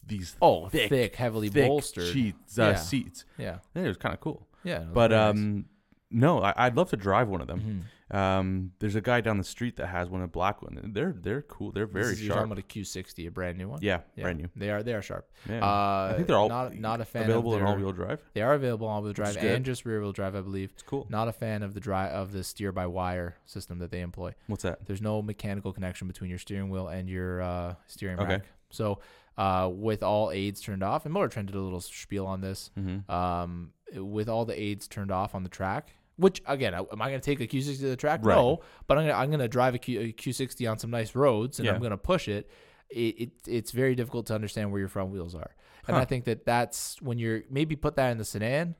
these 0.07 0.36
Oh, 0.41 0.69
thick, 0.69 0.89
Thick, 0.89 1.15
heavily 1.15 1.49
thick 1.49 1.67
bolstered. 1.67 2.07
sheets 2.13 2.57
uh, 2.57 2.69
Yeah. 2.69 2.75
seats. 2.75 3.25
Yeah. 3.38 3.57
It 3.75 3.82
was 3.88 3.97
kind 3.97 4.13
of 4.13 4.21
cool. 4.21 4.47
Yeah. 4.63 4.80
But 4.80 5.09
very 5.11 5.21
nice. 5.21 5.30
um, 5.32 5.65
no, 6.11 6.41
I, 6.41 6.53
I'd 6.55 6.75
love 6.77 6.89
to 6.91 6.97
drive 6.97 7.27
one 7.27 7.41
of 7.41 7.47
them. 7.47 7.59
Mhm. 7.59 7.82
Um, 8.12 8.72
there's 8.80 8.95
a 8.95 9.01
guy 9.01 9.22
down 9.22 9.38
the 9.38 9.43
street 9.43 9.76
that 9.78 9.88
has 9.88 10.10
one, 10.10 10.22
a 10.22 10.28
black 10.28 10.62
one. 10.64 10.80
They're 10.93 11.14
they're 11.18 11.43
cool. 11.43 11.72
They're 11.72 11.86
very 11.86 12.14
is- 12.14 12.24
You're 12.24 12.34
talking 12.36 12.51
about 12.51 12.60
a 12.64 12.68
Q60, 12.68 13.28
a 13.28 13.32
brand 13.32 13.57
new 13.57 13.70
one. 13.70 13.80
Yeah, 13.82 13.99
Yeah, 14.16 14.24
brand 14.24 14.39
new. 14.39 14.49
They 14.55 14.72
are. 14.72 14.82
They 14.82 14.93
are 14.93 15.01
sharp. 15.01 15.30
Yeah. 15.47 15.64
Uh, 15.64 16.10
I 16.12 16.14
think 16.16 16.28
they're 16.28 16.38
all 16.38 16.49
not 16.49 16.76
not 16.76 17.01
a 17.01 17.05
fan 17.05 17.24
available 17.26 17.53
of 17.53 17.60
in 17.60 17.66
their, 17.66 17.74
all-wheel 17.76 17.91
drive. 17.91 18.22
They 18.34 18.41
are 18.41 18.53
available 18.53 18.88
on 18.88 18.95
all-wheel 18.95 19.14
drive 19.14 19.38
and 19.38 19.64
just 19.64 19.86
rear-wheel 19.86 20.12
drive, 20.14 20.36
I 20.36 20.41
believe. 20.41 20.72
It's 20.74 20.84
cool. 20.84 21.05
Not 21.10 21.28
a 21.28 21.32
fan 21.34 21.62
of 21.64 21.74
the 21.74 21.80
dri 21.80 21.95
of 21.95 22.32
the 22.32 22.43
steer-by-wire 22.43 23.36
system 23.45 23.80
that 23.80 23.91
they 23.91 24.01
employ. 24.01 24.34
What's 24.47 24.64
that? 24.64 24.86
There's 24.86 25.01
no 25.01 25.22
mechanical 25.22 25.72
connection 25.74 26.07
between 26.07 26.30
your 26.30 26.39
steering 26.39 26.70
wheel 26.70 26.88
and 26.88 27.07
your 27.10 27.41
uh, 27.41 27.76
steering 27.88 28.20
Okay. 28.20 28.34
rack. 28.34 28.45
So 28.72 28.99
uh, 29.38 29.70
with 29.72 30.03
all 30.03 30.32
aids 30.32 30.62
turned 30.62 30.84
off, 30.84 31.05
and 31.05 31.14
Motor 31.14 31.28
Trend 31.30 31.47
did 31.47 31.55
a 31.55 31.62
little 31.62 31.80
spiel 31.82 32.26
on 32.26 32.41
this. 32.41 32.72
Mm-hmm. 32.78 33.10
Um, 33.12 33.72
with 33.95 34.30
all 34.30 34.45
the 34.45 34.60
aids 34.60 34.88
turned 34.88 35.12
off 35.12 35.34
on 35.34 35.43
the 35.43 35.49
track, 35.49 35.93
which 36.20 36.41
again, 36.45 36.74
am 36.74 37.01
I 37.01 37.09
going 37.09 37.22
to 37.22 37.26
take 37.26 37.39
a 37.39 37.47
Q60 37.47 37.80
to 37.80 37.88
the 37.89 37.95
track? 37.95 38.20
Right. 38.24 38.36
No, 38.36 38.59
but 38.88 38.97
I'm 38.97 39.05
gonna 39.07 39.17
I'm 39.17 39.32
gonna 39.32 39.47
drive 39.47 39.76
a, 39.76 39.80
Q, 39.80 39.99
a 40.01 40.11
Q60 40.13 40.70
on 40.70 40.78
some 40.78 40.91
nice 40.91 41.15
roads, 41.15 41.59
and 41.59 41.65
Yeah. 41.65 41.74
I'm 41.74 41.82
gonna 41.82 41.97
push 41.97 42.28
it. 42.28 42.49
It, 42.89 42.97
it. 43.22 43.30
It's 43.47 43.72
very 43.72 43.95
difficult 43.95 44.26
to 44.28 44.36
understand 44.36 44.72
where 44.72 44.80
your 44.80 44.89
front 44.89 45.11
wheels 45.11 45.36
are, 45.36 45.55
and 45.88 45.95
Huh. 45.95 46.01
I 46.01 46.05
think 46.05 46.26
that 46.26 46.45
that's 46.45 47.01
when 47.01 47.17
you're 47.20 47.43
maybe 47.49 47.76
put 47.76 47.95
that 47.95 48.09
in 48.11 48.17
the 48.17 48.26
sedan. 48.26 48.76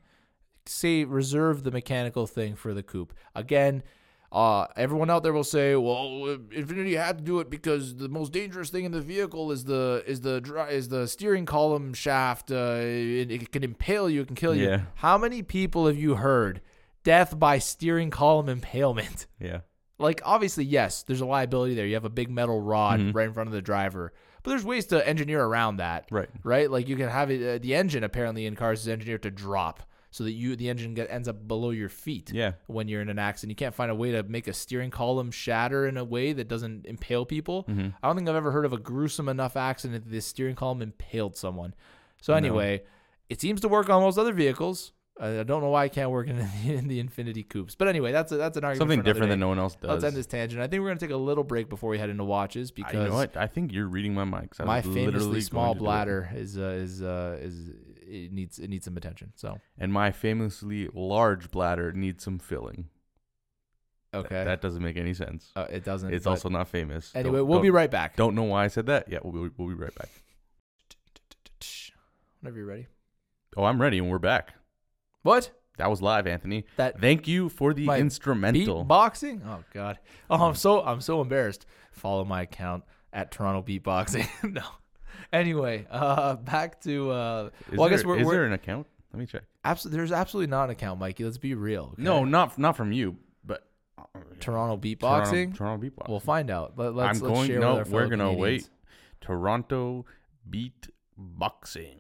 Say 0.66 1.04
reserve 1.04 1.64
the 1.64 1.72
mechanical 1.72 2.28
thing 2.28 2.56
for 2.56 2.74
the 2.74 2.84
coupe. 2.84 3.14
Again, 3.36 3.82
uh, 4.32 4.68
everyone 4.76 5.10
out 5.10 5.24
there 5.24 5.34
will 5.34 5.44
say, 5.44 5.76
"Well, 5.76 6.38
Infiniti 6.52 6.96
had 6.96 7.18
to 7.20 7.24
do 7.24 7.40
it 7.40 7.50
because 7.50 7.96
the 7.96 8.10
most 8.10 8.32
dangerous 8.32 8.70
thing 8.70 8.86
in 8.86 8.92
the 8.92 9.02
vehicle 9.02 9.52
is 9.52 9.66
the 9.66 10.04
is 10.06 10.22
the 10.22 10.36
is 10.70 10.90
the 10.90 11.08
steering 11.08 11.46
column 11.48 11.94
shaft. 11.96 12.52
Uh, 12.52 12.78
it, 12.82 13.32
it 13.32 13.52
can 13.52 13.64
impale 13.64 14.08
you, 14.10 14.22
it 14.22 14.28
can 14.28 14.36
kill 14.36 14.54
you." 14.56 14.66
Yeah. 14.70 14.82
How 14.96 15.18
many 15.18 15.42
people 15.42 15.88
have 15.88 15.98
you 15.98 16.16
heard 16.16 16.62
death 17.04 17.38
by 17.38 17.60
steering 17.60 18.10
column 18.10 18.50
impalement? 18.50 19.26
Yeah. 19.40 19.62
Like, 19.98 20.22
obviously, 20.24 20.64
yes, 20.64 21.04
there's 21.04 21.20
a 21.20 21.26
liability 21.26 21.76
there. 21.76 21.86
You 21.86 21.96
have 21.96 22.06
a 22.06 22.10
big 22.10 22.30
metal 22.30 22.62
rod 22.62 23.00
Mhm. 23.02 23.14
right 23.14 23.28
in 23.28 23.34
front 23.34 23.48
of 23.48 23.54
the 23.54 23.62
driver, 23.62 24.14
but 24.44 24.50
there's 24.52 24.64
ways 24.64 24.86
to 24.88 25.06
engineer 25.08 25.44
around 25.44 25.78
that, 25.78 26.06
Right. 26.10 26.30
right? 26.44 26.72
Like 26.72 26.88
you 26.88 26.96
can 26.96 27.10
have 27.10 27.30
it. 27.30 27.44
Uh, 27.56 27.62
the 27.62 27.76
engine 27.76 28.06
apparently 28.06 28.46
in 28.46 28.56
cars 28.56 28.82
is 28.82 28.88
engineered 28.88 29.24
to 29.24 29.32
drop 29.32 29.84
so 30.12 30.24
that 30.24 30.32
you 30.32 30.56
the 30.56 30.70
engine 30.70 30.94
get 30.94 31.12
ends 31.12 31.28
up 31.28 31.46
below 31.50 31.72
your 31.72 31.90
feet 31.90 32.32
Yeah. 32.34 32.54
when 32.68 32.88
you're 32.88 33.02
in 33.02 33.10
an 33.10 33.20
accident. 33.20 33.52
You 33.52 33.56
can't 33.58 33.76
find 33.76 33.92
a 33.92 33.96
way 33.96 34.12
to 34.14 34.24
make 34.24 34.48
a 34.48 34.54
steering 34.54 34.90
column 34.90 35.32
shatter 35.32 35.86
in 35.86 35.98
a 35.98 36.04
way 36.06 36.32
that 36.32 36.48
doesn't 36.48 36.86
impale 36.86 37.26
people. 37.26 37.66
Mhm. 37.66 37.94
I 38.02 38.08
don't 38.08 38.16
think 38.16 38.30
I've 38.30 38.36
ever 38.36 38.52
heard 38.52 38.66
of 38.66 38.72
a 38.74 38.78
gruesome 38.78 39.28
enough 39.28 39.58
accident 39.58 40.06
that 40.06 40.10
this 40.12 40.26
steering 40.26 40.56
column 40.56 40.82
impaled 40.82 41.36
someone. 41.36 41.74
So 42.22 42.32
No. 42.34 42.38
anyway, 42.38 42.84
it 43.30 43.42
seems 43.42 43.60
to 43.62 43.68
work 43.68 43.90
on 43.90 44.02
most 44.02 44.18
other 44.18 44.34
vehicles. 44.34 44.94
I 45.20 45.40
I 45.40 45.44
don't 45.44 45.62
know 45.62 45.70
why 45.70 45.84
I 45.84 45.90
can't 45.90 46.12
work 46.12 46.28
in 46.28 46.38
the, 46.38 46.50
in 46.74 46.88
the 46.88 47.04
Infiniti 47.04 47.48
coupes. 47.48 47.76
But 47.76 47.88
anyway, 47.88 48.12
that's 48.12 48.32
a, 48.32 48.38
that's 48.38 48.58
an 48.58 48.64
argument. 48.64 48.82
Something 48.90 49.02
different 49.04 49.28
day. 49.28 49.32
than 49.32 49.40
no 49.42 49.50
one 49.50 49.60
else 49.60 49.76
does. 49.76 49.90
Let's 49.90 50.04
end 50.04 50.16
this 50.16 50.26
tangent. 50.26 50.62
I 50.62 50.68
think 50.68 50.82
we're 50.82 50.90
gonna 50.90 51.00
take 51.00 51.12
a 51.12 51.18
little 51.18 51.44
break 51.44 51.70
before 51.70 51.90
we 51.90 51.98
head 52.00 52.10
into 52.10 52.24
watches 52.24 52.72
I- 52.72 52.74
because 52.76 52.94
you 52.94 53.00
know 53.10 53.16
what? 53.16 53.36
I 53.36 53.48
think 53.48 53.74
you're 53.74 53.88
reading 53.88 54.14
my 54.14 54.24
mind. 54.24 54.50
I 54.60 54.64
my 54.64 54.82
famously 54.82 55.42
small 55.42 55.74
to 55.74 55.80
do 55.80 55.84
it. 55.84 55.86
bladder 55.86 56.30
is 56.34 56.58
uh, 56.58 56.62
is 56.62 57.02
uh, 57.02 57.38
is 57.42 57.70
it 58.02 58.32
needs 58.32 58.60
it 58.60 58.70
needs 58.70 58.86
some 58.86 58.98
attention. 58.98 59.34
So 59.36 59.60
and 59.78 59.92
my 59.92 60.12
famously 60.12 60.90
large 60.94 61.52
bladder 61.52 61.92
needs 61.92 62.24
some 62.24 62.40
filling. 62.40 62.88
Okay, 64.12 64.44
that 64.44 64.60
doesn't 64.62 64.82
make 64.82 64.98
any 64.98 65.14
sense. 65.14 65.52
uh, 65.56 65.68
it 65.70 65.84
doesn't. 65.84 66.12
It's 66.14 66.26
also 66.26 66.50
not 66.50 66.68
famous. 66.68 67.12
anyway. 67.14 67.38
Don't- 67.38 67.48
we'll 67.48 67.58
don't- 67.58 67.64
be 67.64 67.70
right 67.70 67.92
back. 67.92 68.16
Don't 68.16 68.34
know 68.34 68.44
why 68.44 68.64
I 68.64 68.68
said 68.68 68.88
that. 68.88 69.08
Yeah, 69.08 69.20
we'll 69.22 69.50
be, 69.50 69.54
we'll 69.58 69.68
be 69.68 69.76
right 69.76 69.94
back. 69.94 70.10
Whenever 72.42 72.58
you're 72.58 72.68
ready. 72.68 72.88
Oh, 73.58 73.66
I'm 73.66 73.82
ready, 73.82 73.98
and 74.00 74.10
we're 74.10 74.18
back. 74.18 74.54
What 75.30 75.52
That 75.78 75.92
was 75.92 76.02
live, 76.02 76.26
Anthony. 76.26 76.66
that 76.78 77.00
Thank 77.00 77.28
you 77.28 77.50
for 77.50 77.72
the 77.72 77.86
My 77.86 78.00
instrumental. 78.00 78.84
beatboxing? 78.84 79.42
Oh 79.46 79.64
God. 79.72 80.00
Oh, 80.28 80.48
I'm 80.48 80.56
so 80.56 80.82
I'm 80.82 81.02
so 81.02 81.22
embarrassed. 81.22 81.68
Follow 81.92 82.26
my 82.26 82.42
account 82.42 82.84
at 83.14 83.30
Toronto 83.30 83.62
Beatboxing. 83.62 84.28
no. 84.52 84.64
Anyway, 85.32 85.86
uh, 85.92 86.36
back 86.38 86.82
to 86.82 87.12
uh, 87.12 87.50
Is, 87.72 87.78
well, 87.78 87.88
I 87.88 87.92
guess 87.92 88.04
we're, 88.04 88.18
is 88.18 88.26
we're 88.26 88.32
there 88.34 88.46
an 88.46 88.54
account? 88.54 88.88
Let 89.14 89.20
me 89.20 89.28
check. 89.28 89.44
absolutely 89.64 89.98
there's 89.98 90.12
absolutely 90.12 90.50
not 90.50 90.64
an 90.64 90.70
account, 90.72 91.00
Mikey. 91.00 91.24
Let's 91.24 91.38
be 91.38 91.54
real. 91.54 91.92
okay? 91.94 92.02
No, 92.02 92.26
not 92.26 92.58
not 92.58 92.76
from 92.76 92.92
you, 92.92 93.18
but 93.46 93.68
Toronto 94.40 94.78
Beatboxing. 94.78 95.54
Toronto, 95.54 95.58
Toronto 95.58 95.86
beatboxing. 95.86 96.10
We'll 96.10 96.20
find 96.20 96.50
out. 96.50 96.74
Let, 96.76 96.96
let's, 96.96 97.20
I'm 97.22 97.24
let's 97.28 97.36
going. 97.36 97.48
share 97.50 97.60
No, 97.60 97.84
we're 97.88 98.08
gonna 98.08 98.24
Canadians. 98.34 98.40
wait. 98.42 98.70
Toronto 99.22 100.08
beatboxing. 100.50 101.98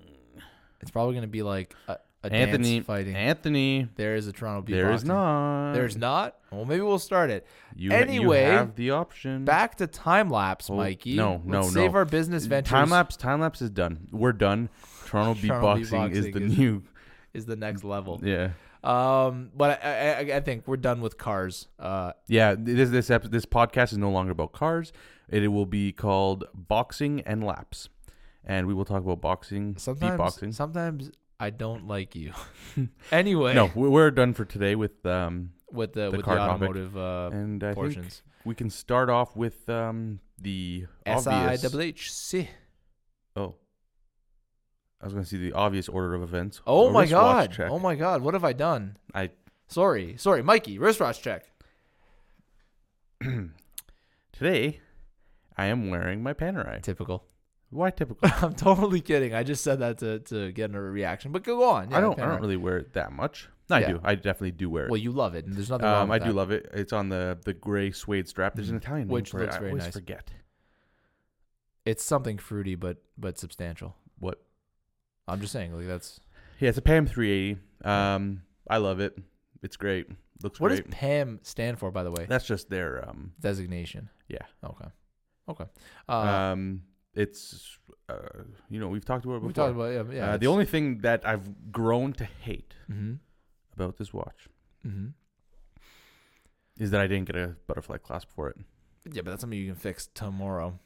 It's 0.82 0.90
probably 0.90 1.14
gonna 1.14 1.28
be 1.28 1.44
like 1.44 1.76
a, 1.88 1.98
a 2.24 2.32
Anthony 2.34 2.76
dance 2.76 2.86
fighting. 2.86 3.16
Anthony. 3.16 3.88
there 3.96 4.16
is 4.16 4.28
a 4.28 4.34
Toronto 4.34 4.62
Beatboxing. 4.62 4.76
There 4.76 4.92
is 4.92 5.06
not. 5.06 5.74
There's 5.74 5.98
not. 5.98 6.36
Well, 6.52 6.66
maybe 6.66 6.82
we'll 6.82 7.00
start 7.00 7.30
it. 7.30 7.46
You, 7.76 7.92
Anyway, 7.92 8.42
you 8.46 8.52
have 8.52 8.76
the 8.76 8.92
option. 8.92 9.46
Back 9.46 9.76
to 9.78 9.88
TimeLaps, 9.88 10.70
Oh, 10.70 10.76
Mikey. 10.78 11.16
no, 11.16 11.42
no, 11.46 11.62
Let's 11.62 11.74
no. 11.76 11.82
Save 11.82 11.96
our 11.96 12.06
business 12.06 12.46
ventures. 12.46 12.74
TimeLaps. 12.74 13.18
Time 13.18 13.40
lapse 13.42 13.62
is 13.62 13.70
done. 13.70 14.08
We're 14.12 14.34
done. 14.34 14.70
Toronto 15.06 15.40
Toronto 15.40 15.76
beatboxing 15.78 16.12
is 16.12 16.26
beatboxing 16.28 16.34
the 16.34 16.44
is- 16.44 16.58
new. 16.58 16.84
is 17.34 17.46
the 17.46 17.56
next 17.56 17.84
level. 17.84 18.20
Yeah. 18.24 18.50
Um, 18.84 19.52
but 19.56 19.84
I, 19.84 20.12
I, 20.32 20.38
I 20.38 20.40
think 20.40 20.64
we're 20.68 20.78
done 20.78 21.02
with 21.02 21.18
cars. 21.18 21.68
Uh, 21.78 22.14
Yeah, 22.28 22.56
this 22.58 22.90
this 22.90 23.10
ep- 23.10 23.24
this 23.26 23.46
podcast 23.46 23.92
is 23.92 23.98
no 23.98 24.10
longer 24.10 24.32
about 24.32 24.52
cars. 24.54 24.92
It 25.28 25.48
will 25.50 25.66
be 25.66 25.92
called 25.92 26.46
boxing 26.54 27.22
and 27.22 27.44
laps, 27.44 27.90
and 28.44 28.68
we 28.68 28.74
will 28.74 28.86
talk 28.86 29.04
about 29.04 29.20
boxing, 29.22 29.76
sometimes, 29.78 30.20
beatboxing. 30.20 30.54
sometimes 30.56 31.12
I 31.40 31.50
don't 31.52 31.88
like 31.88 32.16
you. 32.16 32.34
anyway, 33.12 33.54
No, 33.54 33.72
we- 33.76 33.88
we're 33.90 34.12
done 34.12 34.34
for 34.34 34.46
today 34.46 34.76
with 34.76 35.06
um, 35.06 35.52
with 35.72 35.94
the, 35.94 36.10
the 36.12 36.18
with 36.18 36.26
car 36.26 36.36
the 36.36 36.42
automotive 36.42 36.98
uh, 36.98 37.30
and 37.32 37.64
I 37.64 37.74
portions. 37.74 38.22
we 38.46 38.56
can 38.56 38.70
start 38.70 39.10
off 39.10 39.36
with 39.36 39.70
um 39.70 40.20
the 40.42 40.86
S 41.06 41.28
I. 41.28 41.56
W 41.56 41.82
H 41.82 42.12
C. 42.12 42.50
Oh, 43.36 43.56
I 45.02 45.06
was 45.06 45.14
gonna 45.14 45.26
see 45.26 45.38
the 45.38 45.54
obvious 45.54 45.88
order 45.88 46.14
of 46.14 46.22
events. 46.24 46.62
Oh 46.68 46.90
A 46.90 46.92
my 46.92 47.06
god! 47.06 47.56
Oh 47.70 47.80
my 47.80 47.96
god! 47.96 48.22
What 48.22 48.34
have 48.34 48.44
I 48.44 48.54
done? 48.54 48.98
I 49.16 49.30
Sorry, 49.68 50.16
sorry, 50.18 50.42
Mikey. 50.44 50.78
Wristwatch 50.80 51.22
check. 51.22 51.46
today, 54.34 54.80
I 55.58 55.66
am 55.68 55.90
wearing 55.90 56.24
my 56.24 56.34
Panerai. 56.34 56.82
Typical. 56.82 57.24
Why 57.72 57.92
typical? 57.92 58.30
I'm 58.42 58.54
totally 58.56 59.02
kidding. 59.02 59.34
I 59.34 59.44
just 59.44 59.64
said 59.64 59.80
that 59.80 60.00
to, 60.00 60.20
to 60.20 60.52
get 60.52 60.74
a 60.74 60.80
reaction. 60.82 61.32
But 61.32 61.44
go 61.44 61.70
on. 61.70 61.94
I 61.94 62.02
don't. 62.02 62.20
I 62.20 62.26
don't 62.26 62.42
really 62.42 62.58
wear 62.58 62.78
it 62.80 62.94
that 62.94 63.12
much. 63.12 63.48
No, 63.70 63.76
I 63.76 63.80
Yeah. 63.82 63.88
do. 63.94 64.00
I 64.04 64.16
definitely 64.16 64.52
do 64.52 64.70
wear 64.70 64.86
it. 64.86 64.90
Well, 64.90 64.98
you 64.98 65.12
love 65.12 65.36
it, 65.36 65.46
and 65.46 65.54
there's 65.54 65.70
nothing 65.70 65.86
wrong 65.86 66.04
Um, 66.06 66.12
I 66.12 66.18
do 66.18 66.32
love 66.32 66.50
it. 66.50 66.70
It's 66.74 66.92
on 66.94 67.10
the 67.10 67.38
the 67.46 67.54
gray 67.54 67.92
suede 67.92 68.28
strap. 68.28 68.56
There's 68.56 68.70
an 68.72 68.78
Mhm. 68.80 68.82
Italian 68.82 69.08
name 69.08 69.14
Which 69.14 69.30
for 69.32 69.40
looks 69.42 69.54
it. 69.56 69.58
I 69.58 69.60
very 69.60 69.72
always 69.72 69.84
nice. 69.84 69.94
forget. 69.94 70.32
It's 71.86 72.04
something 72.04 72.38
fruity, 72.38 72.76
but 72.76 72.98
but 73.18 73.38
substantial. 73.38 73.96
What? 74.20 74.42
I'm 75.28 75.40
just 75.42 75.54
saying, 75.54 75.76
like 75.76 75.88
that's 75.88 76.20
Yeah, 76.60 76.70
it's 76.70 76.78
a 76.78 76.82
PAM 76.82 77.06
380. 77.06 77.60
Um, 77.86 78.42
I 78.68 78.78
love 78.78 79.00
it. 79.00 79.18
It's 79.62 79.78
great. 79.78 80.08
Looks 80.42 80.60
what 80.60 80.70
does. 80.70 80.82
PAM 80.90 81.40
stand 81.44 81.78
for, 81.80 81.92
by 81.92 82.04
the 82.04 82.12
way? 82.12 82.26
That's 82.28 82.46
just 82.48 82.70
their 82.70 83.08
um. 83.08 83.34
Designation. 83.40 84.10
Yeah. 84.28 84.46
Okay. 84.64 84.88
Okay. 85.48 85.66
Uh, 86.08 86.12
um, 86.14 86.82
it's 87.16 87.78
uh, 88.08 88.14
you 88.70 88.80
know, 88.80 88.88
we've 88.88 89.06
talked 89.06 89.26
about 89.26 89.36
it 89.36 89.42
we 89.44 89.48
before. 89.50 89.68
talked 89.68 89.76
about 89.76 90.12
yeah. 90.12 90.16
yeah 90.18 90.32
uh, 90.34 90.38
the 90.38 90.48
only 90.48 90.66
thing 90.66 91.00
that 91.00 91.26
I've 91.28 91.72
grown 91.72 92.14
to 92.14 92.26
hate 92.26 92.74
Mm-hmm. 92.92 93.14
about 93.76 93.98
this 93.98 94.14
watch 94.14 94.48
Mm-hmm. 94.88 95.08
is 96.80 96.92
that 96.92 97.02
I 97.02 97.08
didn't 97.08 97.26
get 97.26 97.36
a 97.36 97.56
butterfly 97.68 97.98
clasp 97.98 98.30
for 98.34 98.50
it. 98.50 98.58
Yeah, 99.12 99.22
but 99.24 99.32
that's 99.32 99.42
something 99.42 99.60
you 99.60 99.68
can 99.68 99.76
fix 99.76 100.08
tomorrow. 100.08 100.80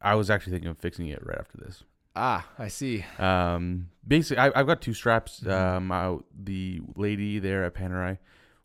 I 0.00 0.14
was 0.14 0.30
actually 0.30 0.52
thinking 0.52 0.68
of 0.70 0.78
fixing 0.78 1.08
it 1.08 1.24
right 1.24 1.38
after 1.38 1.58
this. 1.58 1.84
Ah, 2.14 2.48
I 2.58 2.68
see. 2.68 3.04
Um, 3.18 3.88
basically, 4.06 4.38
I, 4.38 4.50
I've 4.58 4.66
got 4.66 4.80
two 4.80 4.94
straps. 4.94 5.40
Mhm. 5.40 5.50
Um, 5.52 5.92
I, 5.92 6.16
the 6.36 6.80
lady 6.96 7.38
there 7.38 7.64
at 7.64 7.74
Panerai 7.74 8.18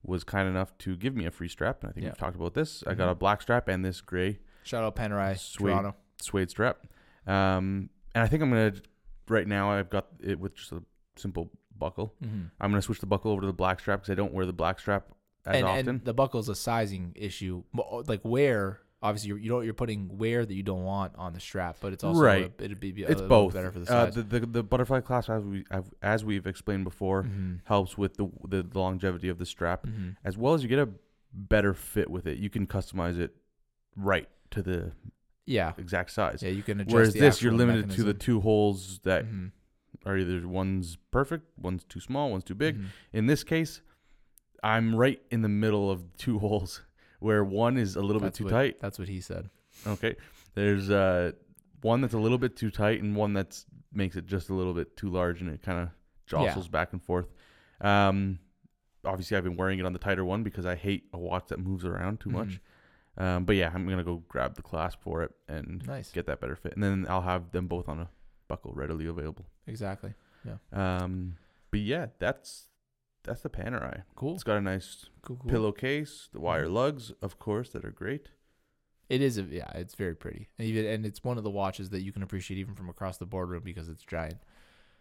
was 0.03 0.24
kind 0.24 0.47
enough 0.47 0.76
to 0.80 0.95
give 0.95 1.16
me 1.16 1.26
a 1.26 1.32
free 1.32 1.47
strap, 1.49 1.82
and 1.84 1.89
I 1.89 1.93
think 1.93 2.03
Yeah. 2.05 2.09
we've 2.12 2.18
talked 2.18 2.36
about 2.36 2.53
this. 2.53 2.84
I 2.88 2.93
got 2.95 3.07
Mhm. 3.07 3.12
a 3.12 3.16
black 3.16 3.41
strap 3.41 3.68
and 3.68 3.84
this 3.86 4.01
gray 4.01 4.39
Shout 4.64 4.84
out 4.84 4.95
Panerai, 4.95 5.38
Sweet. 5.38 5.72
Toronto. 5.72 5.95
suede 6.22 6.49
strap. 6.49 6.86
Um, 7.32 7.89
and 8.13 8.23
I 8.23 8.27
think 8.27 8.43
I'm 8.43 8.49
gonna 8.49 8.73
right 9.29 9.47
now. 9.47 9.71
I've 9.71 9.89
got 9.89 10.07
it 10.21 10.39
with 10.39 10.55
just 10.55 10.71
a 10.71 10.82
simple 11.15 11.49
buckle. 11.77 12.13
Mm-hmm. 12.23 12.43
I'm 12.59 12.71
gonna 12.71 12.82
switch 12.82 12.99
the 12.99 13.05
buckle 13.05 13.32
over 13.32 13.41
to 13.41 13.47
the 13.47 13.53
black 13.53 13.79
strap 13.79 13.99
because 14.01 14.11
I 14.11 14.15
don't 14.15 14.34
wear 14.34 14.45
the 14.45 14.53
black 14.53 14.79
strap 14.79 15.07
as 15.45 15.55
And, 15.57 15.65
often. 15.65 15.89
and 15.89 16.05
the 16.05 16.13
buckle's 16.13 16.49
a 16.49 16.55
sizing 16.55 17.13
issue. 17.15 17.63
Like 18.07 18.21
where, 18.23 18.79
obviously, 19.01 19.29
you're, 19.29 19.38
you 19.38 19.49
don't 19.49 19.63
you're 19.63 19.73
putting 19.73 20.17
wear 20.17 20.45
that 20.45 20.53
you 20.53 20.63
don't 20.63 20.84
want 20.84 21.13
on 21.15 21.34
the 21.34 21.39
strap, 21.39 21.77
but 21.79 21.93
it's 21.93 22.03
also 22.03 22.19
Right. 22.19 22.51
A, 22.59 22.63
it'd 22.65 22.79
be 22.79 23.03
a 23.03 23.07
it's 23.07 23.21
both. 23.21 23.53
better 23.53 23.71
for 23.71 23.79
the 23.79 23.91
uh, 23.93 24.05
the, 24.09 24.23
the 24.23 24.39
the 24.45 24.63
butterfly 24.63 24.99
clasp, 25.01 25.29
as 25.29 25.43
we 25.43 25.63
as 26.01 26.25
we've 26.25 26.45
explained 26.47 26.84
before, 26.84 27.23
mm-hmm. 27.23 27.55
helps 27.65 27.97
with 27.97 28.17
the, 28.17 28.29
the 28.47 28.67
longevity 28.77 29.29
of 29.29 29.38
the 29.38 29.45
strap, 29.45 29.86
Mm-hmm. 29.86 30.09
as 30.25 30.38
well 30.38 30.53
as 30.53 30.63
you 30.63 30.69
get 30.69 30.79
a 30.79 30.89
better 31.34 31.73
fit 31.73 32.09
with 32.11 32.27
it. 32.27 32.38
You 32.39 32.49
can 32.49 32.67
customize 32.67 33.17
it 33.17 33.34
right 33.95 34.27
to 34.51 34.61
the 34.61 34.91
Yeah, 35.45 35.73
exact 35.77 36.11
size. 36.11 36.41
yeah, 36.43 36.49
you 36.49 36.63
can 36.63 36.79
adjust. 36.79 36.93
Whereas 36.93 37.13
the 37.13 37.19
this, 37.19 37.41
you're 37.41 37.51
actual 37.53 37.65
limited 37.67 37.91
to 37.91 38.03
the 38.03 38.13
two 38.13 38.39
holes 38.41 38.99
that 39.03 39.25
Mhm. 39.25 39.51
are 40.05 40.17
either 40.17 40.47
one's 40.47 40.97
perfect, 41.11 41.45
one's 41.57 41.83
too 41.83 41.99
small, 41.99 42.31
one's 42.31 42.43
too 42.43 42.55
big. 42.55 42.77
Mhm. 42.77 42.85
In 43.13 43.25
this 43.27 43.43
case, 43.43 43.81
I'm 44.63 44.95
right 44.95 45.21
in 45.31 45.41
the 45.41 45.49
middle 45.49 45.89
of 45.89 46.15
two 46.17 46.39
holes 46.45 46.81
where 47.19 47.43
one 47.43 47.77
is 47.77 47.95
a 47.95 48.01
little 48.01 48.19
That's 48.21 48.37
bit 48.37 48.37
too 48.37 48.43
what- 48.45 48.51
tight. 48.51 48.79
That's 48.79 48.99
what 48.99 49.07
he 49.09 49.19
said. 49.21 49.49
Okay. 49.85 50.15
There's 50.53 50.89
uh 50.89 51.31
one 51.81 52.01
that's 52.01 52.13
a 52.13 52.19
little 52.19 52.37
bit 52.37 52.55
too 52.55 52.69
tight 52.69 53.01
and 53.01 53.15
one 53.15 53.33
that's 53.33 53.65
makes 53.93 54.15
it 54.15 54.25
just 54.27 54.49
a 54.49 54.53
little 54.53 54.73
bit 54.73 54.95
too 54.95 55.09
large 55.09 55.41
and 55.41 55.49
it 55.49 55.61
kind 55.63 55.79
of 55.79 55.89
jostles 56.27 56.67
back 56.67 56.93
and 56.93 57.01
forth. 57.03 57.27
Um 57.81 58.39
obviously 59.03 59.35
I've 59.35 59.43
been 59.43 59.57
wearing 59.57 59.79
it 59.79 59.85
on 59.85 59.93
the 59.93 59.99
tighter 59.99 60.23
one 60.23 60.43
because 60.43 60.65
I 60.65 60.75
hate 60.75 61.05
a 61.13 61.17
watch 61.17 61.47
that 61.47 61.59
moves 61.59 61.83
around 61.85 62.19
too 62.19 62.29
much. 62.29 62.49
Mhm. 62.49 62.59
Um 63.18 63.45
but 63.45 63.55
yeah, 63.55 63.72
I'm 63.74 63.86
going 63.86 63.97
to 63.97 64.03
go 64.03 64.24
grab 64.28 64.55
the 64.55 64.62
clasp 64.62 64.99
for 65.01 65.22
it 65.24 65.32
and 65.47 65.86
Nice. 65.86 66.12
get 66.12 66.26
that 66.28 66.39
better 66.39 66.55
fit. 66.55 66.74
And 66.74 66.84
then 66.84 67.05
I'll 67.09 67.22
have 67.22 67.51
them 67.51 67.68
both 67.68 67.89
on 67.89 67.99
a 67.99 68.09
buckle 68.47 68.72
readily 68.74 69.05
available. 69.07 69.45
Exactly. 69.68 70.14
Yeah. 70.45 70.55
Um 70.72 71.38
but 71.72 71.80
yeah, 71.82 72.07
that's 72.20 72.68
that's 73.24 73.41
the 73.41 73.49
Panerai. 73.49 74.03
Cool. 74.16 74.34
It's 74.36 74.43
got 74.43 74.57
a 74.57 74.62
nice 74.62 75.05
Cool. 75.22 75.38
Cool. 75.38 75.49
pillowcase, 75.51 76.30
the 76.34 76.39
wire 76.39 76.68
lugs, 76.68 77.12
of 77.22 77.38
course, 77.38 77.70
that 77.70 77.86
are 77.86 77.91
great. 77.91 78.30
It 79.09 79.22
is. 79.22 79.38
A, 79.38 79.41
yeah, 79.43 79.70
it's 79.76 79.93
very 79.95 80.16
pretty, 80.16 80.47
and 80.57 80.66
even 80.68 80.86
and 80.86 81.05
it's 81.05 81.22
one 81.22 81.38
of 81.38 81.43
the 81.43 81.49
watches 81.49 81.89
that 81.89 82.01
you 82.01 82.14
can 82.14 82.24
appreciate 82.24 82.57
even 82.57 82.76
from 82.76 82.88
across 82.89 83.18
the 83.18 83.26
boardroom 83.26 83.62
because 83.64 83.89
it's 83.89 84.03
giant. 84.05 84.38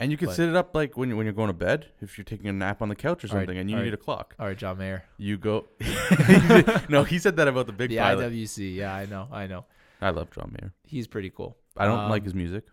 And 0.01 0.11
you 0.11 0.17
can 0.17 0.27
But- 0.29 0.35
sit 0.37 0.49
it 0.49 0.57
up 0.57 0.75
like 0.75 0.97
when 0.97 1.11
you 1.11 1.17
when 1.17 1.27
you're 1.27 1.35
going 1.35 1.49
to 1.49 1.53
bed, 1.53 1.87
if 2.01 2.17
you're 2.19 2.25
taking 2.25 2.47
a 2.49 2.53
nap 2.53 2.81
on 2.83 2.89
the 2.89 2.95
couch 2.97 3.23
or 3.23 3.29
All 3.29 3.35
right, 3.37 3.43
something, 3.43 3.59
and 3.59 3.71
you 3.71 3.77
all 3.77 3.83
need 3.83 3.91
right. 3.91 3.95
a 3.95 4.03
clock. 4.03 4.35
All 4.39 4.47
right, 4.47 4.57
John 4.57 4.79
Mayer. 4.79 5.05
You 5.19 5.37
go. 5.37 5.67
no, 6.89 7.05
he 7.05 7.19
said 7.19 7.37
that 7.37 7.47
about 7.49 7.67
the 7.67 7.73
big 7.73 7.91
the 7.91 7.99
pilot. 7.99 8.33
IWC. 8.33 8.75
Yeah, 8.75 8.95
I 8.95 9.07
know. 9.07 9.29
I 9.31 9.47
know. 9.47 9.67
I 10.01 10.11
love 10.11 10.31
John 10.31 10.57
Mayer. 10.59 10.73
He's 10.85 11.07
pretty 11.07 11.31
cool. 11.31 11.57
I 11.77 11.85
don't 11.87 12.09
like 12.09 12.23
Um, 12.23 12.25
his 12.25 12.35
music. 12.35 12.65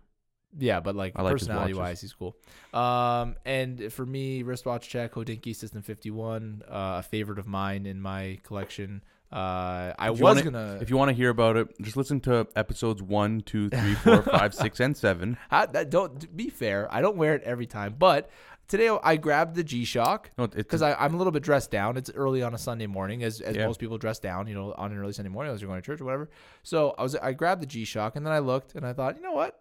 Yeah, 0.58 0.80
but 0.80 0.96
like 0.96 1.12
I 1.14 1.20
like 1.22 1.34
his 1.34 1.42
personality 1.42 1.74
watches. 1.74 1.88
wise, 1.90 2.00
he's 2.00 2.12
cool. 2.14 2.34
Um, 2.72 3.36
and 3.44 3.92
for 3.92 4.06
me, 4.06 4.42
wristwatch 4.42 4.88
check 4.88 5.12
Hodinkee 5.12 5.54
System 5.54 5.82
51, 5.82 6.62
uh, 6.66 6.72
a 6.98 7.02
favorite 7.02 7.38
of 7.38 7.46
mine 7.46 7.84
in 7.84 8.00
my 8.00 8.40
collection. 8.44 9.02
Uh, 9.30 9.92
I 9.98 10.10
was 10.10 10.20
wanna- 10.20 10.42
gonna. 10.42 10.78
If 10.80 10.88
you 10.90 10.96
want 10.96 11.10
to 11.10 11.14
hear 11.14 11.28
about 11.30 11.56
it, 11.56 11.68
just 11.82 11.96
listen 11.96 12.20
to 12.20 12.46
episodes 12.56 13.02
one, 13.02 13.42
two, 13.42 13.68
three, 13.68 13.94
four, 13.94 14.22
five, 14.22 14.54
six, 14.54 14.80
and 14.80 14.96
seven. 14.96 15.36
I, 15.50 15.66
that, 15.66 15.90
don't 15.90 16.34
be 16.36 16.48
fair. 16.48 16.88
I 16.90 17.00
don't 17.02 17.16
wear 17.16 17.34
it 17.34 17.42
every 17.42 17.66
time, 17.66 17.96
but 17.98 18.30
today 18.68 18.88
I 19.02 19.16
grabbed 19.16 19.54
the 19.54 19.62
G 19.64 19.84
Shock 19.84 20.30
No, 20.38 20.46
because 20.46 20.80
I'm 20.80 21.12
a 21.14 21.16
little 21.18 21.30
bit 21.30 21.42
dressed 21.42 21.70
down. 21.70 21.96
It's 21.98 22.10
early 22.14 22.42
on 22.42 22.54
a 22.54 22.58
Sunday 22.58 22.86
morning, 22.86 23.22
as 23.22 23.40
as 23.42 23.54
Yeah. 23.56 23.66
most 23.66 23.80
people 23.80 23.98
dress 23.98 24.18
down, 24.18 24.46
you 24.46 24.54
know, 24.54 24.72
on 24.78 24.92
an 24.92 24.98
early 24.98 25.12
Sunday 25.12 25.30
morning 25.30 25.52
as 25.52 25.60
you're 25.60 25.68
going 25.68 25.80
to 25.80 25.84
church 25.86 26.00
or 26.00 26.04
whatever. 26.06 26.30
So 26.62 26.94
I 26.96 27.02
was 27.02 27.14
I 27.16 27.32
grabbed 27.32 27.60
the 27.60 27.66
G 27.66 27.84
Shock 27.84 28.16
and 28.16 28.24
then 28.24 28.32
I 28.32 28.38
looked 28.38 28.74
and 28.76 28.86
I 28.86 28.94
thought, 28.94 29.16
you 29.16 29.22
know 29.22 29.32
what, 29.32 29.60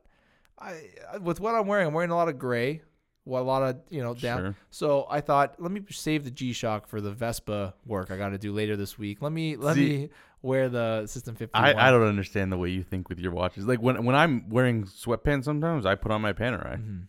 I- 0.58 1.18
with 1.22 1.40
what 1.42 1.56
I'm 1.56 1.68
wearing, 1.68 1.88
I'm 1.88 1.94
wearing 1.94 2.12
a 2.12 2.16
lot 2.16 2.30
of 2.30 2.40
gray. 2.40 2.82
Well, 3.28 3.44
a 3.44 3.46
lot 3.46 3.64
of 3.64 3.78
you 3.90 4.02
know 4.02 4.14
down. 4.14 4.40
Sure. 4.40 4.56
So 4.70 5.08
I 5.10 5.22
thought, 5.22 5.56
let 5.60 5.72
me 5.72 5.82
save 5.90 6.24
the 6.24 6.32
G 6.32 6.54
Shock 6.54 6.88
for 6.88 7.02
the 7.02 7.12
Vespa 7.12 7.74
work 7.86 8.10
I 8.12 8.18
got 8.18 8.30
to 8.30 8.38
do 8.38 8.54
later 8.54 8.76
this 8.76 8.98
week. 8.98 9.22
Let 9.22 9.32
me 9.32 9.56
let 9.56 9.76
See, 9.76 9.98
me 9.98 10.10
wear 10.42 10.70
the 10.70 11.06
System 11.08 11.36
51. 11.36 11.64
I, 11.64 11.88
I 11.88 11.92
don't 11.92 12.08
understand 12.08 12.52
the 12.52 12.58
way 12.58 12.70
you 12.70 12.84
think 12.84 13.10
with 13.10 13.20
your 13.20 13.32
watches. 13.32 13.68
Like 13.68 13.82
when 13.82 14.06
when 14.06 14.16
I'm 14.16 14.50
wearing 14.50 14.86
sweatpants, 14.86 15.44
sometimes 15.44 15.86
I 15.86 15.96
put 15.96 16.12
on 16.12 16.22
my 16.22 16.34
Panerai. 16.34 16.78
Mhm. 16.82 17.08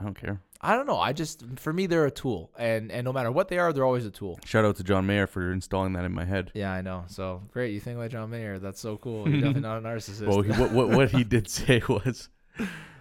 I 0.00 0.04
don't 0.04 0.18
care. 0.18 0.40
I 0.60 0.74
don't 0.74 0.86
know. 0.86 0.98
I 0.98 1.12
just 1.12 1.44
for 1.56 1.72
me 1.72 1.86
they're 1.86 2.06
a 2.06 2.10
tool, 2.10 2.50
and 2.58 2.90
and 2.90 3.04
no 3.04 3.12
matter 3.12 3.30
what 3.30 3.48
they 3.48 3.58
are, 3.58 3.72
they're 3.72 3.84
always 3.84 4.06
a 4.06 4.10
tool. 4.10 4.40
Shout 4.44 4.64
out 4.64 4.76
to 4.76 4.84
John 4.84 5.06
Mayer 5.06 5.26
for 5.28 5.52
installing 5.52 5.92
that 5.92 6.04
in 6.04 6.12
my 6.12 6.24
head. 6.24 6.50
Yeah, 6.54 6.72
I 6.72 6.80
know. 6.82 7.04
So 7.06 7.42
great. 7.52 7.72
You 7.74 7.80
think 7.80 7.98
like 7.98 8.10
John 8.10 8.30
Mayer? 8.30 8.58
That's 8.58 8.80
so 8.80 8.96
cool. 8.96 9.28
You're 9.28 9.40
definitely 9.40 9.62
not 9.62 9.78
a 9.78 9.80
narcissist. 9.82 10.26
Well, 10.26 10.42
he, 10.42 10.50
what, 10.52 10.72
what 10.72 10.88
what 10.90 11.10
he 11.10 11.22
did 11.22 11.48
say 11.58 11.80
was 11.88 12.28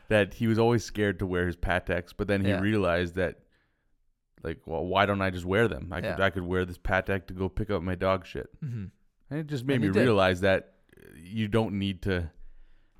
that 0.10 0.36
he 0.36 0.48
was 0.48 0.58
always 0.60 0.84
scared 0.84 1.20
to 1.20 1.26
wear 1.26 1.48
his 1.48 1.56
Pateks, 1.56 2.14
but 2.16 2.28
then 2.28 2.44
he 2.44 2.50
Yeah. 2.50 2.60
realized 2.62 3.16
that, 3.16 3.40
like, 4.44 4.60
well, 4.66 4.86
why 4.86 5.06
don't 5.06 5.22
I 5.22 5.30
just 5.30 5.46
wear 5.46 5.68
them? 5.68 5.92
I 5.92 6.02
could 6.02 6.18
Yeah. 6.20 6.24
I 6.26 6.30
could 6.30 6.44
wear 6.44 6.66
this 6.66 6.78
Patek 6.78 7.28
to 7.28 7.34
go 7.34 7.50
pick 7.50 7.70
up 7.70 7.82
my 7.82 7.96
dog 7.96 8.26
shit. 8.26 8.50
hmm 8.62 8.86
And 9.30 9.40
it 9.40 9.48
just 9.48 9.66
made 9.66 9.76
And 9.76 9.82
me 9.84 9.88
he 9.90 9.94
did. 9.94 10.04
realize 10.04 10.42
that 10.42 10.76
you 11.18 11.48
don't 11.50 11.78
need 11.78 12.02
to 12.04 12.32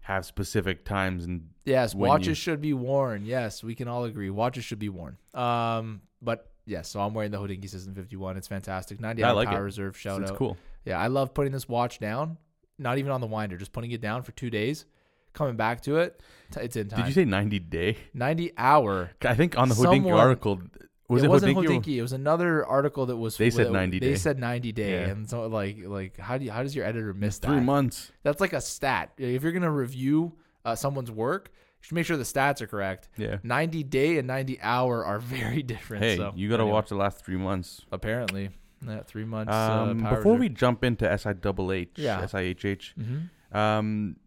have 0.02 0.26
specific 0.26 0.84
times 0.86 1.24
and 1.26 1.50
Yes, 1.66 1.94
when 1.96 2.10
watches 2.10 2.28
you- 2.28 2.34
should 2.36 2.62
be 2.62 2.74
worn. 2.74 3.26
Yes, 3.26 3.64
we 3.64 3.76
can 3.76 3.88
all 3.88 4.04
agree. 4.06 4.30
Watches 4.30 4.64
should 4.66 4.80
be 4.80 4.90
worn. 4.90 5.18
Um, 5.34 6.02
but 6.22 6.52
yes, 6.66 6.90
so 6.90 7.00
I'm 7.02 7.14
wearing 7.14 7.32
the 7.32 7.38
Hodinkee 7.40 7.70
System 7.70 7.94
51. 7.94 8.36
It's 8.38 8.48
fantastic. 8.48 9.00
90 9.00 9.24
I 9.24 9.30
hour 9.30 9.36
like 9.36 9.48
power 9.50 9.62
it. 9.62 9.64
reserve. 9.64 9.98
Shout 9.98 10.22
it's 10.22 10.32
out. 10.32 10.38
cool. 10.38 10.58
Yeah, 10.86 10.98
I 11.00 11.08
love 11.08 11.34
putting 11.34 11.52
this 11.54 11.68
watch 11.70 12.00
down. 12.00 12.38
Not 12.80 12.98
even 13.00 13.12
on 13.12 13.22
the 13.22 13.28
winder, 13.28 13.58
just 13.58 13.72
putting 13.74 13.92
it 13.92 14.02
down 14.02 14.22
for 14.24 14.32
two 14.34 14.50
days. 14.50 14.86
Coming 15.34 15.56
back 15.56 15.82
to 15.82 15.98
it, 15.98 16.22
t- 16.52 16.60
it's 16.62 16.76
in 16.76 16.88
time. 16.90 17.00
Did 17.02 17.08
you 17.08 17.14
say 17.14 17.26
90 17.26 17.60
day? 17.60 17.98
90 18.14 18.54
hour? 18.58 19.12
I 19.24 19.36
think 19.36 19.58
on 19.58 19.70
the 19.70 19.76
Hodinkee 19.76 19.84
Someone- 20.04 20.14
article 20.14 20.62
was 21.10 21.22
it, 21.24 21.28
it 21.28 21.30
wasn't 21.30 21.56
Hodinkee? 21.58 21.96
or- 21.96 22.00
It 22.00 22.02
was 22.02 22.12
another 22.14 22.66
article 22.66 23.06
that 23.06 23.16
was. 23.18 23.38
They 23.38 23.50
said 23.50 23.68
that- 23.68 23.72
90 23.74 24.00
They 24.00 24.10
day. 24.10 24.16
said 24.16 24.40
90 24.40 24.72
day, 24.72 25.02
Yeah. 25.02 25.08
and 25.10 25.30
so 25.30 25.48
like 25.48 25.78
like 25.86 26.18
how 26.18 26.38
do 26.38 26.46
you, 26.46 26.52
how 26.52 26.64
does 26.64 26.76
your 26.76 26.86
editor 26.86 27.14
miss 27.14 27.38
that? 27.40 27.48
Three 27.48 27.60
months. 27.62 28.12
That's 28.24 28.42
like 28.42 28.54
a 28.54 28.62
stat. 28.62 29.12
If 29.18 29.44
you're 29.44 29.52
gonna 29.54 29.72
review 29.72 30.34
uh, 30.66 30.76
someone's 30.76 31.12
work, 31.12 31.50
you 31.54 31.60
should 31.82 31.96
make 31.96 32.06
sure 32.06 32.18
the 32.18 32.24
stats 32.24 32.60
are 32.62 32.68
correct. 32.68 33.08
Yeah. 33.16 33.38
90 33.44 33.84
day 33.84 34.18
and 34.18 34.28
90 34.28 34.60
hour 34.62 35.06
are 35.06 35.20
very 35.38 35.62
different. 35.64 36.04
Hey, 36.04 36.18
so, 36.18 36.34
you 36.36 36.50
got 36.50 36.58
to 36.58 36.64
anyway, 36.64 36.74
watch 36.74 36.90
the 36.90 36.96
last 36.96 37.24
three 37.24 37.38
months. 37.38 37.86
Apparently, 37.92 38.50
yeah, 38.86 39.04
three 39.04 39.24
months. 39.24 39.54
Um, 39.54 40.06
uh, 40.06 40.16
before 40.16 40.36
we 40.36 40.50
jump 40.50 40.84
into 40.84 41.06
SIHH, 41.06 41.90
Yeah. 41.96 42.22
SIHH, 42.26 42.94
hmm 42.96 43.58
um, 43.58 44.18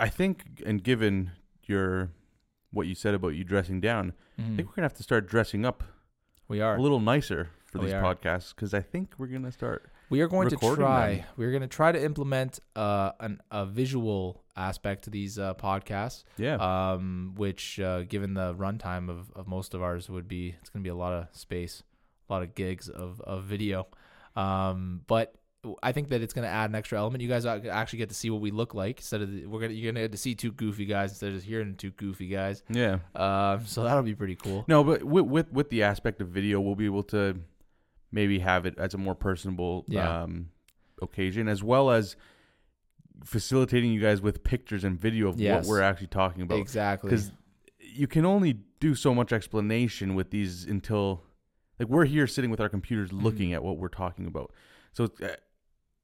I 0.00 0.08
think, 0.08 0.62
and 0.64 0.82
given 0.82 1.32
your 1.64 2.10
what 2.70 2.86
you 2.86 2.94
said 2.94 3.14
about 3.14 3.28
you 3.28 3.44
dressing 3.44 3.80
down, 3.80 4.12
I 4.38 4.42
think 4.56 4.68
we're 4.68 4.74
gonna 4.76 4.84
have 4.84 4.94
to 4.94 5.02
start 5.02 5.28
dressing 5.28 5.64
up 5.64 5.82
mm-hmm. 5.82 6.52
we 6.52 6.60
are. 6.60 6.76
a 6.76 6.80
little 6.80 7.00
nicer 7.00 7.50
for 7.66 7.78
Oh, 7.78 7.82
these 7.82 7.92
podcasts 7.92 8.54
because 8.54 8.72
I 8.74 8.80
think 8.80 9.14
we're 9.18 9.26
gonna 9.26 9.52
start. 9.52 9.90
We 10.10 10.20
are 10.22 10.28
going 10.28 10.48
to 10.48 10.56
try. 10.56 11.16
them. 11.16 11.24
We're 11.36 11.50
going 11.50 11.60
to 11.60 11.68
try 11.68 11.92
to 11.92 12.02
implement 12.02 12.60
uh, 12.74 13.12
an, 13.20 13.42
a 13.50 13.66
visual 13.66 14.42
aspect 14.56 15.04
to 15.04 15.10
these 15.10 15.38
uh, 15.38 15.52
podcasts. 15.52 16.24
Yeah, 16.38 16.54
um, 16.54 17.34
which 17.36 17.78
uh, 17.78 18.04
given 18.04 18.32
the 18.32 18.54
runtime 18.54 19.10
of, 19.10 19.30
of 19.36 19.46
most 19.46 19.74
of 19.74 19.82
ours 19.82 20.08
would 20.08 20.26
be 20.26 20.56
it's 20.60 20.70
going 20.70 20.82
to 20.82 20.86
be 20.86 20.90
a 20.90 20.94
lot 20.94 21.12
of 21.12 21.26
space, 21.32 21.82
a 22.28 22.32
lot 22.32 22.42
of 22.42 22.54
gigs 22.54 22.88
of, 22.88 23.20
of 23.20 23.44
video. 23.44 23.86
Um, 24.34 25.02
but 25.06 25.34
I 25.82 25.90
think 25.92 26.10
that 26.10 26.22
it's 26.22 26.32
going 26.32 26.44
to 26.44 26.48
add 26.48 26.70
an 26.70 26.76
extra 26.76 26.98
element. 26.98 27.20
You 27.22 27.28
guys 27.28 27.44
actually 27.44 27.98
get 27.98 28.08
to 28.10 28.14
see 28.14 28.30
what 28.30 28.40
we 28.40 28.50
look 28.52 28.74
like 28.74 28.98
instead 28.98 29.22
of 29.22 29.32
the, 29.32 29.46
we're 29.46 29.60
gonna 29.60 29.72
you're 29.72 29.92
gonna 29.92 30.04
get 30.04 30.12
to 30.12 30.18
see 30.18 30.34
two 30.36 30.52
goofy 30.52 30.86
guys 30.86 31.10
instead 31.10 31.30
of 31.30 31.34
just 31.34 31.46
hearing 31.46 31.74
two 31.74 31.90
goofy 31.90 32.28
guys. 32.28 32.62
yeah. 32.70 32.98
Um, 33.16 33.66
so 33.66 33.82
that'll 33.82 34.04
be 34.04 34.14
pretty 34.14 34.36
cool. 34.36 34.64
No, 34.68 34.84
but 34.84 35.02
with, 35.02 35.24
with 35.26 35.52
with 35.52 35.70
the 35.70 35.82
aspect 35.82 36.20
of 36.20 36.28
video, 36.28 36.60
we'll 36.60 36.76
be 36.76 36.84
able 36.86 37.02
to 37.04 37.40
maybe 38.12 38.38
have 38.38 38.66
it 38.66 38.78
as 38.78 38.94
a 38.94 38.98
more 38.98 39.14
personable 39.16 39.84
Yeah. 39.88 40.22
um, 40.22 40.50
occasion, 41.02 41.48
as 41.48 41.62
well 41.62 41.90
as 41.90 42.14
facilitating 43.24 43.92
you 43.92 44.00
guys 44.00 44.20
with 44.20 44.44
pictures 44.44 44.84
and 44.84 44.98
video 44.98 45.28
of 45.28 45.40
Yes. 45.40 45.66
what 45.66 45.70
we're 45.70 45.82
actually 45.82 46.06
talking 46.06 46.42
about. 46.42 46.58
Exactly. 46.58 47.10
because 47.10 47.32
you 47.80 48.06
can 48.06 48.24
only 48.24 48.60
do 48.80 48.94
so 48.94 49.12
much 49.14 49.32
explanation 49.32 50.14
with 50.14 50.30
these 50.30 50.64
until 50.66 51.24
like 51.80 51.88
we're 51.88 52.04
here 52.04 52.26
sitting 52.28 52.50
with 52.50 52.60
our 52.60 52.68
computers 52.68 53.10
Mm-hmm. 53.10 53.24
looking 53.24 53.52
at 53.52 53.62
what 53.64 53.76
we're 53.78 53.88
talking 53.88 54.26
about 54.26 54.52
so 54.92 55.08
uh, 55.22 55.28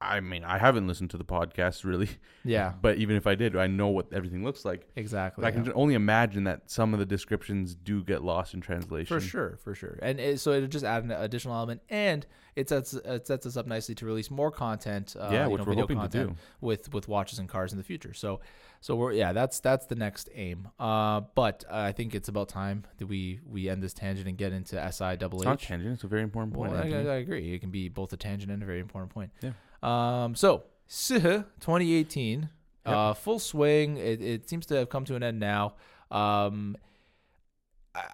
i 0.04 0.20
mean 0.20 0.44
i 0.44 0.58
haven't 0.58 0.86
listened 0.86 1.10
to 1.10 1.16
the 1.16 1.24
podcast 1.24 1.84
really 1.84 2.08
Yeah. 2.44 2.72
but 2.82 2.98
even 2.98 3.16
if 3.16 3.26
i 3.26 3.34
did 3.34 3.56
i 3.56 3.66
know 3.66 3.88
what 3.88 4.12
everything 4.12 4.44
looks 4.44 4.64
like 4.64 4.86
Exactly. 4.96 5.42
but 5.42 5.48
i 5.48 5.50
can 5.50 5.64
yeah. 5.64 5.72
only 5.74 5.94
imagine 5.94 6.44
that 6.44 6.70
some 6.70 6.92
of 6.92 6.98
the 7.00 7.06
descriptions 7.06 7.74
do 7.74 8.02
get 8.04 8.22
lost 8.22 8.54
in 8.54 8.60
translation 8.60 9.06
For 9.06 9.20
sure, 9.20 9.58
for 9.62 9.74
sure, 9.74 9.98
and 10.02 10.20
it, 10.20 10.40
so 10.40 10.52
it'll 10.52 10.68
just 10.68 10.84
add 10.84 11.04
an 11.04 11.10
additional 11.10 11.54
element, 11.56 11.82
and 11.88 12.26
it 12.56 12.68
sets 12.68 12.94
it 12.94 13.26
sets 13.26 13.46
us 13.46 13.56
up 13.56 13.66
nicely 13.66 13.94
to 13.96 14.06
release 14.06 14.30
more 14.30 14.50
content. 14.52 15.16
Uh, 15.18 15.28
yeah 15.32 15.44
you 15.46 15.50
which 15.52 15.58
know, 15.58 15.64
we're 15.64 15.70
video 15.70 15.82
hoping 15.82 16.00
to 16.00 16.08
do 16.26 16.36
with 16.60 16.92
with 16.92 17.08
watches 17.08 17.38
and 17.40 17.48
cars 17.48 17.72
in 17.72 17.78
the 17.78 17.84
future. 17.84 18.14
So, 18.14 18.40
so 18.80 18.94
we're 18.94 19.12
yeah, 19.12 19.32
that's 19.32 19.58
that's 19.60 19.86
the 19.86 19.96
next 19.96 20.28
aim. 20.34 20.68
Uh, 20.78 21.22
but 21.34 21.64
uh, 21.68 21.76
I 21.78 21.92
think 21.92 22.14
it's 22.14 22.28
about 22.28 22.48
time 22.48 22.84
that 22.98 23.06
we 23.06 23.40
we 23.44 23.68
end 23.68 23.82
this 23.82 23.92
tangent 23.92 24.28
and 24.28 24.38
get 24.38 24.52
into 24.52 24.76
SI 24.92 25.16
double 25.16 25.38
it's 25.38 25.46
not 25.46 25.60
H. 25.60 25.66
tangent 25.66 25.94
it's 25.94 26.04
a 26.04 26.08
very 26.08 26.22
important 26.22 26.54
point 26.54 26.72
Well, 26.72 26.80
I, 26.82 26.86
I 26.86 27.16
agree. 27.16 27.54
It 27.54 27.60
can 27.60 27.70
be 27.70 27.88
both 27.88 28.12
a 28.12 28.16
tangent 28.16 28.52
and 28.52 28.62
a 28.62 28.66
very 28.66 28.80
important 28.80 29.12
point. 29.12 29.32
Yeah. 29.42 29.50
Um. 29.84 30.34
So, 30.34 30.64
SIH 30.88 31.44
2018, 31.60 32.48
Yep. 32.86 32.94
uh, 32.94 33.14
full 33.14 33.38
swing. 33.38 33.96
It, 33.96 34.20
it 34.22 34.48
seems 34.48 34.66
to 34.66 34.76
have 34.76 34.88
come 34.88 35.04
to 35.06 35.14
an 35.16 35.22
end 35.22 35.40
now. 35.40 35.74
Um. 36.10 36.76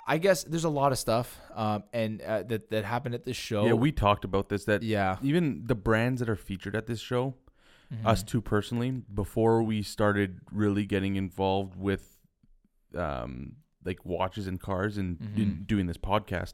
I- 0.06 0.18
guess 0.18 0.44
there's 0.44 0.64
a 0.64 0.68
lot 0.68 0.92
of 0.92 0.98
stuff 0.98 1.40
um, 1.54 1.84
and 1.94 2.20
uh, 2.20 2.42
that 2.42 2.68
that 2.68 2.84
happened 2.84 3.14
at 3.14 3.24
this 3.24 3.36
show. 3.36 3.64
yeah 3.64 3.72
we 3.72 3.90
talked 3.90 4.26
about 4.26 4.50
this 4.50 4.66
that 4.66 4.82
yeah 4.82 5.16
even 5.22 5.62
the 5.64 5.74
brands 5.74 6.20
that 6.20 6.28
are 6.28 6.36
featured 6.36 6.76
at 6.76 6.86
this 6.86 7.00
show 7.00 7.34
Mhm. 7.90 8.04
us 8.06 8.22
two 8.22 8.42
personally 8.42 8.90
before 8.90 9.62
we 9.62 9.82
started 9.82 10.40
really 10.52 10.84
getting 10.84 11.16
involved 11.16 11.76
with 11.76 12.18
um 12.94 13.56
like 13.82 14.04
watches 14.04 14.46
and 14.46 14.60
cars 14.60 14.98
and 14.98 15.18
in 15.34 15.46
Mhm. 15.62 15.66
doing 15.66 15.86
this 15.86 15.96
podcast 15.96 16.52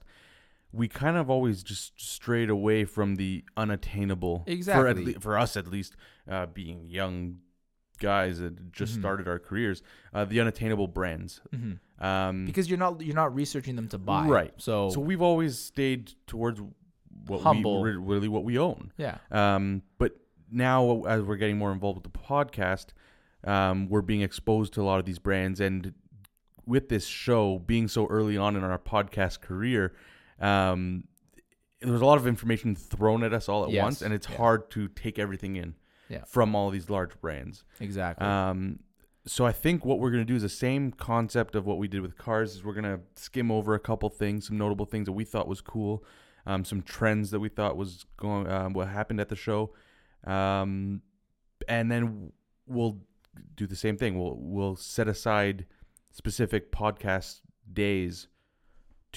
we 0.77 0.89
kind 0.89 1.17
of 1.17 1.31
always 1.31 1.63
just 1.63 1.93
strayed 2.01 2.51
away 2.51 2.85
from 2.85 3.17
the 3.17 3.45
unattainable 3.57 4.39
for, 4.45 4.51
at 4.51 4.53
Exactly. 4.53 5.15
le- 5.15 5.21
for 5.21 5.39
us 5.39 5.57
at 5.57 5.67
least 5.67 5.97
uh, 6.31 6.47
being 6.47 6.87
young 6.89 7.39
guys 7.99 8.39
that 8.41 8.73
just 8.73 8.95
Mhm. 8.97 9.01
started 9.01 9.27
our 9.29 9.39
careers 9.39 9.83
uh, 10.13 10.25
the 10.25 10.39
unattainable 10.41 10.87
brands 10.87 11.41
Mhm. 11.55 11.79
um 11.99 12.45
because 12.45 12.69
you're 12.69 12.79
not 12.79 13.01
you're 13.01 13.15
not 13.25 13.35
researching 13.35 13.75
them 13.77 13.89
to 13.89 13.99
buy 13.99 14.27
Right. 14.29 14.53
So, 14.59 14.91
so 14.91 15.01
we've 15.01 15.23
always 15.23 15.59
stayed 15.59 16.13
towards 16.27 16.61
what 17.27 17.41
Humble. 17.41 17.83
we 17.83 17.93
really 17.97 18.29
what 18.29 18.45
we 18.45 18.59
own 18.59 18.93
yeah 18.99 19.17
um, 19.31 19.83
but 19.99 20.13
now, 20.53 21.03
as 21.05 21.23
we're 21.23 21.37
getting 21.37 21.59
more 21.59 21.73
involved 21.73 21.97
with 22.05 22.13
the 22.13 22.19
podcast, 22.19 22.89
um, 23.45 23.89
we're 23.89 24.01
being 24.13 24.21
exposed 24.23 24.73
to 24.75 24.81
a 24.83 24.85
lot 24.85 25.01
of 25.01 25.05
these 25.05 25.19
brands, 25.19 25.59
and 25.59 25.93
with 26.67 26.89
this 26.89 27.05
show 27.07 27.59
being 27.59 27.89
so 27.89 28.07
early 28.07 28.37
on 28.37 28.55
in 28.55 28.63
our 28.63 28.79
podcast 28.79 29.41
career, 29.41 29.93
um, 30.41 31.05
there's 31.81 32.01
a 32.01 32.07
lot 32.07 32.19
of 32.19 32.27
information 32.27 32.75
thrown 32.75 33.23
at 33.23 33.33
us 33.33 33.49
all 33.49 33.65
at 33.65 33.71
Yes, 33.71 33.83
once, 33.83 34.03
and 34.03 34.13
it's 34.15 34.29
yeah. 34.29 34.37
hard 34.37 34.71
to 34.71 34.89
take 34.89 35.19
everything 35.19 35.57
in 35.57 35.75
Yeah. 36.09 36.25
from 36.25 36.55
all 36.55 36.71
these 36.71 36.89
large 36.91 37.21
brands. 37.21 37.65
exactly 37.81 38.27
Um, 38.27 38.81
so 39.27 39.45
I 39.45 39.53
think 39.53 39.85
what 39.85 39.99
we're 39.99 40.11
gonna 40.11 40.25
do 40.25 40.37
is 40.37 40.43
the 40.43 40.49
same 40.49 40.93
concept 40.93 41.55
of 41.55 41.67
what 41.67 41.79
we 41.79 41.89
did 41.89 42.01
with 42.01 42.17
cars. 42.17 42.55
Is 42.57 42.65
we're 42.65 42.75
gonna 42.75 43.01
skim 43.17 43.51
over 43.51 43.75
a 43.75 43.81
couple 43.81 44.09
things, 44.09 44.47
some 44.47 44.57
notable 44.57 44.87
things 44.87 45.07
that 45.07 45.13
we 45.13 45.25
thought 45.25 45.49
was 45.49 45.61
cool, 45.61 46.05
um, 46.47 46.65
some 46.65 46.81
trends 46.83 47.31
that 47.33 47.41
we 47.41 47.49
thought 47.49 47.77
was 47.77 48.07
going, 48.17 48.47
um, 48.49 48.73
what 48.73 48.89
happened 48.89 49.21
at 49.21 49.29
the 49.29 49.37
show, 49.37 49.75
um, 50.25 51.03
and 51.69 51.91
then 51.91 52.33
we'll 52.67 53.01
do 53.57 53.67
the 53.67 53.77
same 53.77 53.97
thing. 53.97 54.19
We'll 54.19 54.37
we'll 54.39 54.77
set 54.77 55.09
aside 55.09 55.67
specific 56.13 56.73
podcast 56.73 57.41
days 57.73 58.29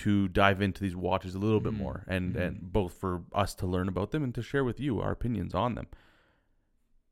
to 0.05 0.27
dive 0.27 0.61
into 0.61 0.81
these 0.81 0.95
watches 0.95 1.35
a 1.35 1.39
little 1.39 1.59
bit 1.59 1.73
Mhm, 1.73 1.77
more, 1.77 2.03
and 2.07 2.35
mhm. 2.35 2.41
and 2.47 2.73
both 2.73 2.93
for 2.93 3.23
us 3.33 3.53
to 3.55 3.65
learn 3.67 3.87
about 3.87 4.11
them 4.11 4.23
and 4.23 4.33
to 4.35 4.41
share 4.41 4.63
with 4.63 4.79
you 4.79 4.99
our 5.01 5.11
opinions 5.11 5.53
on 5.55 5.75
them. 5.75 5.87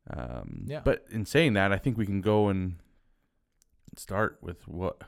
Um, 0.10 0.64
Yeah. 0.68 0.82
But 0.84 1.06
in 1.10 1.26
saying 1.26 1.54
that, 1.54 1.72
I 1.74 1.78
think 1.78 1.98
we 1.98 2.06
can 2.06 2.22
go 2.22 2.48
and 2.50 2.76
start 3.96 4.38
with 4.42 4.68
what 4.68 5.02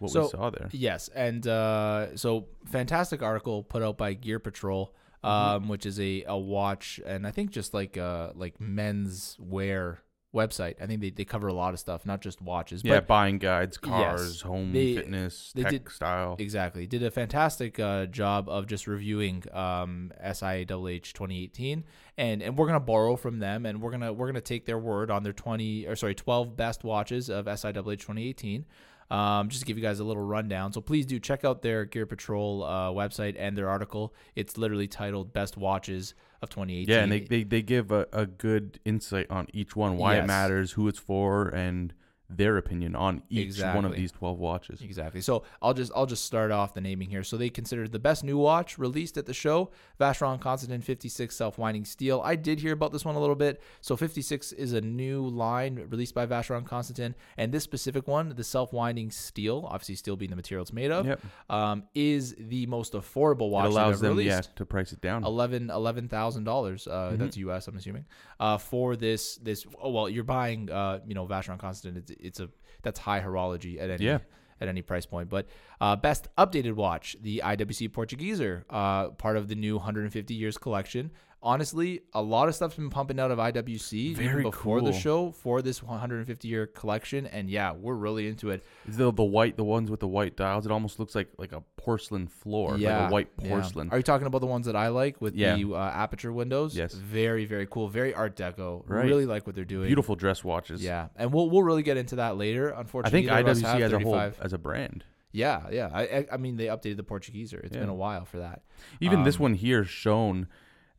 what 0.00 0.10
So- 0.10 0.22
we 0.24 0.28
saw 0.30 0.50
there. 0.50 0.68
Yes, 0.72 1.08
and 1.08 1.46
uh, 1.46 2.16
so 2.16 2.48
fantastic 2.66 3.22
article 3.22 3.62
put 3.62 3.80
out 3.82 3.96
by 3.96 4.14
Gear 4.14 4.38
Patrol, 4.40 4.94
Mm-hmm. 5.22 5.26
um, 5.64 5.68
which 5.68 5.86
is 5.86 5.98
a, 6.00 6.24
a 6.26 6.36
watch 6.36 7.00
and 7.06 7.26
I 7.26 7.30
think 7.30 7.50
just 7.50 7.72
like 7.72 7.96
uh 7.96 8.32
like 8.34 8.60
men's 8.60 9.36
wear 9.40 10.00
website. 10.34 10.74
I 10.82 10.86
think 10.86 11.00
they, 11.00 11.10
they 11.10 11.24
cover 11.24 11.46
a 11.46 11.52
lot 11.52 11.72
of 11.72 11.80
stuff, 11.80 12.04
not 12.04 12.20
just 12.20 12.42
watches. 12.42 12.82
Yeah, 12.84 12.96
but 12.96 13.06
buying 13.06 13.38
guides, 13.38 13.78
Yes. 13.82 13.90
cars, 13.90 14.40
home 14.42 14.72
They- 14.72 14.96
fitness, 14.96 15.52
they 15.54 15.62
did- 15.62 15.84
textile. 15.84 16.36
Exactly. 16.38 16.86
Did 16.86 17.02
a 17.02 17.10
fantastic 17.10 17.78
uh, 17.80 18.06
job 18.06 18.48
of 18.48 18.66
just 18.66 18.86
reviewing 18.86 19.44
um, 19.52 20.12
SIHH 20.22 21.12
2018, 21.12 21.84
and 22.18 22.42
and 22.42 22.56
we're 22.58 22.66
gonna 22.66 22.80
borrow 22.80 23.16
from 23.16 23.38
them, 23.38 23.64
and 23.66 23.80
we're 23.80 23.90
gonna 23.90 24.12
we're 24.12 24.26
gonna 24.26 24.40
take 24.40 24.66
their 24.66 24.78
word 24.78 25.10
on 25.10 25.22
their 25.22 25.32
20 25.32 25.86
or 25.86 25.96
sorry 25.96 26.14
12 26.14 26.56
best 26.56 26.84
watches 26.84 27.30
of 27.30 27.46
SIHH 27.46 27.72
2018. 28.00 28.64
Um, 29.10 29.50
just 29.50 29.60
to 29.60 29.66
give 29.66 29.76
you 29.76 29.82
guys 29.82 30.00
a 30.00 30.04
little 30.04 30.24
rundown. 30.24 30.72
So 30.72 30.80
please 30.80 31.04
do 31.04 31.20
check 31.20 31.44
out 31.44 31.60
their 31.60 31.84
Gear 31.84 32.06
Patrol 32.06 32.64
uh, 32.64 32.88
website 32.90 33.36
and 33.38 33.56
their 33.56 33.68
article. 33.68 34.14
It's 34.34 34.56
literally 34.56 34.88
titled 34.88 35.32
"Best 35.34 35.58
Watches 35.58 36.14
of 36.44 36.50
2018." 36.50 36.94
Yeah, 36.94 37.02
and 37.02 37.10
they, 37.12 37.20
they, 37.20 37.42
they 37.42 37.62
give 37.62 37.90
a, 37.90 38.06
a 38.12 38.26
good 38.26 38.78
insight 38.84 39.26
on 39.30 39.48
each 39.52 39.74
one, 39.74 39.96
why 39.96 40.14
Yes. 40.14 40.24
it 40.24 40.26
matters, 40.28 40.72
who 40.72 40.86
it's 40.88 40.98
for, 40.98 41.48
and 41.48 41.92
their 42.36 42.56
opinion 42.56 42.94
on 42.96 43.22
each 43.30 43.60
one 43.60 43.84
of 43.84 43.94
these 43.94 44.12
12 44.12 44.38
watches. 44.38 44.80
Exactly. 44.82 45.20
So 45.20 45.44
I'll 45.62 45.74
just 45.74 45.92
I'll 45.94 46.06
just 46.06 46.24
start 46.24 46.50
off 46.50 46.74
the 46.74 46.80
naming 46.80 47.10
here. 47.10 47.22
So 47.24 47.36
they 47.36 47.50
considered 47.50 47.92
the 47.92 47.98
best 47.98 48.24
new 48.24 48.38
watch 48.38 48.78
released 48.78 49.16
at 49.16 49.26
the 49.26 49.34
show, 49.34 49.70
Vacheron 50.00 50.40
Constantin 50.40 50.80
56 50.80 51.34
self-winding 51.34 51.84
steel. 51.84 52.20
I 52.24 52.36
did 52.36 52.60
hear 52.60 52.72
about 52.72 52.92
this 52.92 53.04
one 53.04 53.14
a 53.14 53.20
little 53.20 53.34
bit. 53.36 53.62
So 53.80 53.96
56 53.96 54.52
is 54.52 54.72
a 54.72 54.80
new 54.80 55.26
line 55.28 55.86
released 55.88 56.14
by 56.14 56.26
Vacheron 56.26 56.64
Constantin, 56.66 57.14
and 57.36 57.52
this 57.52 57.64
specific 57.64 58.06
one, 58.08 58.34
the 58.34 58.44
self-winding 58.44 59.10
steel, 59.10 59.66
obviously 59.70 59.94
steel 59.94 60.16
being 60.16 60.30
the 60.30 60.36
material 60.36 60.62
it's 60.62 60.72
made 60.72 60.90
of, 60.90 61.06
Yep. 61.06 61.20
um, 61.50 61.82
is 61.94 62.34
the 62.38 62.66
most 62.66 62.92
affordable 62.94 63.50
watch 63.50 63.66
It 63.66 63.72
allows 63.72 64.00
they've 64.00 64.10
ever 64.10 64.20
yeah, 64.22 64.32
released. 64.36 64.56
to 64.56 64.66
price 64.66 64.92
it 64.92 65.00
down. 65.00 65.24
Eleven 65.24 65.70
eleven 65.70 66.08
thousand 66.08 66.44
dollars. 66.44 66.86
Uh, 66.86 67.12
Mhm. 67.14 67.18
That's 67.18 67.36
U.S. 67.38 67.68
I'm 67.68 67.76
assuming. 67.76 68.04
Uh, 68.40 68.58
for 68.58 68.96
this 68.96 69.36
this. 69.36 69.66
Oh 69.80 69.90
well, 69.90 70.08
you're 70.08 70.24
buying. 70.24 70.70
Uh, 70.70 71.00
you 71.06 71.14
know, 71.14 71.26
Vacheron 71.26 71.58
Constantin 71.58 72.02
It's, 72.08 72.10
it's 72.24 72.40
a 72.40 72.48
that's 72.82 72.98
high 73.00 73.20
horology 73.20 73.80
at 73.80 73.90
any 73.90 74.04
Yeah. 74.04 74.18
at 74.60 74.68
any 74.68 74.82
price 74.82 75.06
point. 75.06 75.28
But 75.28 75.46
uh, 75.80 75.96
best 75.96 76.28
updated 76.36 76.74
watch, 76.74 77.16
the 77.20 77.42
IWC 77.44 77.90
Portugueser, 77.90 78.64
uh, 78.70 79.10
part 79.10 79.36
of 79.36 79.48
the 79.48 79.54
new 79.54 79.76
150 79.76 80.34
years 80.34 80.58
collection. 80.58 81.10
Honestly, 81.44 82.00
a 82.14 82.22
lot 82.22 82.48
of 82.48 82.54
stuff's 82.54 82.76
been 82.76 82.88
pumping 82.88 83.20
out 83.20 83.30
of 83.30 83.38
IWC 83.38 84.16
Very 84.16 84.42
before 84.42 84.80
the 84.80 84.94
show 84.94 85.30
for 85.30 85.60
this 85.60 85.82
150 85.82 86.48
year 86.48 86.66
collection, 86.66 87.26
and 87.26 87.50
yeah, 87.50 87.72
we're 87.72 87.94
really 87.94 88.26
into 88.28 88.48
it. 88.48 88.64
the, 88.86 89.12
the 89.12 89.22
white, 89.22 89.58
the 89.58 89.62
ones 89.62 89.90
with 89.90 90.00
the 90.00 90.08
white 90.08 90.36
dials, 90.36 90.64
it 90.64 90.72
almost 90.72 90.98
looks 90.98 91.14
like 91.14 91.28
like 91.36 91.52
a 91.52 91.62
porcelain 91.76 92.26
floor, 92.28 92.78
yeah, 92.78 93.02
like 93.02 93.10
a 93.10 93.12
white 93.12 93.28
yeah. 93.42 93.48
porcelain. 93.50 93.90
Are 93.90 93.98
you 93.98 94.02
talking 94.02 94.26
about 94.26 94.38
the 94.40 94.46
ones 94.46 94.64
that 94.64 94.74
I 94.74 94.88
like 94.88 95.20
with 95.20 95.34
Yeah. 95.34 95.54
the 95.56 95.74
uh, 95.74 95.78
aperture 95.78 96.32
windows? 96.32 96.74
Yes. 96.74 96.94
Very, 96.94 97.44
very 97.44 97.66
cool. 97.70 97.88
Very 97.88 98.14
Art 98.14 98.36
Deco. 98.36 98.82
Right. 98.86 99.04
Really 99.04 99.26
like 99.26 99.46
what 99.46 99.54
they're 99.54 99.66
doing. 99.66 99.88
Beautiful 99.88 100.16
dress 100.16 100.42
watches. 100.42 100.82
Yeah, 100.82 101.08
and 101.14 101.30
we'll 101.30 101.50
we'll 101.50 101.62
really 101.62 101.82
get 101.82 101.98
into 101.98 102.16
that 102.16 102.38
later. 102.38 102.70
Unfortunately, 102.70 103.18
I 103.18 103.20
think 103.20 103.46
neither 103.46 103.50
of 103.50 103.56
us 103.58 103.62
IWC 103.62 103.80
as 103.82 103.92
a 103.92 103.98
whole, 104.00 104.32
as 104.40 104.52
a 104.54 104.58
brand. 104.58 105.04
Yeah, 105.30 105.64
yeah. 105.70 105.90
I 105.92 106.26
I- 106.32 106.36
mean, 106.38 106.56
they 106.56 106.66
updated 106.66 106.96
the 106.96 107.02
Portugueser. 107.02 107.62
It's 107.62 107.76
been 107.76 107.88
a 107.88 107.94
while 107.94 108.24
for 108.24 108.38
that. 108.38 108.62
Even 109.00 109.24
this 109.24 109.36
Um, 109.36 109.42
one 109.42 109.54
here 109.54 109.84
shown. 109.84 110.46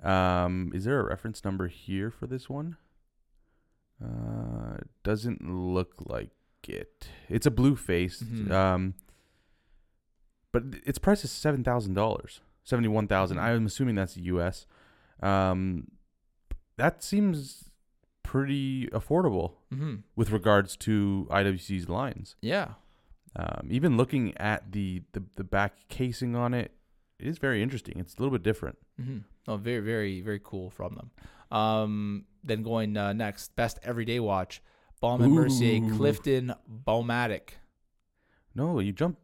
Um, 0.05 0.71
is 0.73 0.85
there 0.85 0.99
a 0.99 1.03
reference 1.03 1.43
number 1.43 1.67
here 1.67 2.11
for 2.11 2.27
this 2.27 2.49
one? 2.49 2.77
Uh, 4.03 4.77
doesn't 5.03 5.41
look 5.49 5.93
like 6.05 6.31
it. 6.67 7.07
It's 7.29 7.45
a 7.45 7.51
blue 7.51 7.75
face. 7.75 8.21
Mhm. 8.21 8.51
Um, 8.51 8.93
but 10.51 10.63
its 10.85 10.97
price 10.99 11.23
is 11.23 11.31
seven 11.31 11.63
thousand 11.63 11.93
dollars, 11.93 12.41
seventy 12.63 12.87
one 12.87 13.07
thousand. 13.07 13.37
Mhm. 13.37 13.41
I'm 13.43 13.65
assuming 13.65 13.95
that's 13.95 14.17
U.S. 14.17 14.67
Um, 15.21 15.87
that 16.77 17.01
seems 17.03 17.71
pretty 18.23 18.87
affordable 18.87 19.53
hmm 19.71 19.97
with 20.15 20.31
regards 20.31 20.75
to 20.77 21.27
IWC's 21.31 21.87
lines. 21.89 22.35
Yeah. 22.41 22.73
Um, 23.37 23.67
even 23.69 23.97
looking 23.97 24.35
at 24.37 24.71
the, 24.71 25.03
the 25.13 25.23
the 25.35 25.43
back 25.43 25.87
casing 25.89 26.35
on 26.35 26.53
it, 26.53 26.71
it 27.19 27.27
is 27.27 27.37
very 27.37 27.61
interesting. 27.61 27.97
It's 27.99 28.15
a 28.15 28.19
little 28.21 28.31
bit 28.37 28.43
different. 28.43 28.77
hmm 29.01 29.19
Oh, 29.47 29.57
very, 29.57 29.79
very, 29.79 30.21
very 30.21 30.41
cool 30.43 30.69
from 30.69 30.95
them. 30.95 31.11
Um, 31.57 32.25
then 32.43 32.63
going 32.63 32.97
uh, 32.97 33.13
next, 33.13 33.55
best 33.55 33.79
everyday 33.83 34.19
watch, 34.19 34.61
Baume 35.01 35.21
and 35.21 35.33
Mercier 35.33 35.81
Clifton 35.95 36.53
Baumatic. 36.85 37.49
No, 38.55 38.79
you 38.79 38.91
jump. 38.91 39.17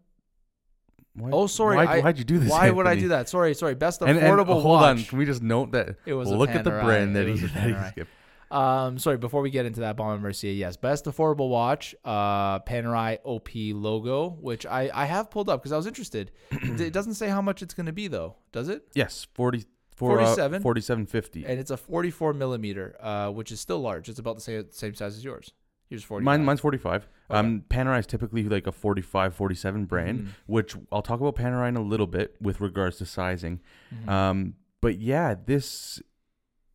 Why, 1.14 1.30
Oh, 1.34 1.48
sorry, 1.48 1.76
Why, 1.78 1.86
I- 1.86 2.02
why'd 2.02 2.18
you 2.18 2.24
do 2.24 2.40
this? 2.40 2.50
Why 2.50 2.70
would 2.70 2.88
I 2.88 2.96
do 2.96 3.10
that? 3.10 3.28
Sorry, 3.28 3.54
sorry. 3.54 3.76
Best 3.76 4.02
And, 4.02 4.18
affordable 4.20 4.54
and 4.56 4.62
hold 4.62 4.82
on, 4.84 5.04
can 5.04 5.18
we 5.18 5.26
just 5.26 5.42
note 5.42 5.72
that? 5.72 5.96
It 6.06 6.14
was 6.14 6.30
a 6.30 6.36
look 6.36 6.52
at 6.52 6.64
the 6.64 6.72
brand 6.72 7.16
that 7.16 7.28
he, 7.28 7.34
that 7.36 7.68
he 7.84 7.90
skipped. 7.90 8.12
Um, 8.52 8.98
sorry, 9.00 9.18
before 9.18 9.42
we 9.42 9.50
get 9.50 9.66
into 9.66 9.80
that, 9.80 9.96
Baume 9.96 10.16
and 10.16 10.22
Mercier, 10.22 10.52
yes, 10.52 10.76
best 10.76 11.06
affordable 11.06 11.48
watch, 11.50 11.96
uh, 12.04 12.60
Panerai 12.60 13.20
OP 13.24 13.50
logo, 13.56 14.30
which 14.42 14.66
I, 14.66 14.90
I 14.94 15.06
have 15.06 15.32
pulled 15.32 15.50
up 15.50 15.62
because 15.62 15.72
I 15.72 15.78
was 15.78 15.88
interested. 15.88 16.32
it 16.52 16.92
doesn't 16.92 17.14
say 17.14 17.30
how 17.30 17.42
much 17.42 17.62
it's 17.62 17.74
going 17.74 17.86
to 17.86 17.94
be 17.94 18.10
though, 18.10 18.36
does 18.52 18.68
it? 18.68 18.84
Yes, 18.94 19.26
40, 19.36 19.64
for, 20.02 20.20
uh, 20.20 20.26
47. 20.26 20.62
4750. 20.62 21.46
And 21.46 21.60
it's 21.60 21.72
a 21.72 21.78
44 21.78 22.34
millimeter, 22.34 22.96
uh, 23.00 23.30
which 23.30 23.52
is 23.52 23.60
still 23.60 23.80
large. 23.80 24.10
It's 24.10 24.20
about 24.20 24.36
the 24.36 24.42
same 24.42 24.66
same 24.72 24.94
size 24.96 25.16
as 25.18 25.24
yours. 25.24 25.54
Yours 25.90 26.04
40. 26.04 26.24
Mine, 26.24 26.44
mine's 26.46 26.60
45. 26.62 27.08
Okay. 27.30 27.40
Um, 27.40 27.64
Panerai 27.70 28.00
is 28.00 28.08
typically 28.08 28.44
like 28.44 28.66
a 28.68 28.72
45, 28.72 29.36
47 29.36 29.86
brand, 29.86 30.20
Mhm. 30.22 30.28
which 30.48 30.76
I'll 30.92 31.02
talk 31.02 31.20
about 31.20 31.36
Panerai 31.36 31.68
in 31.70 31.76
a 31.78 31.82
little 31.82 32.08
bit 32.08 32.36
with 32.42 32.62
regards 32.62 32.98
to 32.98 33.06
sizing. 33.06 33.60
Mhm. 33.94 34.10
Um, 34.10 34.54
but 34.82 35.00
yeah, 35.00 35.36
this 35.46 36.02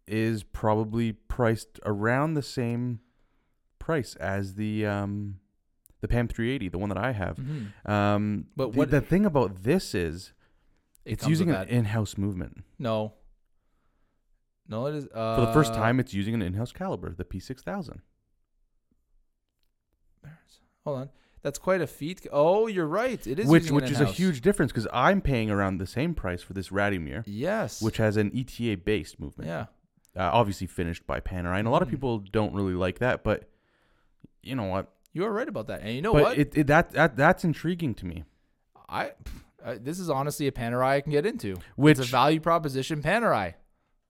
is 0.07 0.43
probably 0.44 1.12
priced 1.12 1.81
around 1.85 2.35
the 2.35 2.43
same 2.43 3.01
price 3.78 4.15
as 4.16 4.55
the 4.55 4.85
um, 4.86 5.40
the 6.03 6.09
PAM 6.09 6.28
380, 6.28 6.69
the 6.69 6.78
one 6.78 6.90
that 6.90 6.98
I 6.98 7.12
have. 7.12 7.36
Mhm. 7.39 7.89
Um, 7.90 8.47
But 8.55 8.73
the, 8.73 8.78
what- 8.78 8.90
the 8.90 9.01
thing 9.01 9.24
about 9.24 9.62
this 9.62 9.94
is 9.94 10.32
It 11.07 11.12
it's 11.12 11.27
using 11.27 11.51
an 11.51 11.69
in-house 11.69 12.19
movement. 12.19 12.65
no. 12.78 13.15
No, 14.69 14.87
it 14.87 14.97
is. 14.97 15.05
Uh, 15.15 15.37
For 15.37 15.47
the 15.47 15.53
first 15.53 15.73
time, 15.74 16.01
it's 16.01 16.12
using 16.12 16.35
an 16.35 16.43
in-house 16.43 16.73
caliber, 16.73 17.15
the 17.15 17.24
P6000. 17.24 18.01
Hold 20.85 20.99
on. 20.99 21.09
That's 21.43 21.59
quite 21.59 21.81
a 21.81 21.87
feat. 21.87 22.27
Oh, 22.33 22.66
you're 22.66 22.87
right. 22.87 23.24
It 23.27 23.39
is 23.39 23.47
which 23.47 23.70
which 23.70 23.91
is 23.91 24.01
a 24.01 24.07
huge 24.07 24.41
difference 24.41 24.73
because 24.73 24.89
I'm 24.93 25.20
paying 25.20 25.51
around 25.51 25.78
the 25.78 25.87
same 25.87 26.15
price 26.15 26.43
for 26.43 26.53
this 26.53 26.70
Radiomir, 26.70 27.23
Yes. 27.27 27.81
which 27.81 27.99
has 27.99 28.16
an 28.16 28.33
ETA 28.35 28.77
based 28.78 29.20
movement. 29.20 29.49
yeah. 29.49 29.66
Uh, 30.16 30.31
obviously 30.33 30.66
finished 30.66 31.07
by 31.07 31.20
Panerai, 31.20 31.59
and 31.59 31.69
a 31.69 31.70
lot 31.70 31.83
of 31.83 31.89
Mhm. 31.89 31.93
people 31.93 32.19
don't 32.19 32.55
really 32.55 32.73
like 32.74 32.99
that, 33.01 33.23
but 33.23 33.49
you 34.43 34.57
know 34.57 34.65
what? 34.65 34.93
You 35.12 35.24
are 35.27 35.31
right 35.33 35.49
about 35.49 35.66
that. 35.69 35.83
And 35.83 35.95
you 35.95 36.01
know 36.03 36.15
but 36.15 36.23
what? 36.23 36.39
It, 36.39 36.57
it 36.57 36.66
that 36.69 36.91
that 36.93 37.16
that's 37.16 37.45
intriguing 37.45 37.95
to 37.97 38.07
me. 38.07 38.24
I 38.89 39.12
uh, 39.66 39.76
this 39.80 39.98
is 39.98 40.09
honestly 40.09 40.47
a 40.47 40.52
Panerai 40.52 40.86
I 40.86 41.01
can 41.02 41.12
get 41.12 41.26
into. 41.26 41.56
Which 41.76 41.98
it's 41.98 42.09
a 42.09 42.10
value 42.10 42.40
proposition 42.40 43.02
Panerai. 43.02 43.55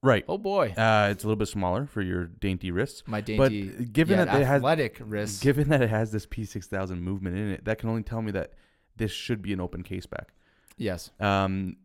right? 0.03 0.25
Oh 0.29 0.39
boy, 0.39 0.75
Uh, 0.77 1.09
it's 1.11 1.25
a 1.25 1.27
little 1.27 1.37
bit 1.37 1.49
smaller 1.49 1.87
for 1.87 2.03
your 2.03 2.27
dainty 2.27 2.71
wrists. 2.71 3.03
my 3.07 3.21
dainty, 3.21 3.69
but 3.69 3.93
given 3.93 4.19
that 4.19 4.29
it 4.41 4.47
has 4.47 4.59
athletic 4.59 4.99
wrists. 5.01 5.41
given 5.41 5.69
that 5.71 5.83
it 5.83 5.91
has 5.91 6.13
this 6.13 6.27
P6000 6.27 7.01
movement 7.01 7.37
in 7.37 7.51
it, 7.51 7.65
that 7.65 7.79
can 7.79 7.89
only 7.89 8.03
tell 8.05 8.23
me 8.23 8.31
that 8.33 8.53
this 8.97 9.11
should 9.11 9.43
be 9.43 9.53
an 9.53 9.61
open 9.61 9.83
case 9.83 10.07
back. 10.07 10.29
yes. 10.77 11.11
Um, 11.19 11.77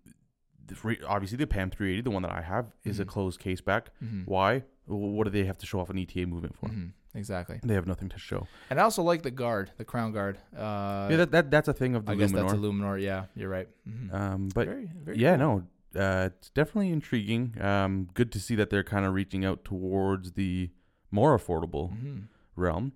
the 0.68 0.98
obviously 1.08 1.38
the 1.38 1.48
PAM 1.48 1.70
380, 1.72 2.02
the 2.04 2.12
one 2.12 2.22
that 2.22 2.32
I 2.32 2.42
have, 2.42 2.68
is 2.86 3.00
a 3.00 3.04
Mhm. 3.06 3.08
closed 3.10 3.40
case 3.40 3.60
back. 3.62 3.90
Mhm. 4.04 4.26
Why? 4.26 4.64
What 4.98 5.26
do 5.26 5.30
they 5.32 5.46
have 5.46 5.58
to 5.60 5.66
show 5.66 5.80
off 5.80 5.90
an 5.90 5.98
ETA 5.98 6.26
movement 6.28 6.56
for? 6.58 6.68
Mhm. 6.70 6.92
Exactly. 7.14 7.60
They 7.64 7.74
have 7.74 7.88
nothing 7.88 8.08
to 8.10 8.18
show. 8.18 8.48
And 8.70 8.80
I 8.80 8.84
also 8.84 9.04
like 9.04 9.22
the 9.22 9.32
guard, 9.32 9.72
the 9.78 9.84
crown 9.84 10.12
guard. 10.14 10.38
Uh, 10.56 11.08
yeah, 11.10 11.18
that, 11.18 11.32
that 11.32 11.52
that's 11.52 11.68
a 11.68 11.74
thing 11.74 11.96
of 11.96 12.06
the 12.06 12.14
I 12.14 12.16
guess 12.16 12.32
that's 12.32 12.54
a 12.54 12.56
Luminor. 12.56 13.02
Yeah, 13.02 13.26
you're 13.36 13.50
right. 13.50 13.68
Mhm. 13.88 14.14
um, 14.14 14.50
but 14.56 14.68
very, 14.68 14.90
very 15.04 15.18
yeah, 15.18 15.36
cool. 15.38 15.66
no, 15.94 16.02
uh, 16.02 16.30
it's 16.32 16.50
definitely 16.52 16.90
intriguing. 16.92 17.56
Um, 17.62 18.08
good 18.14 18.32
to 18.32 18.40
see 18.40 18.56
that 18.56 18.70
they're 18.70 18.84
kind 18.84 19.06
of 19.06 19.14
reaching 19.14 19.44
out 19.44 19.66
towards 19.66 20.32
the 20.34 20.70
more 21.12 21.38
affordable 21.38 21.92
Mhm. 21.92 22.28
realm. 22.56 22.94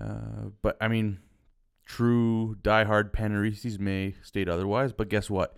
Uh, 0.00 0.50
but 0.62 0.76
I 0.80 0.86
mean, 0.86 1.18
true 1.84 2.56
diehard 2.62 3.10
Paneristis 3.10 3.80
may 3.80 4.14
state 4.22 4.48
otherwise. 4.48 4.92
But 4.92 5.08
guess 5.08 5.28
what? 5.28 5.56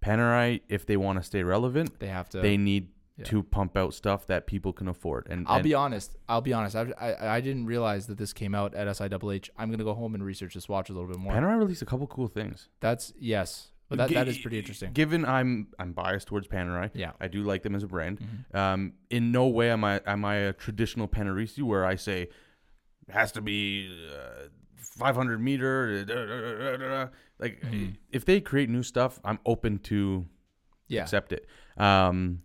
Panerai, 0.00 0.60
if 0.68 0.86
they 0.86 0.96
want 0.96 1.18
to 1.18 1.22
stay 1.22 1.42
relevant, 1.42 1.98
They 1.98 2.06
have 2.08 2.28
to. 2.30 2.40
they 2.40 2.56
need 2.56 2.88
yeah. 3.18 3.24
to 3.26 3.42
pump 3.42 3.76
out 3.76 3.92
stuff 3.94 4.26
that 4.26 4.46
people 4.46 4.72
can 4.72 4.88
afford. 4.88 5.26
And 5.28 5.46
I'll 5.48 5.56
and 5.56 5.64
be 5.64 5.74
honest. 5.74 6.16
I'll 6.28 6.40
be 6.40 6.52
honest. 6.52 6.76
I, 6.76 6.92
I 6.98 7.36
I 7.36 7.40
didn't 7.40 7.66
realize 7.66 8.06
that 8.06 8.16
this 8.18 8.32
came 8.32 8.54
out 8.54 8.74
at 8.74 8.86
SIHH. 8.86 9.50
I'm 9.58 9.70
gonna 9.70 9.84
go 9.84 9.94
home 9.94 10.14
and 10.14 10.24
research 10.24 10.54
this 10.54 10.68
watch 10.68 10.88
a 10.90 10.92
little 10.92 11.08
bit 11.08 11.18
more. 11.18 11.32
Panerai 11.32 11.58
released 11.58 11.82
a 11.82 11.86
couple 11.86 12.06
cool 12.06 12.28
things. 12.28 12.68
That's 12.80 13.12
yes, 13.18 13.68
but 13.88 13.98
that, 13.98 14.08
Gi- 14.08 14.14
that 14.14 14.28
is 14.28 14.38
pretty 14.38 14.58
interesting. 14.58 14.92
Given 14.92 15.24
I'm 15.24 15.68
I'm 15.78 15.92
biased 15.92 16.28
towards 16.28 16.46
Panerai, 16.48 16.90
Yeah. 16.94 17.12
I 17.20 17.28
do 17.28 17.42
like 17.42 17.62
them 17.62 17.74
as 17.74 17.82
a 17.82 17.88
brand. 17.88 18.20
Mhm. 18.20 18.54
Um, 18.58 18.92
in 19.10 19.32
no 19.32 19.46
way 19.48 19.70
am 19.70 19.82
I 19.84 20.00
am 20.06 20.24
I 20.24 20.36
a 20.36 20.52
traditional 20.52 21.08
Paneristi 21.08 21.62
where 21.62 21.84
I 21.84 21.96
say 21.96 22.22
it 22.22 22.32
has 23.14 23.32
to 23.32 23.40
be 23.40 23.88
uh, 24.14 24.48
500 24.76 25.40
meter. 25.40 26.04
da, 26.04 26.14
da, 26.26 26.76
da. 26.76 27.08
Like 27.38 27.62
Mhm. 27.62 27.96
if 28.10 28.24
they 28.24 28.40
create 28.40 28.68
new 28.68 28.82
stuff, 28.82 29.18
I'm 29.24 29.38
open 29.46 29.78
to 29.90 30.26
Yeah. 30.88 31.02
accept 31.02 31.32
it. 31.32 31.46
Um, 31.76 32.42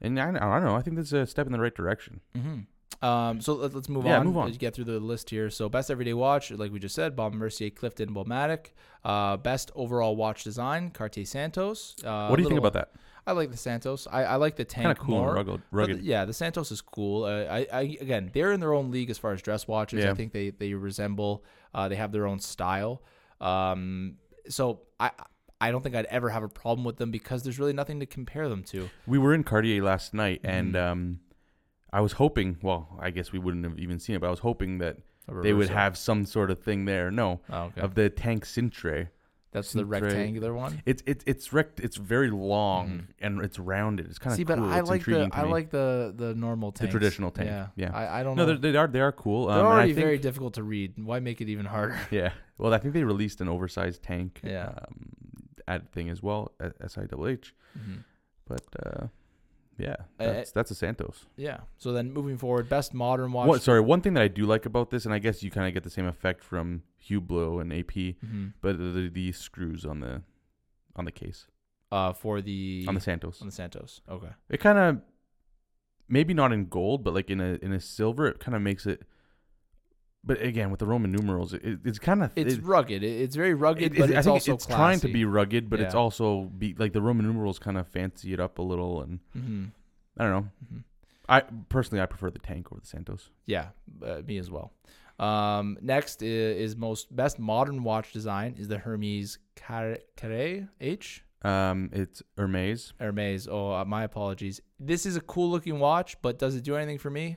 and 0.00 0.18
I, 0.20 0.28
I 0.28 0.32
don't 0.32 0.64
know. 0.64 0.76
I 0.76 0.82
think 0.82 0.96
that's 0.96 1.12
a 1.12 1.26
step 1.26 1.46
in 1.46 1.52
the 1.52 1.60
right 1.60 1.74
direction. 1.74 2.20
Mm-hmm. 2.36 3.04
Um, 3.04 3.40
so 3.42 3.54
let, 3.54 3.74
let's 3.74 3.88
move 3.88 4.06
Yeah, 4.06 4.18
on. 4.20 4.26
move 4.26 4.36
on. 4.38 4.46
Let's 4.46 4.56
get 4.58 4.74
through 4.74 4.84
the 4.84 4.98
list 5.00 5.28
here. 5.30 5.50
So 5.50 5.68
best 5.68 5.90
everyday 5.90 6.14
watch, 6.14 6.50
like 6.50 6.72
we 6.72 6.78
just 6.78 6.94
said, 6.94 7.14
Bob 7.14 7.34
Mercier, 7.34 7.70
Clifton, 7.70 8.14
Baumatic. 8.14 8.74
Uh, 9.04 9.36
best 9.36 9.70
overall 9.74 10.16
watch 10.16 10.44
design, 10.44 10.90
Cartier 10.90 11.24
Santos. 11.26 11.94
Uh, 12.04 12.28
what 12.28 12.36
do 12.36 12.42
you 12.42 12.48
think 12.48 12.58
about 12.58 12.72
that? 12.72 12.92
I 13.26 13.32
like 13.32 13.50
the 13.50 13.56
Santos. 13.56 14.06
I, 14.10 14.22
I 14.24 14.36
like 14.36 14.54
the 14.56 14.64
tank 14.64 14.84
Kind 14.86 14.98
of 14.98 15.04
cool 15.04 15.16
more. 15.18 15.34
rugged. 15.34 15.60
Rugged. 15.72 15.98
the- 15.98 16.04
yeah, 16.04 16.24
the 16.24 16.32
Santos 16.32 16.70
is 16.70 16.80
cool. 16.80 17.24
Uh, 17.24 17.42
I, 17.44 17.66
I 17.72 17.80
again, 18.00 18.30
they're 18.32 18.52
in 18.52 18.60
their 18.60 18.72
own 18.72 18.90
league 18.90 19.10
as 19.10 19.18
far 19.18 19.32
as 19.32 19.42
dress 19.42 19.66
watches. 19.68 20.04
I 20.04 20.14
think 20.14 20.32
they 20.32 20.50
they 20.50 20.72
resemble. 20.74 21.44
Uh, 21.74 21.88
they 21.88 21.96
have 21.96 22.12
their 22.12 22.26
own 22.26 22.38
style. 22.38 23.02
Um, 23.40 24.14
so 24.48 24.80
I 25.00 25.10
I 25.60 25.70
don't 25.70 25.82
think 25.82 25.94
I'd 25.94 26.06
ever 26.06 26.28
have 26.30 26.42
a 26.42 26.48
problem 26.48 26.84
with 26.84 26.96
them 26.98 27.10
because 27.10 27.42
there's 27.42 27.58
really 27.58 27.72
nothing 27.72 28.00
to 28.00 28.06
compare 28.06 28.48
them 28.48 28.62
to. 28.64 28.90
We 29.06 29.18
were 29.18 29.32
in 29.34 29.42
Cartier 29.42 29.82
last 29.82 30.12
night, 30.12 30.40
and 30.44 30.74
Mhm. 30.74 30.90
um, 30.90 31.20
I 31.92 32.00
was 32.00 32.12
hoping. 32.12 32.58
Well, 32.62 32.98
I 33.00 33.10
guess 33.10 33.32
we 33.32 33.38
wouldn't 33.38 33.64
have 33.64 33.78
even 33.78 33.98
seen 33.98 34.16
it, 34.16 34.20
but 34.20 34.26
I 34.26 34.30
was 34.30 34.40
hoping 34.40 34.78
that 34.78 34.98
they 35.42 35.54
would 35.54 35.70
have 35.70 35.96
some 35.96 36.24
sort 36.26 36.50
of 36.50 36.60
thing 36.62 36.84
there. 36.84 37.10
No, 37.10 37.40
Oh, 37.50 37.64
okay. 37.64 37.80
of 37.80 37.94
the 37.94 38.10
tank 38.10 38.44
Cintrée. 38.44 39.08
That's 39.52 39.72
the 39.72 39.86
rectangular 39.86 40.52
one. 40.52 40.82
It's 40.84 41.02
it's 41.06 41.24
it's 41.26 41.50
rect. 41.54 41.80
It's 41.80 41.96
very 41.96 42.28
long 42.30 42.88
Mhm. 42.90 43.04
and 43.20 43.40
it's 43.42 43.58
rounded. 43.58 44.04
It's 44.06 44.18
kind 44.18 44.32
of 44.32 44.36
See, 44.36 44.44
cool. 44.44 44.56
but 44.56 44.62
I 44.64 44.80
it's 44.80 44.90
like 44.90 45.04
the 45.06 45.30
I 45.32 45.42
like 45.44 45.70
the 45.70 46.12
the 46.14 46.34
normal 46.34 46.72
tank, 46.72 46.90
the 46.90 46.98
traditional 46.98 47.30
tank. 47.30 47.48
Yeah, 47.48 47.68
Yeah. 47.76 47.90
I, 47.96 48.20
I 48.20 48.22
don't 48.22 48.36
no, 48.36 48.44
know. 48.44 48.56
they 48.58 48.76
are 48.76 48.86
they 48.86 49.00
are 49.00 49.12
cool. 49.12 49.46
They're 49.46 49.54
Um, 49.54 49.60
and 49.60 49.68
already 49.68 49.94
think- 49.94 50.04
very 50.04 50.18
difficult 50.18 50.54
to 50.54 50.62
read. 50.62 50.94
Why 51.02 51.20
make 51.20 51.40
it 51.40 51.48
even 51.48 51.64
harder? 51.64 51.96
Yeah. 52.10 52.32
Well, 52.58 52.74
I 52.74 52.78
think 52.78 52.92
they 52.92 53.04
released 53.04 53.40
an 53.40 53.48
oversized 53.48 54.02
tank. 54.02 54.40
Yeah. 54.44 54.66
Um, 54.76 55.08
ad 55.68 55.90
thing 55.92 56.08
as 56.10 56.22
well 56.22 56.52
at 56.60 56.78
SIHH. 56.80 57.52
Mhm. 57.78 58.04
But 58.46 58.62
uh, 58.84 59.06
yeah, 59.78 59.96
Uh, 60.18 60.24
that's 60.32 60.52
that's 60.52 60.70
a 60.70 60.74
Santos. 60.74 61.26
Yeah. 61.36 61.60
So 61.76 61.92
then 61.92 62.12
moving 62.12 62.38
forward, 62.38 62.68
best 62.68 62.94
modern 62.94 63.32
watch. 63.32 63.48
What? 63.48 63.62
Sorry, 63.62 63.80
one 63.80 64.00
thing 64.00 64.14
that 64.14 64.22
I 64.22 64.28
do 64.28 64.46
like 64.46 64.64
about 64.66 64.90
this, 64.90 65.04
and 65.04 65.12
I 65.12 65.18
guess 65.18 65.42
you 65.42 65.50
kind 65.50 65.66
of 65.66 65.74
get 65.74 65.82
the 65.82 65.90
same 65.90 66.06
effect 66.06 66.42
from 66.44 66.82
Hublot 67.08 67.60
and 67.60 67.72
AP, 67.72 68.16
Mhm. 68.24 68.52
but 68.60 68.78
the, 68.78 69.08
the 69.12 69.32
screws 69.32 69.84
on 69.84 70.00
the 70.00 70.22
on 70.94 71.04
the 71.04 71.12
case 71.12 71.46
Uh, 71.92 72.12
for 72.12 72.40
the 72.40 72.84
on 72.88 72.94
the 72.94 73.00
Santos. 73.00 73.40
on 73.42 73.48
the 73.48 73.52
Santos. 73.52 74.00
Okay. 74.08 74.30
It 74.48 74.58
kind 74.60 74.78
of 74.78 75.02
maybe 76.08 76.32
not 76.32 76.52
in 76.52 76.66
gold, 76.66 77.02
but 77.04 77.12
like 77.14 77.30
in 77.30 77.40
a 77.40 77.58
in 77.62 77.72
a 77.72 77.80
silver, 77.80 78.26
it 78.26 78.38
kind 78.38 78.54
of 78.54 78.62
makes 78.62 78.86
it. 78.86 79.02
But 80.26 80.42
again, 80.42 80.70
with 80.72 80.80
the 80.80 80.86
Roman 80.86 81.12
numerals, 81.12 81.52
it, 81.54 81.64
it- 81.64 81.78
it's 81.84 81.98
kind 82.00 82.22
of 82.24 82.32
It's 82.34 82.56
rugged. 82.56 83.02
It, 83.04 83.20
it's 83.22 83.36
very 83.36 83.54
rugged, 83.54 83.92
it- 83.94 83.98
but 83.98 84.10
I 84.10 84.18
it's 84.18 84.24
think 84.26 84.34
also 84.34 84.54
it's 84.54 84.66
trying 84.66 84.98
to 85.00 85.08
be 85.08 85.24
rugged, 85.24 85.70
but 85.70 85.80
it's 85.80 85.94
also 85.94 86.44
be 86.58 86.74
like 86.76 86.92
the 86.92 87.00
Roman 87.00 87.26
numerals 87.26 87.58
kind 87.60 87.78
of 87.78 87.86
fancy 87.86 88.32
it 88.32 88.40
up 88.40 88.58
a 88.58 88.62
little, 88.62 89.02
and 89.02 89.20
Mhm. 89.36 89.70
I 90.18 90.24
don't 90.24 90.32
know. 90.32 90.50
Mhm. 90.74 90.82
I 91.28 91.40
personally 91.68 92.02
I 92.02 92.06
prefer 92.06 92.30
the 92.30 92.38
tank 92.40 92.72
over 92.72 92.80
the 92.80 92.86
Santos. 92.86 93.30
Yeah, 93.46 93.68
uh, 94.04 94.22
me 94.26 94.38
as 94.38 94.50
well. 94.50 94.72
Um, 95.18 95.78
next 95.80 96.22
is, 96.22 96.70
is 96.72 96.76
most 96.76 97.14
best 97.14 97.38
modern 97.38 97.82
watch 97.84 98.12
design 98.12 98.54
is 98.58 98.68
the 98.68 98.78
Hermes 98.78 99.38
Carre 99.54 99.98
Carré 100.16 100.68
H. 100.80 101.22
Um, 101.42 101.90
it's 101.92 102.22
Hermes. 102.36 102.92
Hermes. 102.98 103.46
Oh, 103.48 103.72
uh, 103.72 103.84
my 103.84 104.02
apologies. 104.04 104.60
This 104.80 105.06
is 105.06 105.16
a 105.16 105.20
cool 105.20 105.50
looking 105.50 105.78
watch, 105.78 106.20
but 106.20 106.38
does 106.38 106.54
it 106.56 106.64
do 106.64 106.74
anything 106.76 106.98
for 106.98 107.10
me? 107.10 107.36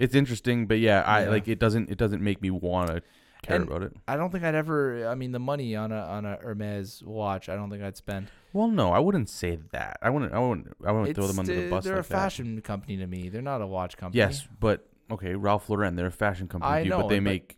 It's 0.00 0.14
interesting, 0.16 0.66
but 0.66 0.80
yeah, 0.80 1.02
I 1.02 1.22
Yeah. 1.24 1.28
like 1.30 1.46
it. 1.46 1.58
Doesn't 1.60 1.90
it 1.90 1.98
doesn't 1.98 2.22
make 2.22 2.40
me 2.42 2.50
want 2.50 2.88
to 2.88 3.02
care 3.42 3.56
And- 3.56 3.66
about 3.68 3.82
it? 3.82 3.92
I 4.08 4.16
don't 4.16 4.30
think 4.32 4.42
I'd 4.44 4.54
ever. 4.56 5.06
I 5.06 5.14
mean, 5.14 5.30
the 5.32 5.38
money 5.38 5.76
on 5.76 5.92
a 5.92 5.98
on 6.00 6.24
a 6.24 6.36
Hermes 6.42 7.02
watch, 7.04 7.48
I 7.48 7.54
don't 7.54 7.70
think 7.70 7.82
I'd 7.82 7.96
spend. 7.96 8.28
Well, 8.52 8.66
no, 8.68 8.90
I 8.92 8.98
wouldn't 8.98 9.28
say 9.28 9.58
that. 9.70 9.98
I 10.02 10.10
wouldn't. 10.10 10.32
I 10.32 10.38
wouldn't. 10.40 10.74
I 10.84 10.90
wouldn't 10.90 11.14
throw 11.14 11.24
It's 11.26 11.32
them 11.36 11.38
under 11.40 11.54
the 11.54 11.70
bus 11.70 11.84
They're 11.84 11.96
like 11.96 12.06
a 12.06 12.08
that. 12.08 12.14
fashion 12.14 12.60
company 12.62 12.96
to 12.96 13.06
me. 13.06 13.28
They're 13.28 13.42
not 13.42 13.60
a 13.62 13.66
watch 13.66 13.96
company. 13.96 14.18
Yes, 14.18 14.48
but 14.58 14.88
okay, 15.10 15.34
Ralph 15.36 15.68
Lauren. 15.70 15.94
They're 15.96 16.06
a 16.06 16.10
fashion 16.10 16.48
company, 16.48 16.72
I 16.72 16.84
know, 16.84 17.02
but 17.02 17.08
they 17.08 17.18
but- 17.18 17.24
make 17.24 17.56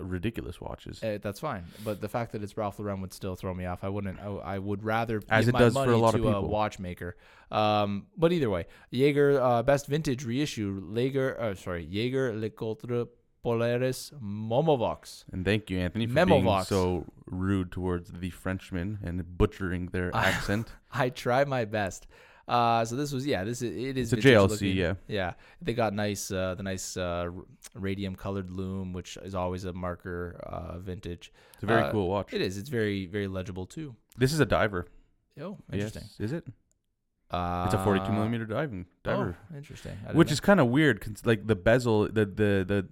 ridiculous 0.00 0.60
watches. 0.60 1.02
Uh, 1.02 1.18
that's 1.20 1.40
fine, 1.40 1.64
but 1.84 2.00
the 2.00 2.08
fact 2.08 2.32
that 2.32 2.42
it's 2.42 2.56
Ralph 2.56 2.78
Lauren 2.78 3.00
would 3.00 3.12
still 3.12 3.36
throw 3.36 3.52
me 3.54 3.64
off. 3.66 3.84
I 3.84 3.88
wouldn't. 3.88 4.18
I, 4.20 4.26
I 4.26 4.58
would 4.58 4.82
rather 4.84 5.22
As 5.28 5.46
give 5.46 5.50
it 5.50 5.52
my 5.54 5.58
does 5.60 5.72
for 5.74 5.80
money 5.80 5.92
a 5.92 5.96
lot 5.96 6.10
to 6.12 6.18
of 6.18 6.24
a 6.24 6.28
people. 6.28 6.48
watchmaker. 6.48 7.16
Um, 7.50 8.06
but 8.16 8.32
either 8.32 8.50
way, 8.50 8.66
Jaeger 8.90 9.40
uh, 9.40 9.62
best 9.62 9.86
vintage 9.86 10.24
reissue. 10.24 10.82
Jaeger, 10.94 11.40
uh, 11.40 11.54
sorry, 11.54 11.84
Jaeger 11.84 12.34
Le 12.36 12.50
Contre 12.50 13.06
Polaris 13.42 14.12
Memovox. 14.22 15.24
And 15.32 15.44
thank 15.44 15.70
you, 15.70 15.78
Anthony, 15.78 16.06
for 16.06 16.26
being 16.26 16.62
so 16.64 17.04
rude 17.26 17.70
towards 17.72 18.10
the 18.10 18.30
Frenchmen 18.30 18.98
and 19.02 19.38
butchering 19.38 19.86
their 19.86 20.10
accent. 20.14 20.68
I 20.92 21.08
try 21.10 21.44
my 21.44 21.64
best. 21.64 22.06
Uh, 22.48 22.84
so 22.84 22.96
this 22.96 23.12
was 23.12 23.26
yeah. 23.26 23.44
This 23.44 23.60
is 23.62 23.76
it 23.76 23.96
is 23.98 24.12
It's 24.12 24.24
a 24.24 24.28
JLC, 24.28 24.48
looking. 24.50 24.76
yeah. 24.76 24.94
Yeah, 25.06 25.32
they 25.60 25.74
got 25.74 25.92
nice 25.92 26.30
uh, 26.30 26.54
the 26.54 26.62
nice 26.62 26.96
uh, 26.96 27.28
radium 27.74 28.14
colored 28.16 28.50
loom, 28.50 28.92
which 28.92 29.18
is 29.22 29.34
always 29.34 29.64
a 29.64 29.72
marker 29.72 30.40
uh, 30.44 30.78
vintage. 30.78 31.30
It's 31.54 31.62
a 31.62 31.66
very 31.66 31.82
Uh, 31.82 31.92
cool 31.92 32.08
watch. 32.08 32.32
It 32.32 32.40
is. 32.40 32.56
It's 32.56 32.70
very 32.70 33.06
very 33.06 33.28
legible 33.28 33.66
too. 33.66 33.94
This 34.16 34.32
is 34.32 34.40
a 34.40 34.46
diver. 34.46 34.86
Oh, 35.40 35.58
interesting. 35.72 36.02
Yes, 36.18 36.20
is 36.20 36.32
it? 36.32 36.44
Uh, 37.30 37.64
It's 37.66 37.74
a 37.74 37.84
42 37.84 38.10
millimeter 38.10 38.46
diving 38.46 38.86
diver, 39.04 39.36
Oh, 39.52 39.56
interesting. 39.56 39.92
Which 40.14 40.28
know. 40.28 40.32
is 40.32 40.40
kind 40.40 40.60
of 40.60 40.68
weird. 40.68 41.00
'cause, 41.02 41.26
like 41.26 41.46
the 41.46 41.54
bezel, 41.54 42.04
the 42.08 42.24
the 42.24 42.64
the. 42.66 42.88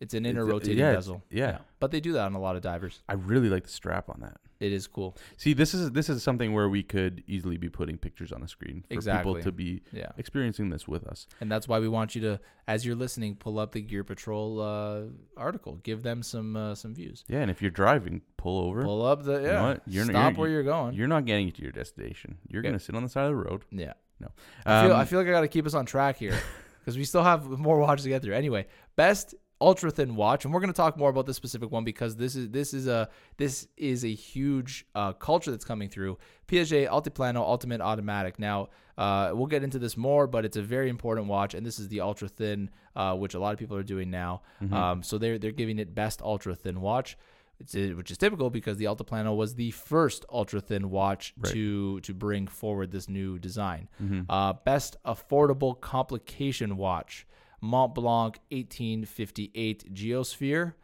it's 0.00 0.14
an 0.14 0.24
inner 0.24 0.44
rotating 0.46 0.78
yeah, 0.78 0.94
bezel. 0.94 1.22
yeah. 1.30 1.58
but 1.78 1.90
they 1.90 2.00
do 2.00 2.12
that 2.14 2.24
on 2.24 2.34
a 2.34 2.40
lot 2.40 2.56
of 2.56 2.62
divers. 2.62 3.02
I 3.08 3.12
really 3.14 3.50
like 3.50 3.64
the 3.64 3.70
strap 3.70 4.08
on 4.08 4.20
that. 4.22 4.38
It 4.62 4.72
is 4.72 4.86
cool. 4.86 5.16
See, 5.36 5.52
this 5.54 5.74
is 5.74 5.90
this 5.90 6.08
is 6.08 6.22
something 6.22 6.52
where 6.54 6.68
we 6.68 6.82
could 6.82 7.22
easily 7.26 7.56
be 7.56 7.68
putting 7.68 7.98
pictures 7.98 8.30
on 8.32 8.40
the 8.40 8.48
screen 8.48 8.84
for 8.88 8.94
Exactly. 8.94 9.32
people 9.34 9.42
to 9.42 9.52
be 9.52 9.82
Yeah, 9.92 10.12
experiencing 10.16 10.70
this 10.70 10.86
with 10.86 11.04
us. 11.06 11.26
and 11.40 11.50
that's 11.50 11.66
why 11.66 11.78
we 11.80 11.88
want 11.88 12.14
you 12.14 12.20
to, 12.22 12.40
as 12.68 12.86
you're 12.86 12.94
listening, 12.94 13.34
pull 13.36 13.58
up 13.58 13.72
the 13.72 13.80
Gear 13.82 14.04
Patrol 14.04 14.60
uh, 14.60 15.00
article. 15.36 15.80
Give 15.82 16.02
them 16.02 16.22
some 16.22 16.54
uh, 16.56 16.74
some 16.76 16.94
views. 16.94 17.24
Yeah, 17.28 17.40
and 17.40 17.50
if 17.50 17.60
you're 17.60 17.70
driving, 17.72 18.22
pull 18.36 18.58
over. 18.68 18.82
Pull 18.84 19.04
up 19.04 19.24
the 19.24 19.40
know 19.40 19.46
yeah. 19.50 19.62
what? 19.62 19.82
You're- 19.86 20.08
Stop 20.08 20.32
you're- 20.32 20.40
where 20.40 20.50
you're 20.50 20.62
going. 20.62 20.94
You're 20.94 21.08
not 21.08 21.24
getting 21.26 21.50
to 21.52 21.62
your 21.62 21.72
destination. 21.72 22.38
You're 22.48 22.62
Yeah. 22.62 22.70
gonna 22.70 22.78
sit 22.80 22.94
on 22.94 23.02
the 23.02 23.08
side 23.08 23.24
of 23.24 23.30
the 23.30 23.36
road. 23.36 23.64
yeah. 23.70 23.94
Um, 24.24 24.30
I 24.64 24.82
feel 24.86 24.96
I 24.96 25.04
feel 25.06 25.18
like 25.18 25.28
I 25.28 25.32
got 25.32 25.40
to 25.40 25.48
keep 25.48 25.66
us 25.66 25.74
on 25.74 25.84
track 25.84 26.16
here 26.16 26.38
because 26.80 26.96
we 26.96 27.04
still 27.04 27.24
have 27.24 27.46
more 27.48 27.78
watches 27.80 28.04
to 28.04 28.08
get 28.08 28.22
through. 28.22 28.34
Anyway, 28.34 28.66
best 28.94 29.34
ultra 29.62 29.90
thin 29.90 30.16
watch, 30.16 30.44
and 30.44 30.52
we're 30.52 30.60
going 30.60 30.72
to 30.72 30.76
talk 30.76 30.96
more 30.96 31.10
about 31.10 31.26
this 31.26 31.36
specific 31.36 31.70
one 31.70 31.84
because 31.84 32.16
this 32.16 32.34
is 32.36 32.48
this 32.50 32.74
is 32.74 32.86
a 32.86 33.08
this 33.36 33.68
is 33.76 34.04
a 34.04 34.12
huge 34.12 34.84
uh, 34.94 35.12
culture 35.14 35.50
that's 35.50 35.64
coming 35.64 35.88
through. 35.88 36.18
Piaget 36.48 36.88
Altiplano 36.88 37.36
Ultimate 37.36 37.80
Automatic. 37.80 38.38
Now 38.38 38.68
uh, 38.98 39.30
we'll 39.34 39.46
get 39.46 39.62
into 39.62 39.78
this 39.78 39.96
more, 39.96 40.26
but 40.26 40.44
it's 40.44 40.56
a 40.56 40.62
very 40.62 40.88
important 40.90 41.26
watch, 41.28 41.54
and 41.54 41.64
this 41.64 41.78
is 41.78 41.88
the 41.88 42.00
ultra 42.00 42.28
thin, 42.28 42.70
uh, 42.96 43.14
which 43.14 43.34
a 43.34 43.38
lot 43.38 43.52
of 43.54 43.58
people 43.58 43.76
are 43.76 43.82
doing 43.94 44.10
now. 44.10 44.42
Mm-hmm. 44.62 44.74
Um, 44.74 45.02
so 45.02 45.16
they're 45.18 45.38
they're 45.38 45.52
giving 45.52 45.78
it 45.78 45.94
best 45.94 46.20
ultra 46.22 46.54
thin 46.54 46.80
watch. 46.80 47.16
It's, 47.60 47.74
which 47.74 48.10
is 48.10 48.18
typical 48.18 48.50
because 48.50 48.76
the 48.78 48.86
Altiplano 48.86 49.36
was 49.36 49.54
the 49.54 49.70
first 49.70 50.24
ultra 50.32 50.60
thin 50.60 50.90
watch 50.90 51.32
Right. 51.38 51.52
to 51.52 52.00
to 52.00 52.12
bring 52.12 52.48
forward 52.48 52.90
this 52.90 53.08
new 53.08 53.38
design. 53.38 53.88
Mhm. 54.02 54.26
Uh, 54.28 54.54
best 54.64 54.96
affordable 55.04 55.80
complication 55.80 56.76
watch, 56.76 57.24
Mont 57.62 57.94
Blanc 57.94 58.38
1858 58.50 59.94
Geosphere. 59.94 60.74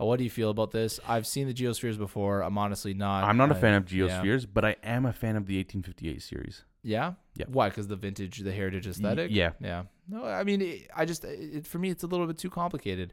Uh, 0.00 0.04
what 0.04 0.18
do 0.18 0.24
you 0.24 0.30
feel 0.30 0.50
about 0.50 0.70
this? 0.70 1.00
I've 1.08 1.26
seen 1.26 1.46
the 1.48 1.54
Geospheres 1.54 1.98
before. 1.98 2.42
I'm 2.42 2.56
honestly 2.56 2.94
not. 2.94 3.24
I'm 3.24 3.36
not 3.36 3.50
a 3.50 3.56
I- 3.56 3.60
fan 3.60 3.74
of 3.74 3.92
yeah. 3.92 4.06
Geospheres, 4.22 4.46
but 4.52 4.64
I 4.64 4.76
am 4.82 5.04
a 5.06 5.12
fan 5.12 5.36
of 5.36 5.46
the 5.46 5.56
1858 5.58 6.22
series. 6.22 6.64
Yeah. 6.82 7.14
Yeah. 7.36 7.46
Why? 7.48 7.68
Because 7.68 7.88
the 7.88 7.96
vintage, 7.96 8.38
the 8.38 8.52
heritage 8.52 8.86
aesthetic. 8.86 9.30
yeah. 9.32 9.50
Yeah. 9.60 9.84
No, 10.08 10.24
I 10.24 10.44
mean, 10.44 10.62
it, 10.62 10.88
I 10.96 11.04
just 11.04 11.24
it, 11.24 11.66
for 11.66 11.78
me, 11.78 11.90
it's 11.90 12.02
a 12.04 12.06
little 12.06 12.26
bit 12.26 12.38
too 12.38 12.48
complicated. 12.50 13.12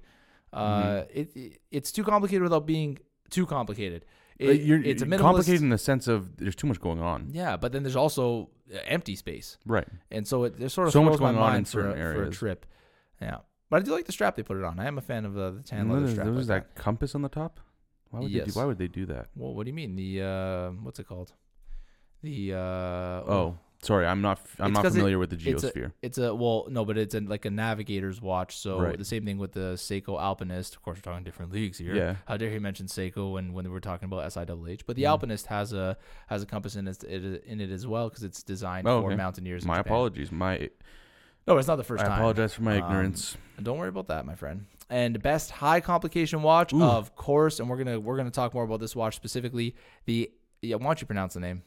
Uh, 0.53 0.83
Mhm. 0.83 1.07
it, 1.13 1.35
it 1.35 1.61
it's 1.71 1.91
too 1.91 2.03
complicated 2.03 2.43
without 2.43 2.65
being 2.67 2.99
too 3.31 3.45
complicated. 3.45 4.05
It, 4.37 4.61
you're, 4.61 4.81
it's 4.83 5.01
a 5.01 5.05
minimalist. 5.05 5.19
complicated 5.19 5.61
in 5.61 5.69
the 5.69 5.77
sense 5.77 6.07
of 6.07 6.37
there's 6.37 6.55
too 6.55 6.67
much 6.67 6.79
going 6.79 7.01
on. 7.01 7.29
Yeah, 7.33 7.57
but 7.57 7.71
then 7.71 7.83
there's 7.83 7.95
also 7.95 8.49
uh, 8.73 8.77
empty 8.85 9.15
space. 9.15 9.57
Right. 9.65 9.87
and 10.11 10.27
so 10.27 10.43
it, 10.43 10.61
it 10.61 10.69
sort 10.69 10.87
of 10.87 10.93
So 10.93 11.03
much 11.03 11.17
going 11.19 11.37
on 11.37 11.55
in 11.55 11.65
for, 11.65 11.79
a, 11.79 11.83
certain 11.83 11.93
for 12.01 12.11
a 12.11 12.17
areas. 12.19 12.37
trip. 12.37 12.65
Yeah, 13.21 13.37
but 13.69 13.81
I 13.81 13.85
do 13.85 13.91
like 13.91 14.05
the 14.05 14.11
strap 14.11 14.35
they 14.35 14.43
put 14.43 14.57
it 14.57 14.63
on. 14.63 14.79
I 14.79 14.85
am 14.85 14.97
a 14.97 15.01
fan 15.01 15.25
of 15.25 15.37
uh, 15.37 15.51
the 15.51 15.61
tan 15.63 15.89
leather 15.89 16.09
strap. 16.09 16.25
there's 16.27 16.37
like 16.37 16.47
that, 16.47 16.75
that. 16.75 16.81
compass 16.83 17.15
on 17.15 17.21
the 17.21 17.29
top. 17.29 17.59
Why 18.11 18.19
would 18.21 18.31
they 18.31 18.39
do, 18.39 18.51
Why 18.51 18.65
would 18.65 18.77
they 18.77 18.87
do 18.87 19.05
that? 19.07 19.27
Well, 19.35 19.53
what 19.53 19.63
do 19.65 19.69
you 19.69 19.73
mean 19.75 19.95
the 19.95 20.21
uh, 20.21 20.69
what's 20.83 20.99
it 20.99 21.07
called? 21.07 21.33
The 22.21 22.53
uh, 22.53 22.57
Oh, 22.57 23.57
sorry, 23.83 24.05
I'm 24.07 24.21
not. 24.21 24.39
I'm 24.59 24.73
not 24.73 24.83
'cause 24.83 24.95
it- 24.95 24.99
familiar 24.99 25.19
with 25.19 25.29
the 25.31 25.51
it's 25.51 25.63
a- 25.63 25.71
Geosphere. 25.71 25.91
it's 26.01 26.17
a 26.17 26.33
well, 26.33 26.65
no, 26.69 26.85
but 26.85 26.97
it's 26.97 27.13
a, 27.13 27.19
like 27.21 27.45
a 27.45 27.49
navigator's 27.51 28.21
watch. 28.21 28.57
So 28.57 28.79
Right. 28.79 28.97
the 28.97 29.05
same 29.05 29.25
thing 29.25 29.37
with 29.37 29.51
the 29.51 29.73
Seiko 29.75 30.19
Alpinist. 30.19 30.75
Of 30.75 30.81
course, 30.81 30.97
we're 30.97 31.01
talking 31.11 31.23
different 31.23 31.51
leagues 31.51 31.77
here. 31.77 31.95
Yeah. 31.95 32.15
How 32.25 32.37
dare 32.37 32.49
he 32.51 32.59
mention 32.59 32.87
Seiko 32.87 33.33
when 33.33 33.53
when 33.53 33.69
we're 33.69 33.79
talking 33.79 34.05
about 34.05 34.23
SIHH? 34.31 34.81
But 34.87 34.95
the 34.95 35.03
Mhm. 35.03 35.09
Alpinist 35.09 35.47
has 35.47 35.73
a 35.73 35.97
has 36.27 36.41
a 36.41 36.45
compass 36.45 36.75
in 36.75 36.87
it, 36.87 37.03
it 37.03 37.43
in 37.45 37.59
it 37.61 37.69
as 37.69 37.85
well 37.85 38.09
because 38.09 38.23
it's 38.23 38.43
designed 38.43 38.87
Oh, 38.87 39.01
for 39.01 39.07
okay. 39.07 39.15
mountaineers. 39.17 39.63
in 39.63 39.67
My 39.67 39.79
apologies. 39.79 40.31
My 40.31 40.69
No, 41.47 41.57
it's 41.57 41.67
not 41.67 41.75
the 41.75 41.83
first 41.83 42.03
I 42.03 42.07
time. 42.07 42.19
apologize 42.19 42.53
for 42.53 42.63
my 42.63 42.77
Um, 42.79 42.83
ignorance. 42.83 43.37
Don't 43.61 43.77
worry 43.77 43.89
about 43.89 44.07
that, 44.07 44.25
my 44.25 44.35
friend. 44.35 44.65
And 44.89 45.21
best 45.21 45.51
high 45.51 45.79
complication 45.79 46.41
watch, 46.41 46.73
Ooh. 46.73 46.83
of 46.83 47.15
course, 47.15 47.59
and 47.59 47.69
we're 47.69 47.77
gonna 47.77 47.99
we're 47.99 48.17
gonna 48.17 48.31
talk 48.31 48.53
more 48.53 48.63
about 48.63 48.79
this 48.79 48.95
watch 48.95 49.15
specifically. 49.15 49.75
The 50.05 50.31
yeah, 50.61 50.75
why 50.77 50.85
don't 50.85 51.01
you 51.01 51.07
pronounce 51.07 51.33
the 51.35 51.39
name? 51.39 51.63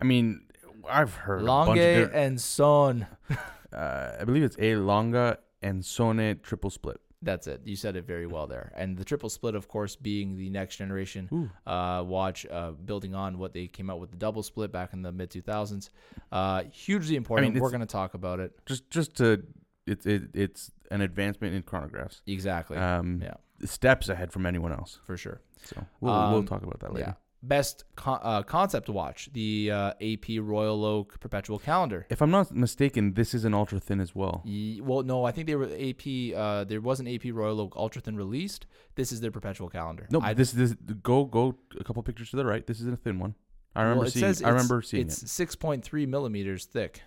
I 0.00 0.04
mean, 0.04 0.42
I've 0.88 1.14
heard 1.14 1.42
a 1.42 1.46
bunch 1.46 1.70
of 1.70 1.74
different- 1.76 2.14
and 2.14 2.40
Son. 2.40 3.06
uh, 3.72 4.12
I 4.20 4.24
believe 4.24 4.42
it's 4.42 4.56
a 4.58 4.76
longa 4.76 5.38
and 5.62 5.84
sone 5.84 6.38
triple 6.42 6.70
split. 6.70 7.00
That's 7.20 7.48
it. 7.48 7.62
You 7.64 7.74
said 7.74 7.96
it 7.96 8.06
very 8.06 8.26
well 8.28 8.46
there. 8.46 8.72
And 8.76 8.96
the 8.96 9.04
triple 9.04 9.28
split, 9.28 9.56
of 9.56 9.66
course, 9.66 9.96
being 9.96 10.36
the 10.36 10.50
next 10.50 10.76
generation 10.76 11.50
uh, 11.66 12.04
watch, 12.06 12.46
uh, 12.46 12.70
building 12.70 13.14
on 13.14 13.38
what 13.38 13.52
they 13.52 13.66
came 13.66 13.90
out 13.90 13.98
with 13.98 14.10
the 14.12 14.16
double 14.16 14.42
split 14.44 14.70
back 14.70 14.92
in 14.92 15.02
the 15.02 15.10
mid 15.10 15.30
2000s. 15.30 15.90
Uh, 16.30 16.62
hugely 16.70 17.16
important. 17.16 17.58
We're 17.60 17.70
going 17.70 17.80
to 17.80 17.86
talk 17.86 18.14
about 18.14 18.38
it. 18.38 18.52
Just 18.66 18.88
just 18.90 19.16
to 19.16 19.42
it's 19.86 20.06
it, 20.06 20.24
it's 20.34 20.70
an 20.92 21.00
advancement 21.00 21.54
in 21.54 21.62
chronographs. 21.64 22.20
Exactly. 22.26 22.76
Um, 22.76 23.20
yeah, 23.22 23.34
steps 23.64 24.08
ahead 24.08 24.30
from 24.32 24.46
anyone 24.46 24.70
else. 24.72 25.00
for 25.06 25.16
sure. 25.16 25.40
So 25.64 25.84
we'll 26.00 26.12
we'll 26.12 26.38
Um, 26.38 26.46
talk 26.46 26.62
about 26.62 26.78
that 26.80 26.94
later. 26.94 27.16
Yeah. 27.18 27.27
Best 27.40 27.84
con- 27.94 28.18
uh, 28.22 28.42
concept 28.42 28.88
watch, 28.88 29.28
the 29.32 29.70
uh, 29.70 29.92
AP 30.00 30.40
Royal 30.40 30.84
Oak 30.84 31.20
Perpetual 31.20 31.60
Calendar. 31.60 32.04
If 32.10 32.20
I'm 32.20 32.32
not 32.32 32.50
mistaken, 32.52 33.14
this 33.14 33.32
is 33.32 33.44
an 33.44 33.54
ultra 33.54 33.78
thin 33.78 34.00
as 34.00 34.12
well. 34.12 34.42
Ye- 34.44 34.80
Well, 34.80 35.04
no, 35.04 35.24
I 35.24 35.30
think 35.30 35.46
they 35.46 35.54
were 35.54 35.66
AP. 35.66 36.34
Uh, 36.36 36.64
there 36.64 36.80
was 36.80 36.98
an 36.98 37.06
AP 37.06 37.26
Royal 37.32 37.60
Oak 37.60 37.74
Ultra 37.76 38.02
Thin 38.02 38.16
released. 38.16 38.66
This 38.96 39.12
is 39.12 39.20
their 39.20 39.30
perpetual 39.30 39.68
calendar. 39.68 40.08
No, 40.10 40.20
I, 40.20 40.34
this 40.34 40.50
this 40.50 40.74
go 41.02 41.24
go 41.26 41.54
a 41.78 41.84
couple 41.84 42.02
pictures 42.02 42.30
to 42.30 42.36
the 42.36 42.44
right. 42.44 42.66
This 42.66 42.80
is 42.80 42.88
a 42.88 42.96
thin 42.96 43.20
one. 43.20 43.36
I 43.76 43.82
remember 43.82 44.00
well, 44.00 44.08
it 44.08 44.12
seeing. 44.12 44.24
says 44.24 44.42
I 44.42 44.48
remember 44.48 44.82
seeing 44.82 45.06
it's 45.06 45.22
it. 45.22 45.28
six 45.28 45.54
point 45.54 45.84
three 45.84 46.06
millimeters 46.06 46.64
thick. 46.64 47.02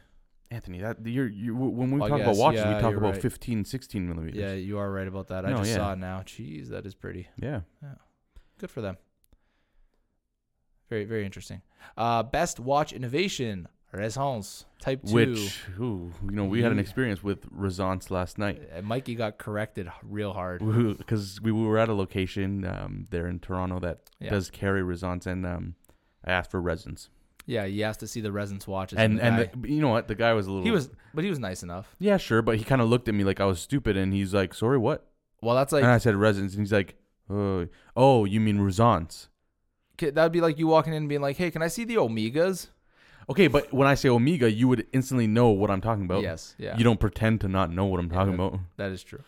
Anthony, 0.49 0.80
that 0.80 1.06
you're 1.06 1.28
you 1.28 1.56
when 1.56 1.91
we 1.91 2.02
I 2.02 2.08
talk 2.08 2.18
guess, 2.20 2.28
about 2.28 2.38
watches, 2.38 2.62
yeah, 2.62 2.76
we 2.76 2.82
talk 2.82 2.95
about 2.95 3.14
right. 3.14 3.22
15, 3.22 3.66
16 3.66 4.08
millimeters. 4.08 4.38
Yeah, 4.40 4.53
you 4.53 4.78
are 4.80 4.90
right 4.91 5.08
about 5.08 5.28
that. 5.28 5.45
I 5.45 5.49
No, 5.52 5.58
just 5.58 5.72
yeah. 5.72 5.76
saw 5.78 5.94
it 5.94 5.99
now. 5.99 6.20
Jeez, 6.22 6.70
that 6.70 6.86
is 6.86 6.95
pretty. 6.95 7.28
yeah. 7.38 7.62
Good 8.60 8.70
for 8.70 8.80
them. 8.82 8.95
Very, 10.91 11.05
very 11.05 11.26
interesting. 11.26 11.61
Uh, 11.97 12.22
best 12.22 12.59
watch 12.59 12.91
innovation, 12.91 13.69
Ressence 13.93 14.65
Type 14.81 15.01
Two. 15.05 15.13
Which, 15.13 15.59
ooh, 15.80 16.11
you 16.22 16.31
know, 16.31 16.43
we 16.43 16.61
had 16.61 16.73
an 16.73 16.80
experience 16.80 17.23
with 17.23 17.49
Ressence 17.49 18.11
last 18.11 18.38
night 18.38 18.61
Uh, 18.77 18.81
Mikey 18.81 19.15
got 19.15 19.38
corrected 19.38 19.89
real 20.03 20.34
hard. 20.34 20.59
because 20.97 21.39
we 21.41 21.53
were 21.53 21.77
at 21.77 21.88
a 21.88 21.93
location 21.93 22.65
um, 22.65 23.05
there 23.09 23.27
in 23.27 23.39
Toronto 23.39 23.80
that 23.80 23.99
Yeah. 24.19 24.31
does 24.31 24.49
carry 24.49 24.84
Ressence, 24.84 25.26
and 25.26 25.45
um, 25.45 25.76
I 26.26 26.31
asked 26.34 26.51
for 26.51 26.59
resins, 26.61 27.09
Yeah, 27.45 27.65
he 27.68 27.85
asked 27.85 28.01
to 28.01 28.07
see 28.07 28.19
the 28.19 28.34
Ressence 28.34 28.68
watches. 28.68 28.99
and 28.99 29.18
the 29.18 29.23
and 29.23 29.63
the, 29.63 29.69
you 29.69 29.80
know 29.80 29.88
what, 29.88 30.09
the 30.09 30.15
guy 30.15 30.34
was 30.34 30.45
a 30.47 30.51
little. 30.51 30.65
he 30.65 30.72
was, 30.72 30.89
but 31.13 31.23
he 31.23 31.30
was 31.30 31.39
nice 31.39 31.63
enough. 31.63 31.95
Yeah, 31.99 32.18
sure, 32.18 32.41
but 32.41 32.57
he 32.57 32.65
kind 32.65 32.81
of 32.81 32.89
looked 32.89 33.07
at 33.07 33.15
me 33.15 33.23
like 33.23 33.39
I 33.39 33.45
was 33.45 33.61
stupid, 33.61 33.95
and 33.95 34.13
he's 34.13 34.34
like, 34.34 34.53
"Sorry, 34.53 34.77
what?" 34.77 35.07
Well, 35.41 35.55
that's 35.55 35.72
like 35.72 35.84
and 35.84 35.91
I 35.93 35.99
said 35.99 36.15
resins, 36.18 36.53
and 36.53 36.61
he's 36.61 36.73
like, 36.73 36.95
"Oh, 37.30 37.68
oh, 37.95 38.26
you 38.26 38.41
mean 38.41 38.59
Ressence?" 38.59 39.30
That 40.10 40.23
would 40.23 40.32
be 40.32 40.41
like 40.41 40.57
you 40.57 40.68
walking 40.68 40.94
in 40.94 40.98
and 41.03 41.10
being 41.10 41.22
like, 41.22 41.38
"Hey, 41.38 41.52
can 41.52 41.61
I 41.61 41.68
see 41.68 41.84
the 41.84 41.95
Omegas?" 41.95 42.69
Okay, 43.30 43.48
but 43.48 43.72
when 43.72 43.88
I 43.88 43.94
say 43.94 44.10
Omega, 44.10 44.52
you 44.52 44.68
would 44.68 44.88
instantly 44.91 45.28
know 45.28 45.49
what 45.49 45.69
I'm 45.69 45.80
talking 45.82 46.03
about. 46.06 46.23
yes, 46.23 46.56
yeah, 46.57 46.76
You 46.78 46.84
don't 46.84 46.99
pretend 46.99 47.40
to 47.41 47.48
not 47.48 47.72
know 47.72 47.86
what 47.86 47.99
I'm 47.99 48.10
talking 48.10 48.34
Yeah. 48.38 48.45
about. 48.48 48.60
that 48.78 48.91
is 48.91 49.03
true. 49.03 49.22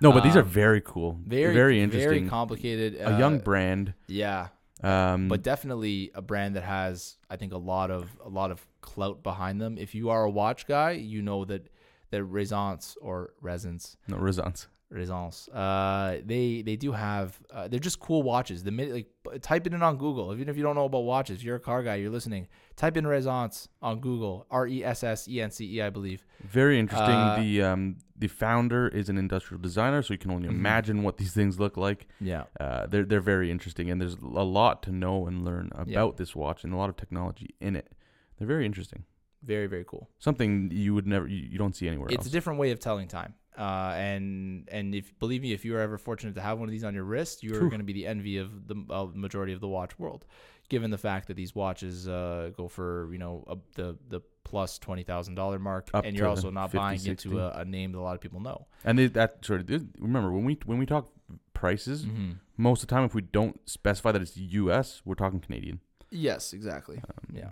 No, 0.00 0.12
but 0.12 0.22
these 0.22 0.36
are 0.36 0.42
Um, 0.42 0.48
very 0.48 0.80
cool. 0.80 1.18
Very, 1.26 1.54
very 1.54 1.80
interesting. 1.80 2.08
very 2.08 2.28
complicated. 2.28 2.94
a 3.00 3.18
young 3.18 3.36
uh, 3.40 3.42
brand. 3.42 3.94
yeah, 4.06 4.48
Um, 4.80 5.26
but 5.26 5.42
definitely 5.42 6.12
a 6.14 6.22
brand 6.22 6.54
that 6.54 6.62
has, 6.62 7.16
I 7.28 7.34
think, 7.36 7.52
a 7.52 7.58
lot 7.58 7.90
of 7.90 8.16
a 8.24 8.28
lot 8.28 8.52
of 8.52 8.64
clout 8.80 9.24
behind 9.24 9.60
them. 9.60 9.76
If 9.76 9.92
you 9.94 10.08
are 10.10 10.22
a 10.22 10.30
watch 10.30 10.66
guy, 10.68 10.92
you 10.92 11.20
know 11.22 11.44
that 11.46 11.68
that 12.10 12.22
Resonance 12.22 12.96
or 13.02 13.32
Resonance 13.40 13.96
no 14.06 14.18
Resonance. 14.18 14.68
Ressence. 14.90 15.48
Uh, 15.48 16.20
they 16.24 16.62
they 16.62 16.76
do 16.76 16.92
have. 16.92 17.38
Uh, 17.52 17.68
they're 17.68 17.78
just 17.78 18.00
cool 18.00 18.22
watches. 18.22 18.64
The 18.64 18.70
minute 18.70 18.94
like 18.94 19.42
type 19.42 19.66
it 19.66 19.74
in 19.74 19.82
on 19.82 19.98
Google. 19.98 20.32
Even 20.32 20.48
if 20.48 20.56
you 20.56 20.62
don't 20.62 20.74
know 20.76 20.86
about 20.86 21.00
watches, 21.00 21.44
you're 21.44 21.56
a 21.56 21.60
car 21.60 21.82
guy, 21.82 21.96
you're 21.96 22.10
listening. 22.10 22.48
Type 22.74 22.96
in 22.96 23.06
Ressence 23.06 23.68
on 23.82 24.00
Google. 24.00 24.46
R 24.50 24.66
e 24.66 24.82
s 24.82 25.04
s 25.04 25.28
e 25.28 25.40
n 25.42 25.50
c 25.50 25.66
e, 25.76 25.82
I 25.82 25.90
believe. 25.90 26.24
Very 26.42 26.78
interesting. 26.78 27.18
Uh, 27.18 27.36
the 27.38 27.62
um, 27.62 27.96
the 28.16 28.28
founder 28.28 28.88
is 28.88 29.10
an 29.10 29.18
industrial 29.18 29.60
designer, 29.60 30.02
so 30.02 30.14
you 30.14 30.18
can 30.18 30.30
only 30.30 30.48
Mhm. 30.48 30.52
imagine 30.52 31.02
what 31.02 31.18
these 31.18 31.34
things 31.34 31.60
look 31.60 31.76
like. 31.76 32.08
Yeah. 32.20 32.44
Uh, 32.58 32.86
they're 32.86 33.04
they're 33.04 33.20
very 33.20 33.50
interesting, 33.50 33.90
and 33.90 34.00
there's 34.00 34.14
a 34.16 34.26
lot 34.60 34.82
to 34.84 34.90
know 34.92 35.26
and 35.26 35.44
learn 35.44 35.70
about 35.74 36.16
this 36.16 36.34
watch, 36.34 36.64
and 36.64 36.72
a 36.72 36.76
lot 36.76 36.88
of 36.88 36.96
technology 36.96 37.54
in 37.60 37.76
it. 37.76 37.92
They're 38.38 38.48
very 38.48 38.64
interesting. 38.64 39.04
Very 39.42 39.66
very 39.66 39.84
cool. 39.84 40.08
Something 40.18 40.70
you 40.72 40.94
would 40.94 41.06
never 41.06 41.26
you, 41.28 41.36
you 41.52 41.58
don't 41.58 41.76
see 41.76 41.86
anywhere 41.88 42.08
It's 42.10 42.26
a 42.26 42.30
different 42.30 42.58
way 42.58 42.70
of 42.72 42.80
telling 42.80 43.06
time. 43.06 43.34
Uh, 43.58 43.92
and 43.96 44.68
and 44.70 44.94
if 44.94 45.18
believe 45.18 45.42
me, 45.42 45.52
if 45.52 45.64
you 45.64 45.74
are 45.76 45.80
ever 45.80 45.98
fortunate 45.98 46.34
to 46.36 46.40
have 46.40 46.58
one 46.58 46.68
of 46.68 46.72
these 46.72 46.84
on 46.84 46.94
your 46.94 47.04
wrist, 47.04 47.42
you 47.42 47.54
are 47.56 47.68
going 47.68 47.78
to 47.80 47.84
be 47.84 47.92
the 47.92 48.06
envy 48.06 48.36
of 48.38 48.68
the 48.68 48.76
uh, 48.90 49.06
majority 49.12 49.52
of 49.52 49.60
the 49.60 49.68
watch 49.68 49.98
world, 49.98 50.24
given 50.68 50.90
the 50.90 50.98
fact 50.98 51.26
that 51.28 51.34
these 51.34 51.54
watches 51.54 52.06
uh, 52.08 52.50
go 52.56 52.68
for 52.68 53.08
you 53.12 53.18
know 53.18 53.44
a, 53.48 53.56
the 53.74 53.96
the 54.08 54.20
plus 54.44 54.78
twenty 54.78 55.02
thousand 55.02 55.34
dollar 55.34 55.58
mark, 55.58 55.90
Up 55.92 56.04
and 56.04 56.16
you're 56.16 56.28
also 56.28 56.50
not 56.50 56.66
50, 56.70 56.78
buying 56.78 56.98
60. 56.98 57.28
into 57.28 57.40
a, 57.40 57.50
a 57.60 57.64
name 57.64 57.92
that 57.92 57.98
a 57.98 58.00
lot 58.00 58.14
of 58.14 58.20
people 58.20 58.40
know. 58.40 58.66
and 58.84 58.98
they, 58.98 59.06
that 59.08 59.44
sort 59.44 59.60
of 59.68 59.84
remember 59.98 60.30
when 60.32 60.44
we 60.44 60.58
when 60.64 60.78
we 60.78 60.86
talk 60.86 61.10
prices, 61.52 62.06
Mm-hmm. 62.06 62.32
most 62.56 62.82
of 62.82 62.88
the 62.88 62.94
time 62.94 63.04
if 63.04 63.14
we 63.14 63.22
don't 63.22 63.58
specify 63.68 64.12
that 64.12 64.22
it's 64.22 64.36
U.S., 64.36 65.02
we're 65.04 65.14
talking 65.16 65.40
Canadian. 65.40 65.80
Yes, 66.10 66.52
exactly. 66.52 66.96
Um, 66.98 67.36
Yeah. 67.36 67.48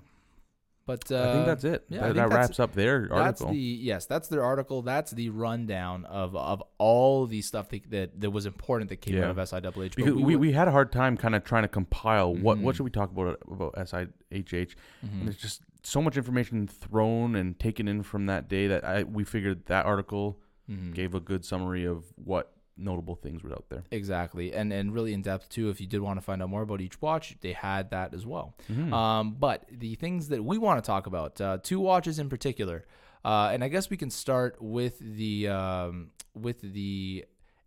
But 0.86 1.10
uh, 1.10 1.16
I 1.28 1.32
think 1.32 1.46
that's 1.46 1.64
it. 1.64 1.84
yeah, 1.88 2.06
that 2.06 2.14
that 2.14 2.28
wraps 2.28 2.60
up 2.60 2.72
their 2.72 3.08
That's 3.08 3.40
article. 3.42 3.48
the 3.50 3.58
yes, 3.58 4.06
that's 4.06 4.28
their 4.28 4.44
article. 4.44 4.82
That's 4.82 5.10
the 5.10 5.30
rundown 5.30 6.04
of 6.04 6.36
of 6.36 6.62
all 6.78 7.26
the 7.26 7.42
stuff 7.42 7.68
that 7.70 7.90
that, 7.90 8.20
that 8.20 8.30
was 8.30 8.46
important 8.46 8.88
that 8.90 9.00
came 9.00 9.16
Yeah. 9.16 9.24
out 9.24 9.30
of 9.30 9.36
SIHH. 9.38 9.96
Because 9.96 10.14
we, 10.14 10.22
would- 10.22 10.36
we 10.40 10.52
had 10.52 10.68
a 10.68 10.70
hard 10.70 10.92
time 10.92 11.16
kind 11.16 11.34
of 11.34 11.42
trying 11.42 11.62
to 11.64 11.68
compile 11.68 12.32
what 12.34 12.58
Mhm. 12.58 12.62
what 12.62 12.76
should 12.76 12.84
we 12.84 12.90
talk 12.90 13.10
about 13.10 13.38
about 13.50 13.74
SIHH. 13.76 14.06
Mhm. 14.30 14.76
And 15.02 15.22
there's 15.26 15.36
just 15.36 15.62
so 15.82 16.00
much 16.00 16.16
information 16.16 16.66
thrown 16.68 17.34
and 17.34 17.58
taken 17.58 17.88
in 17.88 18.02
from 18.04 18.26
that 18.26 18.48
day 18.48 18.68
that 18.68 18.84
I 18.84 19.02
we 19.02 19.24
figured 19.24 19.66
that 19.66 19.86
article 19.86 20.38
Mhm. 20.70 20.94
gave 20.94 21.14
a 21.14 21.20
good 21.20 21.44
summary 21.44 21.84
of 21.84 22.04
what 22.16 22.52
notable 22.76 23.14
things 23.14 23.42
were 23.42 23.52
out 23.52 23.64
there. 23.70 23.84
exactly, 23.90 24.52
and 24.52 24.72
and 24.72 24.92
really 24.92 25.12
in 25.14 25.22
depth 25.22 25.48
too. 25.48 25.70
If 25.70 25.80
you 25.80 25.86
did 25.86 26.00
want 26.00 26.18
to 26.18 26.24
find 26.24 26.42
out 26.42 26.50
more 26.50 26.62
about 26.62 26.80
each 26.80 27.00
watch, 27.00 27.36
they 27.40 27.52
had 27.52 27.90
that 27.90 28.12
as 28.14 28.26
well. 28.26 28.54
Mhm. 28.70 28.92
Um, 28.92 29.36
but 29.38 29.64
the 29.70 29.94
things 29.94 30.28
that 30.28 30.44
we 30.44 30.58
want 30.58 30.82
to 30.82 30.86
talk 30.86 31.06
about, 31.06 31.40
uh, 31.40 31.58
two 31.62 31.80
watches 31.80 32.18
in 32.18 32.28
particular, 32.28 32.84
uh, 33.24 33.50
and 33.52 33.64
I 33.64 33.68
guess 33.68 33.88
we 33.90 33.96
can 33.96 34.10
start 34.10 34.60
with 34.60 34.98
the 34.98 35.48
um, 35.48 36.10
with 36.34 36.60
the 36.60 37.24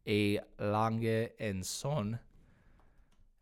A 0.08 0.40
Lange 0.60 1.30
and 1.40 1.66
Son. 1.66 2.20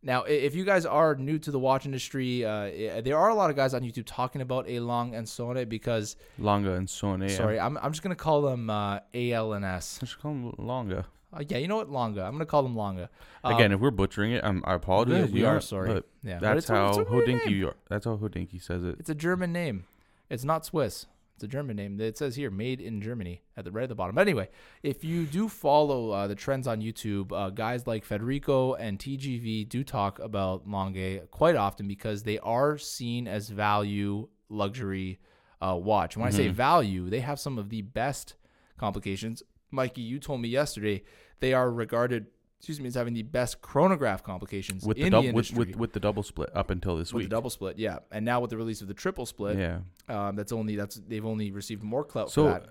Now, 0.03 0.23
if 0.23 0.55
you 0.55 0.63
guys 0.63 0.85
are 0.85 1.15
new 1.15 1.37
to 1.39 1.51
the 1.51 1.59
watch 1.59 1.85
industry, 1.85 2.45
uh, 2.45 3.01
there 3.01 3.17
are 3.17 3.29
a 3.29 3.33
lot 3.35 3.49
of 3.49 3.55
guys 3.55 3.73
on 3.73 3.81
YouTube 3.81 4.03
talking 4.05 4.41
about 4.41 4.69
A 4.69 4.79
Long 4.79 5.15
and 5.15 5.27
Sone 5.27 5.65
because, 5.67 6.15
Longa 6.37 6.73
and 6.73 6.89
Sone. 6.89 7.27
sorry, 7.29 7.59
I'm, 7.59 7.77
I'm 7.79 7.91
just 7.91 8.03
going 8.03 8.15
to 8.15 8.23
call 8.23 8.43
them 8.43 8.69
uh, 8.69 8.99
AL 9.13 9.53
and 9.53 9.65
S. 9.65 9.99
Let's 10.01 10.13
call 10.15 10.31
them 10.31 10.53
Longa. 10.59 11.07
Uh, 11.33 11.43
yeah, 11.47 11.57
you 11.57 11.67
know 11.67 11.75
what? 11.77 11.89
Longa. 11.89 12.21
I'm 12.23 12.31
going 12.31 12.39
to 12.39 12.45
call 12.45 12.63
them 12.63 12.75
Longa. 12.75 13.09
Uh, 13.43 13.49
Again, 13.55 13.71
if 13.73 13.79
we're 13.79 13.91
butchering 13.91 14.31
it, 14.31 14.43
um, 14.43 14.63
I 14.65 14.71
we, 14.71 14.75
apologize. 14.75 15.31
we 15.31 15.41
you 15.41 15.47
are 15.47 15.59
sorry. 15.59 15.93
but 15.93 16.05
Yeah, 16.23 16.39
That's 16.39 16.59
it's 16.59 16.69
a- 16.69 16.87
it's 16.87 16.97
how 16.97 17.03
name. 17.03 17.39
Hodinkee. 17.39 17.73
That's 17.89 18.05
how 18.05 18.15
Hodinkee 18.17 18.61
says 18.63 18.83
it. 18.83 18.95
It's 18.99 19.09
a 19.09 19.15
German 19.15 19.51
name. 19.51 19.85
It's 20.29 20.43
not 20.45 20.65
Swiss. 20.65 21.05
It's 21.35 21.43
a 21.43 21.47
German 21.47 21.75
name. 21.75 21.99
It 22.01 22.17
says 22.17 22.35
here, 22.35 22.49
made 22.49 22.81
in 22.81 22.99
Germany, 22.99 23.43
at 23.55 23.63
the 23.65 23.71
right 23.71 23.83
at 23.83 23.89
the 23.89 23.95
bottom. 23.95 24.15
But 24.15 24.21
anyway, 24.21 24.49
if 24.81 25.03
you 25.03 25.25
do 25.25 25.47
follow 25.47 26.09
uh, 26.09 26.25
the 26.27 26.33
trends 26.33 26.65
on 26.67 26.81
YouTube, 26.81 27.31
uh, 27.31 27.51
guys 27.51 27.85
like 27.85 28.03
Federico 28.05 28.73
and 28.73 28.97
TGV 28.97 29.69
do 29.69 29.83
talk 29.83 30.17
about 30.19 30.67
Longue 30.67 31.29
quite 31.29 31.55
often 31.55 31.87
because 31.87 32.23
they 32.23 32.39
are 32.39 32.77
seen 32.79 33.27
as 33.27 33.49
value 33.49 34.27
luxury 34.49 35.19
uh, 35.61 35.75
watch. 35.79 36.17
When 36.17 36.25
I 36.25 36.31
say 36.31 36.47
Mhm. 36.49 36.53
value, 36.53 37.09
they 37.09 37.19
have 37.19 37.39
some 37.39 37.59
of 37.59 37.69
the 37.69 37.81
best 37.83 38.33
complications. 38.77 39.43
Mikey, 39.77 40.01
you 40.01 40.19
told 40.19 40.41
me 40.41 40.49
yesterday 40.49 41.03
they 41.39 41.53
are 41.53 41.71
regarded, 41.71 42.25
excuse 42.59 42.79
me, 42.81 42.87
as 42.87 42.95
having 42.95 43.13
the 43.13 43.23
best 43.23 43.61
chronograph 43.61 44.23
complications 44.23 44.83
With 44.85 44.97
the, 44.97 45.03
in 45.03 45.11
dub- 45.11 45.23
the 45.23 45.31
with, 45.31 45.45
industry. 45.51 45.57
with 45.71 45.75
with 45.77 45.93
the 45.93 45.99
double 46.01 46.23
split 46.23 46.49
up 46.53 46.69
until 46.69 46.97
this 46.97 47.13
week. 47.13 47.15
with 47.15 47.21
week. 47.23 47.29
the 47.29 47.35
double 47.35 47.49
split, 47.49 47.77
yeah, 47.79 47.99
and 48.11 48.25
now 48.25 48.41
with 48.41 48.49
the 48.49 48.57
release 48.57 48.81
of 48.81 48.87
the 48.89 48.93
triple 48.93 49.25
split, 49.25 49.57
yeah. 49.57 49.79
um, 50.09 50.35
that's 50.35 50.51
only 50.51 50.75
that's 50.75 50.95
they've 51.07 51.25
only 51.25 51.51
received 51.51 51.83
more 51.83 52.03
clout 52.03 52.29
So, 52.31 52.43
for 52.45 52.59
that. 52.59 52.69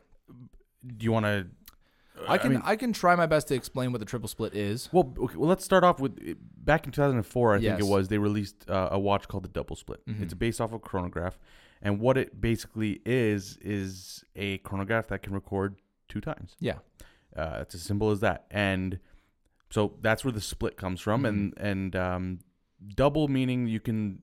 do 0.99 1.05
you 1.05 1.13
want 1.13 1.25
to? 1.27 1.47
I 2.29 2.39
can 2.39 2.57
I, 2.63 2.71
mean, 2.71 2.79
can 2.79 2.93
try 2.95 3.15
my 3.15 3.27
best 3.27 3.47
to 3.49 3.55
explain 3.55 3.93
what 3.93 3.99
the 3.99 4.07
triple 4.07 4.29
split 4.29 4.55
is. 4.55 4.89
well, 4.91 5.13
okay, 5.19 5.37
well, 5.37 5.49
let's 5.51 5.65
start 5.67 5.85
off 5.85 6.01
with 6.01 6.19
back 6.65 6.87
in 6.87 6.91
2004. 6.93 7.55
I 7.55 7.61
think 7.61 7.79
it 7.79 7.85
was 7.87 8.09
they 8.09 8.17
released 8.19 8.69
uh, 8.71 8.89
a 8.91 8.99
watch 8.99 9.29
called 9.29 9.45
the 9.45 9.49
Double 9.51 9.77
Split. 9.77 10.01
Mhm. 10.07 10.23
It's 10.23 10.33
based 10.35 10.59
off 10.61 10.73
of 10.73 10.81
chronograph, 10.81 11.39
and 11.83 12.01
what 12.01 12.17
it 12.17 12.41
basically 12.41 13.03
is 13.05 13.59
is 13.61 14.25
a 14.35 14.57
chronograph 14.59 15.09
that 15.09 15.23
can 15.23 15.35
record 15.35 15.77
two 16.17 16.21
times. 16.33 16.57
Yeah, 16.61 16.79
Uh, 17.37 17.59
it's 17.61 17.75
as 17.75 17.83
simple 17.83 18.11
as 18.11 18.21
that, 18.21 18.47
and 18.51 18.99
so 19.71 19.95
that's 20.01 20.25
where 20.25 20.33
the 20.33 20.41
split 20.41 20.77
comes 20.77 21.01
from, 21.01 21.23
Mhm. 21.23 21.29
and 21.29 21.55
and 21.59 21.97
um, 21.97 22.39
double 22.95 23.29
meaning 23.29 23.67
you 23.67 23.81
can 23.81 24.23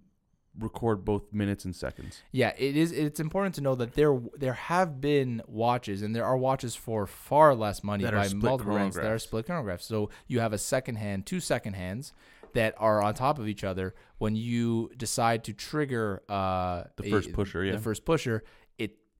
record 0.59 1.03
both 1.03 1.33
minutes 1.33 1.65
and 1.65 1.75
seconds. 1.75 2.21
yeah. 2.31 2.53
It 2.57 2.77
is. 2.77 2.91
It's 2.91 3.19
important 3.19 3.55
to 3.55 3.61
know 3.61 3.75
that 3.75 3.93
there 3.95 4.19
there 4.37 4.53
have 4.53 5.01
been 5.01 5.41
watches, 5.47 6.01
and 6.03 6.15
there 6.15 6.25
are 6.25 6.37
watches 6.37 6.75
for 6.75 7.05
far 7.07 7.55
less 7.55 7.83
money 7.83 8.03
That 8.03 8.13
by 8.13 8.29
multiple 8.33 8.73
brands 8.73 8.95
that 8.95 9.05
are 9.05 9.19
split 9.19 9.47
chronographs. 9.47 9.81
So 9.81 10.09
you 10.27 10.39
have 10.39 10.53
a 10.53 10.57
second 10.59 10.95
hand, 10.97 11.25
two 11.25 11.39
second 11.39 11.73
hands 11.73 12.13
that 12.53 12.75
are 12.77 13.01
on 13.01 13.15
top 13.15 13.39
of 13.39 13.47
each 13.47 13.63
other. 13.63 13.95
When 14.19 14.35
you 14.35 14.91
decide 14.95 15.43
to 15.45 15.53
trigger 15.53 16.21
uh, 16.29 16.83
The 16.97 17.07
a- 17.07 17.09
first 17.09 17.33
pusher, 17.33 17.63
yeah. 17.65 17.71
the 17.73 17.79
first 17.79 18.05
pusher, 18.05 18.43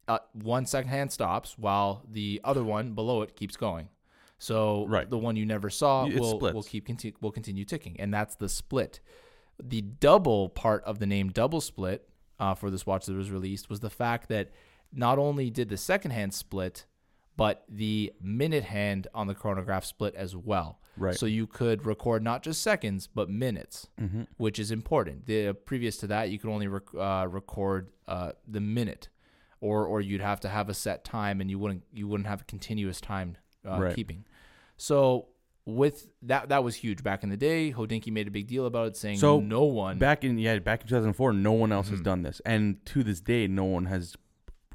uh, 0.08 0.20
one 0.34 0.66
second 0.66 0.90
hand 0.90 1.12
stops 1.12 1.58
while 1.58 2.04
the 2.10 2.42
other 2.44 2.64
one 2.64 2.94
below 2.94 3.22
it 3.22 3.36
keeps 3.36 3.56
going. 3.58 3.88
So 4.40 4.86
Right. 4.88 5.10
the 5.10 5.18
one 5.18 5.36
you 5.38 5.46
never 5.46 5.70
saw 5.70 6.06
It 6.06 6.20
will 6.20 6.38
splits. 6.38 6.54
will 6.54 6.64
keep 6.64 6.86
continue 6.86 7.16
will 7.22 7.32
continue 7.32 7.64
ticking, 7.66 8.00
and 8.00 8.14
that's 8.14 8.36
the 8.36 8.50
split. 8.50 9.00
The 9.64 9.82
double 9.82 10.50
part 10.50 10.84
of 10.84 11.00
the 11.00 11.06
name 11.06 11.30
double 11.30 11.62
split 11.62 12.10
uh, 12.40 12.54
for 12.56 12.70
this 12.70 12.86
watch 12.86 13.06
that 13.06 13.14
was 13.16 13.32
released 13.32 13.70
was 13.70 13.80
the 13.80 13.90
fact 13.90 14.28
that 14.30 14.50
not 14.92 15.18
only 15.18 15.50
did 15.50 15.70
the 15.70 15.78
second 15.78 16.12
hand 16.12 16.34
split, 16.34 16.86
but 17.38 17.64
the 17.70 18.12
minute 18.22 18.64
hand 18.66 19.08
on 19.14 19.28
the 19.28 19.34
chronograph 19.36 19.86
split 19.86 20.14
as 20.16 20.36
well. 20.36 20.80
Right. 20.98 21.16
So 21.16 21.26
you 21.26 21.48
could 21.48 21.86
record 21.86 22.22
not 22.24 22.44
just 22.44 22.62
seconds 22.62 23.08
but 23.08 23.30
minutes, 23.30 23.88
Mm-hmm. 24.02 24.24
which 24.38 24.60
is 24.60 24.70
important. 24.72 25.26
The 25.26 25.54
previous 25.54 25.98
to 25.98 26.08
that, 26.08 26.30
you 26.30 26.38
could 26.38 26.50
only 26.52 26.68
rec- 26.68 26.94
uh, 26.96 27.28
record 27.30 27.92
uh, 28.08 28.34
the 28.48 28.60
minute, 28.60 29.08
or 29.64 29.86
or 29.88 30.02
you'd 30.02 30.20
have 30.22 30.42
to 30.42 30.50
have 30.50 30.68
a 30.70 30.74
set 30.74 31.04
time, 31.06 31.40
and 31.42 31.50
you 31.50 31.58
wouldn't 31.58 31.84
you 31.94 32.08
wouldn't 32.08 32.28
have 32.28 32.42
a 32.42 32.44
continuous 32.44 33.00
time 33.00 33.38
uh, 33.66 33.80
Right. 33.80 33.96
keeping. 33.96 34.26
So 34.78 35.28
with 35.66 36.10
that, 36.24 36.50
that 36.50 36.64
was 36.66 36.76
huge 36.76 37.02
back 37.02 37.24
in 37.24 37.30
the 37.30 37.38
day. 37.38 37.72
Hodinkee 37.72 38.12
made 38.12 38.28
a 38.28 38.32
big 38.32 38.48
deal 38.48 38.66
about 38.66 38.88
it, 38.88 38.98
saying 38.98 39.18
So, 39.18 39.40
no 39.40 39.64
one. 39.64 39.98
Back 39.98 40.26
in 40.26 40.38
yeah, 40.38 40.60
back 40.60 40.82
in 40.82 40.88
2004, 40.88 41.32
no 41.32 41.54
one 41.54 41.72
else 41.72 41.88
has 41.90 42.02
Mhm. 42.02 42.04
done 42.04 42.22
this, 42.24 42.42
and 42.46 42.86
to 42.88 43.04
this 43.04 43.22
day, 43.22 43.48
no 43.48 43.64
one 43.64 43.86
has 43.86 44.16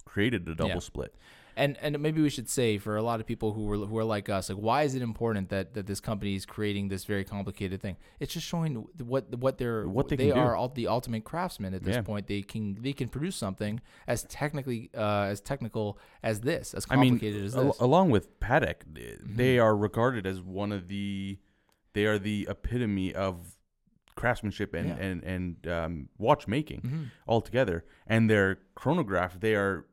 created 0.06 0.48
a 0.48 0.55
double 0.55 0.70
Yeah. 0.70 0.78
split. 0.78 1.15
And 1.62 1.76
and 1.85 1.98
maybe 2.06 2.20
we 2.22 2.30
should 2.30 2.48
say 2.48 2.78
for 2.78 2.94
a 2.97 3.02
lot 3.02 3.18
of 3.20 3.26
people 3.26 3.48
who 3.55 3.64
were 3.68 3.76
who 3.90 3.97
are 3.98 4.05
like 4.16 4.28
us, 4.28 4.48
like 4.48 4.59
why 4.68 4.80
is 4.85 4.94
it 4.94 5.02
important 5.02 5.48
that 5.55 5.66
that 5.74 5.86
this 5.90 6.01
company 6.10 6.35
is 6.40 6.47
creating 6.47 6.85
this 6.89 7.05
very 7.05 7.24
complicated 7.24 7.78
thing? 7.85 7.97
It's 8.20 8.32
just 8.32 8.47
showing 8.47 8.72
what 9.12 9.24
what 9.44 9.59
they're 9.59 9.89
What 9.89 10.06
they 10.09 10.16
they 10.16 10.30
are 10.30 10.55
all 10.55 10.68
the 10.68 10.86
ultimate 10.86 11.24
craftsmen 11.24 11.74
at 11.74 11.82
this 11.82 11.97
Yeah. 11.97 12.02
point. 12.10 12.26
They 12.28 12.43
can 12.52 12.64
they 12.86 12.93
can 13.01 13.09
produce 13.09 13.35
something 13.36 13.80
as 14.06 14.22
technically 14.40 14.80
uh, 14.94 15.32
as 15.32 15.40
technical 15.40 15.98
as 16.22 16.40
this, 16.43 16.74
as 16.74 16.86
I 16.89 16.94
mean, 16.97 17.14
complicated 17.14 17.44
as 17.44 17.52
this. 17.55 17.62
Mm-hmm. 17.64 17.85
along 17.89 18.10
with 18.10 18.39
Patek, 18.39 18.78
they 19.40 19.59
are 19.59 19.76
regarded 19.76 20.24
as 20.32 20.40
one 20.40 20.70
of 20.78 20.86
the, 20.86 21.39
they 21.93 22.05
are 22.06 22.18
the 22.20 22.47
epitome 22.48 23.12
of 23.14 23.56
craftsmanship 24.14 24.74
and 24.74 24.89
Yeah. 24.89 24.97
and 25.06 25.24
and 25.35 25.66
um, 25.76 26.09
watchmaking 26.18 26.80
Mhm. 26.82 27.05
altogether. 27.26 27.85
And 28.06 28.30
their 28.30 28.59
chronograph, 28.76 29.40
they 29.40 29.55
are 29.56 29.86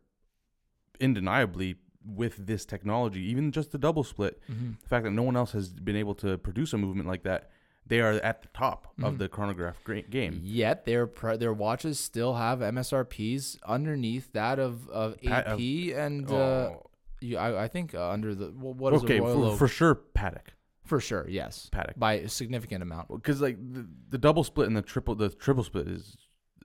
undeniably 1.01 1.75
with 2.05 2.45
this 2.45 2.65
technology, 2.65 3.21
even 3.21 3.51
just 3.51 3.71
the 3.71 3.77
double 3.77 4.03
split. 4.03 4.39
Mhm. 4.49 4.79
The 4.81 4.87
fact 4.87 5.05
that 5.05 5.11
no 5.11 5.23
one 5.23 5.35
else 5.35 5.53
has 5.53 5.69
been 5.69 5.95
able 5.95 6.13
to 6.15 6.37
produce 6.37 6.71
a 6.73 6.77
movement 6.77 7.07
like 7.07 7.23
that, 7.23 7.49
they 7.87 7.99
are 7.99 8.13
at 8.13 8.41
the 8.43 8.47
top 8.53 8.93
Mhm. 8.97 9.07
of 9.07 9.17
the 9.17 9.27
chronograph 9.29 9.83
gra- 9.83 10.01
game. 10.03 10.39
Yet 10.43 10.85
their 10.85 11.07
their 11.37 11.53
watches 11.53 11.99
still 11.99 12.35
have 12.35 12.61
MSRPs 12.61 13.57
underneath 13.65 14.31
that 14.33 14.59
of 14.59 14.87
of 14.89 15.15
AP 15.25 15.91
and 15.93 16.29
uh, 16.29 16.33
Oh. 16.35 16.89
you, 17.21 17.37
I, 17.37 17.63
I 17.63 17.67
think 17.67 17.95
uh, 17.95 18.09
under 18.09 18.35
the 18.35 18.47
wh- 18.47 18.77
what 18.79 18.93
is 18.93 19.03
okay, 19.03 19.19
for, 19.19 19.55
for 19.57 19.67
sure, 19.67 19.95
Patek. 20.15 20.49
for 20.83 20.99
sure 20.99 21.25
yes 21.27 21.69
Patek. 21.71 21.97
by 21.97 22.13
a 22.13 22.29
significant 22.29 22.83
amount. 22.83 23.07
Because 23.09 23.41
like 23.41 23.57
the, 23.73 23.87
the 24.09 24.17
double 24.19 24.43
split 24.43 24.67
and 24.67 24.75
the 24.77 24.81
triple, 24.83 25.15
the 25.15 25.29
triple 25.29 25.63
split 25.63 25.87
is 25.87 26.15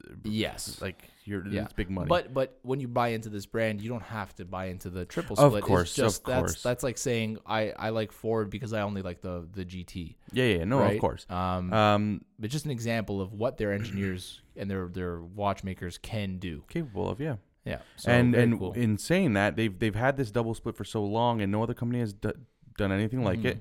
uh, 0.06 0.14
Yes. 0.24 0.80
like 0.82 1.04
you're 1.30 1.46
Yeah. 1.46 1.62
it's 1.64 1.72
big 1.72 1.88
money. 1.90 2.08
But 2.08 2.34
but 2.34 2.58
when 2.62 2.80
you 2.80 2.88
buy 2.88 3.08
into 3.08 3.28
this 3.28 3.46
brand, 3.46 3.80
you 3.80 3.88
don't 3.88 4.02
have 4.02 4.34
to 4.36 4.44
buy 4.44 4.66
into 4.66 4.90
the 4.90 5.04
triple 5.04 5.34
Of 5.38 5.52
split. 5.52 5.58
It's 5.60 5.66
course, 5.66 5.98
of 5.98 6.04
just, 6.04 6.24
that's, 6.24 6.38
course. 6.40 6.62
That's 6.62 6.82
like 6.82 6.98
saying 6.98 7.38
I, 7.46 7.70
I 7.70 7.90
like 7.90 8.12
Ford 8.12 8.50
because 8.50 8.72
I 8.72 8.82
only 8.82 9.02
like 9.02 9.20
the 9.22 9.46
the 9.52 9.64
GT. 9.64 10.16
yeah, 10.32 10.44
yeah, 10.44 10.64
no, 10.64 10.80
right? 10.80 10.94
of 10.96 11.00
course. 11.00 11.24
Um, 11.30 11.72
Um, 11.72 12.24
but 12.38 12.50
just 12.50 12.64
an 12.64 12.70
example 12.72 13.20
of 13.20 13.32
what 13.32 13.56
their 13.56 13.72
engineers 13.72 14.42
and 14.56 14.70
their 14.70 14.88
their 14.88 15.20
watchmakers 15.22 15.96
can 15.98 16.38
do. 16.38 16.64
capable 16.68 17.08
of 17.08 17.20
yeah. 17.20 17.36
Yeah. 17.64 17.80
So 17.96 18.10
and 18.10 18.34
and 18.34 18.58
cool. 18.58 18.72
in 18.72 18.98
saying 18.98 19.34
that, 19.34 19.54
they've 19.56 19.76
they've 19.78 19.94
had 19.94 20.16
this 20.16 20.30
double 20.30 20.54
split 20.54 20.76
for 20.76 20.84
so 20.84 21.04
long, 21.04 21.40
and 21.42 21.52
no 21.52 21.62
other 21.62 21.74
company 21.74 22.00
has 22.00 22.12
d- 22.14 22.32
done 22.78 22.90
anything 22.90 23.22
like 23.22 23.44
it. 23.44 23.58
Mhm. 23.58 23.60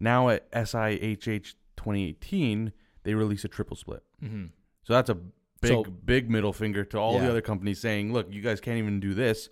Now 0.00 0.28
at 0.28 0.48
SIHH 0.52 1.54
2018, 1.76 2.72
they 3.04 3.14
release 3.14 3.44
a 3.44 3.48
triple 3.48 3.76
split. 3.76 4.02
Mhm. 4.22 4.50
So 4.84 4.92
that's 4.92 5.08
a 5.10 5.16
big 5.60 5.70
So- 5.70 5.84
big 5.84 6.30
middle 6.30 6.52
finger 6.52 6.84
to 6.86 6.98
all 6.98 7.18
the 7.18 7.28
other 7.28 7.40
companies 7.40 7.80
saying, 7.80 8.12
"Look, 8.12 8.32
you 8.32 8.40
guys 8.42 8.60
can't 8.60 8.78
even 8.78 9.00
do 9.00 9.14
this, 9.14 9.48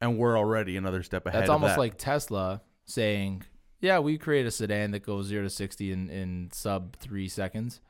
and 0.00 0.18
we're 0.18 0.36
already 0.38 0.76
another 0.76 1.02
step 1.02 1.26
ahead." 1.26 1.42
That's 1.42 1.50
almost 1.50 1.74
that." 1.74 1.78
like 1.80 1.96
Tesla 1.98 2.62
saying, 2.84 3.42
"Yeah, 3.80 3.98
we 4.00 4.18
create 4.18 4.46
a 4.46 4.50
sedan 4.50 4.90
that 4.92 5.04
goes 5.04 5.26
zero 5.26 5.42
to 5.44 5.50
sixty 5.50 5.92
in 5.92 6.10
in 6.10 6.50
sub 6.52 6.96
three 6.96 7.28
seconds, 7.28 7.80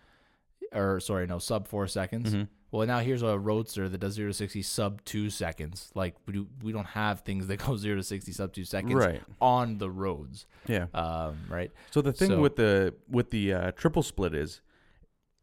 or 0.72 1.00
sorry, 1.00 1.26
no, 1.26 1.38
sub 1.38 1.68
four 1.68 1.86
seconds." 1.86 2.34
Mhm. 2.34 2.48
Well, 2.70 2.86
now 2.88 2.98
here's 2.98 3.22
a 3.22 3.38
roadster 3.38 3.88
that 3.88 3.98
does 3.98 4.14
zero 4.14 4.30
to 4.30 4.34
sixty 4.34 4.60
sub 4.60 5.04
two 5.04 5.30
seconds. 5.30 5.92
Like 5.94 6.16
we 6.26 6.32
do, 6.32 6.48
we 6.62 6.72
don't 6.72 6.88
have 6.88 7.20
things 7.20 7.46
that 7.46 7.58
go 7.58 7.76
zero 7.76 7.96
to 7.96 8.02
sixty 8.02 8.32
sub 8.32 8.52
two 8.52 8.64
seconds 8.64 8.94
right, 8.94 9.22
on 9.40 9.78
the 9.78 9.88
roads, 9.88 10.46
yeah. 10.66 10.86
um, 10.92 11.36
right? 11.48 11.70
So 11.92 12.02
the 12.02 12.12
thing 12.12 12.30
So- 12.30 12.40
with 12.40 12.56
the 12.56 12.92
with 13.08 13.30
the 13.30 13.52
uh, 13.52 13.70
triple 13.72 14.02
split 14.02 14.34
is, 14.34 14.60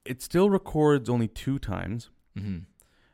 it 0.05 0.21
still 0.21 0.49
records 0.49 1.09
only 1.09 1.27
two 1.27 1.59
times, 1.59 2.09
hmm 2.37 2.59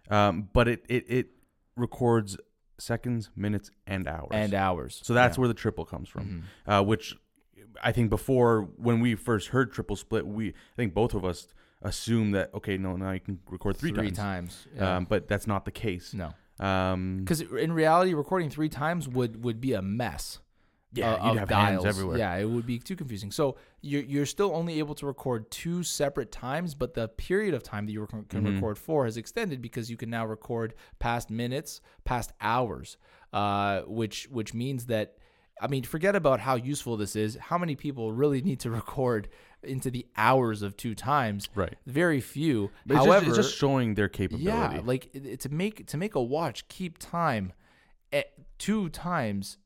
um, 0.09 0.47
but 0.53 0.67
it, 0.69 0.85
it 0.87 1.05
it 1.09 1.27
records 1.75 2.37
seconds, 2.77 3.29
minutes, 3.35 3.69
and 3.85 4.07
hours. 4.07 4.29
And 4.31 4.53
hours. 4.53 5.01
so 5.03 5.13
that's 5.13 5.35
Yeah. 5.37 5.41
where 5.41 5.47
the 5.49 5.53
triple 5.53 5.83
comes 5.85 6.07
from. 6.07 6.43
Mhm. 6.67 6.71
Uh, 6.71 6.83
which 6.83 7.15
I 7.83 7.91
think 7.91 8.09
before 8.09 8.61
when 8.77 8.99
we 9.01 9.15
first 9.15 9.49
heard 9.49 9.71
triple 9.73 9.95
split, 9.95 10.25
we 10.25 10.49
I 10.49 10.75
think 10.77 10.93
both 10.93 11.13
of 11.13 11.25
us 11.25 11.47
assumed 11.81 12.33
that 12.35 12.53
okay, 12.53 12.77
no, 12.77 12.95
now 12.95 13.11
you 13.11 13.19
can 13.19 13.39
record 13.49 13.75
three, 13.77 13.91
times. 13.91 14.17
times. 14.17 14.67
yeah. 14.75 14.97
Um, 14.97 15.05
but 15.05 15.27
that's 15.27 15.45
not 15.47 15.65
the 15.65 15.71
case. 15.71 16.13
no, 16.13 16.33
Um, 16.59 17.17
because 17.19 17.41
in 17.41 17.71
reality, 17.73 18.13
recording 18.13 18.49
three 18.49 18.69
times 18.69 19.07
would 19.09 19.43
would 19.43 19.59
be 19.59 19.73
a 19.73 19.81
mess. 19.81 20.39
Yeah, 20.93 21.13
uh, 21.15 21.29
you'd 21.31 21.39
have 21.39 21.49
dials. 21.49 21.83
hands 21.83 21.95
everywhere. 21.97 22.17
Yeah, 22.17 22.35
it 22.37 22.45
would 22.49 22.65
be 22.65 22.79
too 22.79 22.95
confusing. 22.95 23.31
So 23.31 23.57
you're 23.81 24.03
you're 24.03 24.25
still 24.25 24.55
only 24.55 24.79
able 24.79 24.95
to 24.95 25.05
record 25.05 25.49
two 25.51 25.83
separate 25.83 26.31
times, 26.31 26.73
but 26.75 26.93
the 26.93 27.07
period 27.09 27.53
of 27.53 27.63
time 27.63 27.85
that 27.85 27.91
you 27.91 28.01
rec- 28.01 28.29
can 28.29 28.43
Mhm. 28.45 28.55
record 28.55 28.77
for 28.77 29.05
has 29.05 29.17
extended 29.17 29.61
because 29.61 29.89
you 29.89 29.97
can 29.97 30.09
now 30.09 30.25
record 30.25 30.73
past 30.99 31.29
minutes, 31.29 31.81
past 32.05 32.31
hours, 32.41 32.97
uh, 33.33 33.81
which 33.81 34.27
which 34.31 34.53
means 34.53 34.85
that. 34.87 35.17
I 35.59 35.65
mean, 35.65 35.81
forget 35.83 36.15
about 36.15 36.39
how 36.39 36.53
useful 36.53 36.97
this 36.97 37.15
is. 37.15 37.35
How 37.35 37.57
many 37.57 37.75
people 37.75 38.11
really 38.13 38.43
need 38.43 38.59
to 38.59 38.69
record 38.81 39.27
into 39.63 39.89
the 39.89 40.05
hours 40.15 40.61
of 40.61 40.77
two 40.77 40.93
times? 40.93 41.49
Right. 41.55 41.73
Very 41.87 42.21
few. 42.21 42.69
But 42.85 42.97
it's, 42.97 43.05
However, 43.05 43.25
just, 43.25 43.39
it's 43.39 43.47
just 43.47 43.59
showing 43.59 43.95
their 43.95 44.07
capability. 44.07 44.75
yeah, 44.75 44.81
like 44.85 45.11
to 45.39 45.49
make 45.49 45.87
to 45.87 45.97
make 45.97 46.13
a 46.13 46.21
watch 46.21 46.67
keep 46.67 46.99
time 46.99 47.53
at 48.13 48.27
two 48.59 48.89
times. 48.89 49.57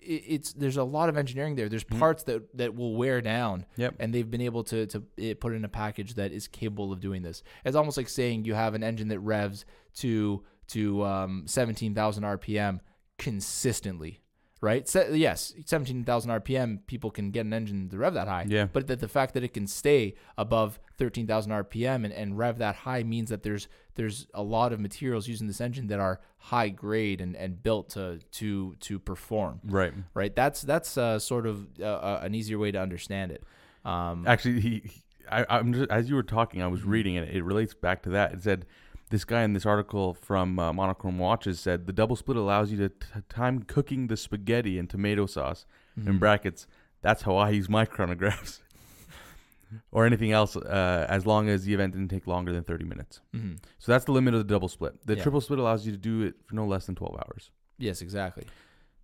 It's 0.00 0.52
there's 0.52 0.76
a 0.76 0.84
lot 0.84 1.08
of 1.08 1.16
engineering 1.16 1.54
there. 1.56 1.68
There's 1.68 1.84
Mhm. 1.84 1.98
parts 1.98 2.22
that 2.24 2.56
that 2.56 2.74
will 2.74 2.94
wear 2.96 3.20
down, 3.20 3.66
Yep. 3.76 3.96
and 3.98 4.14
they've 4.14 4.30
been 4.30 4.40
able 4.40 4.64
to 4.64 4.86
to 4.86 5.02
eh, 5.18 5.34
put 5.38 5.52
in 5.52 5.64
a 5.64 5.68
package 5.68 6.14
that 6.14 6.32
is 6.32 6.48
capable 6.48 6.92
of 6.92 7.00
doing 7.00 7.22
this. 7.22 7.42
It's 7.64 7.76
almost 7.76 7.96
like 7.96 8.08
saying 8.08 8.44
you 8.44 8.54
have 8.54 8.74
an 8.74 8.82
engine 8.82 9.08
that 9.08 9.20
revs 9.20 9.64
to 9.96 10.42
to 10.68 11.04
um, 11.04 11.42
seventeen 11.46 11.94
thousand 11.94 12.24
RPM 12.24 12.80
consistently, 13.18 14.20
right? 14.60 14.88
Se- 14.88 15.14
yes, 15.16 15.54
seventeen 15.64 16.04
thousand 16.04 16.30
RPM, 16.30 16.80
people 16.86 17.10
can 17.10 17.30
get 17.30 17.46
an 17.46 17.52
engine 17.52 17.88
to 17.90 17.96
rev 17.98 18.14
that 18.14 18.28
high. 18.28 18.46
Yeah. 18.48 18.66
But 18.72 18.86
that 18.88 19.00
the 19.00 19.08
fact 19.08 19.34
that 19.34 19.42
it 19.44 19.54
can 19.54 19.66
stay 19.66 20.14
above 20.36 20.78
13,000 20.98 21.52
RPM 21.52 22.04
and, 22.04 22.12
and 22.12 22.36
rev 22.36 22.58
that 22.58 22.74
high 22.76 23.02
means 23.04 23.30
that 23.30 23.42
there's 23.42 23.68
there's 23.94 24.26
a 24.34 24.42
lot 24.42 24.72
of 24.72 24.80
materials 24.80 25.28
using 25.28 25.46
this 25.46 25.60
engine 25.60 25.86
that 25.88 25.98
are 26.00 26.20
high 26.38 26.68
grade 26.68 27.20
and, 27.20 27.34
and 27.36 27.62
built 27.62 27.90
to 27.90 28.18
to 28.32 28.74
to 28.80 28.98
perform. 28.98 29.60
Right. 29.64 29.92
Right. 30.14 30.34
That's 30.34 30.62
that's 30.62 30.96
uh, 30.98 31.18
sort 31.18 31.46
of 31.46 31.66
uh, 31.80 31.84
uh, 31.84 32.20
an 32.22 32.34
easier 32.34 32.58
way 32.58 32.70
to 32.72 32.80
understand 32.80 33.32
it. 33.32 33.44
Um, 33.84 34.24
Actually, 34.26 34.60
he, 34.60 34.90
I, 35.30 35.44
I'm 35.48 35.72
just, 35.72 35.90
as 35.90 36.08
you 36.08 36.14
were 36.16 36.22
talking, 36.22 36.62
I 36.62 36.66
was 36.66 36.80
Mm-hmm. 36.80 36.90
reading 36.90 37.14
it. 37.16 37.28
It 37.34 37.44
relates 37.44 37.74
back 37.74 38.02
to 38.04 38.10
that. 38.10 38.32
It 38.32 38.42
said 38.42 38.66
this 39.08 39.24
guy 39.24 39.42
in 39.42 39.52
this 39.52 39.66
article 39.66 40.14
from 40.14 40.58
uh, 40.58 40.72
Monochrome 40.72 41.18
Watches 41.18 41.60
said 41.60 41.86
the 41.86 41.92
double 41.92 42.16
split 42.16 42.36
allows 42.36 42.70
you 42.70 42.78
to 42.78 42.88
t- 42.88 43.06
time 43.28 43.62
cooking 43.62 44.06
the 44.08 44.16
spaghetti 44.16 44.78
and 44.78 44.88
tomato 44.88 45.26
sauce. 45.26 45.66
In 45.96 46.04
mhm. 46.04 46.18
brackets, 46.20 46.66
that's 47.02 47.22
how 47.22 47.36
I 47.36 47.50
use 47.50 47.68
my 47.68 47.84
chronographs. 47.84 48.60
or 49.90 50.06
anything 50.06 50.32
else, 50.32 50.56
uh, 50.56 51.06
as 51.08 51.26
long 51.26 51.48
as 51.48 51.64
the 51.64 51.74
event 51.74 51.92
didn't 51.94 52.08
take 52.08 52.26
longer 52.26 52.52
than 52.52 52.62
30 52.64 52.84
minutes. 52.84 53.20
Mhm. 53.34 53.58
So 53.78 53.92
that's 53.92 54.04
the 54.04 54.12
limit 54.12 54.34
of 54.34 54.38
the 54.40 54.44
double 54.54 54.68
split. 54.68 54.94
The 55.06 55.16
Yeah. 55.16 55.22
triple 55.22 55.40
split 55.40 55.58
allows 55.58 55.84
you 55.86 55.92
to 55.92 55.98
do 55.98 56.22
it 56.22 56.36
for 56.46 56.54
no 56.54 56.66
less 56.66 56.86
than 56.86 56.94
12 56.94 57.16
hours. 57.16 57.50
Yes, 57.78 58.00
exactly. 58.00 58.46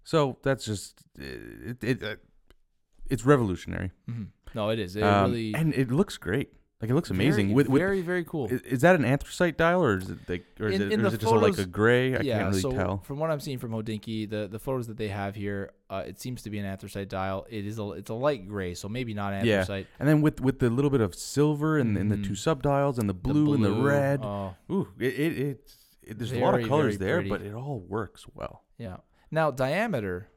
So 0.05 0.39
that's 0.43 0.65
just 0.65 1.03
it. 1.19 1.83
it, 1.83 2.03
it 2.03 2.21
it's 3.11 3.25
revolutionary. 3.27 3.91
Mhm. 4.09 4.29
No, 4.55 4.71
it 4.71 4.79
is. 4.79 4.97
It 4.97 5.03
Um, 5.03 5.31
really 5.31 5.55
and 5.55 5.75
it 5.75 5.91
looks 5.91 6.17
great. 6.17 6.53
Like 6.83 6.91
it 6.91 6.95
looks 6.95 7.09
amazing. 7.11 7.47
Very, 7.47 7.55
with, 7.55 7.69
with 7.69 7.81
very 7.81 8.03
very 8.03 8.25
cool. 8.25 8.47
is, 8.49 8.61
is 8.63 8.81
that 8.83 8.95
an 8.95 9.05
anthracite 9.07 9.57
dial 9.57 9.83
or 9.83 9.97
is 9.97 10.11
it 10.11 10.19
like 10.29 10.45
or 10.61 10.69
is 10.69 10.81
In- 10.81 10.93
it, 10.93 11.01
or 11.01 11.07
is 11.07 11.15
it 11.15 11.21
just 11.21 11.33
a, 11.33 11.37
like 11.39 11.57
a 11.57 11.65
gray? 11.65 12.15
I 12.15 12.21
yeah, 12.21 12.39
can't 12.39 12.49
really 12.51 12.61
so 12.61 12.73
tell. 12.73 12.99
from 13.07 13.19
what 13.21 13.31
I'm 13.31 13.41
seeing 13.41 13.59
from 13.59 13.71
Hodinkee, 13.71 14.29
the 14.29 14.49
the 14.49 14.59
photos 14.59 14.87
that 14.89 14.99
they 14.99 15.09
have 15.09 15.35
here, 15.35 15.71
uh, 15.89 16.03
it 16.07 16.21
seems 16.21 16.43
to 16.43 16.51
be 16.51 16.59
an 16.59 16.67
anthracite 16.67 17.09
dial. 17.09 17.47
It 17.49 17.65
is 17.65 17.79
a 17.79 17.91
it's 17.93 18.11
a 18.11 18.15
light 18.15 18.47
gray, 18.47 18.75
so 18.75 18.89
maybe 18.89 19.15
not 19.15 19.33
anthracite. 19.33 19.87
Yeah. 19.89 19.97
And 19.99 20.09
then 20.09 20.21
with 20.21 20.41
with 20.43 20.59
the 20.59 20.69
little 20.69 20.91
bit 20.91 21.01
of 21.01 21.15
silver 21.15 21.79
and, 21.79 21.97
and 21.97 22.11
the 22.13 22.19
two 22.19 22.35
sub 22.35 22.63
dials 22.63 22.99
and 22.99 23.09
the 23.09 23.15
The 23.15 23.19
blue, 23.33 23.55
and 23.55 23.65
the 23.65 23.73
red. 23.73 24.21
Oh, 24.23 24.55
Ooh, 24.71 24.89
it, 24.99 25.15
it, 25.15 25.39
it's 25.39 25.77
it, 26.03 26.19
there's 26.19 26.33
a 26.33 26.39
lot 26.41 26.61
of 26.61 26.69
colors 26.69 26.99
there, 26.99 27.17
pretty. 27.17 27.31
but 27.31 27.41
it 27.41 27.55
all 27.55 27.81
works 27.81 28.27
well. 28.35 28.65
yeah. 28.77 28.97
Now 29.31 29.51
diameter, 29.51 30.29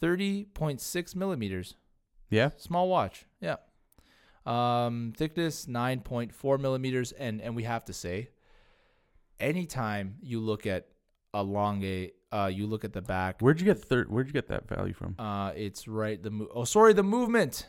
thirty 0.00 0.44
point 0.46 0.80
six 0.80 1.14
millimeters. 1.14 1.76
Yeah. 2.30 2.50
Small 2.56 2.88
watch. 2.88 3.26
Yeah. 3.40 3.56
Um, 4.48 5.12
thickness 5.16 5.68
nine 5.68 6.00
point 6.00 6.32
four 6.32 6.56
millimeters, 6.56 7.12
and 7.12 7.40
and 7.42 7.54
we 7.54 7.64
have 7.64 7.84
to 7.86 7.92
say, 7.92 8.30
anytime 9.38 10.16
you 10.22 10.40
look 10.40 10.66
at 10.66 10.86
a 11.34 11.42
longe, 11.42 12.10
uh, 12.32 12.50
you 12.52 12.66
look 12.66 12.84
at 12.84 12.92
the 12.92 13.02
back. 13.02 13.40
Where'd 13.40 13.60
you 13.60 13.66
get 13.66 13.78
third? 13.78 14.10
Where'd 14.10 14.26
you 14.26 14.32
get 14.32 14.48
that 14.48 14.66
value 14.66 14.94
from? 14.94 15.16
Uh, 15.18 15.52
it's 15.54 15.86
right. 15.86 16.22
The 16.22 16.30
mo- 16.30 16.48
oh, 16.54 16.64
sorry, 16.64 16.94
the 16.94 17.02
movement. 17.02 17.66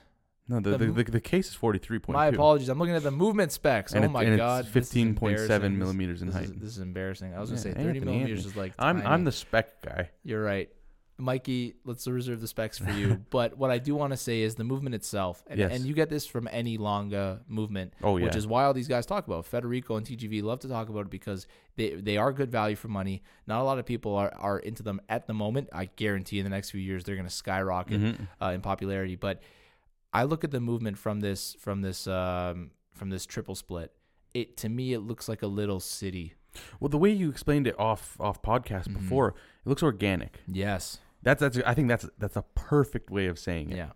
No, 0.47 0.59
the 0.59 0.77
the 0.77 0.87
the, 0.87 1.03
the, 1.03 1.21
case 1.21 1.49
is 1.49 1.53
forty 1.53 1.79
three 1.79 1.99
point. 1.99 2.15
My 2.15 2.27
apologies. 2.27 2.69
I'm 2.69 2.79
looking 2.79 2.95
at 2.95 3.03
the 3.03 3.11
movement 3.11 3.51
specs. 3.51 3.93
And 3.93 4.03
oh 4.03 4.07
it- 4.07 4.11
my 4.11 4.23
and 4.23 4.37
god, 4.37 4.65
15.7 4.65 5.75
millimeters 5.75 6.21
in 6.21 6.27
this 6.29 6.35
height. 6.35 6.45
Is, 6.45 6.51
this 6.53 6.69
is 6.69 6.79
embarrassing. 6.79 7.35
I 7.35 7.39
was 7.39 7.49
gonna 7.49 7.61
say 7.61 7.73
30 7.73 7.81
Anthony, 7.81 7.99
millimeters 7.99 8.45
Anthony. 8.45 8.51
is 8.51 8.57
like. 8.57 8.73
I'm 8.79 9.01
tiny. 9.01 9.07
I'm 9.07 9.23
the 9.25 9.31
spec 9.31 9.81
guy. 9.83 10.09
You're 10.23 10.41
right. 10.41 10.69
Mikey, 11.19 11.75
let's 11.85 12.07
reserve 12.07 12.39
the 12.41 12.47
specs 12.47 12.77
for 12.77 12.89
you. 12.91 13.21
but 13.29 13.57
what 13.57 13.69
I 13.71 13.77
do 13.77 13.93
want 13.93 14.11
to 14.13 14.17
say 14.17 14.41
is 14.41 14.55
the 14.55 14.63
movement 14.63 14.95
itself, 14.95 15.43
and, 15.47 15.59
Yes. 15.59 15.71
and 15.73 15.85
you 15.85 15.93
get 15.93 16.09
this 16.09 16.25
from 16.25 16.47
any 16.51 16.77
longa 16.77 17.41
movement, 17.47 17.93
Oh 18.01 18.17
yeah. 18.17 18.25
which 18.25 18.35
is 18.35 18.47
why 18.47 18.63
all 18.63 18.73
these 18.73 18.87
guys 18.87 19.05
talk 19.05 19.27
about 19.27 19.39
it. 19.39 19.45
Federico 19.45 19.95
and 19.97 20.05
TGV 20.05 20.41
love 20.41 20.59
to 20.61 20.67
talk 20.69 20.89
about 20.89 21.01
it 21.01 21.09
because 21.09 21.45
they, 21.75 21.91
they 21.95 22.17
are 22.17 22.31
good 22.31 22.49
value 22.51 22.75
for 22.75 22.87
money. 22.87 23.21
Not 23.47 23.61
a 23.61 23.63
lot 23.63 23.79
of 23.79 23.85
people 23.85 24.15
are, 24.15 24.33
are 24.37 24.59
into 24.59 24.81
them 24.81 25.01
at 25.09 25.27
the 25.27 25.33
moment. 25.33 25.69
I 25.73 25.85
guarantee 25.95 26.39
in 26.39 26.45
the 26.45 26.49
next 26.49 26.71
few 26.71 26.81
years 26.81 27.03
they're 27.03 27.15
going 27.15 27.27
to 27.27 27.33
skyrocket 27.33 28.01
Mhm. 28.01 28.27
uh, 28.41 28.51
in 28.55 28.61
popularity. 28.61 29.15
But 29.15 29.41
I 30.13 30.23
look 30.23 30.43
at 30.43 30.51
the 30.51 30.59
movement 30.61 30.97
from 30.97 31.19
this 31.19 31.55
from 31.59 31.81
this 31.81 32.07
um, 32.07 32.71
from 32.95 33.09
this 33.09 33.25
triple 33.25 33.55
split. 33.55 33.91
It 34.33 34.57
to 34.57 34.69
me 34.69 34.93
it 34.93 34.99
looks 35.01 35.27
like 35.29 35.41
a 35.43 35.47
little 35.47 35.79
city. 35.79 36.33
Well, 36.79 36.89
the 36.89 36.97
way 36.97 37.11
you 37.11 37.29
explained 37.29 37.67
it 37.67 37.79
off 37.79 38.17
off 38.19 38.41
podcast 38.41 38.87
Mhm. 38.89 38.93
before, 38.93 39.29
it 39.29 39.69
looks 39.69 39.83
organic. 39.83 40.39
Yes. 40.47 40.99
That's 41.21 41.39
that's 41.41 41.57
I 41.65 41.73
think 41.73 41.87
that's 41.87 42.09
that's 42.17 42.35
a 42.35 42.43
perfect 42.55 43.09
way 43.09 43.27
of 43.27 43.37
saying 43.37 43.71
it. 43.71 43.77
Yeah. 43.77 43.91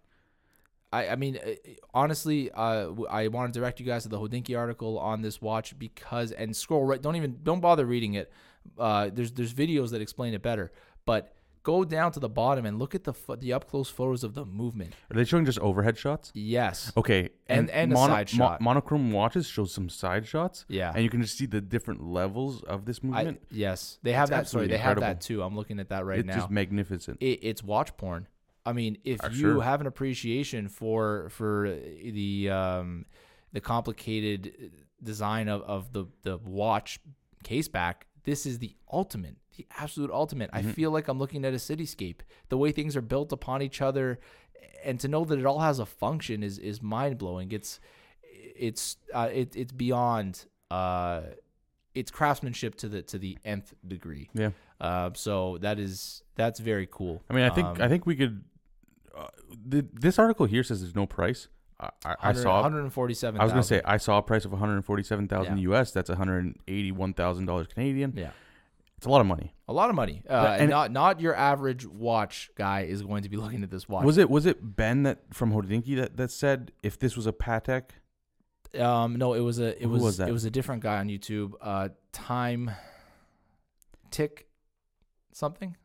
I, 0.93 1.09
I 1.09 1.15
mean, 1.15 1.37
uh, 1.37 1.51
honestly, 1.91 2.51
uh, 2.51 2.91
I 3.09 3.27
want 3.29 3.51
to 3.51 3.59
direct 3.59 3.79
you 3.79 3.85
guys 3.85 4.03
to 4.03 4.09
the 4.09 4.19
Hodinkee 4.19 4.57
article 4.57 4.99
on 4.99 5.23
this 5.23 5.41
watch 5.41 5.77
because, 5.79 6.31
and 6.31 6.55
scroll 6.55 6.85
right. 6.85 7.01
Don't 7.01 7.15
even, 7.15 7.39
don't 7.41 7.61
bother 7.61 7.85
reading 7.85 8.13
it. 8.13 8.31
Uh, 8.77 9.09
there's 9.11 9.31
there's 9.31 9.53
videos 9.53 9.89
that 9.89 10.01
explain 10.01 10.35
it 10.35 10.43
better, 10.43 10.71
but 11.05 11.33
go 11.63 11.83
down 11.85 12.11
to 12.11 12.19
the 12.19 12.29
bottom 12.29 12.65
and 12.65 12.77
look 12.77 12.93
at 12.93 13.03
the 13.05 13.13
pho- 13.13 13.35
the 13.37 13.53
up 13.53 13.67
close 13.69 13.89
photos 13.89 14.23
of 14.23 14.33
the 14.33 14.45
movement. 14.45 14.93
Are 15.09 15.15
they 15.15 15.23
showing 15.23 15.45
just 15.45 15.59
overhead 15.59 15.97
shots? 15.97 16.31
Yes. 16.35 16.91
Okay, 16.97 17.29
And- 17.47 17.69
and 17.69 17.93
a 17.93 17.95
side 17.95 18.29
shot. 18.29 18.59
monochrome 18.61 19.11
watches 19.11 19.47
show 19.47 19.65
some 19.65 19.87
side 19.89 20.27
shots, 20.27 20.65
Yeah. 20.67 20.91
and 20.93 21.03
you 21.03 21.09
can 21.09 21.21
just 21.21 21.37
see 21.37 21.45
the 21.45 21.61
different 21.61 22.03
levels 22.03 22.61
of 22.63 22.85
this 22.85 22.99
I, 23.01 23.07
movement. 23.07 23.41
yes, 23.49 23.97
they 24.03 24.11
have 24.13 24.23
It's 24.23 24.29
that. 24.29 24.33
Sorry, 24.35 24.39
absolutely 24.65 24.67
they 24.73 24.77
have 24.77 24.95
that 24.99 25.01
incredible. 25.01 25.21
too. 25.21 25.43
I'm 25.43 25.55
looking 25.55 25.79
at 25.79 25.89
that 25.89 26.05
right 26.05 26.19
it's 26.19 26.27
now. 26.27 26.35
just 26.35 26.49
magnificent. 26.51 27.17
it, 27.21 27.39
it's 27.41 27.63
watch 27.63 27.95
porn. 27.97 28.27
I 28.65 28.71
mean, 28.73 28.97
if 29.03 29.23
Uh, 29.23 29.27
you 29.31 29.39
sure. 29.53 29.61
have 29.61 29.81
an 29.81 29.87
appreciation 29.87 30.67
for 30.69 31.27
for 31.29 31.69
the 31.69 32.49
um, 32.49 33.05
the 33.51 33.59
complicated 33.61 34.71
design 35.01 35.47
of, 35.47 35.61
of 35.63 35.91
the 35.93 36.05
the 36.23 36.37
watch 36.37 36.99
case 37.43 37.67
back, 37.67 38.07
this 38.23 38.45
is 38.45 38.59
the 38.59 38.75
ultimate, 38.91 39.35
the 39.57 39.65
absolute 39.77 40.11
ultimate. 40.11 40.49
I 40.53 40.61
Mhm. 40.61 40.73
feel 40.73 40.91
like 40.91 41.07
I'm 41.07 41.19
looking 41.19 41.45
at 41.45 41.53
a 41.53 41.57
cityscape. 41.57 42.17
The 42.49 42.57
way 42.57 42.71
things 42.71 42.95
are 42.95 43.01
built 43.01 43.31
upon 43.31 43.61
each 43.61 43.81
other, 43.81 44.19
and 44.83 44.99
to 44.99 45.07
know 45.07 45.23
that 45.25 45.37
it 45.39 45.45
all 45.45 45.59
has 45.59 45.79
a 45.79 45.85
function 45.85 46.43
is 46.43 46.57
is 46.59 46.81
mind 46.81 47.17
blowing. 47.17 47.51
It's 47.51 47.79
it's 48.55 48.97
uh, 49.13 49.29
it, 49.31 49.55
it's 49.55 49.71
beyond 49.71 50.45
uh, 50.71 51.21
it's 51.93 52.11
craftsmanship 52.11 52.75
to 52.75 52.89
the 52.89 53.01
to 53.03 53.17
the 53.17 53.37
nth 53.45 53.73
degree. 53.87 54.29
Yeah. 54.33 54.51
Uh, 54.81 55.11
so 55.13 55.57
that 55.59 55.79
is 55.79 56.23
that's 56.35 56.59
very 56.59 56.87
cool. 56.91 57.21
I 57.29 57.33
mean, 57.33 57.43
I 57.43 57.49
think 57.49 57.67
Um, 57.67 57.81
I 57.81 57.87
think 57.87 58.05
we 58.05 58.15
could. 58.15 58.43
Uh, 59.15 59.27
the, 59.67 59.85
this 59.93 60.17
article 60.17 60.47
here 60.47 60.63
says 60.63 60.81
there's 60.81 60.95
no 60.95 61.05
price. 61.05 61.47
I, 61.79 61.89
I, 62.05 62.15
I 62.29 62.33
saw. 62.33 62.61
147. 62.61 63.39
I 63.39 63.43
was 63.43 63.51
gonna 63.53 63.61
say 63.63 63.81
I 63.85 63.97
saw 63.97 64.17
a 64.17 64.21
price 64.23 64.43
of 64.45 64.51
147,000 64.51 65.57
Yeah. 65.57 65.69
US. 65.71 65.91
That's 65.91 66.09
181,000 66.09 67.45
dollars 67.45 67.67
Canadian. 67.67 68.13
yeah, 68.15 68.31
It's 69.03 69.07
a 69.07 69.11
lot 69.11 69.19
of 69.19 69.27
money. 69.27 69.53
a 69.67 69.73
lot 69.73 69.89
of 69.89 69.97
money. 69.97 70.23
Uh, 70.29 70.55
and 70.57 70.69
not 70.69 70.89
not 70.89 71.19
your 71.19 71.35
average 71.35 71.85
watch 71.85 72.49
guy 72.55 72.83
is 72.83 73.01
going 73.01 73.23
to 73.23 73.29
be 73.29 73.35
looking 73.43 73.61
at 73.61 73.69
this 73.69 73.89
watch. 73.89 74.05
Was 74.05 74.17
it 74.17 74.29
was 74.29 74.45
it 74.45 74.77
Ben 74.77 75.03
that 75.03 75.19
from 75.33 75.51
Hodinkee 75.51 75.97
that, 75.97 76.15
that 76.15 76.31
said 76.31 76.71
if 76.83 76.97
this 76.97 77.17
was 77.17 77.27
a 77.27 77.33
Patek? 77.33 77.89
Um, 78.79 79.17
no, 79.17 79.33
it 79.33 79.41
was 79.41 79.59
a 79.59 79.75
it 79.75 79.83
Who 79.83 79.89
was, 79.89 80.01
was 80.01 80.19
it 80.21 80.31
was 80.31 80.45
a 80.45 80.49
different 80.49 80.83
guy 80.83 80.99
on 80.99 81.09
YouTube. 81.09 81.51
Uh, 81.59 81.89
time 82.13 82.71
tick 84.09 84.47
something 85.33 85.75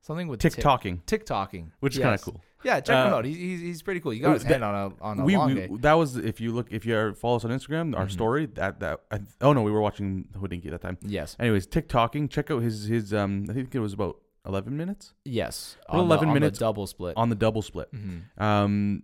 something 0.00 0.26
with 0.26 0.40
Tick 0.40 0.56
talking, 0.56 1.02
tick 1.04 1.26
talking, 1.26 1.72
which 1.80 1.96
is 1.96 2.02
kind 2.02 2.14
of 2.14 2.22
cool. 2.22 2.40
Yeah, 2.64 2.80
check 2.80 3.06
him 3.06 3.12
Uh, 3.12 3.16
out. 3.16 3.24
He's, 3.24 3.36
he's 3.36 3.60
he's 3.60 3.82
pretty 3.82 4.00
cool. 4.00 4.12
You 4.14 4.22
got 4.22 4.34
his 4.34 4.42
that- 4.44 4.50
hand 4.52 4.64
on 4.64 4.74
a 4.74 5.02
on 5.04 5.18
a 5.20 5.24
we, 5.24 5.36
long 5.36 5.54
we 5.54 5.78
that 5.78 5.94
was 5.94 6.16
if 6.16 6.40
you 6.40 6.52
look 6.52 6.68
if 6.70 6.84
you 6.86 7.14
follow 7.14 7.36
us 7.36 7.44
on 7.44 7.50
Instagram 7.50 7.96
our 7.98 8.06
Mhm. 8.06 8.10
story 8.12 8.46
that 8.54 8.80
that 8.80 9.00
I, 9.10 9.20
oh 9.40 9.52
no 9.52 9.62
we 9.62 9.70
were 9.72 9.80
watching 9.80 10.28
Hodinkee 10.36 10.70
that 10.70 10.80
time. 10.80 10.98
Yes, 11.02 11.36
Anyways, 11.40 11.66
Tick 11.66 11.88
talking. 11.88 12.28
Check 12.28 12.50
out 12.50 12.62
his 12.62 12.84
his 12.86 13.12
um 13.12 13.46
I 13.48 13.52
think 13.52 13.74
it 13.74 13.80
was 13.80 13.92
about 13.92 14.20
11 14.46 14.76
minutes 14.76 15.14
yes. 15.24 15.76
On 15.88 15.98
the- 15.98 16.04
11 16.04 16.28
on 16.28 16.34
the 16.34 16.40
minutes 16.40 16.58
double 16.58 16.86
split. 16.86 17.16
on 17.16 17.28
the 17.28 17.34
double 17.36 17.62
split. 17.62 17.88
Mhm. 17.92 18.40
Um, 18.42 19.02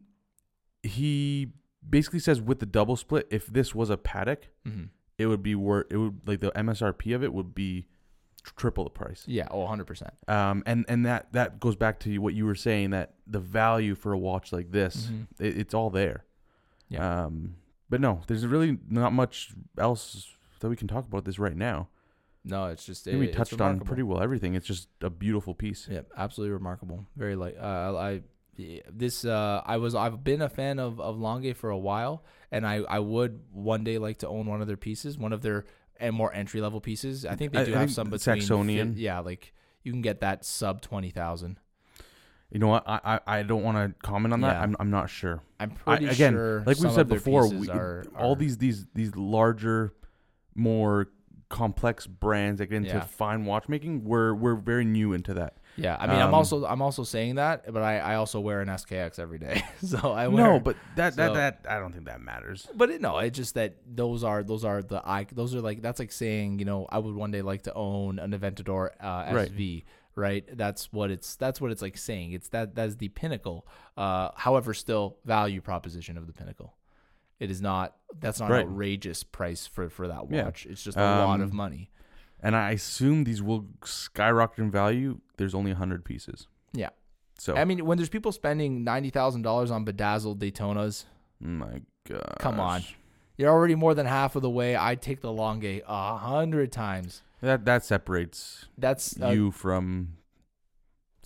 he 0.83 1.53
basically 1.89 2.19
says 2.21 2.41
with 2.41 2.59
the 2.61 2.67
double 2.67 2.97
split, 2.97 3.27
if 3.31 3.47
this 3.47 3.75
was 3.75 3.91
a 3.91 3.97
Patek, 3.97 4.45
Mhm. 4.67 4.89
it 5.17 5.27
would 5.27 5.43
be 5.43 5.55
worth. 5.55 5.87
It 5.91 5.97
would 5.97 6.21
like 6.27 6.41
the 6.41 6.51
MSRP 6.57 7.13
of 7.15 7.23
it 7.23 7.33
would 7.33 7.55
be 7.55 7.87
triple 8.57 8.85
the 8.85 8.91
price. 8.91 9.25
Yeah, 9.27 9.49
oh, 9.51 9.61
100 9.61 9.87
percent. 9.87 10.13
Um, 10.29 10.63
and 10.67 10.85
and 10.89 11.05
that 11.07 11.33
that 11.33 11.61
goes 11.61 11.77
back 11.77 12.01
to 12.01 12.19
what 12.19 12.35
you 12.35 12.47
were 12.47 12.55
saying 12.55 12.91
that 12.91 13.15
the 13.27 13.41
value 13.41 13.95
for 13.95 14.13
a 14.13 14.19
watch 14.19 14.53
like 14.53 14.71
this, 14.71 15.07
Mhm. 15.13 15.27
it, 15.39 15.59
it's 15.59 15.75
all 15.75 15.91
there. 15.91 16.25
Yeah. 16.89 17.25
Um, 17.27 17.57
but 17.91 18.01
no, 18.01 18.21
there's 18.27 18.47
really 18.47 18.79
not 18.89 19.13
much 19.13 19.53
else 19.79 20.35
that 20.61 20.69
we 20.69 20.77
can 20.77 20.89
talk 20.89 21.07
about 21.07 21.25
this 21.25 21.39
right 21.39 21.57
now. 21.57 21.89
No, 22.45 22.67
it's 22.67 22.85
just 22.87 23.07
I 23.07 23.11
think 23.13 23.21
we 23.21 23.29
touched 23.29 23.61
on 23.61 23.81
pretty 23.81 24.03
well 24.03 24.21
everything. 24.23 24.55
It's 24.55 24.67
just 24.67 24.89
a 25.03 25.11
beautiful 25.11 25.55
piece. 25.55 25.87
Yeah, 25.91 26.03
absolutely 26.17 26.53
remarkable. 26.55 27.07
Very 27.17 27.37
like 27.37 27.57
uh, 27.61 27.95
I 27.97 28.23
this 28.91 29.25
uh 29.25 29.63
I 29.65 29.77
was 29.77 29.95
I've 29.95 30.25
been 30.25 30.43
a 30.43 30.49
fan 30.49 30.79
of 30.79 31.01
of 31.01 31.19
Lange 31.19 31.55
for 31.55 31.71
a 31.71 31.79
while, 31.79 32.25
and 32.51 32.67
I 32.67 32.77
I 32.89 32.99
would 33.01 33.41
one 33.53 33.85
day 33.85 33.99
like 33.99 34.19
to 34.19 34.29
own 34.29 34.47
one 34.47 34.61
of 34.61 34.67
their 34.67 34.77
pieces, 34.77 35.17
one 35.19 35.33
of 35.33 35.43
their 35.43 35.65
and 36.01 36.15
more 36.15 36.33
entry 36.33 36.61
level 36.61 36.81
pieces. 36.81 37.25
I 37.27 37.35
think 37.37 37.53
they 37.53 37.65
do 37.65 37.75
I 37.75 37.79
have 37.81 37.93
some 37.93 38.11
between 38.11 38.37
Saxonia. 38.39 38.95
fi- 38.95 39.01
yeah, 39.01 39.21
like 39.21 39.53
you 39.83 39.93
can 39.93 40.03
get 40.03 40.21
that 40.21 40.45
sub 40.45 40.81
twenty 40.81 41.11
thousand. 41.11 41.59
You 42.51 42.59
know 42.61 42.69
what? 42.69 42.85
I 42.89 43.01
I, 43.27 43.39
I 43.39 43.43
don't 43.43 43.63
want 43.63 43.77
to 43.77 44.07
comment 44.07 44.33
on 44.33 44.41
that. 44.41 44.55
Yeah. 44.55 44.63
I'm 44.63 44.77
I'm 44.81 44.91
not 44.91 45.11
sure. 45.11 45.43
I'm 45.61 45.73
I- 45.87 45.97
pretty 45.97 46.07
again, 46.13 46.33
sure. 46.33 46.63
like 46.67 46.79
we 46.79 46.89
said 46.91 47.09
before, 47.09 47.49
we, 47.49 47.69
are, 47.69 48.05
all 48.17 48.33
are- 48.33 48.37
these 48.37 48.57
these 48.59 48.87
these 48.95 49.15
larger, 49.17 49.93
more 50.55 51.09
complex 51.51 52.07
brands 52.07 52.59
that 52.59 52.67
get 52.67 52.77
into 52.77 52.91
Yeah. 52.91 53.01
fine 53.01 53.45
watchmaking, 53.45 54.05
we're 54.05 54.35
we're 54.35 54.55
very 54.55 54.85
new 54.85 55.13
into 55.13 55.35
that. 55.35 55.58
Yeah, 55.79 55.97
I 55.99 56.07
mean, 56.09 56.17
I'm 56.17 56.29
um, 56.29 56.35
also 56.35 56.67
I'm 56.67 56.83
also 56.83 57.05
saying 57.05 57.37
that, 57.37 57.73
but 57.73 57.83
I, 57.83 57.99
I 57.99 58.15
also 58.17 58.41
wear 58.41 58.61
an 58.61 58.69
SKX 58.69 59.19
every 59.19 59.39
day, 59.39 59.63
so 59.85 60.13
I 60.13 60.27
wear 60.29 60.45
No, 60.45 60.59
but 60.61 60.77
that 60.97 61.15
that 61.17 61.29
so- 61.31 61.35
that 61.35 61.67
I 61.69 61.79
don't 61.79 61.93
think 61.93 62.07
that 62.07 62.21
matters. 62.21 62.67
But 62.75 62.91
it, 62.91 63.01
no, 63.01 63.19
it's 63.19 63.37
just 63.37 63.55
that 63.55 63.77
those 63.87 64.25
are 64.25 64.43
those 64.43 64.65
are 64.65 64.83
the 64.83 65.01
I 65.09 65.27
those 65.33 65.55
are 65.55 65.61
like 65.61 65.81
that's 65.81 65.99
like 66.01 66.13
saying 66.13 66.59
you 66.59 66.65
know 66.65 66.87
I 66.91 66.99
would 66.99 67.15
one 67.15 67.31
day 67.31 67.43
like 67.43 67.63
to 67.63 67.75
own 67.75 68.19
an 68.19 68.33
Aventador 68.33 68.91
uh, 69.01 69.25
SV, 69.27 69.85
right? 70.17 70.45
That's 70.57 70.93
what 70.93 71.11
it's 71.13 71.37
that's 71.37 71.61
what 71.61 71.71
it's 71.71 71.83
like 71.83 71.97
saying. 71.97 72.33
It's 72.33 72.49
that 72.49 72.75
that's 72.75 72.97
the 72.97 73.09
pinnacle. 73.09 73.67
Uh, 73.97 74.31
however, 74.35 74.75
still 74.75 75.19
value 75.25 75.61
proposition 75.61 76.19
of 76.19 76.27
the 76.27 76.33
pinnacle. 76.33 76.75
It 77.39 77.53
is 77.53 77.63
not 77.63 77.95
that's 78.19 78.41
not 78.41 78.51
Right. 78.51 78.67
an 78.67 78.73
outrageous 78.73 79.23
price 79.23 79.65
for 79.67 79.89
for 79.89 80.09
that 80.09 80.23
Yeah. 80.29 80.47
watch. 80.47 80.67
It's 80.67 80.83
just 80.83 80.97
a 80.97 81.01
lot 81.01 81.41
of 81.41 81.51
Um, 81.51 81.57
money. 81.57 81.91
And 82.41 82.55
I 82.55 82.71
assume 82.73 83.25
these 83.25 83.43
will 83.43 83.67
skyrocket 83.85 84.59
in 84.59 84.71
value. 84.71 85.21
There's 85.37 85.55
only 85.55 85.73
hundred 85.73 86.05
pieces. 86.05 86.47
Yeah. 86.73 86.91
So 87.39 87.57
I 87.57 87.65
mean, 87.65 87.85
when 87.85 87.99
there's 87.99 88.09
people 88.09 88.33
spending 88.33 88.85
ninety 88.85 89.11
thousand 89.11 89.43
dollars 89.43 89.71
on 89.71 89.85
bedazzled 89.85 90.41
Daytonas, 90.41 91.05
my 91.41 91.83
God. 92.09 92.37
Come 92.39 92.61
on. 92.61 92.83
you're 93.37 93.51
already 93.51 93.75
more 93.75 93.95
than 93.95 94.07
half 94.07 94.37
of 94.37 94.43
the 94.43 94.51
way. 94.51 94.77
I'd 94.77 95.03
take 95.03 95.21
the 95.21 95.33
Lange 95.33 95.83
a 95.87 96.17
hundred 96.17 96.73
times. 96.73 97.23
That 97.41 97.65
that 97.65 97.85
separates 97.85 98.67
That's 98.77 99.21
uh, 99.21 99.29
you 99.29 99.53
from 99.53 100.18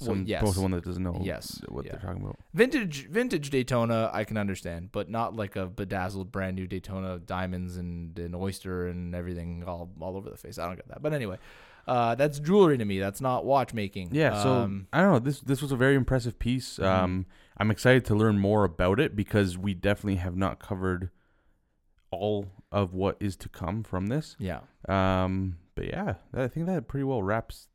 well, 0.09 0.17
yes. 0.19 0.43
both 0.43 0.57
one 0.59 0.71
that 0.73 0.85
doesn't 0.85 1.03
know 1.03 1.19
Yes, 1.23 1.61
what 1.69 1.85
yeah. 1.85 1.93
they're 1.93 2.01
talking 2.01 2.23
about. 2.23 2.39
Vintage 2.55 3.09
vintage 3.09 3.51
Daytona 3.51 4.11
I 4.13 4.25
can 4.25 4.37
understand, 4.37 4.91
but 4.93 5.09
not 5.11 5.35
like 5.37 5.57
a 5.57 5.67
bedazzled 5.67 6.31
brand 6.33 6.57
new 6.57 6.67
Daytona 6.67 7.19
diamonds 7.19 7.77
and 7.77 8.19
an 8.19 8.35
oyster 8.35 8.87
and 8.89 9.15
everything 9.15 9.65
all 9.67 9.91
all 10.01 10.17
over 10.17 10.31
the 10.31 10.37
face. 10.37 10.59
I 10.59 10.67
don't 10.67 10.77
get 10.77 10.89
that. 10.89 11.03
But 11.03 11.13
anyway, 11.13 11.39
uh, 11.87 12.15
that's 12.15 12.39
jewelry 12.39 12.79
to 12.79 12.85
me. 12.85 12.99
That's 13.01 13.21
not 13.21 13.45
watchmaking. 13.45 14.11
Yeah, 14.13 14.43
so 14.43 14.53
Um, 14.53 14.87
I 14.93 15.01
don't 15.01 15.13
know. 15.13 15.19
This 15.19 15.41
this 15.41 15.61
was 15.63 15.73
a 15.73 15.77
very 15.77 15.95
impressive 15.95 16.39
piece. 16.39 16.79
Mhm. 16.79 16.85
Um, 16.87 17.27
I'm 17.59 17.71
excited 17.71 18.05
to 18.07 18.15
learn 18.15 18.39
more 18.39 18.65
about 18.65 18.99
it 19.01 19.15
because 19.15 19.57
we 19.59 19.75
definitely 19.75 20.17
have 20.17 20.37
not 20.37 20.59
covered 20.59 21.11
all 22.11 22.49
of 22.71 22.93
what 22.95 23.17
is 23.21 23.37
to 23.37 23.49
come 23.49 23.83
from 23.83 24.07
this. 24.09 24.37
yeah. 24.39 24.61
Um, 24.89 25.59
but 25.75 25.87
yeah, 25.87 26.15
I 26.35 26.49
think 26.49 26.67
that 26.67 26.87
pretty 26.89 27.05
well 27.05 27.23
wraps 27.23 27.69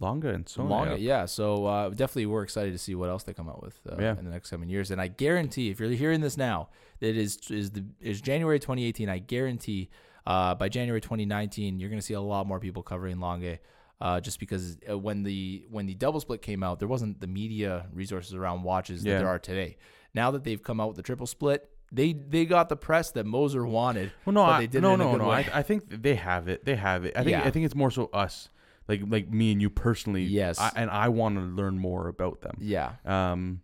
Lange 0.00 0.24
and 0.24 0.48
so 0.48 0.64
Lange, 0.64 0.88
up. 0.94 0.98
yeah. 1.00 1.26
So 1.26 1.66
uh, 1.66 1.88
definitely, 1.90 2.26
we're 2.26 2.42
excited 2.42 2.72
to 2.72 2.78
see 2.78 2.94
what 2.94 3.08
else 3.10 3.22
they 3.22 3.32
come 3.34 3.48
out 3.48 3.62
with 3.62 3.78
uh, 3.90 3.96
Yeah. 4.00 4.18
in 4.18 4.24
the 4.24 4.30
next 4.30 4.50
coming 4.50 4.68
years. 4.68 4.90
And 4.90 5.00
I 5.00 5.08
guarantee, 5.08 5.70
if 5.70 5.78
you're 5.78 5.90
hearing 5.90 6.20
this 6.20 6.36
now, 6.36 6.68
that 7.00 7.16
is 7.16 7.38
is 7.50 7.70
the 7.70 7.84
is 8.00 8.20
January 8.20 8.58
2018. 8.58 9.08
I 9.08 9.18
guarantee 9.18 9.90
uh, 10.26 10.54
by 10.54 10.68
January 10.68 11.00
2019, 11.00 11.78
you're 11.80 11.88
going 11.90 12.00
to 12.00 12.04
see 12.06 12.14
a 12.14 12.20
lot 12.20 12.46
more 12.46 12.60
people 12.60 12.82
covering 12.82 13.20
Lange. 13.20 13.58
Uh, 14.02 14.18
just 14.18 14.40
because 14.40 14.78
uh, 14.90 14.96
when 14.98 15.22
the 15.22 15.66
when 15.70 15.84
the 15.84 15.94
double 15.94 16.20
split 16.20 16.40
came 16.40 16.62
out, 16.62 16.78
there 16.78 16.88
wasn't 16.88 17.20
the 17.20 17.26
media 17.26 17.86
resources 17.92 18.32
around 18.34 18.62
watches 18.62 19.02
that 19.02 19.18
there 19.18 19.28
are 19.28 19.38
today. 19.38 19.76
Now 20.14 20.30
that 20.30 20.42
they've 20.42 20.62
come 20.62 20.80
out 20.80 20.88
with 20.88 20.96
the 20.96 21.02
triple 21.02 21.26
split, 21.26 21.68
they 21.92 22.14
they 22.14 22.46
got 22.46 22.70
the 22.70 22.76
press 22.76 23.10
that 23.10 23.26
Moser 23.26 23.66
wanted. 23.66 24.10
Well, 24.24 24.32
no, 24.32 24.46
but 24.46 24.74
I, 24.74 24.80
no, 24.80 24.96
no, 24.96 25.16
no. 25.16 25.28
I, 25.30 25.46
I 25.52 25.62
think 25.62 25.84
they 26.02 26.14
have 26.14 26.48
it. 26.48 26.64
They 26.64 26.76
have 26.76 27.04
it. 27.04 27.12
I 27.14 27.18
think 27.24 27.32
Yeah. 27.32 27.42
I 27.44 27.50
think 27.50 27.66
it's 27.66 27.74
more 27.74 27.90
so 27.90 28.08
us, 28.14 28.48
like 28.90 29.02
like 29.08 29.26
me 29.30 29.52
and 29.52 29.60
you 29.62 29.70
personally. 29.70 30.24
Yes. 30.24 30.58
I, 30.58 30.70
and 30.76 30.90
I 30.90 31.08
want 31.08 31.36
to 31.36 31.42
learn 31.60 31.78
more 31.78 32.08
about 32.08 32.40
them. 32.42 32.56
Yeah, 32.60 32.90
Um, 33.06 33.62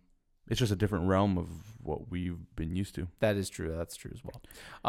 it's 0.49 0.59
just 0.59 0.71
a 0.71 0.75
different 0.83 1.05
realm 1.07 1.37
of 1.37 1.47
what 1.83 2.09
we've 2.09 2.39
been 2.55 2.73
used 2.81 2.95
to. 2.95 3.07
that 3.19 3.35
is 3.35 3.49
true. 3.49 3.69
That's 3.77 3.95
true 4.01 4.11
as 4.17 4.21
well. 4.27 4.39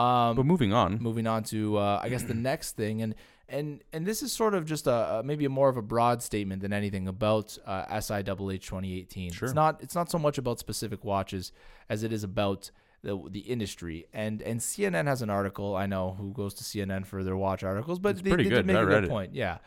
Um, 0.05 0.37
But 0.37 0.47
moving 0.47 0.73
on. 0.73 0.99
moving 1.01 1.27
on 1.27 1.43
to 1.53 1.59
uh, 1.79 2.01
I 2.05 2.09
guess 2.09 2.23
the 2.23 2.35
next 2.51 2.77
thing, 2.77 3.03
and 3.03 3.15
and 3.57 3.83
and 3.95 4.07
this 4.07 4.23
is 4.23 4.31
sort 4.33 4.55
of 4.55 4.63
just 4.67 4.87
a, 4.87 5.23
maybe 5.25 5.45
a 5.45 5.49
more 5.61 5.69
of 5.69 5.77
a 5.77 5.83
broad 5.95 6.23
statement 6.23 6.61
than 6.63 6.73
anything 6.73 7.09
about 7.09 7.57
uh, 7.67 7.85
SIHH 8.05 8.61
2018. 8.63 9.33
Sure. 9.33 9.47
It's 9.47 9.55
not 9.55 9.83
it's 9.83 9.95
not 9.95 10.11
so 10.11 10.19
much 10.19 10.39
about 10.39 10.59
specific 10.59 11.05
watches 11.05 11.53
as 11.89 12.03
it 12.03 12.13
is 12.13 12.25
about 12.25 12.71
the 13.03 13.15
the 13.31 13.41
industry. 13.55 14.07
And 14.13 14.43
and 14.43 14.61
CNN 14.61 15.07
has 15.07 15.23
an 15.23 15.31
article. 15.31 15.75
I 15.77 15.87
know 15.87 16.15
who 16.19 16.33
goes 16.33 16.53
to 16.55 16.65
CNN 16.65 17.07
for 17.07 17.25
their 17.25 17.37
watch 17.37 17.63
articles, 17.65 17.99
but 17.99 18.11
It's 18.11 18.23
they, 18.23 18.31
pretty 18.31 18.45
they 18.45 18.51
good. 18.51 18.57
did 18.57 18.67
make 18.67 18.77
I 18.77 18.83
a 18.83 18.87
good 18.87 19.05
it. 19.05 19.11
point. 19.11 19.35
Yeah. 19.35 19.59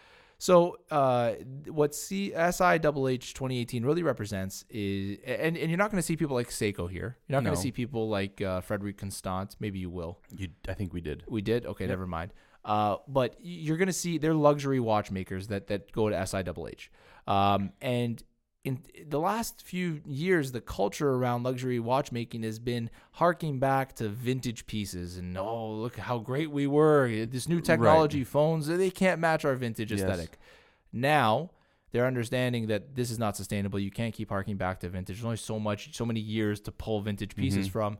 So 0.41 0.77
uh, 0.89 1.33
what 1.67 1.93
C- 1.93 2.31
SIHH 2.35 2.81
2018 3.35 3.85
really 3.85 4.01
represents 4.01 4.65
is, 4.71 5.19
and, 5.23 5.55
and 5.55 5.69
you're 5.69 5.77
not 5.77 5.91
going 5.91 6.01
to 6.01 6.05
see 6.05 6.17
people 6.17 6.35
like 6.35 6.49
Seiko 6.49 6.89
here. 6.89 7.15
You're 7.27 7.37
not 7.39 7.43
going 7.45 7.55
to 7.55 7.61
see 7.61 7.71
people 7.71 8.09
like 8.09 8.41
uh, 8.41 8.59
Frederique 8.61 8.97
Constant. 8.97 9.55
Maybe 9.59 9.77
you 9.77 9.91
will. 9.91 10.17
You, 10.35 10.47
I 10.67 10.73
think 10.73 10.93
we 10.93 11.01
did. 11.01 11.23
We 11.27 11.43
did. 11.43 11.67
Okay, 11.67 11.83
Yep. 11.83 11.89
never 11.89 12.07
mind. 12.07 12.33
Uh, 12.65 12.95
but 13.07 13.35
you're 13.39 13.77
gonna 13.77 13.91
see 13.93 14.17
they're 14.19 14.35
luxury 14.35 14.79
watchmakers 14.79 15.47
that 15.47 15.65
that 15.67 15.91
go 15.91 16.09
to 16.09 16.15
SIHH, 16.15 16.89
um, 17.27 17.71
and 17.81 18.23
in 18.63 18.79
the 19.07 19.19
last 19.19 19.61
few 19.63 20.01
years, 20.05 20.51
the 20.51 20.61
culture 20.61 21.09
around 21.09 21.43
luxury 21.43 21.79
watchmaking 21.79 22.43
has 22.43 22.59
been 22.59 22.89
harking 23.13 23.59
back 23.59 23.95
to 23.95 24.07
vintage 24.07 24.67
pieces 24.67 25.17
and 25.17 25.35
oh 25.37 25.71
look 25.73 25.97
how 25.97 26.19
great 26.19 26.51
we 26.51 26.67
were. 26.67 27.25
This 27.25 27.49
new 27.49 27.59
technology 27.61 28.23
phones 28.23 28.67
they 28.67 28.91
can't 28.91 29.19
match 29.19 29.45
our 29.45 29.55
vintage 29.55 29.91
Yes. 29.91 30.01
aesthetic. 30.01 30.37
Now 30.93 31.49
they're 31.91 32.05
understanding 32.05 32.67
that 32.67 32.95
this 32.95 33.09
is 33.09 33.17
not 33.17 33.35
sustainable. 33.35 33.79
You 33.79 33.91
can't 33.91 34.13
keep 34.13 34.29
harking 34.29 34.57
back 34.57 34.79
to 34.81 34.89
vintage. 34.89 35.17
There's 35.17 35.25
only 35.25 35.37
so 35.37 35.59
much, 35.59 35.95
so 35.95 36.05
many 36.05 36.19
years 36.19 36.61
to 36.61 36.71
pull 36.71 37.01
vintage 37.01 37.35
pieces 37.35 37.67
Mhm. 37.67 37.71
from. 37.71 37.97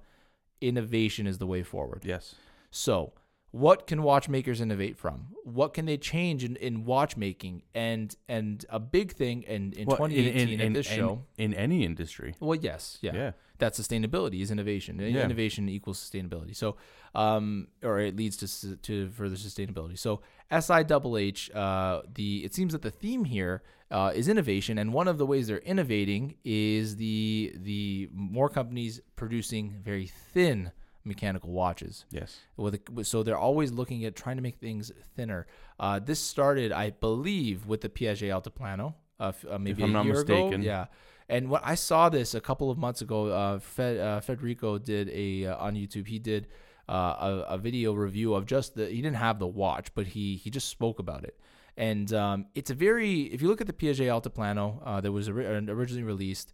Innovation 0.62 1.26
is 1.26 1.40
the 1.40 1.48
way 1.48 1.64
forward. 1.64 2.04
Yes. 2.06 2.36
So, 2.70 3.14
what 3.52 3.86
can 3.86 4.02
watchmakers 4.04 4.62
innovate 4.62 4.98
from? 4.98 5.28
What 5.44 5.74
can 5.74 5.86
they 5.86 5.98
change 5.98 6.44
in, 6.44 6.56
in 6.56 6.86
watchmaking? 6.86 7.64
And 7.76 8.16
and 8.30 8.66
a 8.70 8.80
big 8.80 9.12
thing 9.14 9.44
in, 9.44 9.74
in 9.74 9.86
Well, 9.88 9.98
2018 9.98 10.60
in, 10.62 10.74
this 10.74 10.90
in- 10.90 10.98
show. 10.98 11.26
in 11.38 11.54
any 11.54 11.84
industry. 11.84 12.36
Well, 12.40 12.56
yes, 12.58 12.98
yeah. 13.02 13.14
Yeah. 13.14 13.32
That 13.58 13.74
sustainability 13.74 14.42
is 14.42 14.50
innovation. 14.50 14.98
Yeah. 15.00 15.24
Innovation 15.24 15.70
equals 15.70 16.00
sustainability. 16.00 16.56
So, 16.56 16.78
um, 17.14 17.68
or 17.84 18.00
it 18.00 18.16
leads 18.16 18.38
to 18.38 18.76
to 18.78 19.10
further 19.10 19.36
sustainability. 19.36 20.00
So, 20.00 20.22
SIHH, 20.52 21.56
uh, 21.56 22.02
the 22.14 22.44
it 22.44 22.54
seems 22.56 22.72
that 22.74 22.82
the 22.82 22.90
theme 22.90 23.26
here 23.26 23.62
uh, 23.92 24.12
is 24.16 24.28
innovation, 24.28 24.78
and 24.78 24.94
one 24.94 25.08
of 25.08 25.18
the 25.18 25.26
ways 25.26 25.48
they're 25.48 25.60
innovating 25.60 26.36
is 26.44 26.96
the 26.96 27.54
the 27.58 28.10
more 28.14 28.50
companies 28.50 29.02
producing 29.16 29.78
very 29.84 30.08
thin 30.08 30.72
mechanical 31.04 31.52
watches 31.52 32.06
Yes. 32.12 32.40
with 32.58 32.76
a, 32.98 33.04
so 33.04 33.24
they're 33.24 33.38
always 33.38 33.72
looking 33.72 34.06
at 34.06 34.16
trying 34.16 34.36
to 34.38 34.42
make 34.44 34.58
things 34.60 34.92
thinner. 35.16 35.48
Uh, 35.80 36.00
this 36.00 36.20
started, 36.20 36.72
I 36.72 36.92
believe, 36.92 37.66
with 37.66 37.82
the 37.82 37.90
Piaget 37.90 38.30
Altiplano, 38.30 38.94
uh, 39.20 39.32
uh, 39.50 39.58
maybe 39.58 39.84
I'm 39.84 39.90
a 39.90 39.94
not 39.94 40.06
year 40.06 40.14
mistaken. 40.16 40.54
ago. 40.62 40.64
Yeah, 40.64 40.86
and 41.30 41.50
what 41.50 41.62
I 41.66 41.76
saw 41.76 42.10
this 42.10 42.34
a 42.36 42.42
couple 42.42 42.70
of 42.70 42.78
months 42.78 43.02
ago. 43.02 43.28
Uh, 43.28 43.60
Fed, 43.60 43.98
uh, 44.00 44.20
Federico 44.22 44.78
did 44.78 45.10
a 45.10 45.46
uh, 45.48 45.58
on 45.66 45.76
YouTube. 45.76 46.08
He 46.08 46.20
did 46.20 46.48
uh, 46.90 46.94
a, 46.94 47.46
a 47.50 47.58
video 47.58 47.94
review 47.94 48.34
of 48.34 48.46
just 48.46 48.76
the. 48.76 48.88
He 48.88 48.98
didn't 49.02 49.16
have 49.18 49.40
the 49.40 49.48
watch, 49.48 49.94
but 49.96 50.08
he 50.08 50.36
he 50.36 50.50
just 50.50 50.70
spoke 50.70 51.00
about 51.00 51.24
it. 51.24 51.40
And 51.78 52.12
um, 52.14 52.48
it's 52.54 52.70
a 52.70 52.76
very, 52.76 53.22
if 53.34 53.42
you 53.42 53.48
look 53.48 53.62
at 53.62 53.66
the 53.66 53.74
Piaget 53.74 54.08
Altiplano 54.08 54.82
uh, 54.86 55.00
that 55.00 55.12
was 55.12 55.30
ori- 55.30 55.46
originally 55.46 56.04
released, 56.04 56.52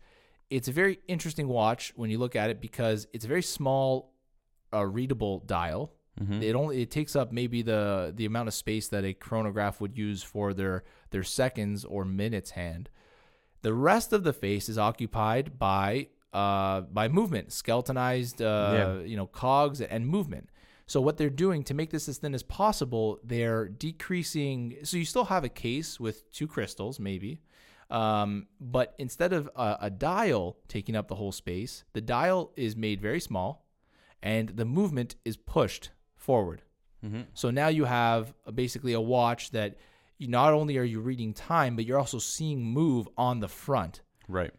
it's 0.51 0.67
a 0.67 0.71
very 0.71 0.99
interesting 1.07 1.47
watch 1.47 1.91
when 1.95 2.11
you 2.11 2.19
look 2.19 2.35
at 2.35 2.51
it 2.51 2.61
because 2.61 3.07
it's 3.13 3.25
a 3.25 3.27
very 3.27 3.41
small, 3.41 4.13
uh, 4.73 4.85
readable 4.85 5.39
dial. 5.45 5.93
Mhm. 6.19 6.41
It 6.41 6.55
only 6.55 6.81
it 6.81 6.89
takes 6.91 7.15
up 7.15 7.31
maybe 7.31 7.61
the 7.61 8.11
the 8.15 8.25
amount 8.25 8.47
of 8.47 8.53
space 8.53 8.87
that 8.89 9.03
a 9.05 9.13
chronograph 9.13 9.79
would 9.79 9.97
use 9.97 10.23
for 10.23 10.53
their 10.53 10.83
their 11.11 11.23
seconds 11.23 11.85
or 11.85 12.05
minutes 12.05 12.51
hand. 12.51 12.89
The 13.61 13.73
rest 13.73 14.13
of 14.13 14.23
the 14.23 14.33
face 14.33 14.67
is 14.69 14.77
occupied 14.77 15.57
by 15.59 16.07
uh 16.33 16.81
by 16.81 17.07
movement, 17.07 17.51
skeletonized 17.51 18.41
uh 18.41 18.73
Yeah. 18.73 18.99
you 19.01 19.15
know 19.15 19.27
cogs 19.27 19.79
and 19.81 20.07
movement. 20.07 20.49
So 20.87 21.01
what 21.01 21.17
they're 21.17 21.29
doing 21.29 21.63
to 21.65 21.73
make 21.73 21.89
this 21.91 22.07
as 22.09 22.17
thin 22.17 22.33
as 22.33 22.43
possible, 22.43 23.19
they're 23.23 23.67
decreasing. 23.67 24.77
So 24.83 24.97
you 24.97 25.05
still 25.05 25.25
have 25.25 25.43
a 25.43 25.49
case 25.49 25.99
with 25.99 26.31
two 26.31 26.47
crystals, 26.47 26.97
maybe, 26.99 27.41
um, 27.89 28.47
but 28.59 28.95
instead 28.97 29.33
of 29.33 29.49
a, 29.55 29.77
a 29.81 29.89
dial 29.89 30.57
taking 30.69 30.95
up 30.95 31.07
the 31.09 31.15
whole 31.15 31.31
space, 31.33 31.83
the 31.93 32.01
dial 32.01 32.51
is 32.55 32.75
made 32.75 33.01
very 33.01 33.19
small, 33.19 33.66
and 34.21 34.49
the 34.49 34.65
movement 34.65 35.15
is 35.25 35.37
pushed 35.37 35.91
forward. 36.15 36.63
Mhm. 37.05 37.27
So 37.33 37.51
now 37.51 37.67
you 37.67 37.85
have 37.85 38.33
a, 38.45 38.51
basically 38.51 38.93
a 38.93 39.01
watch 39.01 39.51
that 39.51 39.77
you, 40.17 40.27
not 40.27 40.53
only 40.53 40.77
are 40.77 40.83
you 40.83 40.99
reading 40.99 41.33
time, 41.33 41.75
but 41.75 41.85
you're 41.85 41.99
also 41.99 42.17
seeing 42.19 42.63
move 42.63 43.07
on 43.17 43.39
the 43.39 43.47
front. 43.47 44.01
Right. 44.27 44.51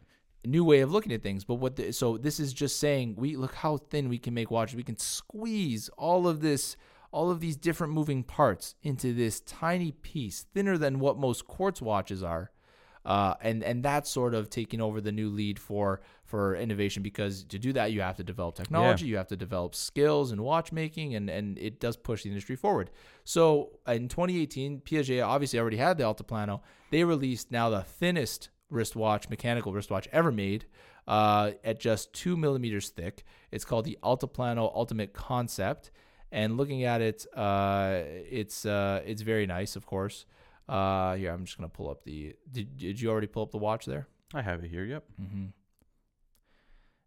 New 0.44 0.64
way 0.64 0.80
of 0.80 0.92
looking 0.92 1.12
at 1.12 1.22
things. 1.22 1.44
But 1.44 1.56
what? 1.56 1.76
The, 1.76 1.92
so 1.92 2.16
this 2.16 2.38
is 2.38 2.52
just 2.52 2.78
saying 2.78 3.16
we 3.16 3.36
look 3.36 3.54
how 3.54 3.76
thin 3.76 4.08
we 4.08 4.18
can 4.18 4.34
make 4.34 4.50
watches. 4.50 4.76
We 4.76 4.84
can 4.84 4.96
squeeze 4.96 5.88
all 5.98 6.28
of 6.28 6.40
this, 6.40 6.76
all 7.10 7.30
of 7.30 7.40
these 7.40 7.56
different 7.56 7.92
moving 7.92 8.22
parts 8.22 8.76
into 8.82 9.12
this 9.12 9.40
tiny 9.40 9.90
piece, 9.92 10.46
thinner 10.54 10.78
than 10.78 11.00
what 11.00 11.18
most 11.18 11.46
quartz 11.46 11.82
watches 11.82 12.22
are. 12.22 12.52
Uh, 13.04 13.34
and 13.40 13.64
and 13.64 13.82
that's 13.82 14.08
sort 14.10 14.32
of 14.32 14.48
taking 14.48 14.80
over 14.80 15.00
the 15.00 15.12
new 15.12 15.28
lead 15.28 15.58
for 15.58 16.00
for 16.28 16.54
innovation 16.54 17.02
because 17.02 17.42
to 17.44 17.58
do 17.58 17.72
that 17.72 17.90
you 17.90 18.02
have 18.02 18.16
to 18.16 18.22
develop 18.22 18.54
technology, 18.54 19.06
you 19.06 19.16
have 19.16 19.28
to 19.28 19.36
develop 19.36 19.74
skills 19.74 20.30
in 20.30 20.42
watchmaking, 20.42 21.14
and 21.14 21.30
and 21.30 21.58
it 21.58 21.80
does 21.80 21.96
push 21.96 22.22
the 22.22 22.28
industry 22.28 22.54
forward. 22.54 22.90
So 23.24 23.70
in 23.86 24.08
2018, 24.08 24.82
Piaget 24.82 25.26
obviously 25.26 25.58
already 25.58 25.78
had 25.78 25.96
the 25.96 26.04
Altiplano. 26.04 26.60
They 26.90 27.02
released 27.02 27.50
now 27.50 27.70
the 27.70 27.82
thinnest 27.82 28.50
wristwatch, 28.68 29.30
mechanical 29.30 29.72
wristwatch 29.72 30.06
ever 30.12 30.30
made, 30.30 30.66
uh, 31.06 31.52
at 31.64 31.80
just 31.80 32.12
two 32.12 32.36
millimeters 32.36 32.90
thick. 32.90 33.24
It's 33.50 33.64
called 33.64 33.86
the 33.86 33.98
Altiplano 34.02 34.70
Ultimate 34.74 35.14
Concept, 35.14 35.90
and 36.30 36.58
looking 36.58 36.84
at 36.84 37.00
it, 37.00 37.24
uh, 37.34 38.02
it's 38.30 38.66
uh, 38.66 39.00
it's 39.06 39.22
very 39.22 39.46
nice, 39.46 39.76
of 39.76 39.86
course. 39.86 40.26
Uh, 40.68 41.14
here, 41.14 41.32
I'm 41.32 41.46
just 41.46 41.56
gonna 41.56 41.70
pull 41.70 41.88
up 41.88 42.04
the. 42.04 42.36
Did, 42.52 42.76
did 42.76 43.00
you 43.00 43.08
already 43.08 43.28
pull 43.28 43.44
up 43.44 43.50
the 43.50 43.56
watch 43.56 43.86
there? 43.86 44.08
I 44.34 44.42
have 44.42 44.62
it 44.62 44.70
here. 44.70 44.84
Yep. 44.84 45.04
Mm-hmm. 45.18 45.46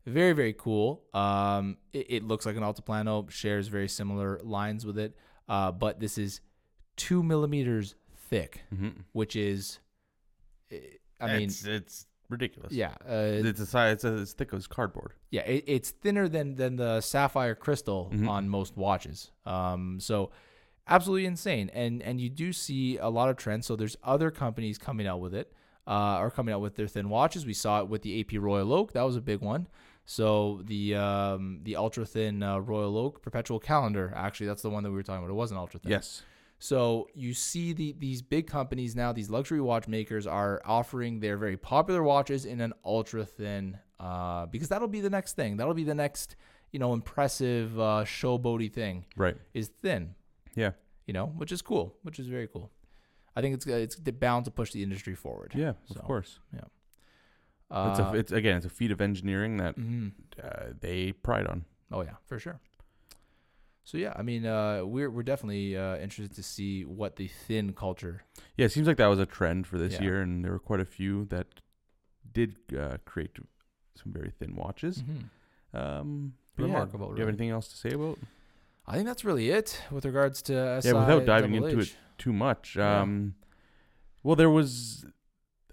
Very 0.05 0.33
very 0.33 0.53
cool. 0.53 1.03
Um, 1.13 1.77
it, 1.93 2.07
it 2.09 2.23
looks 2.23 2.45
like 2.45 2.55
an 2.55 2.63
Altiplano, 2.63 3.29
shares 3.29 3.67
very 3.67 3.87
similar 3.87 4.39
lines 4.43 4.85
with 4.85 4.97
it, 4.97 5.15
uh, 5.47 5.71
but 5.71 5.99
this 5.99 6.17
is 6.17 6.41
two 6.97 7.21
millimeters 7.23 7.95
thick, 8.29 8.61
Mm-hmm. 8.73 9.01
which 9.13 9.35
is, 9.35 9.79
eh, 10.71 10.77
I 11.19 11.37
mean, 11.37 11.43
it's, 11.49 11.65
it's 11.65 12.05
ridiculous. 12.29 12.71
yeah, 12.73 12.95
uh, 13.07 13.13
It's 13.45 13.59
a 13.59 13.65
size. 13.65 13.93
It's 13.93 14.05
as 14.05 14.33
thick 14.33 14.53
as 14.53 14.65
cardboard. 14.67 15.13
yeah, 15.29 15.41
it, 15.41 15.63
it's 15.67 15.91
thinner 15.91 16.27
than 16.27 16.55
than 16.55 16.77
the 16.77 17.01
sapphire 17.01 17.55
crystal 17.55 18.09
Mhm. 18.13 18.27
on 18.27 18.49
most 18.49 18.75
watches. 18.77 19.31
Um, 19.45 19.99
so 19.99 20.31
absolutely 20.87 21.25
insane, 21.27 21.69
and 21.73 22.01
and 22.01 22.19
you 22.19 22.29
do 22.29 22.51
see 22.53 22.97
a 22.97 23.09
lot 23.09 23.29
of 23.29 23.37
trends. 23.37 23.67
So 23.67 23.75
there's 23.75 23.97
other 24.03 24.31
companies 24.31 24.77
coming 24.79 25.05
out 25.05 25.19
with 25.19 25.35
it, 25.35 25.53
uh, 25.85 25.91
are 26.23 26.31
coming 26.31 26.53
out 26.55 26.61
with 26.61 26.75
their 26.75 26.87
thin 26.87 27.09
watches. 27.09 27.45
We 27.45 27.53
saw 27.53 27.81
it 27.81 27.87
with 27.87 28.01
the 28.01 28.19
AP 28.19 28.37
Royal 28.39 28.73
Oak, 28.73 28.93
that 28.93 29.03
was 29.03 29.15
a 29.15 29.21
big 29.21 29.41
one. 29.41 29.67
So 30.05 30.61
the 30.65 30.95
um, 30.95 31.59
the 31.63 31.75
ultra 31.75 32.05
thin 32.05 32.43
uh, 32.43 32.57
Royal 32.59 32.97
Oak 32.97 33.21
perpetual 33.21 33.59
calendar, 33.59 34.11
actually, 34.15 34.47
that's 34.47 34.61
the 34.61 34.69
one 34.69 34.83
that 34.83 34.89
we 34.89 34.95
were 34.95 35.03
talking 35.03 35.23
about. 35.23 35.31
It 35.31 35.35
wasn't 35.35 35.59
ultra 35.59 35.79
thin. 35.79 35.91
Yes. 35.91 36.23
So 36.59 37.07
you 37.15 37.33
see 37.33 37.73
the 37.73 37.95
these 37.97 38.21
big 38.21 38.47
companies 38.47 38.95
now, 38.95 39.11
these 39.13 39.29
luxury 39.29 39.61
watchmakers 39.61 40.27
are 40.27 40.61
offering 40.65 41.19
their 41.19 41.37
very 41.37 41.57
popular 41.57 42.03
watches 42.03 42.45
in 42.45 42.61
an 42.61 42.73
ultra 42.85 43.25
thin, 43.25 43.77
uh, 43.99 44.45
because 44.47 44.69
that'll 44.69 44.87
be 44.87 45.01
the 45.01 45.09
next 45.09 45.35
thing. 45.35 45.57
That'll 45.57 45.73
be 45.73 45.83
the 45.83 45.95
next, 45.95 46.35
you 46.71 46.79
know, 46.79 46.93
impressive 46.93 47.79
uh, 47.79 48.03
showboaty 48.05 48.71
thing 48.71 49.05
Right. 49.15 49.37
is 49.53 49.69
thin. 49.81 50.13
Yeah. 50.55 50.71
You 51.07 51.13
know, 51.13 51.27
which 51.27 51.51
is 51.51 51.61
cool, 51.61 51.95
which 52.03 52.19
is 52.19 52.27
very 52.27 52.47
cool. 52.47 52.71
I 53.35 53.41
think 53.41 53.55
it's 53.55 53.65
it's 53.65 53.95
bound 53.95 54.45
to 54.45 54.51
push 54.51 54.71
the 54.71 54.83
industry 54.83 55.15
forward. 55.15 55.53
Yeah, 55.55 55.73
So, 55.85 55.99
of 55.99 56.05
course. 56.05 56.39
Uh, 57.71 57.89
it's 57.89 57.99
a, 57.99 58.13
it's 58.13 58.31
again, 58.31 58.57
it's 58.57 58.65
a 58.65 58.69
feat 58.69 58.91
of 58.91 58.99
engineering 59.01 59.57
that 59.57 59.77
mhm. 59.77 60.11
uh, 60.43 60.73
they 60.79 61.11
pride 61.11 61.47
on. 61.47 61.65
Oh 61.91 62.01
yeah, 62.01 62.15
for 62.25 62.37
sure. 62.39 62.59
So 63.83 63.97
yeah, 63.97 64.13
I 64.15 64.21
mean, 64.21 64.45
uh, 64.45 64.83
we're 64.83 65.09
we're 65.09 65.23
definitely 65.23 65.75
uh, 65.75 65.97
interested 65.97 66.35
to 66.35 66.43
see 66.43 66.85
what 66.85 67.15
the 67.15 67.27
thin 67.27 67.73
culture. 67.73 68.23
Yeah, 68.57 68.65
it 68.65 68.71
seems 68.71 68.87
like 68.87 68.97
that 68.97 69.07
was 69.07 69.19
a 69.19 69.25
trend 69.25 69.67
for 69.67 69.77
this 69.77 69.93
Yeah. 69.93 70.03
year, 70.03 70.21
and 70.21 70.43
there 70.45 70.51
were 70.51 70.59
quite 70.59 70.79
a 70.79 70.85
few 70.85 71.25
that 71.25 71.47
did 72.31 72.57
uh, 72.77 72.97
create 73.05 73.37
some 73.95 74.13
very 74.13 74.31
thin 74.31 74.55
watches. 74.55 75.03
Um, 75.73 76.33
but 76.55 76.63
yeah, 76.67 76.73
Remarkable, 76.73 77.09
Do 77.09 77.15
you 77.15 77.21
have 77.21 77.29
anything 77.29 77.49
else 77.49 77.67
to 77.69 77.77
say 77.77 77.91
about? 77.95 78.19
I 78.85 78.95
think 78.95 79.07
that's 79.07 79.23
really 79.25 79.49
it 79.49 79.81
with 79.91 80.05
regards 80.05 80.41
to 80.43 80.81
SI. 80.81 80.89
Yeah, 80.89 80.99
without 80.99 81.25
diving 81.25 81.55
into 81.55 81.81
H. 81.81 81.95
Too 82.17 82.33
much. 82.33 82.75
Yeah. 82.75 83.01
Um, 83.01 83.35
well, 84.23 84.35
there 84.35 84.49
was 84.49 85.05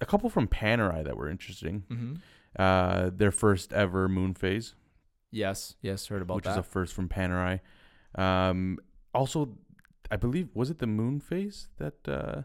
a 0.00 0.06
couple 0.06 0.28
from 0.30 0.46
Panerai 0.48 1.04
that 1.04 1.16
were 1.16 1.28
interesting. 1.28 1.84
Mhm. 1.90 2.20
Uh, 2.58 3.10
their 3.14 3.30
first 3.30 3.72
ever 3.72 4.08
moon 4.08 4.34
phase, 4.34 4.74
Yes, 5.30 5.76
yes, 5.82 6.06
heard 6.06 6.22
about 6.22 6.34
that. 6.34 6.36
which 6.36 6.44
that. 6.44 6.50
is 6.52 6.56
a 6.58 6.62
first 6.62 6.94
from 6.94 7.08
Panerai. 7.08 7.60
Um, 8.14 8.78
also, 9.14 9.56
I 10.10 10.16
believe 10.16 10.48
was 10.54 10.70
it 10.70 10.78
the 10.78 10.86
moon 10.86 11.20
phase 11.20 11.68
that? 11.76 12.08
Uh, 12.08 12.42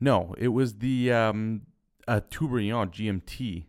no, 0.00 0.34
it 0.38 0.48
was 0.48 0.78
the 0.78 1.12
um, 1.12 1.62
uh, 2.06 2.20
Tourbillon 2.30 2.90
GMT, 2.90 3.66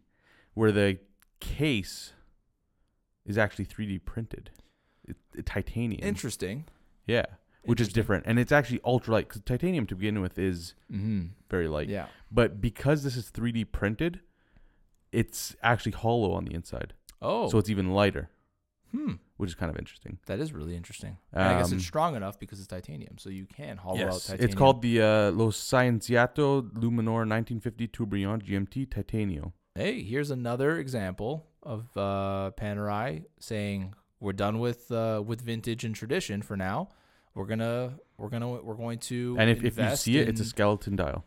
where 0.54 0.72
the 0.72 1.00
case 1.40 2.14
is 3.26 3.38
actually 3.38 3.66
3D 3.66 4.00
printed, 4.04 4.50
it, 5.08 5.16
it- 5.36 5.46
titanium. 5.46 6.02
Interesting. 6.04 6.66
yeah, 7.06 7.26
which 7.68 7.82
is 7.82 7.90
different, 7.90 8.24
and 8.26 8.40
it's 8.40 8.52
actually 8.52 8.80
ultra 8.84 9.14
light 9.14 9.28
because 9.28 9.42
titanium 9.42 9.86
to 9.88 9.96
begin 9.96 10.22
with 10.22 10.40
is 10.40 10.74
Mhm. 10.92 11.30
very 11.50 11.68
light. 11.68 11.90
yeah. 11.90 12.08
But 12.32 12.60
because 12.62 13.04
this 13.04 13.16
is 13.16 13.30
3D 13.30 13.64
printed, 13.66 14.22
it's 15.12 15.56
actually 15.62 15.94
hollow 15.94 16.32
on 16.34 16.46
the 16.46 16.54
inside, 16.54 16.94
Oh. 17.22 17.50
so 17.50 17.58
it's 17.58 17.70
even 17.70 17.92
lighter, 17.94 18.30
hmm. 18.92 19.14
which 19.38 19.50
is 19.50 19.56
kind 19.56 19.70
of 19.70 19.78
interesting. 19.78 20.20
That 20.28 20.40
is 20.40 20.52
really 20.54 20.76
interesting. 20.76 21.18
And 21.32 21.44
I 21.44 21.58
guess 21.60 21.72
Um, 21.72 21.78
it's 21.78 21.86
strong 21.86 22.16
enough 22.16 22.40
because 22.40 22.60
it's 22.60 22.68
titanium, 22.68 23.18
so 23.18 23.30
you 23.30 23.46
can 23.46 23.78
hollow 23.78 24.06
out 24.08 24.22
titanium. 24.22 24.46
it's 24.46 24.56
called 24.56 24.82
the 24.82 25.02
uh, 25.02 25.32
Lo 25.32 25.50
Scienziato 25.50 26.62
Luminor 26.74 27.26
1950 27.28 27.88
Tourbillon 27.88 28.42
GMT 28.42 28.86
Titanio. 28.86 29.54
Hey, 29.76 30.02
here's 30.04 30.32
another 30.32 30.78
example 30.78 31.48
of 31.64 31.96
uh, 31.96 32.52
Panerai 32.58 33.26
saying 33.40 33.94
we're 34.20 34.34
done 34.34 34.60
with 34.60 34.92
uh, 34.92 35.22
with 35.26 35.42
vintage 35.42 35.84
and 35.84 35.94
tradition 35.96 36.42
for 36.42 36.58
now. 36.58 36.90
We're 37.38 37.46
gonna 37.46 37.94
we're 38.18 38.30
gonna 38.30 38.50
we're 38.50 38.74
going 38.74 38.98
to 39.12 39.36
And 39.40 39.48
if, 39.50 39.58
if 39.60 39.64
you 39.64 39.68
invest 39.84 40.04
see 40.04 40.18
it, 40.18 40.28
it's 40.28 40.40
a 40.40 40.44
in- 40.44 40.50
skeleton 40.50 40.96
dial. 40.96 41.24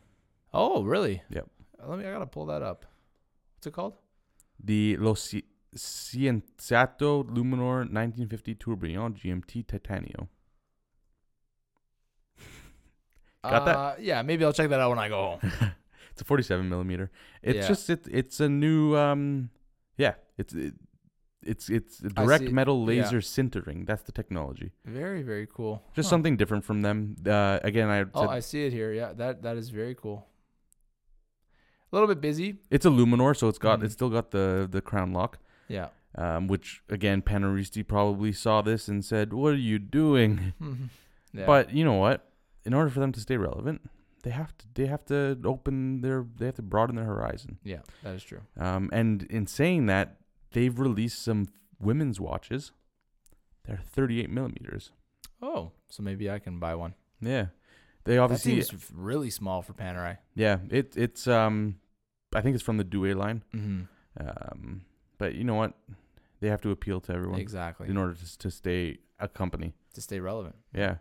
oh 0.53 0.83
really 0.83 1.23
Yep. 1.31 1.49
Uh, 1.81 1.89
Let 1.89 1.99
me 2.01 2.05
I 2.07 2.11
gotta 2.13 2.27
pull 2.27 2.47
that 2.47 2.63
up. 2.63 2.85
What's 3.57 3.69
it 3.69 3.73
called? 3.73 3.95
The 4.63 4.97
Lo 4.97 5.15
Scienziato 5.15 7.23
Luminor 7.25 7.87
1950 7.89 8.55
Tourbillon 8.57 9.15
GMT 9.15 9.65
Titanio. 9.67 10.27
Got 13.45 13.65
that? 13.65 13.77
Uh, 13.77 13.95
yeah, 14.01 14.23
maybe 14.23 14.45
I'll 14.45 14.53
check 14.53 14.69
that 14.71 14.81
out 14.81 14.91
when 14.91 14.99
I 14.99 15.09
go 15.09 15.39
home. 15.41 15.53
It's 16.13 16.23
a 16.23 16.25
47 16.25 16.69
millimeter. 16.69 17.09
It's 17.41 17.59
Yeah. 17.61 17.69
just 17.69 17.89
it, 17.89 18.05
it's 18.11 18.41
a 18.41 18.49
new 18.49 18.97
um 18.97 19.51
yeah 19.97 20.15
it's 20.37 20.53
it, 20.53 20.75
it's 21.43 21.69
it's 21.71 21.99
direct 21.99 22.51
metal 22.51 22.79
yeah. 22.81 23.03
laser 23.03 23.21
sintering. 23.21 23.87
That's 23.87 24.03
the 24.03 24.13
technology. 24.13 24.73
very 24.85 25.23
very 25.23 25.47
cool. 25.47 25.83
Just 25.95 26.07
Huh. 26.07 26.11
something 26.11 26.37
different 26.37 26.65
from 26.65 26.83
them. 26.83 27.17
Uh, 27.27 27.59
again, 27.63 27.89
I 27.89 28.05
Oh, 28.15 28.29
I 28.29 28.41
see 28.41 28.65
it 28.67 28.73
here. 28.73 28.93
Yeah, 28.93 29.13
that 29.15 29.43
that 29.43 29.57
is 29.57 29.71
very 29.71 29.95
cool. 29.95 30.27
A 31.93 31.97
little 31.97 32.09
bit 32.09 32.21
busy. 32.21 32.59
it's 32.71 32.87
a 32.87 32.89
Luminor, 32.91 33.37
so 33.37 33.49
it's 33.49 33.59
got 33.59 33.81
Mhm. 33.81 33.85
it's 33.85 33.95
still 33.95 34.11
got 34.11 34.31
the 34.31 34.69
the 34.71 34.81
crown 34.81 35.13
lock. 35.13 35.39
Yeah. 35.69 35.89
Um, 36.17 36.47
which 36.49 36.83
again, 36.89 37.23
Paneristi 37.23 37.87
probably 37.87 38.33
saw 38.33 38.63
this 38.63 38.89
and 38.89 39.05
said, 39.05 39.33
"What 39.33 39.53
are 39.55 39.57
you 39.73 39.79
doing?" 39.79 40.53
yeah. 41.33 41.47
But 41.47 41.73
you 41.73 41.85
know 41.85 41.95
what? 41.95 42.27
In 42.65 42.75
order 42.75 42.91
for 42.91 43.01
them 43.01 43.13
to 43.13 43.21
stay 43.21 43.37
relevant, 43.37 43.81
they 44.23 44.31
have 44.31 44.57
to 44.59 44.67
they 44.75 44.87
have 44.87 45.05
to 45.07 45.39
open 45.45 46.01
their 46.03 46.25
they 46.37 46.47
have 46.47 46.57
to 46.57 46.63
broaden 46.63 46.97
their 46.97 47.05
horizon. 47.07 47.59
yeah, 47.65 47.81
that 48.03 48.15
is 48.15 48.23
true. 48.23 48.41
Um, 48.57 48.91
and 48.93 49.23
in 49.25 49.47
saying 49.47 49.87
that, 49.87 50.17
they've 50.53 50.79
released 50.79 51.23
some 51.23 51.49
women's 51.79 52.21
watches. 52.21 52.73
They're 53.65 53.81
38 53.85 54.31
millimeters. 54.31 54.93
Oh, 55.43 55.73
so 55.89 56.03
maybe 56.03 56.31
I 56.31 56.39
can 56.39 56.59
buy 56.59 56.75
one. 56.75 56.95
Yeah, 57.21 57.47
they 58.05 58.15
That 58.17 58.23
obviously 58.23 58.61
seems 58.63 58.91
really 58.95 59.31
small 59.31 59.63
for 59.63 59.73
Panerai. 59.75 60.19
yeah 60.35 60.59
it 60.71 60.97
it's 60.97 61.27
um 61.27 61.77
I 62.35 62.41
think 62.41 62.55
it's 62.55 62.65
from 62.65 62.77
the 62.79 62.85
Due 62.85 63.15
line. 63.15 63.43
Mm-hmm. 63.55 63.83
Um, 64.27 64.83
but 65.19 65.35
you 65.35 65.45
know 65.45 65.55
what? 65.55 65.73
They 66.41 66.49
have 66.49 66.61
to 66.63 66.71
appeal 66.71 67.01
to 67.03 67.13
everyone 67.13 67.41
Exactly. 67.41 67.89
in 67.89 67.97
order 67.97 68.15
to 68.15 68.39
to 68.39 68.51
stay 68.51 68.99
a 69.19 69.29
company. 69.29 69.75
to 69.95 70.01
stay 70.01 70.21
relevant. 70.21 70.57
Yeah. 70.75 70.97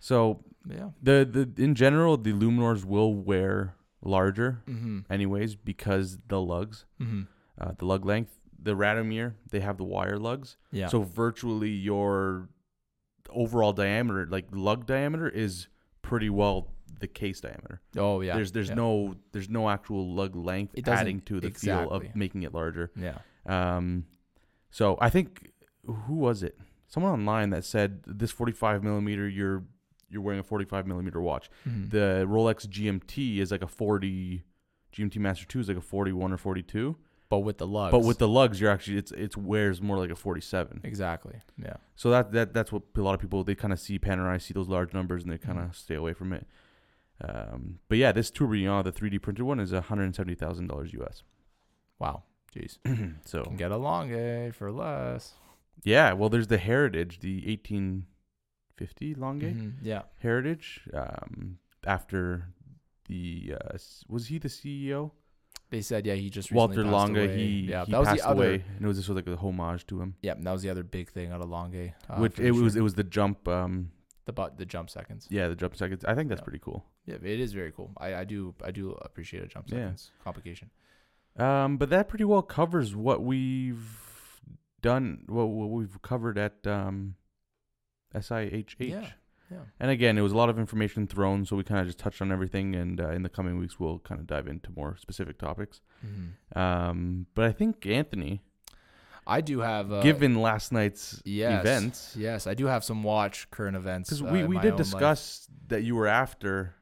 So 0.00 0.44
Yeah. 0.68 0.90
the 1.02 1.24
the 1.24 1.62
in 1.62 1.74
general 1.74 2.16
the 2.16 2.32
Luminors 2.32 2.84
will 2.84 3.14
wear 3.14 3.74
larger 4.02 4.62
Mm-hmm. 4.66 5.00
anyways 5.10 5.56
because 5.56 6.18
the 6.28 6.40
lugs, 6.40 6.84
Mm-hmm. 7.00 7.22
uh, 7.60 7.72
the 7.78 7.84
lug 7.86 8.04
length, 8.04 8.38
the 8.62 8.72
Radiomir 8.72 9.34
they 9.50 9.60
have 9.60 9.78
the 9.78 9.84
wire 9.84 10.18
lugs. 10.18 10.56
Yeah. 10.70 10.88
So 10.88 11.02
virtually 11.02 11.70
your 11.70 12.48
overall 13.30 13.72
diameter, 13.72 14.26
like 14.26 14.46
lug 14.52 14.86
diameter, 14.86 15.28
is 15.28 15.68
pretty 16.02 16.30
well 16.30 16.68
the 17.00 17.08
case 17.08 17.40
diameter. 17.40 17.80
oh 17.96 18.20
yeah. 18.20 18.34
There's 18.34 18.52
there's 18.52 18.68
yeah. 18.68 18.74
no 18.76 19.16
there's 19.32 19.48
no 19.48 19.68
actual 19.68 20.14
lug 20.14 20.36
length 20.36 20.74
adding 20.86 21.20
to 21.22 21.40
the 21.40 21.50
feel 21.50 21.90
of 21.90 22.14
making 22.14 22.42
it 22.42 22.54
larger. 22.54 22.90
Yeah. 22.96 23.18
Um, 23.46 24.06
so 24.70 24.96
I 25.00 25.10
think 25.10 25.50
who 25.84 26.14
was 26.14 26.42
it? 26.42 26.58
Someone 26.86 27.12
online 27.12 27.50
that 27.50 27.64
said 27.64 28.02
this 28.06 28.30
45 28.30 28.84
millimeter, 28.84 29.28
you're 29.28 29.64
you're 30.08 30.22
wearing 30.22 30.40
a 30.40 30.44
45 30.44 30.86
millimeter 30.86 31.20
watch. 31.20 31.48
Mhm. 31.66 31.90
The 31.90 32.26
Rolex 32.28 32.66
GMT 32.68 33.38
is 33.38 33.50
like 33.50 33.62
a 33.62 33.66
40. 33.66 34.42
GMT 34.92 35.18
Master 35.18 35.46
2 35.46 35.60
is 35.60 35.68
like 35.68 35.78
a 35.78 35.80
41 35.80 36.32
or 36.32 36.36
42. 36.36 36.96
But 37.32 37.38
with 37.40 37.56
the 37.56 37.66
lugs. 37.66 37.92
But 37.92 38.00
with 38.04 38.18
the 38.18 38.28
lugs, 38.28 38.60
you're 38.60 38.70
actually 38.70 38.98
it's 38.98 39.10
it's 39.12 39.36
wears 39.38 39.80
more 39.80 39.96
like 39.96 40.10
a 40.10 40.14
47. 40.14 40.80
exactly. 40.84 41.40
Yeah. 41.56 41.76
So 41.96 42.10
that 42.10 42.30
that 42.32 42.52
that's 42.52 42.70
what 42.70 42.82
a 42.94 43.00
lot 43.00 43.14
of 43.14 43.20
people 43.20 43.42
they 43.42 43.54
kind 43.54 43.72
of 43.72 43.80
see 43.80 43.98
Panerai, 43.98 44.38
see 44.40 44.52
those 44.52 44.68
large 44.68 44.92
numbers, 44.92 45.22
and 45.22 45.32
they 45.32 45.38
kind 45.38 45.58
of 45.58 45.64
Mhm. 45.70 45.74
stay 45.74 45.94
away 45.94 46.12
from 46.12 46.34
it. 46.34 46.46
Um, 47.22 47.78
but 47.88 47.96
yeah, 47.96 48.12
this 48.12 48.30
Tourbillon, 48.30 48.84
the 48.84 48.92
3D 48.92 49.18
printed 49.22 49.44
one, 49.46 49.60
is 49.60 49.72
170 49.72 50.34
thousand 50.34 50.66
dollars 50.66 50.92
US. 50.92 51.22
Wow. 51.98 52.24
Jeez. 52.54 52.76
so 53.24 53.44
Can 53.44 53.56
get 53.56 53.70
a 53.72 53.78
Lange 53.78 54.52
for 54.52 54.70
less. 54.70 55.32
yeah, 55.84 56.12
well, 56.12 56.28
there's 56.28 56.48
the 56.48 56.58
Heritage, 56.58 57.20
the 57.20 57.36
1850 57.46 59.14
Lange 59.14 59.40
Mhm. 59.54 59.72
Yeah. 59.82 60.02
Heritage. 60.18 60.86
Um, 60.92 61.58
after 61.86 62.48
the 63.06 63.54
uh, 63.58 63.78
was 64.08 64.26
he 64.26 64.36
the 64.38 64.48
CEO? 64.48 65.12
They 65.72 65.80
said 65.80 66.06
yeah 66.06 66.14
he 66.14 66.30
just 66.30 66.52
Walter 66.52 66.84
Lange. 66.84 67.16
away. 67.16 67.36
He 67.36 67.44
yeah 67.72 67.84
he 67.84 67.92
that 67.92 67.98
was 67.98 68.08
passed 68.08 68.22
the 68.22 68.28
other 68.28 68.44
away, 68.44 68.64
and 68.76 68.84
it 68.84 68.86
was 68.86 68.98
just 68.98 69.08
like 69.08 69.26
a 69.26 69.36
homage 69.36 69.84
to 69.88 70.00
him. 70.00 70.14
yeah 70.22 70.34
that 70.38 70.52
was 70.52 70.62
the 70.62 70.70
other 70.70 70.84
big 70.84 71.10
thing 71.10 71.32
out 71.32 71.40
of 71.40 71.48
Lange. 71.48 71.92
Uh, 72.08 72.16
Which 72.22 72.38
it 72.38 72.52
was 72.52 72.76
it 72.76 72.82
was 72.82 72.94
the 72.94 73.04
jump. 73.04 73.48
Um, 73.48 73.90
the 74.26 74.32
bu- 74.32 74.54
the 74.56 74.64
jump 74.66 74.88
seconds. 74.88 75.26
yeah, 75.30 75.48
the 75.48 75.56
jump 75.56 75.74
seconds. 75.76 76.04
I 76.04 76.14
think 76.14 76.28
that's 76.28 76.40
Yeah. 76.40 76.44
pretty 76.44 76.60
cool. 76.60 76.84
Yeah, 77.06 77.16
it 77.16 77.40
is 77.40 77.52
very 77.54 77.72
cool. 77.72 77.90
I, 77.96 78.14
I 78.22 78.24
do 78.24 78.54
I 78.62 78.70
do 78.70 78.92
appreciate 79.08 79.42
a 79.42 79.46
jump 79.48 79.64
Yeah. 79.68 79.78
seconds 79.78 80.10
complication. 80.22 80.70
Um, 81.36 81.78
but 81.78 81.88
that 81.90 82.08
pretty 82.08 82.24
well 82.24 82.42
covers 82.42 82.94
what 82.94 83.22
we've 83.22 83.88
done, 84.82 85.24
what, 85.26 85.46
what 85.48 85.70
we've 85.70 86.00
covered 86.02 86.36
at 86.38 86.64
um, 86.66 87.14
SIHH. 88.14 88.74
Yeah. 88.78 89.06
Yeah. 89.52 89.58
And 89.80 89.90
again, 89.90 90.18
it 90.18 90.22
was 90.22 90.32
a 90.32 90.36
lot 90.36 90.48
of 90.48 90.58
information 90.58 91.06
thrown, 91.06 91.44
so 91.44 91.56
we 91.56 91.64
kind 91.64 91.80
of 91.80 91.86
just 91.86 91.98
touched 91.98 92.22
on 92.22 92.32
everything. 92.32 92.74
And 92.74 93.00
uh, 93.00 93.10
in 93.10 93.22
the 93.22 93.28
coming 93.28 93.58
weeks, 93.58 93.78
we'll 93.78 93.98
kind 94.00 94.20
of 94.20 94.26
dive 94.26 94.46
into 94.48 94.70
more 94.74 94.96
specific 94.98 95.38
topics. 95.38 95.80
Mhm. 96.04 96.56
Um, 96.56 97.26
but 97.34 97.44
I 97.44 97.52
think 97.52 97.84
Anthony, 97.86 98.42
I 99.26 99.40
do 99.40 99.60
have 99.60 99.92
uh, 99.92 100.00
given 100.02 100.40
last 100.40 100.72
night's 100.72 101.22
yes, 101.24 101.60
events, 101.60 102.16
Yes, 102.18 102.46
I 102.46 102.54
do 102.54 102.66
have 102.66 102.82
some 102.82 103.02
watch 103.02 103.50
current 103.50 103.76
events 103.76 104.10
because 104.10 104.22
uh, 104.22 104.32
we, 104.32 104.40
in 104.40 104.48
we 104.48 104.56
did 104.58 104.72
own 104.72 104.78
life. 104.78 104.78
discuss 104.78 105.48
that 105.68 105.82
you 105.82 105.94
were 105.94 106.08
after 106.08 106.74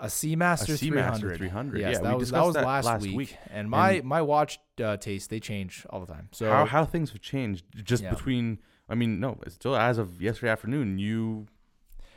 a 0.00 0.06
Seamaster 0.06 0.74
a 0.74 0.78
Seamaster 0.78 0.78
300. 0.78 1.36
300. 1.38 1.80
Yes, 1.80 1.92
Yeah, 1.94 2.00
that 2.02 2.12
we 2.12 2.18
was 2.20 2.30
that 2.30 2.44
was 2.44 2.54
that 2.54 2.64
last, 2.66 2.84
last 2.84 3.02
week. 3.02 3.16
week. 3.16 3.36
And 3.50 3.68
my 3.70 3.92
And- 3.92 4.04
my 4.04 4.22
watch 4.22 4.58
uh, 4.82 4.96
taste 4.96 5.30
they 5.30 5.40
change 5.40 5.84
all 5.90 6.00
the 6.00 6.12
time. 6.12 6.28
So 6.32 6.48
how 6.50 6.66
how 6.66 6.84
things 6.84 7.10
have 7.12 7.20
changed 7.20 7.64
just 7.84 8.02
Yeah. 8.02 8.10
between. 8.10 8.58
I 8.90 8.94
mean, 8.94 9.18
no, 9.20 9.38
it's 9.44 9.54
still 9.56 9.76
as 9.76 9.98
of 9.98 10.22
yesterday 10.22 10.50
afternoon. 10.52 10.98
You 10.98 11.46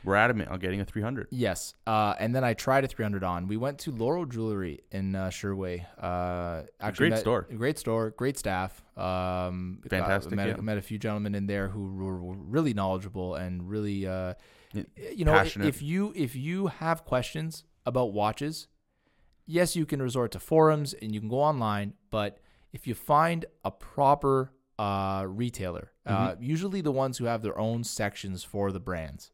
were 0.04 0.16
adamant 0.16 0.50
on 0.50 0.58
getting 0.58 0.80
a 0.80 0.84
300. 0.84 1.28
Yes. 1.30 1.74
Uh, 1.86 2.14
and 2.18 2.34
then 2.34 2.44
I 2.44 2.54
tried 2.54 2.84
a 2.84 2.88
300 2.88 3.22
on. 3.24 3.46
We 3.46 3.56
went 3.56 3.78
to 3.80 3.90
Laurel 3.92 4.24
Jewelry 4.26 4.80
in 4.90 5.14
uh, 5.14 5.28
Sherway. 5.30 5.84
Uh, 6.00 6.62
actually 6.80 7.04
Great 7.04 7.10
met- 7.10 7.20
store. 7.20 7.48
Great 7.56 7.78
store. 7.78 8.10
Great 8.10 8.38
staff. 8.38 8.82
Um, 8.96 9.80
Fantastic, 9.88 10.32
met, 10.34 10.48
yeah. 10.48 10.56
met 10.60 10.78
a 10.78 10.82
few 10.82 10.98
gentlemen 10.98 11.34
in 11.34 11.46
there 11.46 11.68
who 11.68 11.94
were 11.94 12.18
were 12.20 12.34
really 12.36 12.74
knowledgeable 12.74 13.34
and 13.36 13.68
really, 13.68 14.06
uh, 14.06 14.34
you 14.72 15.24
know, 15.24 15.32
passionate. 15.32 15.68
if 15.68 15.82
you 15.82 16.12
if 16.16 16.34
you 16.36 16.66
have 16.66 17.04
questions 17.04 17.64
about 17.86 18.12
watches, 18.12 18.68
yes, 19.46 19.76
you 19.76 19.86
can 19.86 20.00
resort 20.02 20.32
to 20.32 20.38
forums 20.40 20.94
and 20.94 21.12
you 21.14 21.20
can 21.20 21.28
go 21.28 21.40
online. 21.40 21.94
But 22.10 22.38
if 22.72 22.86
you 22.86 22.94
find 22.94 23.44
a 23.64 23.70
proper 23.70 24.52
uh, 24.78 25.24
retailer, 25.28 25.92
uh, 26.06 26.30
Mm-hmm. 26.32 26.42
usually 26.42 26.80
the 26.80 26.90
ones 26.92 27.18
who 27.18 27.26
have 27.26 27.42
their 27.42 27.58
own 27.58 27.84
sections 27.84 28.42
for 28.44 28.72
the 28.72 28.80
brands. 28.80 29.30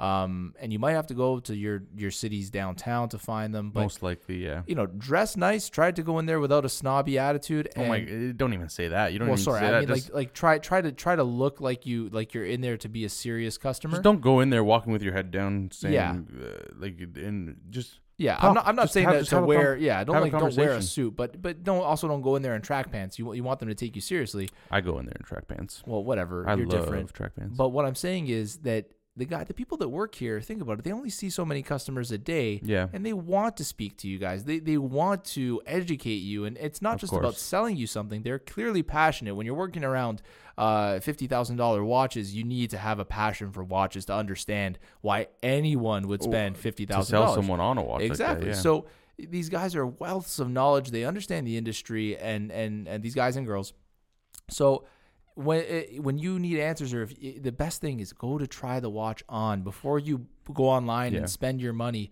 Um, 0.00 0.54
and 0.58 0.72
you 0.72 0.78
might 0.78 0.92
have 0.92 1.08
to 1.08 1.14
go 1.14 1.40
to 1.40 1.54
your 1.54 1.82
your 1.94 2.10
city's 2.10 2.48
downtown 2.48 3.10
to 3.10 3.18
find 3.18 3.54
them. 3.54 3.70
But 3.70 3.82
Most 3.82 4.02
likely, 4.02 4.42
yeah. 4.42 4.62
you 4.66 4.74
know, 4.74 4.86
dress 4.86 5.36
nice. 5.36 5.68
Try 5.68 5.90
to 5.92 6.02
go 6.02 6.18
in 6.18 6.24
there 6.26 6.40
without 6.40 6.64
a 6.64 6.70
snobby 6.70 7.18
attitude. 7.18 7.68
Oh 7.76 7.84
my! 7.84 7.98
eh, 8.00 8.32
Don't 8.34 8.54
even 8.54 8.70
say 8.70 8.88
that. 8.88 9.12
You 9.12 9.18
don't 9.18 9.28
Well, 9.28 9.34
even 9.36 9.44
sorry. 9.44 9.60
say 9.60 9.66
I 9.66 9.70
that. 9.72 9.78
mean, 9.80 9.88
just, 9.88 10.08
like, 10.08 10.14
like 10.14 10.32
try 10.32 10.58
try 10.58 10.80
to 10.80 10.90
try 10.90 11.16
to 11.16 11.22
look 11.24 11.60
like 11.60 11.84
you 11.84 12.08
like 12.10 12.32
you're 12.32 12.46
in 12.46 12.62
there 12.62 12.78
to 12.78 12.88
be 12.88 13.04
a 13.04 13.10
serious 13.10 13.58
customer. 13.58 13.92
just 13.92 14.02
don't 14.02 14.22
go 14.22 14.40
in 14.40 14.48
there 14.48 14.64
walking 14.64 14.92
with 14.92 15.02
your 15.02 15.12
head 15.12 15.30
down, 15.30 15.68
saying 15.72 15.92
Yeah. 15.94 16.12
uh, 16.12 16.48
like 16.78 16.98
and 17.16 17.56
just 17.68 18.00
Yeah, 18.16 18.36
Talk- 18.36 18.44
I'm 18.44 18.54
not. 18.54 18.66
I'm 18.68 18.76
not 18.76 18.82
just 18.84 18.94
saying 18.94 19.06
have- 19.06 19.14
that 19.16 19.20
just 19.20 19.30
to 19.30 19.36
have 19.36 19.44
a 19.44 19.46
wear. 19.46 19.74
con- 19.76 19.82
yeah, 19.84 20.04
don't 20.04 20.14
have 20.14 20.22
a 20.22 20.24
like 20.24 20.32
don't 20.32 20.40
wear 20.56 20.68
a 20.68 20.70
conversation. 20.72 20.82
suit, 20.82 21.16
but 21.16 21.40
but 21.42 21.62
don't 21.62 21.82
also 21.82 22.08
don't 22.08 22.22
go 22.22 22.36
in 22.36 22.42
there 22.42 22.54
in 22.54 22.62
track 22.62 22.90
pants. 22.90 23.18
You 23.18 23.32
you 23.34 23.44
want 23.44 23.60
them 23.60 23.68
to 23.68 23.74
take 23.74 23.94
you 23.96 24.00
seriously. 24.02 24.48
I 24.70 24.80
go 24.80 24.98
in 24.98 25.04
there 25.06 25.16
in 25.18 25.24
track 25.26 25.46
pants. 25.48 25.82
Well, 25.86 26.02
whatever. 26.04 26.48
I 26.48 26.54
you're 26.54 26.66
love 26.66 26.84
different. 26.84 27.12
track 27.12 27.34
pants. 27.36 27.56
But 27.58 27.68
what 27.70 27.84
I'm 27.84 27.94
saying 27.94 28.28
is 28.28 28.58
that 28.58 28.86
the 29.20 29.24
guy, 29.26 29.44
the 29.44 29.54
people 29.54 29.76
that 29.78 29.88
work 29.88 30.14
here, 30.16 30.40
think 30.40 30.60
about 30.60 30.78
it. 30.80 30.84
They 30.84 30.92
only 30.92 31.10
see 31.10 31.30
so 31.30 31.44
many 31.44 31.62
customers 31.62 32.10
a 32.10 32.18
day. 32.18 32.60
yeah, 32.64 32.88
And 32.92 33.06
they 33.06 33.12
want 33.12 33.56
to 33.58 33.64
speak 33.64 33.96
to 33.98 34.08
you 34.08 34.18
guys. 34.18 34.42
They 34.44 34.58
they 34.58 34.76
want 34.78 35.24
to 35.36 35.62
educate 35.66 36.22
you, 36.32 36.44
and 36.46 36.58
it's 36.58 36.82
not 36.82 36.94
Of 36.94 37.00
just 37.02 37.12
about 37.12 37.36
selling 37.36 37.76
you 37.76 37.86
something. 37.86 38.22
They're 38.22 38.38
clearly 38.40 38.82
passionate. 38.82 39.34
When 39.36 39.46
you're 39.46 39.54
working 39.54 39.84
around 39.84 40.22
uh, 40.58 40.98
fifty 41.00 41.26
thousand 41.28 41.56
dollar 41.56 41.84
watches, 41.84 42.34
you 42.34 42.42
need 42.44 42.70
to 42.70 42.78
have 42.78 42.98
a 42.98 43.04
passion 43.04 43.52
for 43.52 43.62
watches 43.62 44.04
to 44.06 44.14
understand 44.14 44.78
why 45.00 45.28
anyone 45.42 46.08
would 46.08 46.22
spend 46.22 46.56
fifty 46.56 46.86
to 46.86 46.92
thousand 46.94 47.10
sell 47.10 47.22
dollars. 47.26 47.36
someone 47.36 47.60
on 47.60 47.78
a 47.78 47.82
watch 47.82 48.02
exactly. 48.02 48.46
Like 48.48 48.54
that, 48.54 48.56
yeah. 48.56 48.62
So 48.62 48.86
these 49.18 49.48
guys 49.48 49.76
are 49.76 49.86
wealths 49.86 50.40
of 50.40 50.48
knowledge. 50.48 50.90
They 50.90 51.04
understand 51.04 51.46
the 51.46 51.56
industry, 51.56 52.16
and 52.16 52.50
and 52.50 52.88
and 52.88 53.02
these 53.02 53.14
guys 53.14 53.36
and 53.36 53.46
girls. 53.46 53.72
So 54.48 54.84
when 55.44 55.60
it, 55.60 56.02
when 56.02 56.18
you 56.18 56.38
need 56.38 56.58
answers, 56.58 56.92
or 56.94 57.02
if 57.02 57.42
the 57.42 57.52
best 57.52 57.80
thing 57.80 58.00
is 58.00 58.12
go 58.12 58.38
to 58.38 58.46
try 58.46 58.80
the 58.80 58.90
watch 58.90 59.22
on 59.28 59.62
before 59.62 59.98
you 59.98 60.26
go 60.52 60.64
online 60.68 61.12
Yeah. 61.12 61.20
and 61.20 61.30
spend 61.30 61.60
your 61.60 61.72
money. 61.72 62.10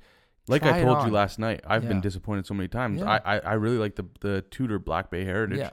like 0.49 0.63
I 0.63 0.83
told 0.83 1.07
you 1.07 1.13
last 1.13 1.39
night, 1.39 1.61
I've 1.67 1.83
Yeah. 1.83 1.89
been 1.91 2.01
disappointed 2.01 2.47
so 2.47 2.55
many 2.55 2.69
times. 2.69 3.01
Yeah. 3.01 3.21
I, 3.25 3.37
I 3.37 3.39
I 3.41 3.53
really 3.55 3.79
like 3.79 3.97
the 3.97 4.07
the 4.21 4.43
Tudor 4.51 4.79
Black 4.79 5.11
Bay 5.11 5.25
Heritage. 5.25 5.71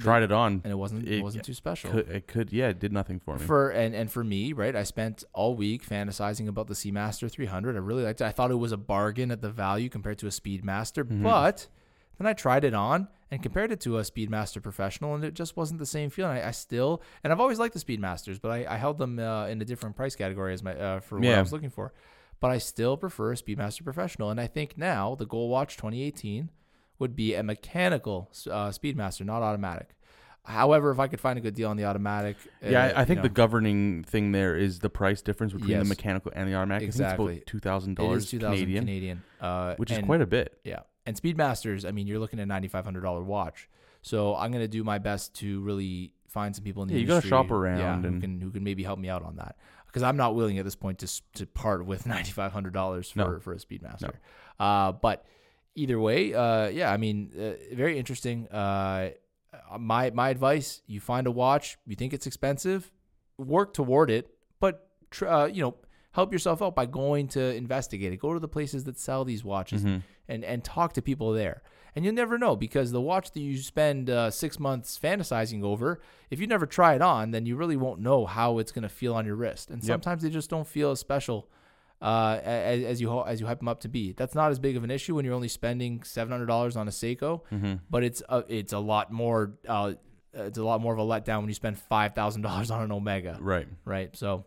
Tried 0.00 0.22
it 0.22 0.30
on. 0.30 0.60
and 0.62 0.70
it 0.70 0.76
wasn't 0.76 1.08
it, 1.08 1.14
It- 1.18 1.22
wasn't 1.24 1.44
too 1.44 1.54
special. 1.54 1.90
Could, 1.90 2.08
it 2.08 2.28
could 2.28 2.52
yeah, 2.52 2.68
it 2.68 2.78
did 2.78 2.92
nothing 2.92 3.18
for 3.18 3.36
me. 3.36 3.44
for 3.44 3.70
and 3.70 3.96
and 3.96 4.08
for 4.12 4.22
me, 4.22 4.52
right? 4.52 4.76
I 4.76 4.84
spent 4.84 5.24
all 5.32 5.56
week 5.56 5.84
fantasizing 5.84 6.46
about 6.46 6.68
the 6.68 6.74
Seamaster 6.74 7.28
300. 7.28 7.74
I 7.74 7.80
really 7.80 8.04
liked 8.04 8.20
it. 8.20 8.24
I 8.24 8.30
thought 8.30 8.52
it 8.52 8.60
was 8.66 8.70
a 8.70 8.76
bargain 8.76 9.32
at 9.32 9.42
the 9.42 9.50
value 9.50 9.88
compared 9.88 10.18
to 10.18 10.26
a 10.28 10.30
Speedmaster, 10.30 11.02
Mm-hmm. 11.02 11.24
but 11.24 11.66
then 12.18 12.26
I 12.26 12.32
tried 12.32 12.64
it 12.64 12.74
on 12.74 13.08
and 13.30 13.42
compared 13.42 13.70
it 13.72 13.80
to 13.80 13.98
a 13.98 14.02
Speedmaster 14.02 14.62
Professional, 14.62 15.14
and 15.14 15.22
it 15.24 15.34
just 15.34 15.56
wasn't 15.56 15.78
the 15.78 15.86
same 15.86 16.10
feeling. 16.10 16.38
I, 16.38 16.48
I 16.48 16.50
still 16.50 17.02
and 17.22 17.32
I've 17.32 17.40
always 17.40 17.58
liked 17.58 17.74
the 17.74 17.80
Speedmasters, 17.80 18.40
but 18.40 18.50
I, 18.50 18.66
I 18.68 18.76
held 18.76 18.98
them 18.98 19.18
uh, 19.18 19.46
in 19.46 19.60
a 19.60 19.64
different 19.64 19.96
price 19.96 20.16
category 20.16 20.52
as 20.54 20.62
my 20.62 20.74
uh, 20.74 21.00
for 21.00 21.18
what 21.18 21.28
I 21.28 21.40
was 21.40 21.52
looking 21.52 21.70
for. 21.70 21.92
But 22.40 22.50
I 22.52 22.58
still 22.58 22.96
prefer 22.96 23.32
a 23.32 23.34
Speedmaster 23.34 23.82
Professional, 23.82 24.30
and 24.30 24.40
I 24.40 24.46
think 24.46 24.78
now 24.78 25.14
the 25.16 25.26
Goal 25.26 25.48
Watch 25.48 25.76
2018 25.76 26.50
would 27.00 27.14
be 27.16 27.34
a 27.34 27.42
mechanical 27.42 28.28
uh, 28.50 28.68
Speedmaster, 28.70 29.24
not 29.24 29.42
automatic. 29.42 29.90
However, 30.44 30.90
if 30.90 30.98
I 30.98 31.08
could 31.08 31.20
find 31.20 31.38
a 31.38 31.42
good 31.42 31.54
deal 31.54 31.68
on 31.68 31.76
the 31.76 31.84
automatic, 31.84 32.36
yeah, 32.62 32.86
uh, 32.86 32.98
I, 32.98 33.00
I 33.02 33.04
think 33.04 33.18
know, 33.18 33.22
the 33.24 33.28
governing 33.28 34.02
thing 34.04 34.32
there 34.32 34.56
is 34.56 34.78
the 34.78 34.88
price 34.88 35.20
difference 35.20 35.52
between 35.52 35.70
Yes. 35.72 35.82
the 35.82 35.88
mechanical 35.88 36.32
and 36.34 36.48
the 36.48 36.54
automatic. 36.54 36.86
Exactly. 36.86 37.26
think 37.26 37.42
it's 37.42 37.52
about 37.52 37.52
two 37.52 37.58
thousand 37.58 37.96
dollars 37.96 38.30
Canadian, 38.30 38.84
Canadian, 38.84 39.22
uh, 39.42 39.74
which 39.76 39.90
is 39.90 39.98
quite 39.98 40.22
a 40.22 40.26
bit. 40.26 40.58
yeah. 40.64 40.80
And 41.08 41.16
Speedmasters, 41.16 41.88
I 41.88 41.90
mean, 41.90 42.06
you're 42.06 42.18
looking 42.18 42.38
at 42.38 42.46
ninety 42.48 42.68
five 42.68 42.84
hundred 42.84 43.00
dollar 43.00 43.22
watch. 43.24 43.68
So 44.02 44.36
I'm 44.36 44.52
gonna 44.52 44.68
do 44.68 44.84
my 44.84 44.98
best 44.98 45.34
to 45.36 45.60
really 45.62 46.12
find 46.28 46.54
some 46.54 46.62
people 46.64 46.82
in 46.82 46.88
the 46.88 46.94
Yeah, 46.94 47.00
you 47.00 47.06
gotta 47.06 47.16
industry, 47.16 47.30
shop 47.30 47.46
yeah, 47.48 47.54
around 47.56 48.02
who 48.02 48.08
and- 48.08 48.20
can 48.20 48.40
who 48.40 48.50
can 48.50 48.62
maybe 48.62 48.82
help 48.82 48.98
me 48.98 49.08
out 49.08 49.22
on 49.24 49.36
that 49.36 49.56
because 49.86 50.02
I'm 50.02 50.18
not 50.18 50.34
willing 50.34 50.58
at 50.58 50.64
this 50.66 50.76
point 50.76 50.98
to 50.98 51.08
to 51.38 51.46
part 51.46 51.86
with 51.86 52.04
ninety 52.14 52.30
five 52.32 52.52
hundred 52.52 52.74
dollars 52.74 53.10
for 53.10 53.18
No. 53.20 53.40
for 53.40 53.52
a 53.54 53.56
Speedmaster. 53.56 54.12
Uh, 54.60 54.92
but 54.92 55.24
either 55.74 55.98
way, 55.98 56.34
uh, 56.34 56.68
yeah, 56.68 56.92
I 56.92 56.98
mean, 56.98 57.32
uh, 57.38 57.74
very 57.74 57.98
interesting. 57.98 58.46
Uh, 58.48 59.10
my 59.78 60.10
my 60.10 60.28
advice: 60.28 60.82
you 60.86 61.00
find 61.00 61.26
a 61.26 61.30
watch, 61.30 61.78
you 61.86 61.96
think 61.96 62.12
it's 62.12 62.26
expensive, 62.26 62.92
work 63.38 63.72
toward 63.72 64.10
it, 64.10 64.28
but 64.60 64.88
tr- 65.10 65.26
uh, 65.28 65.46
you 65.46 65.62
know, 65.62 65.74
help 66.12 66.32
yourself 66.32 66.60
out 66.62 66.74
by 66.76 66.84
going 66.86 67.28
to 67.28 67.54
investigate 67.54 68.12
it. 68.12 68.18
Go 68.18 68.34
to 68.34 68.40
the 68.40 68.48
places 68.48 68.84
that 68.84 68.98
sell 68.98 69.24
these 69.24 69.42
watches 69.44 69.82
Mhm. 69.84 70.02
And 70.28 70.44
and 70.44 70.62
talk 70.64 70.92
to 70.94 71.02
people 71.02 71.32
there. 71.32 71.62
And 71.96 72.04
you'll 72.04 72.14
never 72.14 72.38
know 72.38 72.54
because 72.54 72.92
the 72.92 73.00
watch 73.00 73.32
that 73.32 73.40
you 73.40 73.56
spend 73.58 74.08
uh, 74.08 74.30
six 74.30 74.60
months 74.60 74.96
fantasizing 75.02 75.64
over, 75.64 76.00
if 76.30 76.38
you 76.38 76.46
never 76.46 76.64
try 76.66 76.94
it 76.94 77.02
on, 77.02 77.32
then 77.32 77.44
you 77.46 77.56
really 77.56 77.76
won't 77.76 78.00
know 78.00 78.24
how 78.26 78.58
it's 78.58 78.70
going 78.70 78.82
to 78.84 78.88
feel 78.88 79.14
on 79.14 79.26
your 79.26 79.34
wrist. 79.34 79.70
And 79.70 79.82
Yep. 79.82 79.86
sometimes 79.88 80.22
they 80.22 80.30
just 80.30 80.48
don't 80.50 80.66
feel 80.66 80.92
as 80.92 81.00
special 81.00 81.48
uh, 82.00 82.38
as, 82.44 82.84
as 82.84 83.00
you 83.00 83.20
as 83.22 83.40
you 83.40 83.46
hype 83.46 83.58
them 83.58 83.66
up 83.66 83.80
to 83.80 83.88
be. 83.88 84.12
That's 84.12 84.34
not 84.36 84.52
as 84.52 84.60
big 84.60 84.76
of 84.76 84.84
an 84.84 84.90
issue 84.92 85.16
when 85.16 85.24
you're 85.24 85.34
only 85.34 85.48
spending 85.48 86.04
seven 86.04 86.30
hundred 86.30 86.46
dollars 86.46 86.76
on 86.76 86.86
a 86.86 86.92
Seiko, 86.92 87.40
Mhm. 87.50 87.80
but 87.90 88.04
it's 88.04 88.22
a, 88.28 88.44
it's 88.48 88.72
a 88.72 88.78
lot 88.78 89.10
more. 89.10 89.54
Uh, 89.66 89.94
it's 90.34 90.58
a 90.58 90.62
lot 90.62 90.80
more 90.80 90.92
of 90.92 91.00
a 91.00 91.02
letdown 91.02 91.38
when 91.40 91.48
you 91.48 91.54
spend 91.54 91.76
five 91.78 92.14
thousand 92.14 92.42
dollars 92.42 92.70
on 92.70 92.82
an 92.82 92.92
Omega, 92.92 93.38
Right. 93.40 93.66
right? 93.84 94.14
So, 94.14 94.44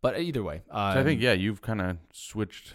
but 0.00 0.20
either 0.20 0.42
way, 0.44 0.62
um, 0.70 0.92
So 0.94 1.00
I 1.00 1.04
think 1.04 1.20
yeah, 1.20 1.32
you've 1.32 1.60
kind 1.62 1.80
of 1.80 1.96
switched. 2.12 2.74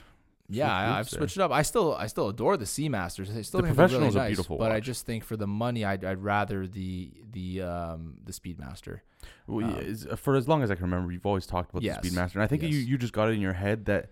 Yeah, 0.55 0.73
I, 0.75 0.99
I've 0.99 1.09
there. 1.09 1.19
switched 1.19 1.37
it 1.37 1.41
up. 1.41 1.51
I 1.51 1.61
still, 1.61 1.93
I 1.95 2.07
still 2.07 2.29
adore 2.29 2.57
the 2.57 2.65
Seamasters. 2.65 3.35
I 3.35 3.41
still 3.41 3.61
The 3.61 3.67
think 3.67 3.75
Professional 3.77 3.99
really 4.01 4.09
is 4.09 4.15
a 4.15 4.19
nice, 4.19 4.27
beautiful 4.29 4.57
but 4.57 4.71
I 4.71 4.79
just 4.79 5.05
think 5.05 5.23
for 5.23 5.35
the 5.37 5.47
money, 5.47 5.83
I'd, 5.85 6.03
I'd 6.05 6.19
rather 6.23 6.67
the 6.67 7.11
the 7.31 7.61
um 7.61 8.15
the 8.23 8.31
Speedmaster. 8.33 8.99
Well, 9.47 9.65
Um, 9.65 9.79
is- 9.79 10.07
for 10.17 10.35
as 10.35 10.47
long 10.47 10.63
as 10.63 10.69
I 10.71 10.75
can 10.75 10.83
remember, 10.85 11.11
you've 11.11 11.25
always 11.25 11.45
talked 11.45 11.69
about 11.71 11.81
Yes. 11.83 12.01
the 12.01 12.09
Speedmaster, 12.09 12.35
and 12.35 12.43
I 12.43 12.47
think 12.47 12.61
you 12.63 12.69
Yes. 12.69 12.87
you 12.87 12.97
just 12.97 13.13
got 13.13 13.29
it 13.29 13.33
in 13.33 13.41
your 13.41 13.53
head 13.53 13.85
that 13.85 14.09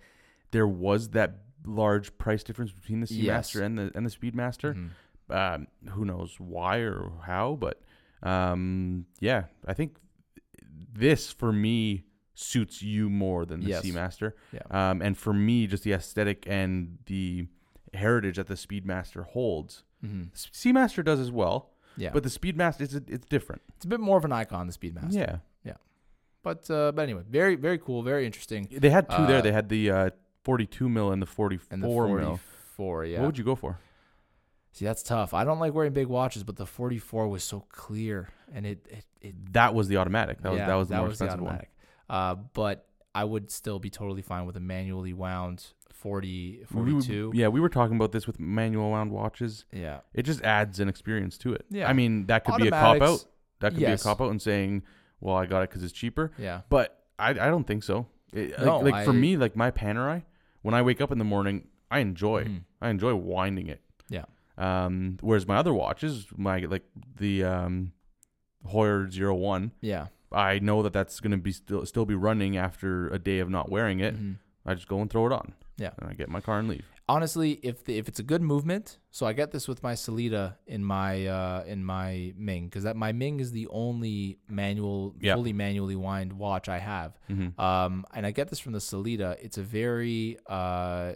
there 0.52 0.68
was 0.68 1.10
that 1.10 1.36
large 1.66 2.18
price 2.18 2.44
difference 2.44 2.72
between 2.72 3.02
the 3.02 3.08
Seamaster 3.08 3.24
Yes. 3.24 3.56
and 3.56 3.78
the 3.78 3.92
and 3.96 4.06
the 4.06 4.10
Speedmaster. 4.10 4.74
Mhm. 4.76 4.90
Um, 5.30 5.68
who 5.92 6.04
knows 6.04 6.36
why 6.40 6.78
or 6.80 7.12
how, 7.26 7.56
but 7.60 7.82
um, 8.24 9.06
yeah, 9.22 9.46
I 9.66 9.74
think 9.74 9.96
this 10.94 11.32
for 11.32 11.52
me 11.54 12.04
suits 12.34 12.82
you 12.82 13.10
more 13.10 13.46
than 13.46 13.60
the 13.62 13.68
Yes. 13.70 13.84
Seamaster. 13.86 14.34
Yeah. 14.52 14.62
Um, 14.70 15.02
and 15.02 15.18
for 15.18 15.34
me, 15.34 15.68
just 15.68 15.84
the 15.84 15.94
aesthetic 15.94 16.46
and 16.48 16.98
the 17.06 17.48
heritage 17.94 18.38
that 18.38 18.48
the 18.48 18.54
Speedmaster 18.56 19.26
holds, 19.26 19.84
Mhm. 20.04 20.32
Seamaster 20.34 21.04
does 21.04 21.20
as 21.20 21.32
well. 21.32 21.72
Yeah, 21.98 22.12
But 22.14 22.24
the 22.24 22.30
Speedmaster, 22.30 22.82
it's 22.82 22.94
it's 22.94 23.26
different. 23.28 23.62
it's 23.76 23.84
a 23.86 23.88
bit 23.88 24.00
more 24.00 24.18
of 24.18 24.24
an 24.26 24.32
icon, 24.32 24.66
the 24.68 24.74
Speedmaster. 24.74 25.14
Yeah. 25.14 25.38
Yeah. 25.66 25.74
But 26.42 26.70
uh, 26.72 26.94
but 26.94 27.02
anyway, 27.04 27.24
very 27.30 27.56
very 27.56 27.78
cool, 27.78 28.02
very 28.02 28.26
interesting. 28.26 28.68
They 28.72 28.90
had 28.90 29.10
two 29.10 29.16
Uh, 29.18 29.28
there. 29.28 29.42
They 29.42 29.52
had 29.52 29.68
the 29.70 29.92
uh, 29.92 30.10
42 30.44 30.88
mil 30.90 31.12
and 31.12 31.22
the 31.22 31.26
44 31.26 31.68
And 31.74 31.84
the 31.84 31.88
mil. 31.88 32.38
44, 32.78 33.06
yeah. 33.06 33.20
What 33.20 33.26
would 33.28 33.38
you 33.38 33.44
go 33.44 33.56
for? 33.56 33.78
See, 34.72 34.86
that's 34.86 35.04
tough. 35.04 35.34
I 35.34 35.44
don't 35.44 35.60
like 35.60 35.74
wearing 35.74 35.92
big 35.92 36.08
watches, 36.08 36.44
but 36.46 36.56
the 36.56 36.66
44 36.66 37.28
was 37.28 37.44
so 37.44 37.66
clear, 37.70 38.30
and 38.54 38.66
it 38.66 38.88
it, 38.90 39.06
it 39.20 39.54
That 39.54 39.74
was 39.76 39.90
the 39.90 39.98
automatic. 39.98 40.42
That 40.42 40.52
was 40.54 40.60
that 40.60 40.74
was 40.76 40.88
the 40.88 40.96
more 40.96 41.08
was 41.10 41.20
the 41.20 41.26
expensive 41.26 41.46
one. 41.46 41.66
Uh, 42.12 42.36
but 42.54 42.86
I 43.16 43.24
would 43.24 43.50
still 43.50 43.80
be 43.80 43.90
totally 43.90 44.22
fine 44.22 44.46
with 44.46 44.56
a 44.58 44.60
manually 44.60 45.14
wound 45.14 45.66
40 45.94 46.66
We 46.74 46.82
would- 46.94 47.06
42. 47.06 47.32
yeah, 47.34 47.48
we 47.48 47.60
were 47.60 47.70
talking 47.70 47.96
about 47.96 48.12
this 48.12 48.28
with 48.28 48.40
manual 48.40 48.92
wound 48.92 49.12
watches. 49.12 49.66
yeah. 49.72 50.00
It 50.14 50.24
just 50.24 50.42
adds 50.44 50.80
an 50.80 50.90
experience 50.90 51.38
to 51.40 51.54
it. 51.54 51.66
Yeah. 51.70 51.88
I 51.90 51.94
mean, 51.94 52.26
that 52.28 52.44
could 52.44 52.58
be 52.62 52.68
a 52.68 52.72
cop 52.72 53.02
out. 53.02 53.26
That 53.62 53.72
could 53.74 53.82
yes. 53.82 54.04
be 54.04 54.10
a 54.10 54.12
cop 54.12 54.20
out 54.22 54.30
and 54.32 54.42
saying, 54.42 54.84
"Well, 55.20 55.36
I 55.36 55.46
got 55.46 55.62
it 55.64 55.70
because 55.70 55.84
it's 55.84 55.94
cheaper." 55.94 56.32
Yeah. 56.38 56.62
But 56.70 57.04
I, 57.20 57.30
I 57.30 57.34
don't 57.34 57.66
think 57.66 57.84
so. 57.84 58.08
It- 58.34 58.52
like, 58.58 58.66
No, 58.66 58.80
like 58.80 59.06
for 59.06 59.12
I- 59.12 59.16
me, 59.16 59.38
like 59.38 59.56
my 59.56 59.70
Panerai, 59.72 60.24
when 60.64 60.74
I 60.74 60.82
wake 60.82 61.00
up 61.02 61.12
in 61.12 61.18
the 61.20 61.24
morning, 61.26 61.68
I 61.92 62.00
enjoy. 62.00 62.46
Mhm. 62.46 62.64
I 62.82 62.90
enjoy 62.90 63.14
winding 63.16 63.68
it. 63.68 63.82
Yeah. 64.10 64.26
Um, 64.58 65.18
whereas 65.22 65.48
my 65.48 65.58
other 65.58 65.74
watches, 65.74 66.28
my 66.36 66.60
like 66.62 66.84
the 67.18 67.44
um, 67.44 67.92
Heuer 68.66 69.10
Zero 69.12 69.36
One, 69.36 69.72
Yeah. 69.82 70.08
I 70.32 70.60
know 70.60 70.82
that 70.84 70.94
that's 70.94 71.20
gonna 71.20 71.38
be 71.38 71.52
still 71.52 71.86
still 71.86 72.06
be 72.06 72.16
running 72.16 72.58
after 72.58 73.08
a 73.10 73.20
day 73.20 73.40
of 73.40 73.50
not 73.50 73.70
wearing 73.70 74.00
it. 74.00 74.16
Mhm. 74.16 74.38
I 74.66 74.74
just 74.76 74.88
go 74.88 75.02
and 75.02 75.10
throw 75.10 75.26
it 75.28 75.32
on. 75.34 75.54
Yeah. 75.78 75.92
and 76.00 76.10
I 76.10 76.14
get 76.14 76.30
my 76.30 76.42
car 76.42 76.60
and 76.60 76.68
leave. 76.70 76.86
honestly, 77.10 77.54
if 77.64 77.84
the, 77.84 77.98
if 77.98 78.08
it's 78.08 78.20
a 78.20 78.24
good 78.24 78.42
movement, 78.42 79.00
so 79.10 79.26
I 79.26 79.34
get 79.34 79.52
this 79.52 79.68
with 79.68 79.82
my 79.82 79.94
Sellita 79.96 80.56
in 80.68 80.84
my 80.86 81.26
uh, 81.26 81.64
in 81.66 81.84
my 81.84 82.34
Ming 82.38 82.66
because 82.66 82.84
that 82.84 82.96
my 82.96 83.12
Ming 83.14 83.40
is 83.40 83.52
the 83.52 83.68
only 83.72 84.38
manual, 84.48 85.16
Yeah. 85.20 85.34
fully 85.36 85.54
manually 85.54 85.96
wind 85.96 86.34
watch 86.34 86.70
I 86.70 86.78
have. 86.78 87.18
Mm-hmm. 87.30 87.60
Um, 87.60 88.06
and 88.14 88.26
I 88.28 88.32
get 88.32 88.50
this 88.50 88.60
from 88.60 88.74
the 88.74 88.80
Sellita. 88.80 89.38
It's 89.42 89.58
a 89.58 89.64
very 89.64 90.38
uh, 90.48 91.14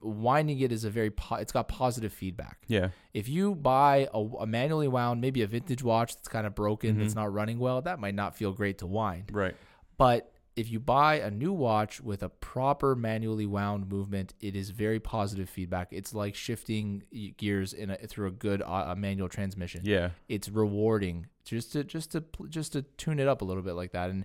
winding 0.00 0.60
it 0.60 0.72
is 0.72 0.84
a 0.84 0.90
very 0.90 1.10
po- 1.10 1.36
it's 1.36 1.52
got 1.52 1.68
positive 1.68 2.12
feedback. 2.12 2.58
Yeah, 2.68 2.88
If 3.14 3.28
you 3.28 3.54
buy 3.54 4.08
a, 4.12 4.18
a 4.18 4.46
manually 4.46 4.88
wound, 4.88 5.20
maybe 5.20 5.42
a 5.42 5.46
vintage 5.46 5.82
watch 5.82 6.14
that's 6.16 6.28
kind 6.28 6.46
of 6.46 6.54
broken, 6.54 6.96
Mhm. 6.96 6.98
that's 7.00 7.14
not 7.14 7.32
running 7.32 7.58
well, 7.58 7.82
that 7.82 7.98
might 7.98 8.14
not 8.14 8.36
feel 8.36 8.52
great 8.52 8.78
to 8.78 8.86
wind. 8.86 9.30
right. 9.32 9.54
But 9.98 10.32
if 10.56 10.70
you 10.70 10.80
buy 10.80 11.16
a 11.20 11.30
new 11.30 11.52
watch 11.52 12.00
with 12.00 12.22
a 12.22 12.30
proper 12.30 12.94
manually 12.96 13.44
wound 13.46 13.88
movement, 13.90 14.32
it 14.40 14.56
is 14.56 14.70
very 14.70 14.98
positive 14.98 15.50
feedback. 15.50 15.88
It's 15.90 16.14
like 16.14 16.34
shifting 16.34 17.02
gears 17.36 17.74
in 17.74 17.90
a, 17.90 17.96
through 17.96 18.28
a 18.28 18.30
good 18.30 18.62
uh, 18.62 18.94
manual 18.96 19.28
transmission. 19.28 19.82
Yeah, 19.84 20.10
It's 20.30 20.48
rewarding 20.48 21.26
just 21.44 21.72
to 21.72 21.84
just 21.84 22.12
to 22.12 22.24
just 22.48 22.72
to 22.72 22.82
tune 22.82 23.18
it 23.20 23.28
up 23.28 23.42
a 23.42 23.44
little 23.44 23.62
bit 23.62 23.74
like 23.74 23.92
that, 23.92 24.08
and 24.10 24.24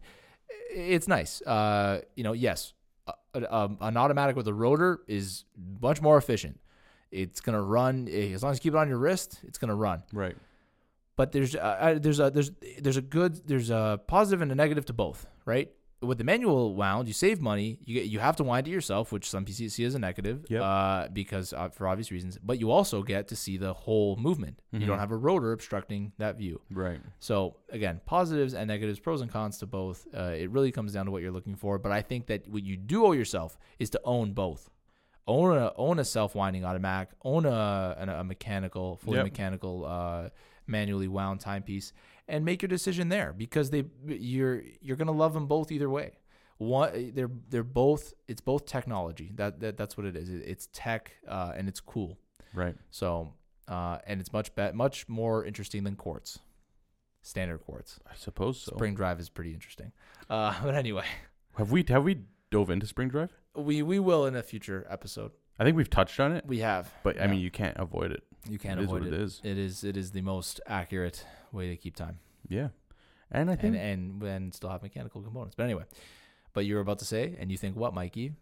it's 0.73 1.07
nice. 1.07 1.41
Uh, 1.41 2.01
you 2.15 2.23
know, 2.23 2.33
yes, 2.33 2.73
a, 3.07 3.13
a, 3.33 3.55
um, 3.55 3.77
an 3.81 3.97
automatic 3.97 4.35
with 4.35 4.47
a 4.47 4.53
rotor 4.53 5.01
is 5.07 5.45
much 5.81 6.01
more 6.01 6.17
efficient. 6.17 6.59
It's 7.11 7.41
gonna 7.41 7.61
run 7.61 8.07
eh, 8.09 8.31
as 8.33 8.43
long 8.43 8.51
as 8.51 8.57
you 8.57 8.61
keep 8.61 8.73
it 8.73 8.77
on 8.77 8.87
your 8.87 8.97
wrist. 8.97 9.39
It's 9.43 9.57
gonna 9.57 9.75
run 9.75 10.03
right. 10.13 10.35
but 11.15 11.31
there's 11.31 11.55
uh, 11.55 11.59
uh, 11.59 11.99
there's 11.99 12.19
a 12.19 12.29
there's 12.31 12.51
there's 12.79 12.97
a 12.97 13.01
good 13.01 13.47
there's 13.47 13.69
a 13.69 13.99
positive 14.07 14.41
and 14.41 14.51
a 14.51 14.55
negative 14.55 14.85
to 14.85 14.93
both, 14.93 15.27
right? 15.45 15.71
With 16.01 16.17
the 16.17 16.23
manual 16.23 16.73
wound, 16.73 17.07
you 17.07 17.13
save 17.13 17.39
money. 17.39 17.77
You 17.85 17.93
get, 17.93 18.05
you 18.09 18.17
have 18.19 18.35
to 18.37 18.43
wind 18.43 18.67
it 18.67 18.71
yourself, 18.71 19.11
which 19.11 19.29
some 19.29 19.45
people 19.45 19.69
see 19.69 19.83
as 19.85 19.93
a 19.93 19.99
negative, 19.99 20.45
Yep. 20.49 20.61
uh, 20.63 21.07
because 21.13 21.53
uh, 21.53 21.69
for 21.69 21.87
obvious 21.87 22.11
reasons. 22.11 22.39
But 22.41 22.59
you 22.59 22.71
also 22.71 23.03
get 23.03 23.27
to 23.27 23.35
see 23.35 23.57
the 23.57 23.73
whole 23.73 24.15
movement. 24.15 24.61
You 24.71 24.79
Mhm. 24.79 24.87
don't 24.87 24.99
have 24.99 25.11
a 25.11 25.15
rotor 25.17 25.51
obstructing 25.51 26.11
that 26.17 26.37
view. 26.37 26.59
Right. 26.71 26.99
So 27.19 27.57
again, 27.69 28.01
positives 28.05 28.55
and 28.55 28.67
negatives, 28.67 28.99
pros 28.99 29.21
and 29.21 29.29
cons 29.29 29.59
to 29.59 29.67
both. 29.67 30.07
Uh, 30.11 30.33
it 30.35 30.49
really 30.49 30.71
comes 30.71 30.93
down 30.93 31.05
to 31.05 31.11
what 31.11 31.21
you're 31.21 31.31
looking 31.31 31.55
for. 31.55 31.77
But 31.77 31.91
I 31.91 32.01
think 32.01 32.25
that 32.27 32.47
what 32.49 32.63
you 32.63 32.77
do 32.77 33.05
owe 33.05 33.11
yourself 33.11 33.59
is 33.77 33.91
to 33.91 34.01
own 34.03 34.33
both. 34.33 34.71
Own 35.27 35.55
a 35.55 35.71
own 35.75 35.99
a 35.99 36.03
self 36.03 36.33
winding 36.33 36.65
automatic. 36.65 37.09
Own 37.23 37.45
a 37.45 37.95
a, 37.99 38.19
a 38.21 38.23
mechanical, 38.23 38.95
fully 38.97 39.17
Yep. 39.17 39.25
mechanical, 39.25 39.85
uh, 39.85 40.29
manually 40.65 41.07
wound 41.07 41.39
timepiece, 41.41 41.93
and 42.27 42.45
make 42.45 42.61
your 42.61 42.69
decision 42.69 43.09
there 43.09 43.33
because 43.33 43.69
they 43.69 43.85
you're 44.07 44.61
you're 44.81 44.97
gonna 44.97 45.11
love 45.11 45.33
them 45.33 45.47
both 45.47 45.71
either 45.71 45.89
way. 45.89 46.13
One, 46.57 47.11
they're 47.15 47.31
they're 47.49 47.63
both 47.63 48.13
it's 48.27 48.41
both 48.41 48.65
technology. 48.65 49.31
That, 49.35 49.59
that 49.61 49.77
that's 49.77 49.97
what 49.97 50.05
it 50.05 50.15
is. 50.15 50.29
It- 50.29 50.43
It's 50.45 50.69
tech 50.73 51.11
uh, 51.27 51.53
and 51.55 51.67
it's 51.67 51.79
cool. 51.79 52.19
Right. 52.53 52.75
So 52.91 53.33
uh, 53.67 53.97
and 54.05 54.19
it's 54.21 54.31
much 54.33 54.53
be- 54.55 54.71
much 54.73 55.07
more 55.09 55.43
interesting 55.45 55.83
than 55.83 55.95
quartz, 55.95 56.39
standard 57.21 57.59
quartz. 57.61 57.99
I 58.09 58.15
suppose 58.15 58.61
so. 58.61 58.73
Spring 58.75 58.93
Drive 58.95 59.19
is 59.19 59.29
pretty 59.29 59.53
interesting. 59.53 59.91
Uh, 60.29 60.53
but 60.63 60.75
anyway, 60.75 61.05
Have 61.57 61.71
we 61.71 61.83
have 61.89 62.03
we 62.03 62.21
dove 62.51 62.69
into 62.69 62.85
Spring 62.85 63.09
Drive? 63.09 63.31
we 63.55 63.81
we 63.81 63.99
will 63.99 64.25
in 64.25 64.35
a 64.35 64.43
future 64.43 64.85
episode. 64.89 65.31
I 65.59 65.63
think 65.63 65.75
we've 65.77 65.89
touched 65.89 66.19
on 66.19 66.31
it, 66.31 66.45
We 66.47 66.59
have, 66.59 66.91
but 67.03 67.21
I 67.21 67.27
mean 67.27 67.39
you 67.39 67.51
can't 67.51 67.77
avoid 67.77 68.11
it. 68.11 68.23
you 68.49 68.57
can't 68.57 68.79
it 68.79 68.83
is 68.83 68.89
avoid 68.89 69.03
what 69.03 69.13
it. 69.13 69.13
it 69.13 69.21
is. 69.21 69.41
It 69.43 69.57
is 69.57 69.83
it 69.83 69.97
is 69.97 70.11
the 70.11 70.21
most 70.21 70.59
accurate 70.67 71.25
way 71.51 71.69
to 71.69 71.77
keep 71.77 71.95
time 71.95 72.19
Yeah. 72.47 72.69
And 73.31 73.49
I 73.49 73.55
think 73.55 73.75
and 73.77 74.21
and 74.21 74.23
and 74.23 74.53
still 74.53 74.69
have 74.69 74.81
mechanical 74.83 75.21
components. 75.21 75.55
But 75.55 75.63
anyway, 75.63 75.83
but 76.53 76.65
you 76.65 76.75
were 76.75 76.81
about 76.81 76.99
to 76.99 77.05
say, 77.05 77.35
and 77.39 77.49
you 77.51 77.57
think 77.57 77.75
what, 77.77 77.93
Mikey? 77.93 78.33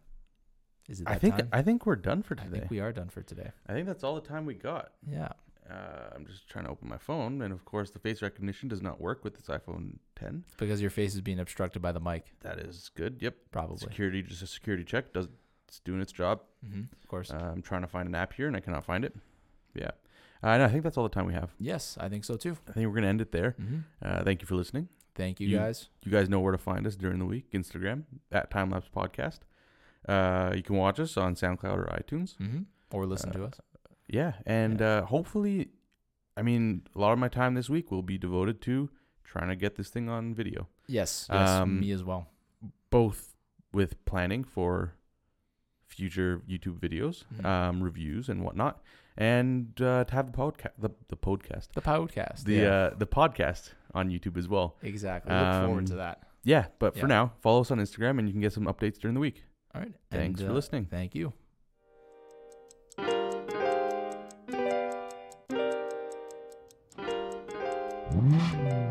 Is 0.87 1.01
it 1.01 1.05
that 1.05 1.11
I 1.13 1.19
think 1.19 1.35
time? 1.35 1.49
I 1.53 1.61
think 1.61 1.85
we're 1.85 1.95
done 1.95 2.23
for 2.23 2.35
I 2.39 2.43
today. 2.43 2.59
think 2.59 2.71
we 2.71 2.79
are 2.79 2.91
done 2.91 3.09
for 3.09 3.21
today. 3.21 3.51
I 3.67 3.73
think 3.73 3.85
that's 3.85 4.03
all 4.03 4.15
the 4.15 4.27
time 4.27 4.45
we 4.47 4.55
got. 4.55 4.93
Yeah. 5.07 5.29
Uh, 5.69 6.09
I'm 6.15 6.25
just 6.25 6.49
trying 6.49 6.65
to 6.65 6.71
open 6.71 6.89
my 6.89 6.97
phone, 6.97 7.43
and 7.43 7.53
of 7.53 7.63
course, 7.63 7.91
the 7.91 7.99
face 7.99 8.23
recognition 8.23 8.67
does 8.69 8.81
not 8.81 8.99
work 8.99 9.23
with 9.23 9.35
this 9.35 9.45
iPhone 9.45 9.97
10. 10.15 10.43
Because 10.57 10.81
your 10.81 10.89
face 10.89 11.13
is 11.13 11.21
being 11.21 11.37
obstructed 11.39 11.79
by 11.83 11.91
the 11.91 11.99
mic, 11.99 12.33
That 12.41 12.57
is 12.57 12.89
good. 12.95 13.17
Yep. 13.21 13.35
probably. 13.51 13.77
Security, 13.77 14.23
just 14.23 14.41
a 14.41 14.47
security 14.47 14.83
check, 14.83 15.13
does 15.13 15.27
it's 15.67 15.79
doing 15.81 16.01
its 16.01 16.11
job. 16.11 16.41
hmm 16.67 16.85
Of 16.99 17.07
course. 17.07 17.29
Uh, 17.29 17.51
I'm 17.53 17.61
trying 17.61 17.81
to 17.83 17.87
find 17.87 18.07
an 18.07 18.15
app 18.15 18.33
here, 18.33 18.47
and 18.47 18.55
I 18.57 18.59
cannot 18.61 18.83
find 18.83 19.05
it. 19.05 19.15
Yeah. 19.75 19.91
Uh, 20.43 20.47
and 20.47 20.63
I 20.63 20.67
think 20.69 20.83
that's 20.83 20.97
all 20.97 21.03
the 21.03 21.09
time 21.09 21.25
we 21.25 21.33
have. 21.33 21.49
yes, 21.59 21.97
I 21.99 22.07
think 22.09 22.23
so 22.23 22.35
too. 22.37 22.57
I 22.67 22.71
think 22.71 22.87
we're 22.87 22.95
gonna 22.95 23.07
end 23.07 23.21
it 23.21 23.31
there. 23.31 23.51
hmm 23.57 23.79
Uh, 24.01 24.23
thank 24.23 24.41
you 24.41 24.47
for 24.47 24.55
listening. 24.55 24.87
Thank 25.15 25.39
you, 25.41 25.47
You- 25.49 25.57
guys. 25.57 25.89
You 26.03 26.11
guys 26.11 26.29
know 26.29 26.39
where 26.39 26.53
to 26.53 26.57
find 26.57 26.87
us 26.87 26.95
during 26.95 27.19
the 27.19 27.25
week. 27.25 27.51
Instagram 27.51 28.03
at 28.31 28.49
TimeLaps 28.49 28.89
Podcast. 28.89 29.39
Uh, 30.07 30.53
you 30.55 30.63
can 30.63 30.75
watch 30.77 30.97
us 30.99 31.17
on 31.17 31.35
SoundCloud 31.35 31.77
or 31.77 31.85
iTunes. 31.87 32.37
hmm 32.37 32.61
Or 32.91 33.05
listen 33.05 33.31
to 33.33 33.43
Uh, 33.43 33.47
us. 33.47 33.59
Yeah, 34.07 34.33
and 34.45 34.81
Uh, 34.81 35.05
hopefully, 35.05 35.69
I 36.37 36.41
mean, 36.41 36.83
a 36.95 36.99
lot 36.99 37.11
of 37.11 37.19
my 37.19 37.27
time 37.27 37.53
this 37.55 37.69
week 37.69 37.91
will 37.91 38.01
be 38.01 38.17
devoted 38.17 38.61
to 38.61 38.89
trying 39.25 39.49
to 39.49 39.55
get 39.57 39.75
this 39.75 39.89
thing 39.89 40.07
on 40.09 40.33
video, 40.33 40.67
Yes. 40.87 41.27
Yes. 41.29 41.49
um, 41.49 41.79
me 41.81 41.91
as 41.91 42.03
well. 42.03 42.27
both 42.89 43.35
with 43.73 44.03
planning 44.05 44.43
for 44.43 44.95
future 45.85 46.41
YouTube 46.49 46.79
videos, 46.79 47.23
Mhm. 47.35 47.45
um, 47.45 47.83
reviews, 47.83 48.29
and 48.29 48.43
whatnot, 48.43 48.81
and 49.19 49.79
uh, 49.81 50.05
to 50.05 50.13
have 50.15 50.31
the 50.31 50.37
podcast, 50.37 50.71
the 50.79 50.89
the 51.09 51.17
podcast, 51.17 51.67
The 51.75 51.81
podcast. 51.81 52.43
the 52.45 52.53
yeah. 52.53 52.69
uh, 52.71 52.93
the 52.97 53.05
podcast 53.05 53.73
on 53.93 54.09
YouTube 54.09 54.37
as 54.37 54.47
well. 54.47 54.77
exactly. 54.81 55.33
Look 55.35 55.65
forward 55.65 55.85
to 55.87 55.93
um, 55.93 55.97
that. 55.99 56.23
Yeah, 56.43 56.67
but 56.79 56.97
for 56.97 57.05
now, 57.07 57.33
follow 57.41 57.61
us 57.61 57.69
on 57.69 57.79
Instagram, 57.79 58.17
and 58.17 58.27
you 58.27 58.31
can 58.31 58.41
get 58.41 58.53
some 58.53 58.65
updates 58.65 58.97
during 58.97 59.13
the 59.13 59.19
week. 59.19 59.43
All 59.75 59.81
right. 59.81 59.93
Thanks 60.09 60.39
And, 60.39 60.47
for 60.47 60.53
uh, 60.53 60.55
listening. 60.55 60.85
Thank 60.89 61.13
you. 61.13 61.33
Mm-hmm. 68.11 68.88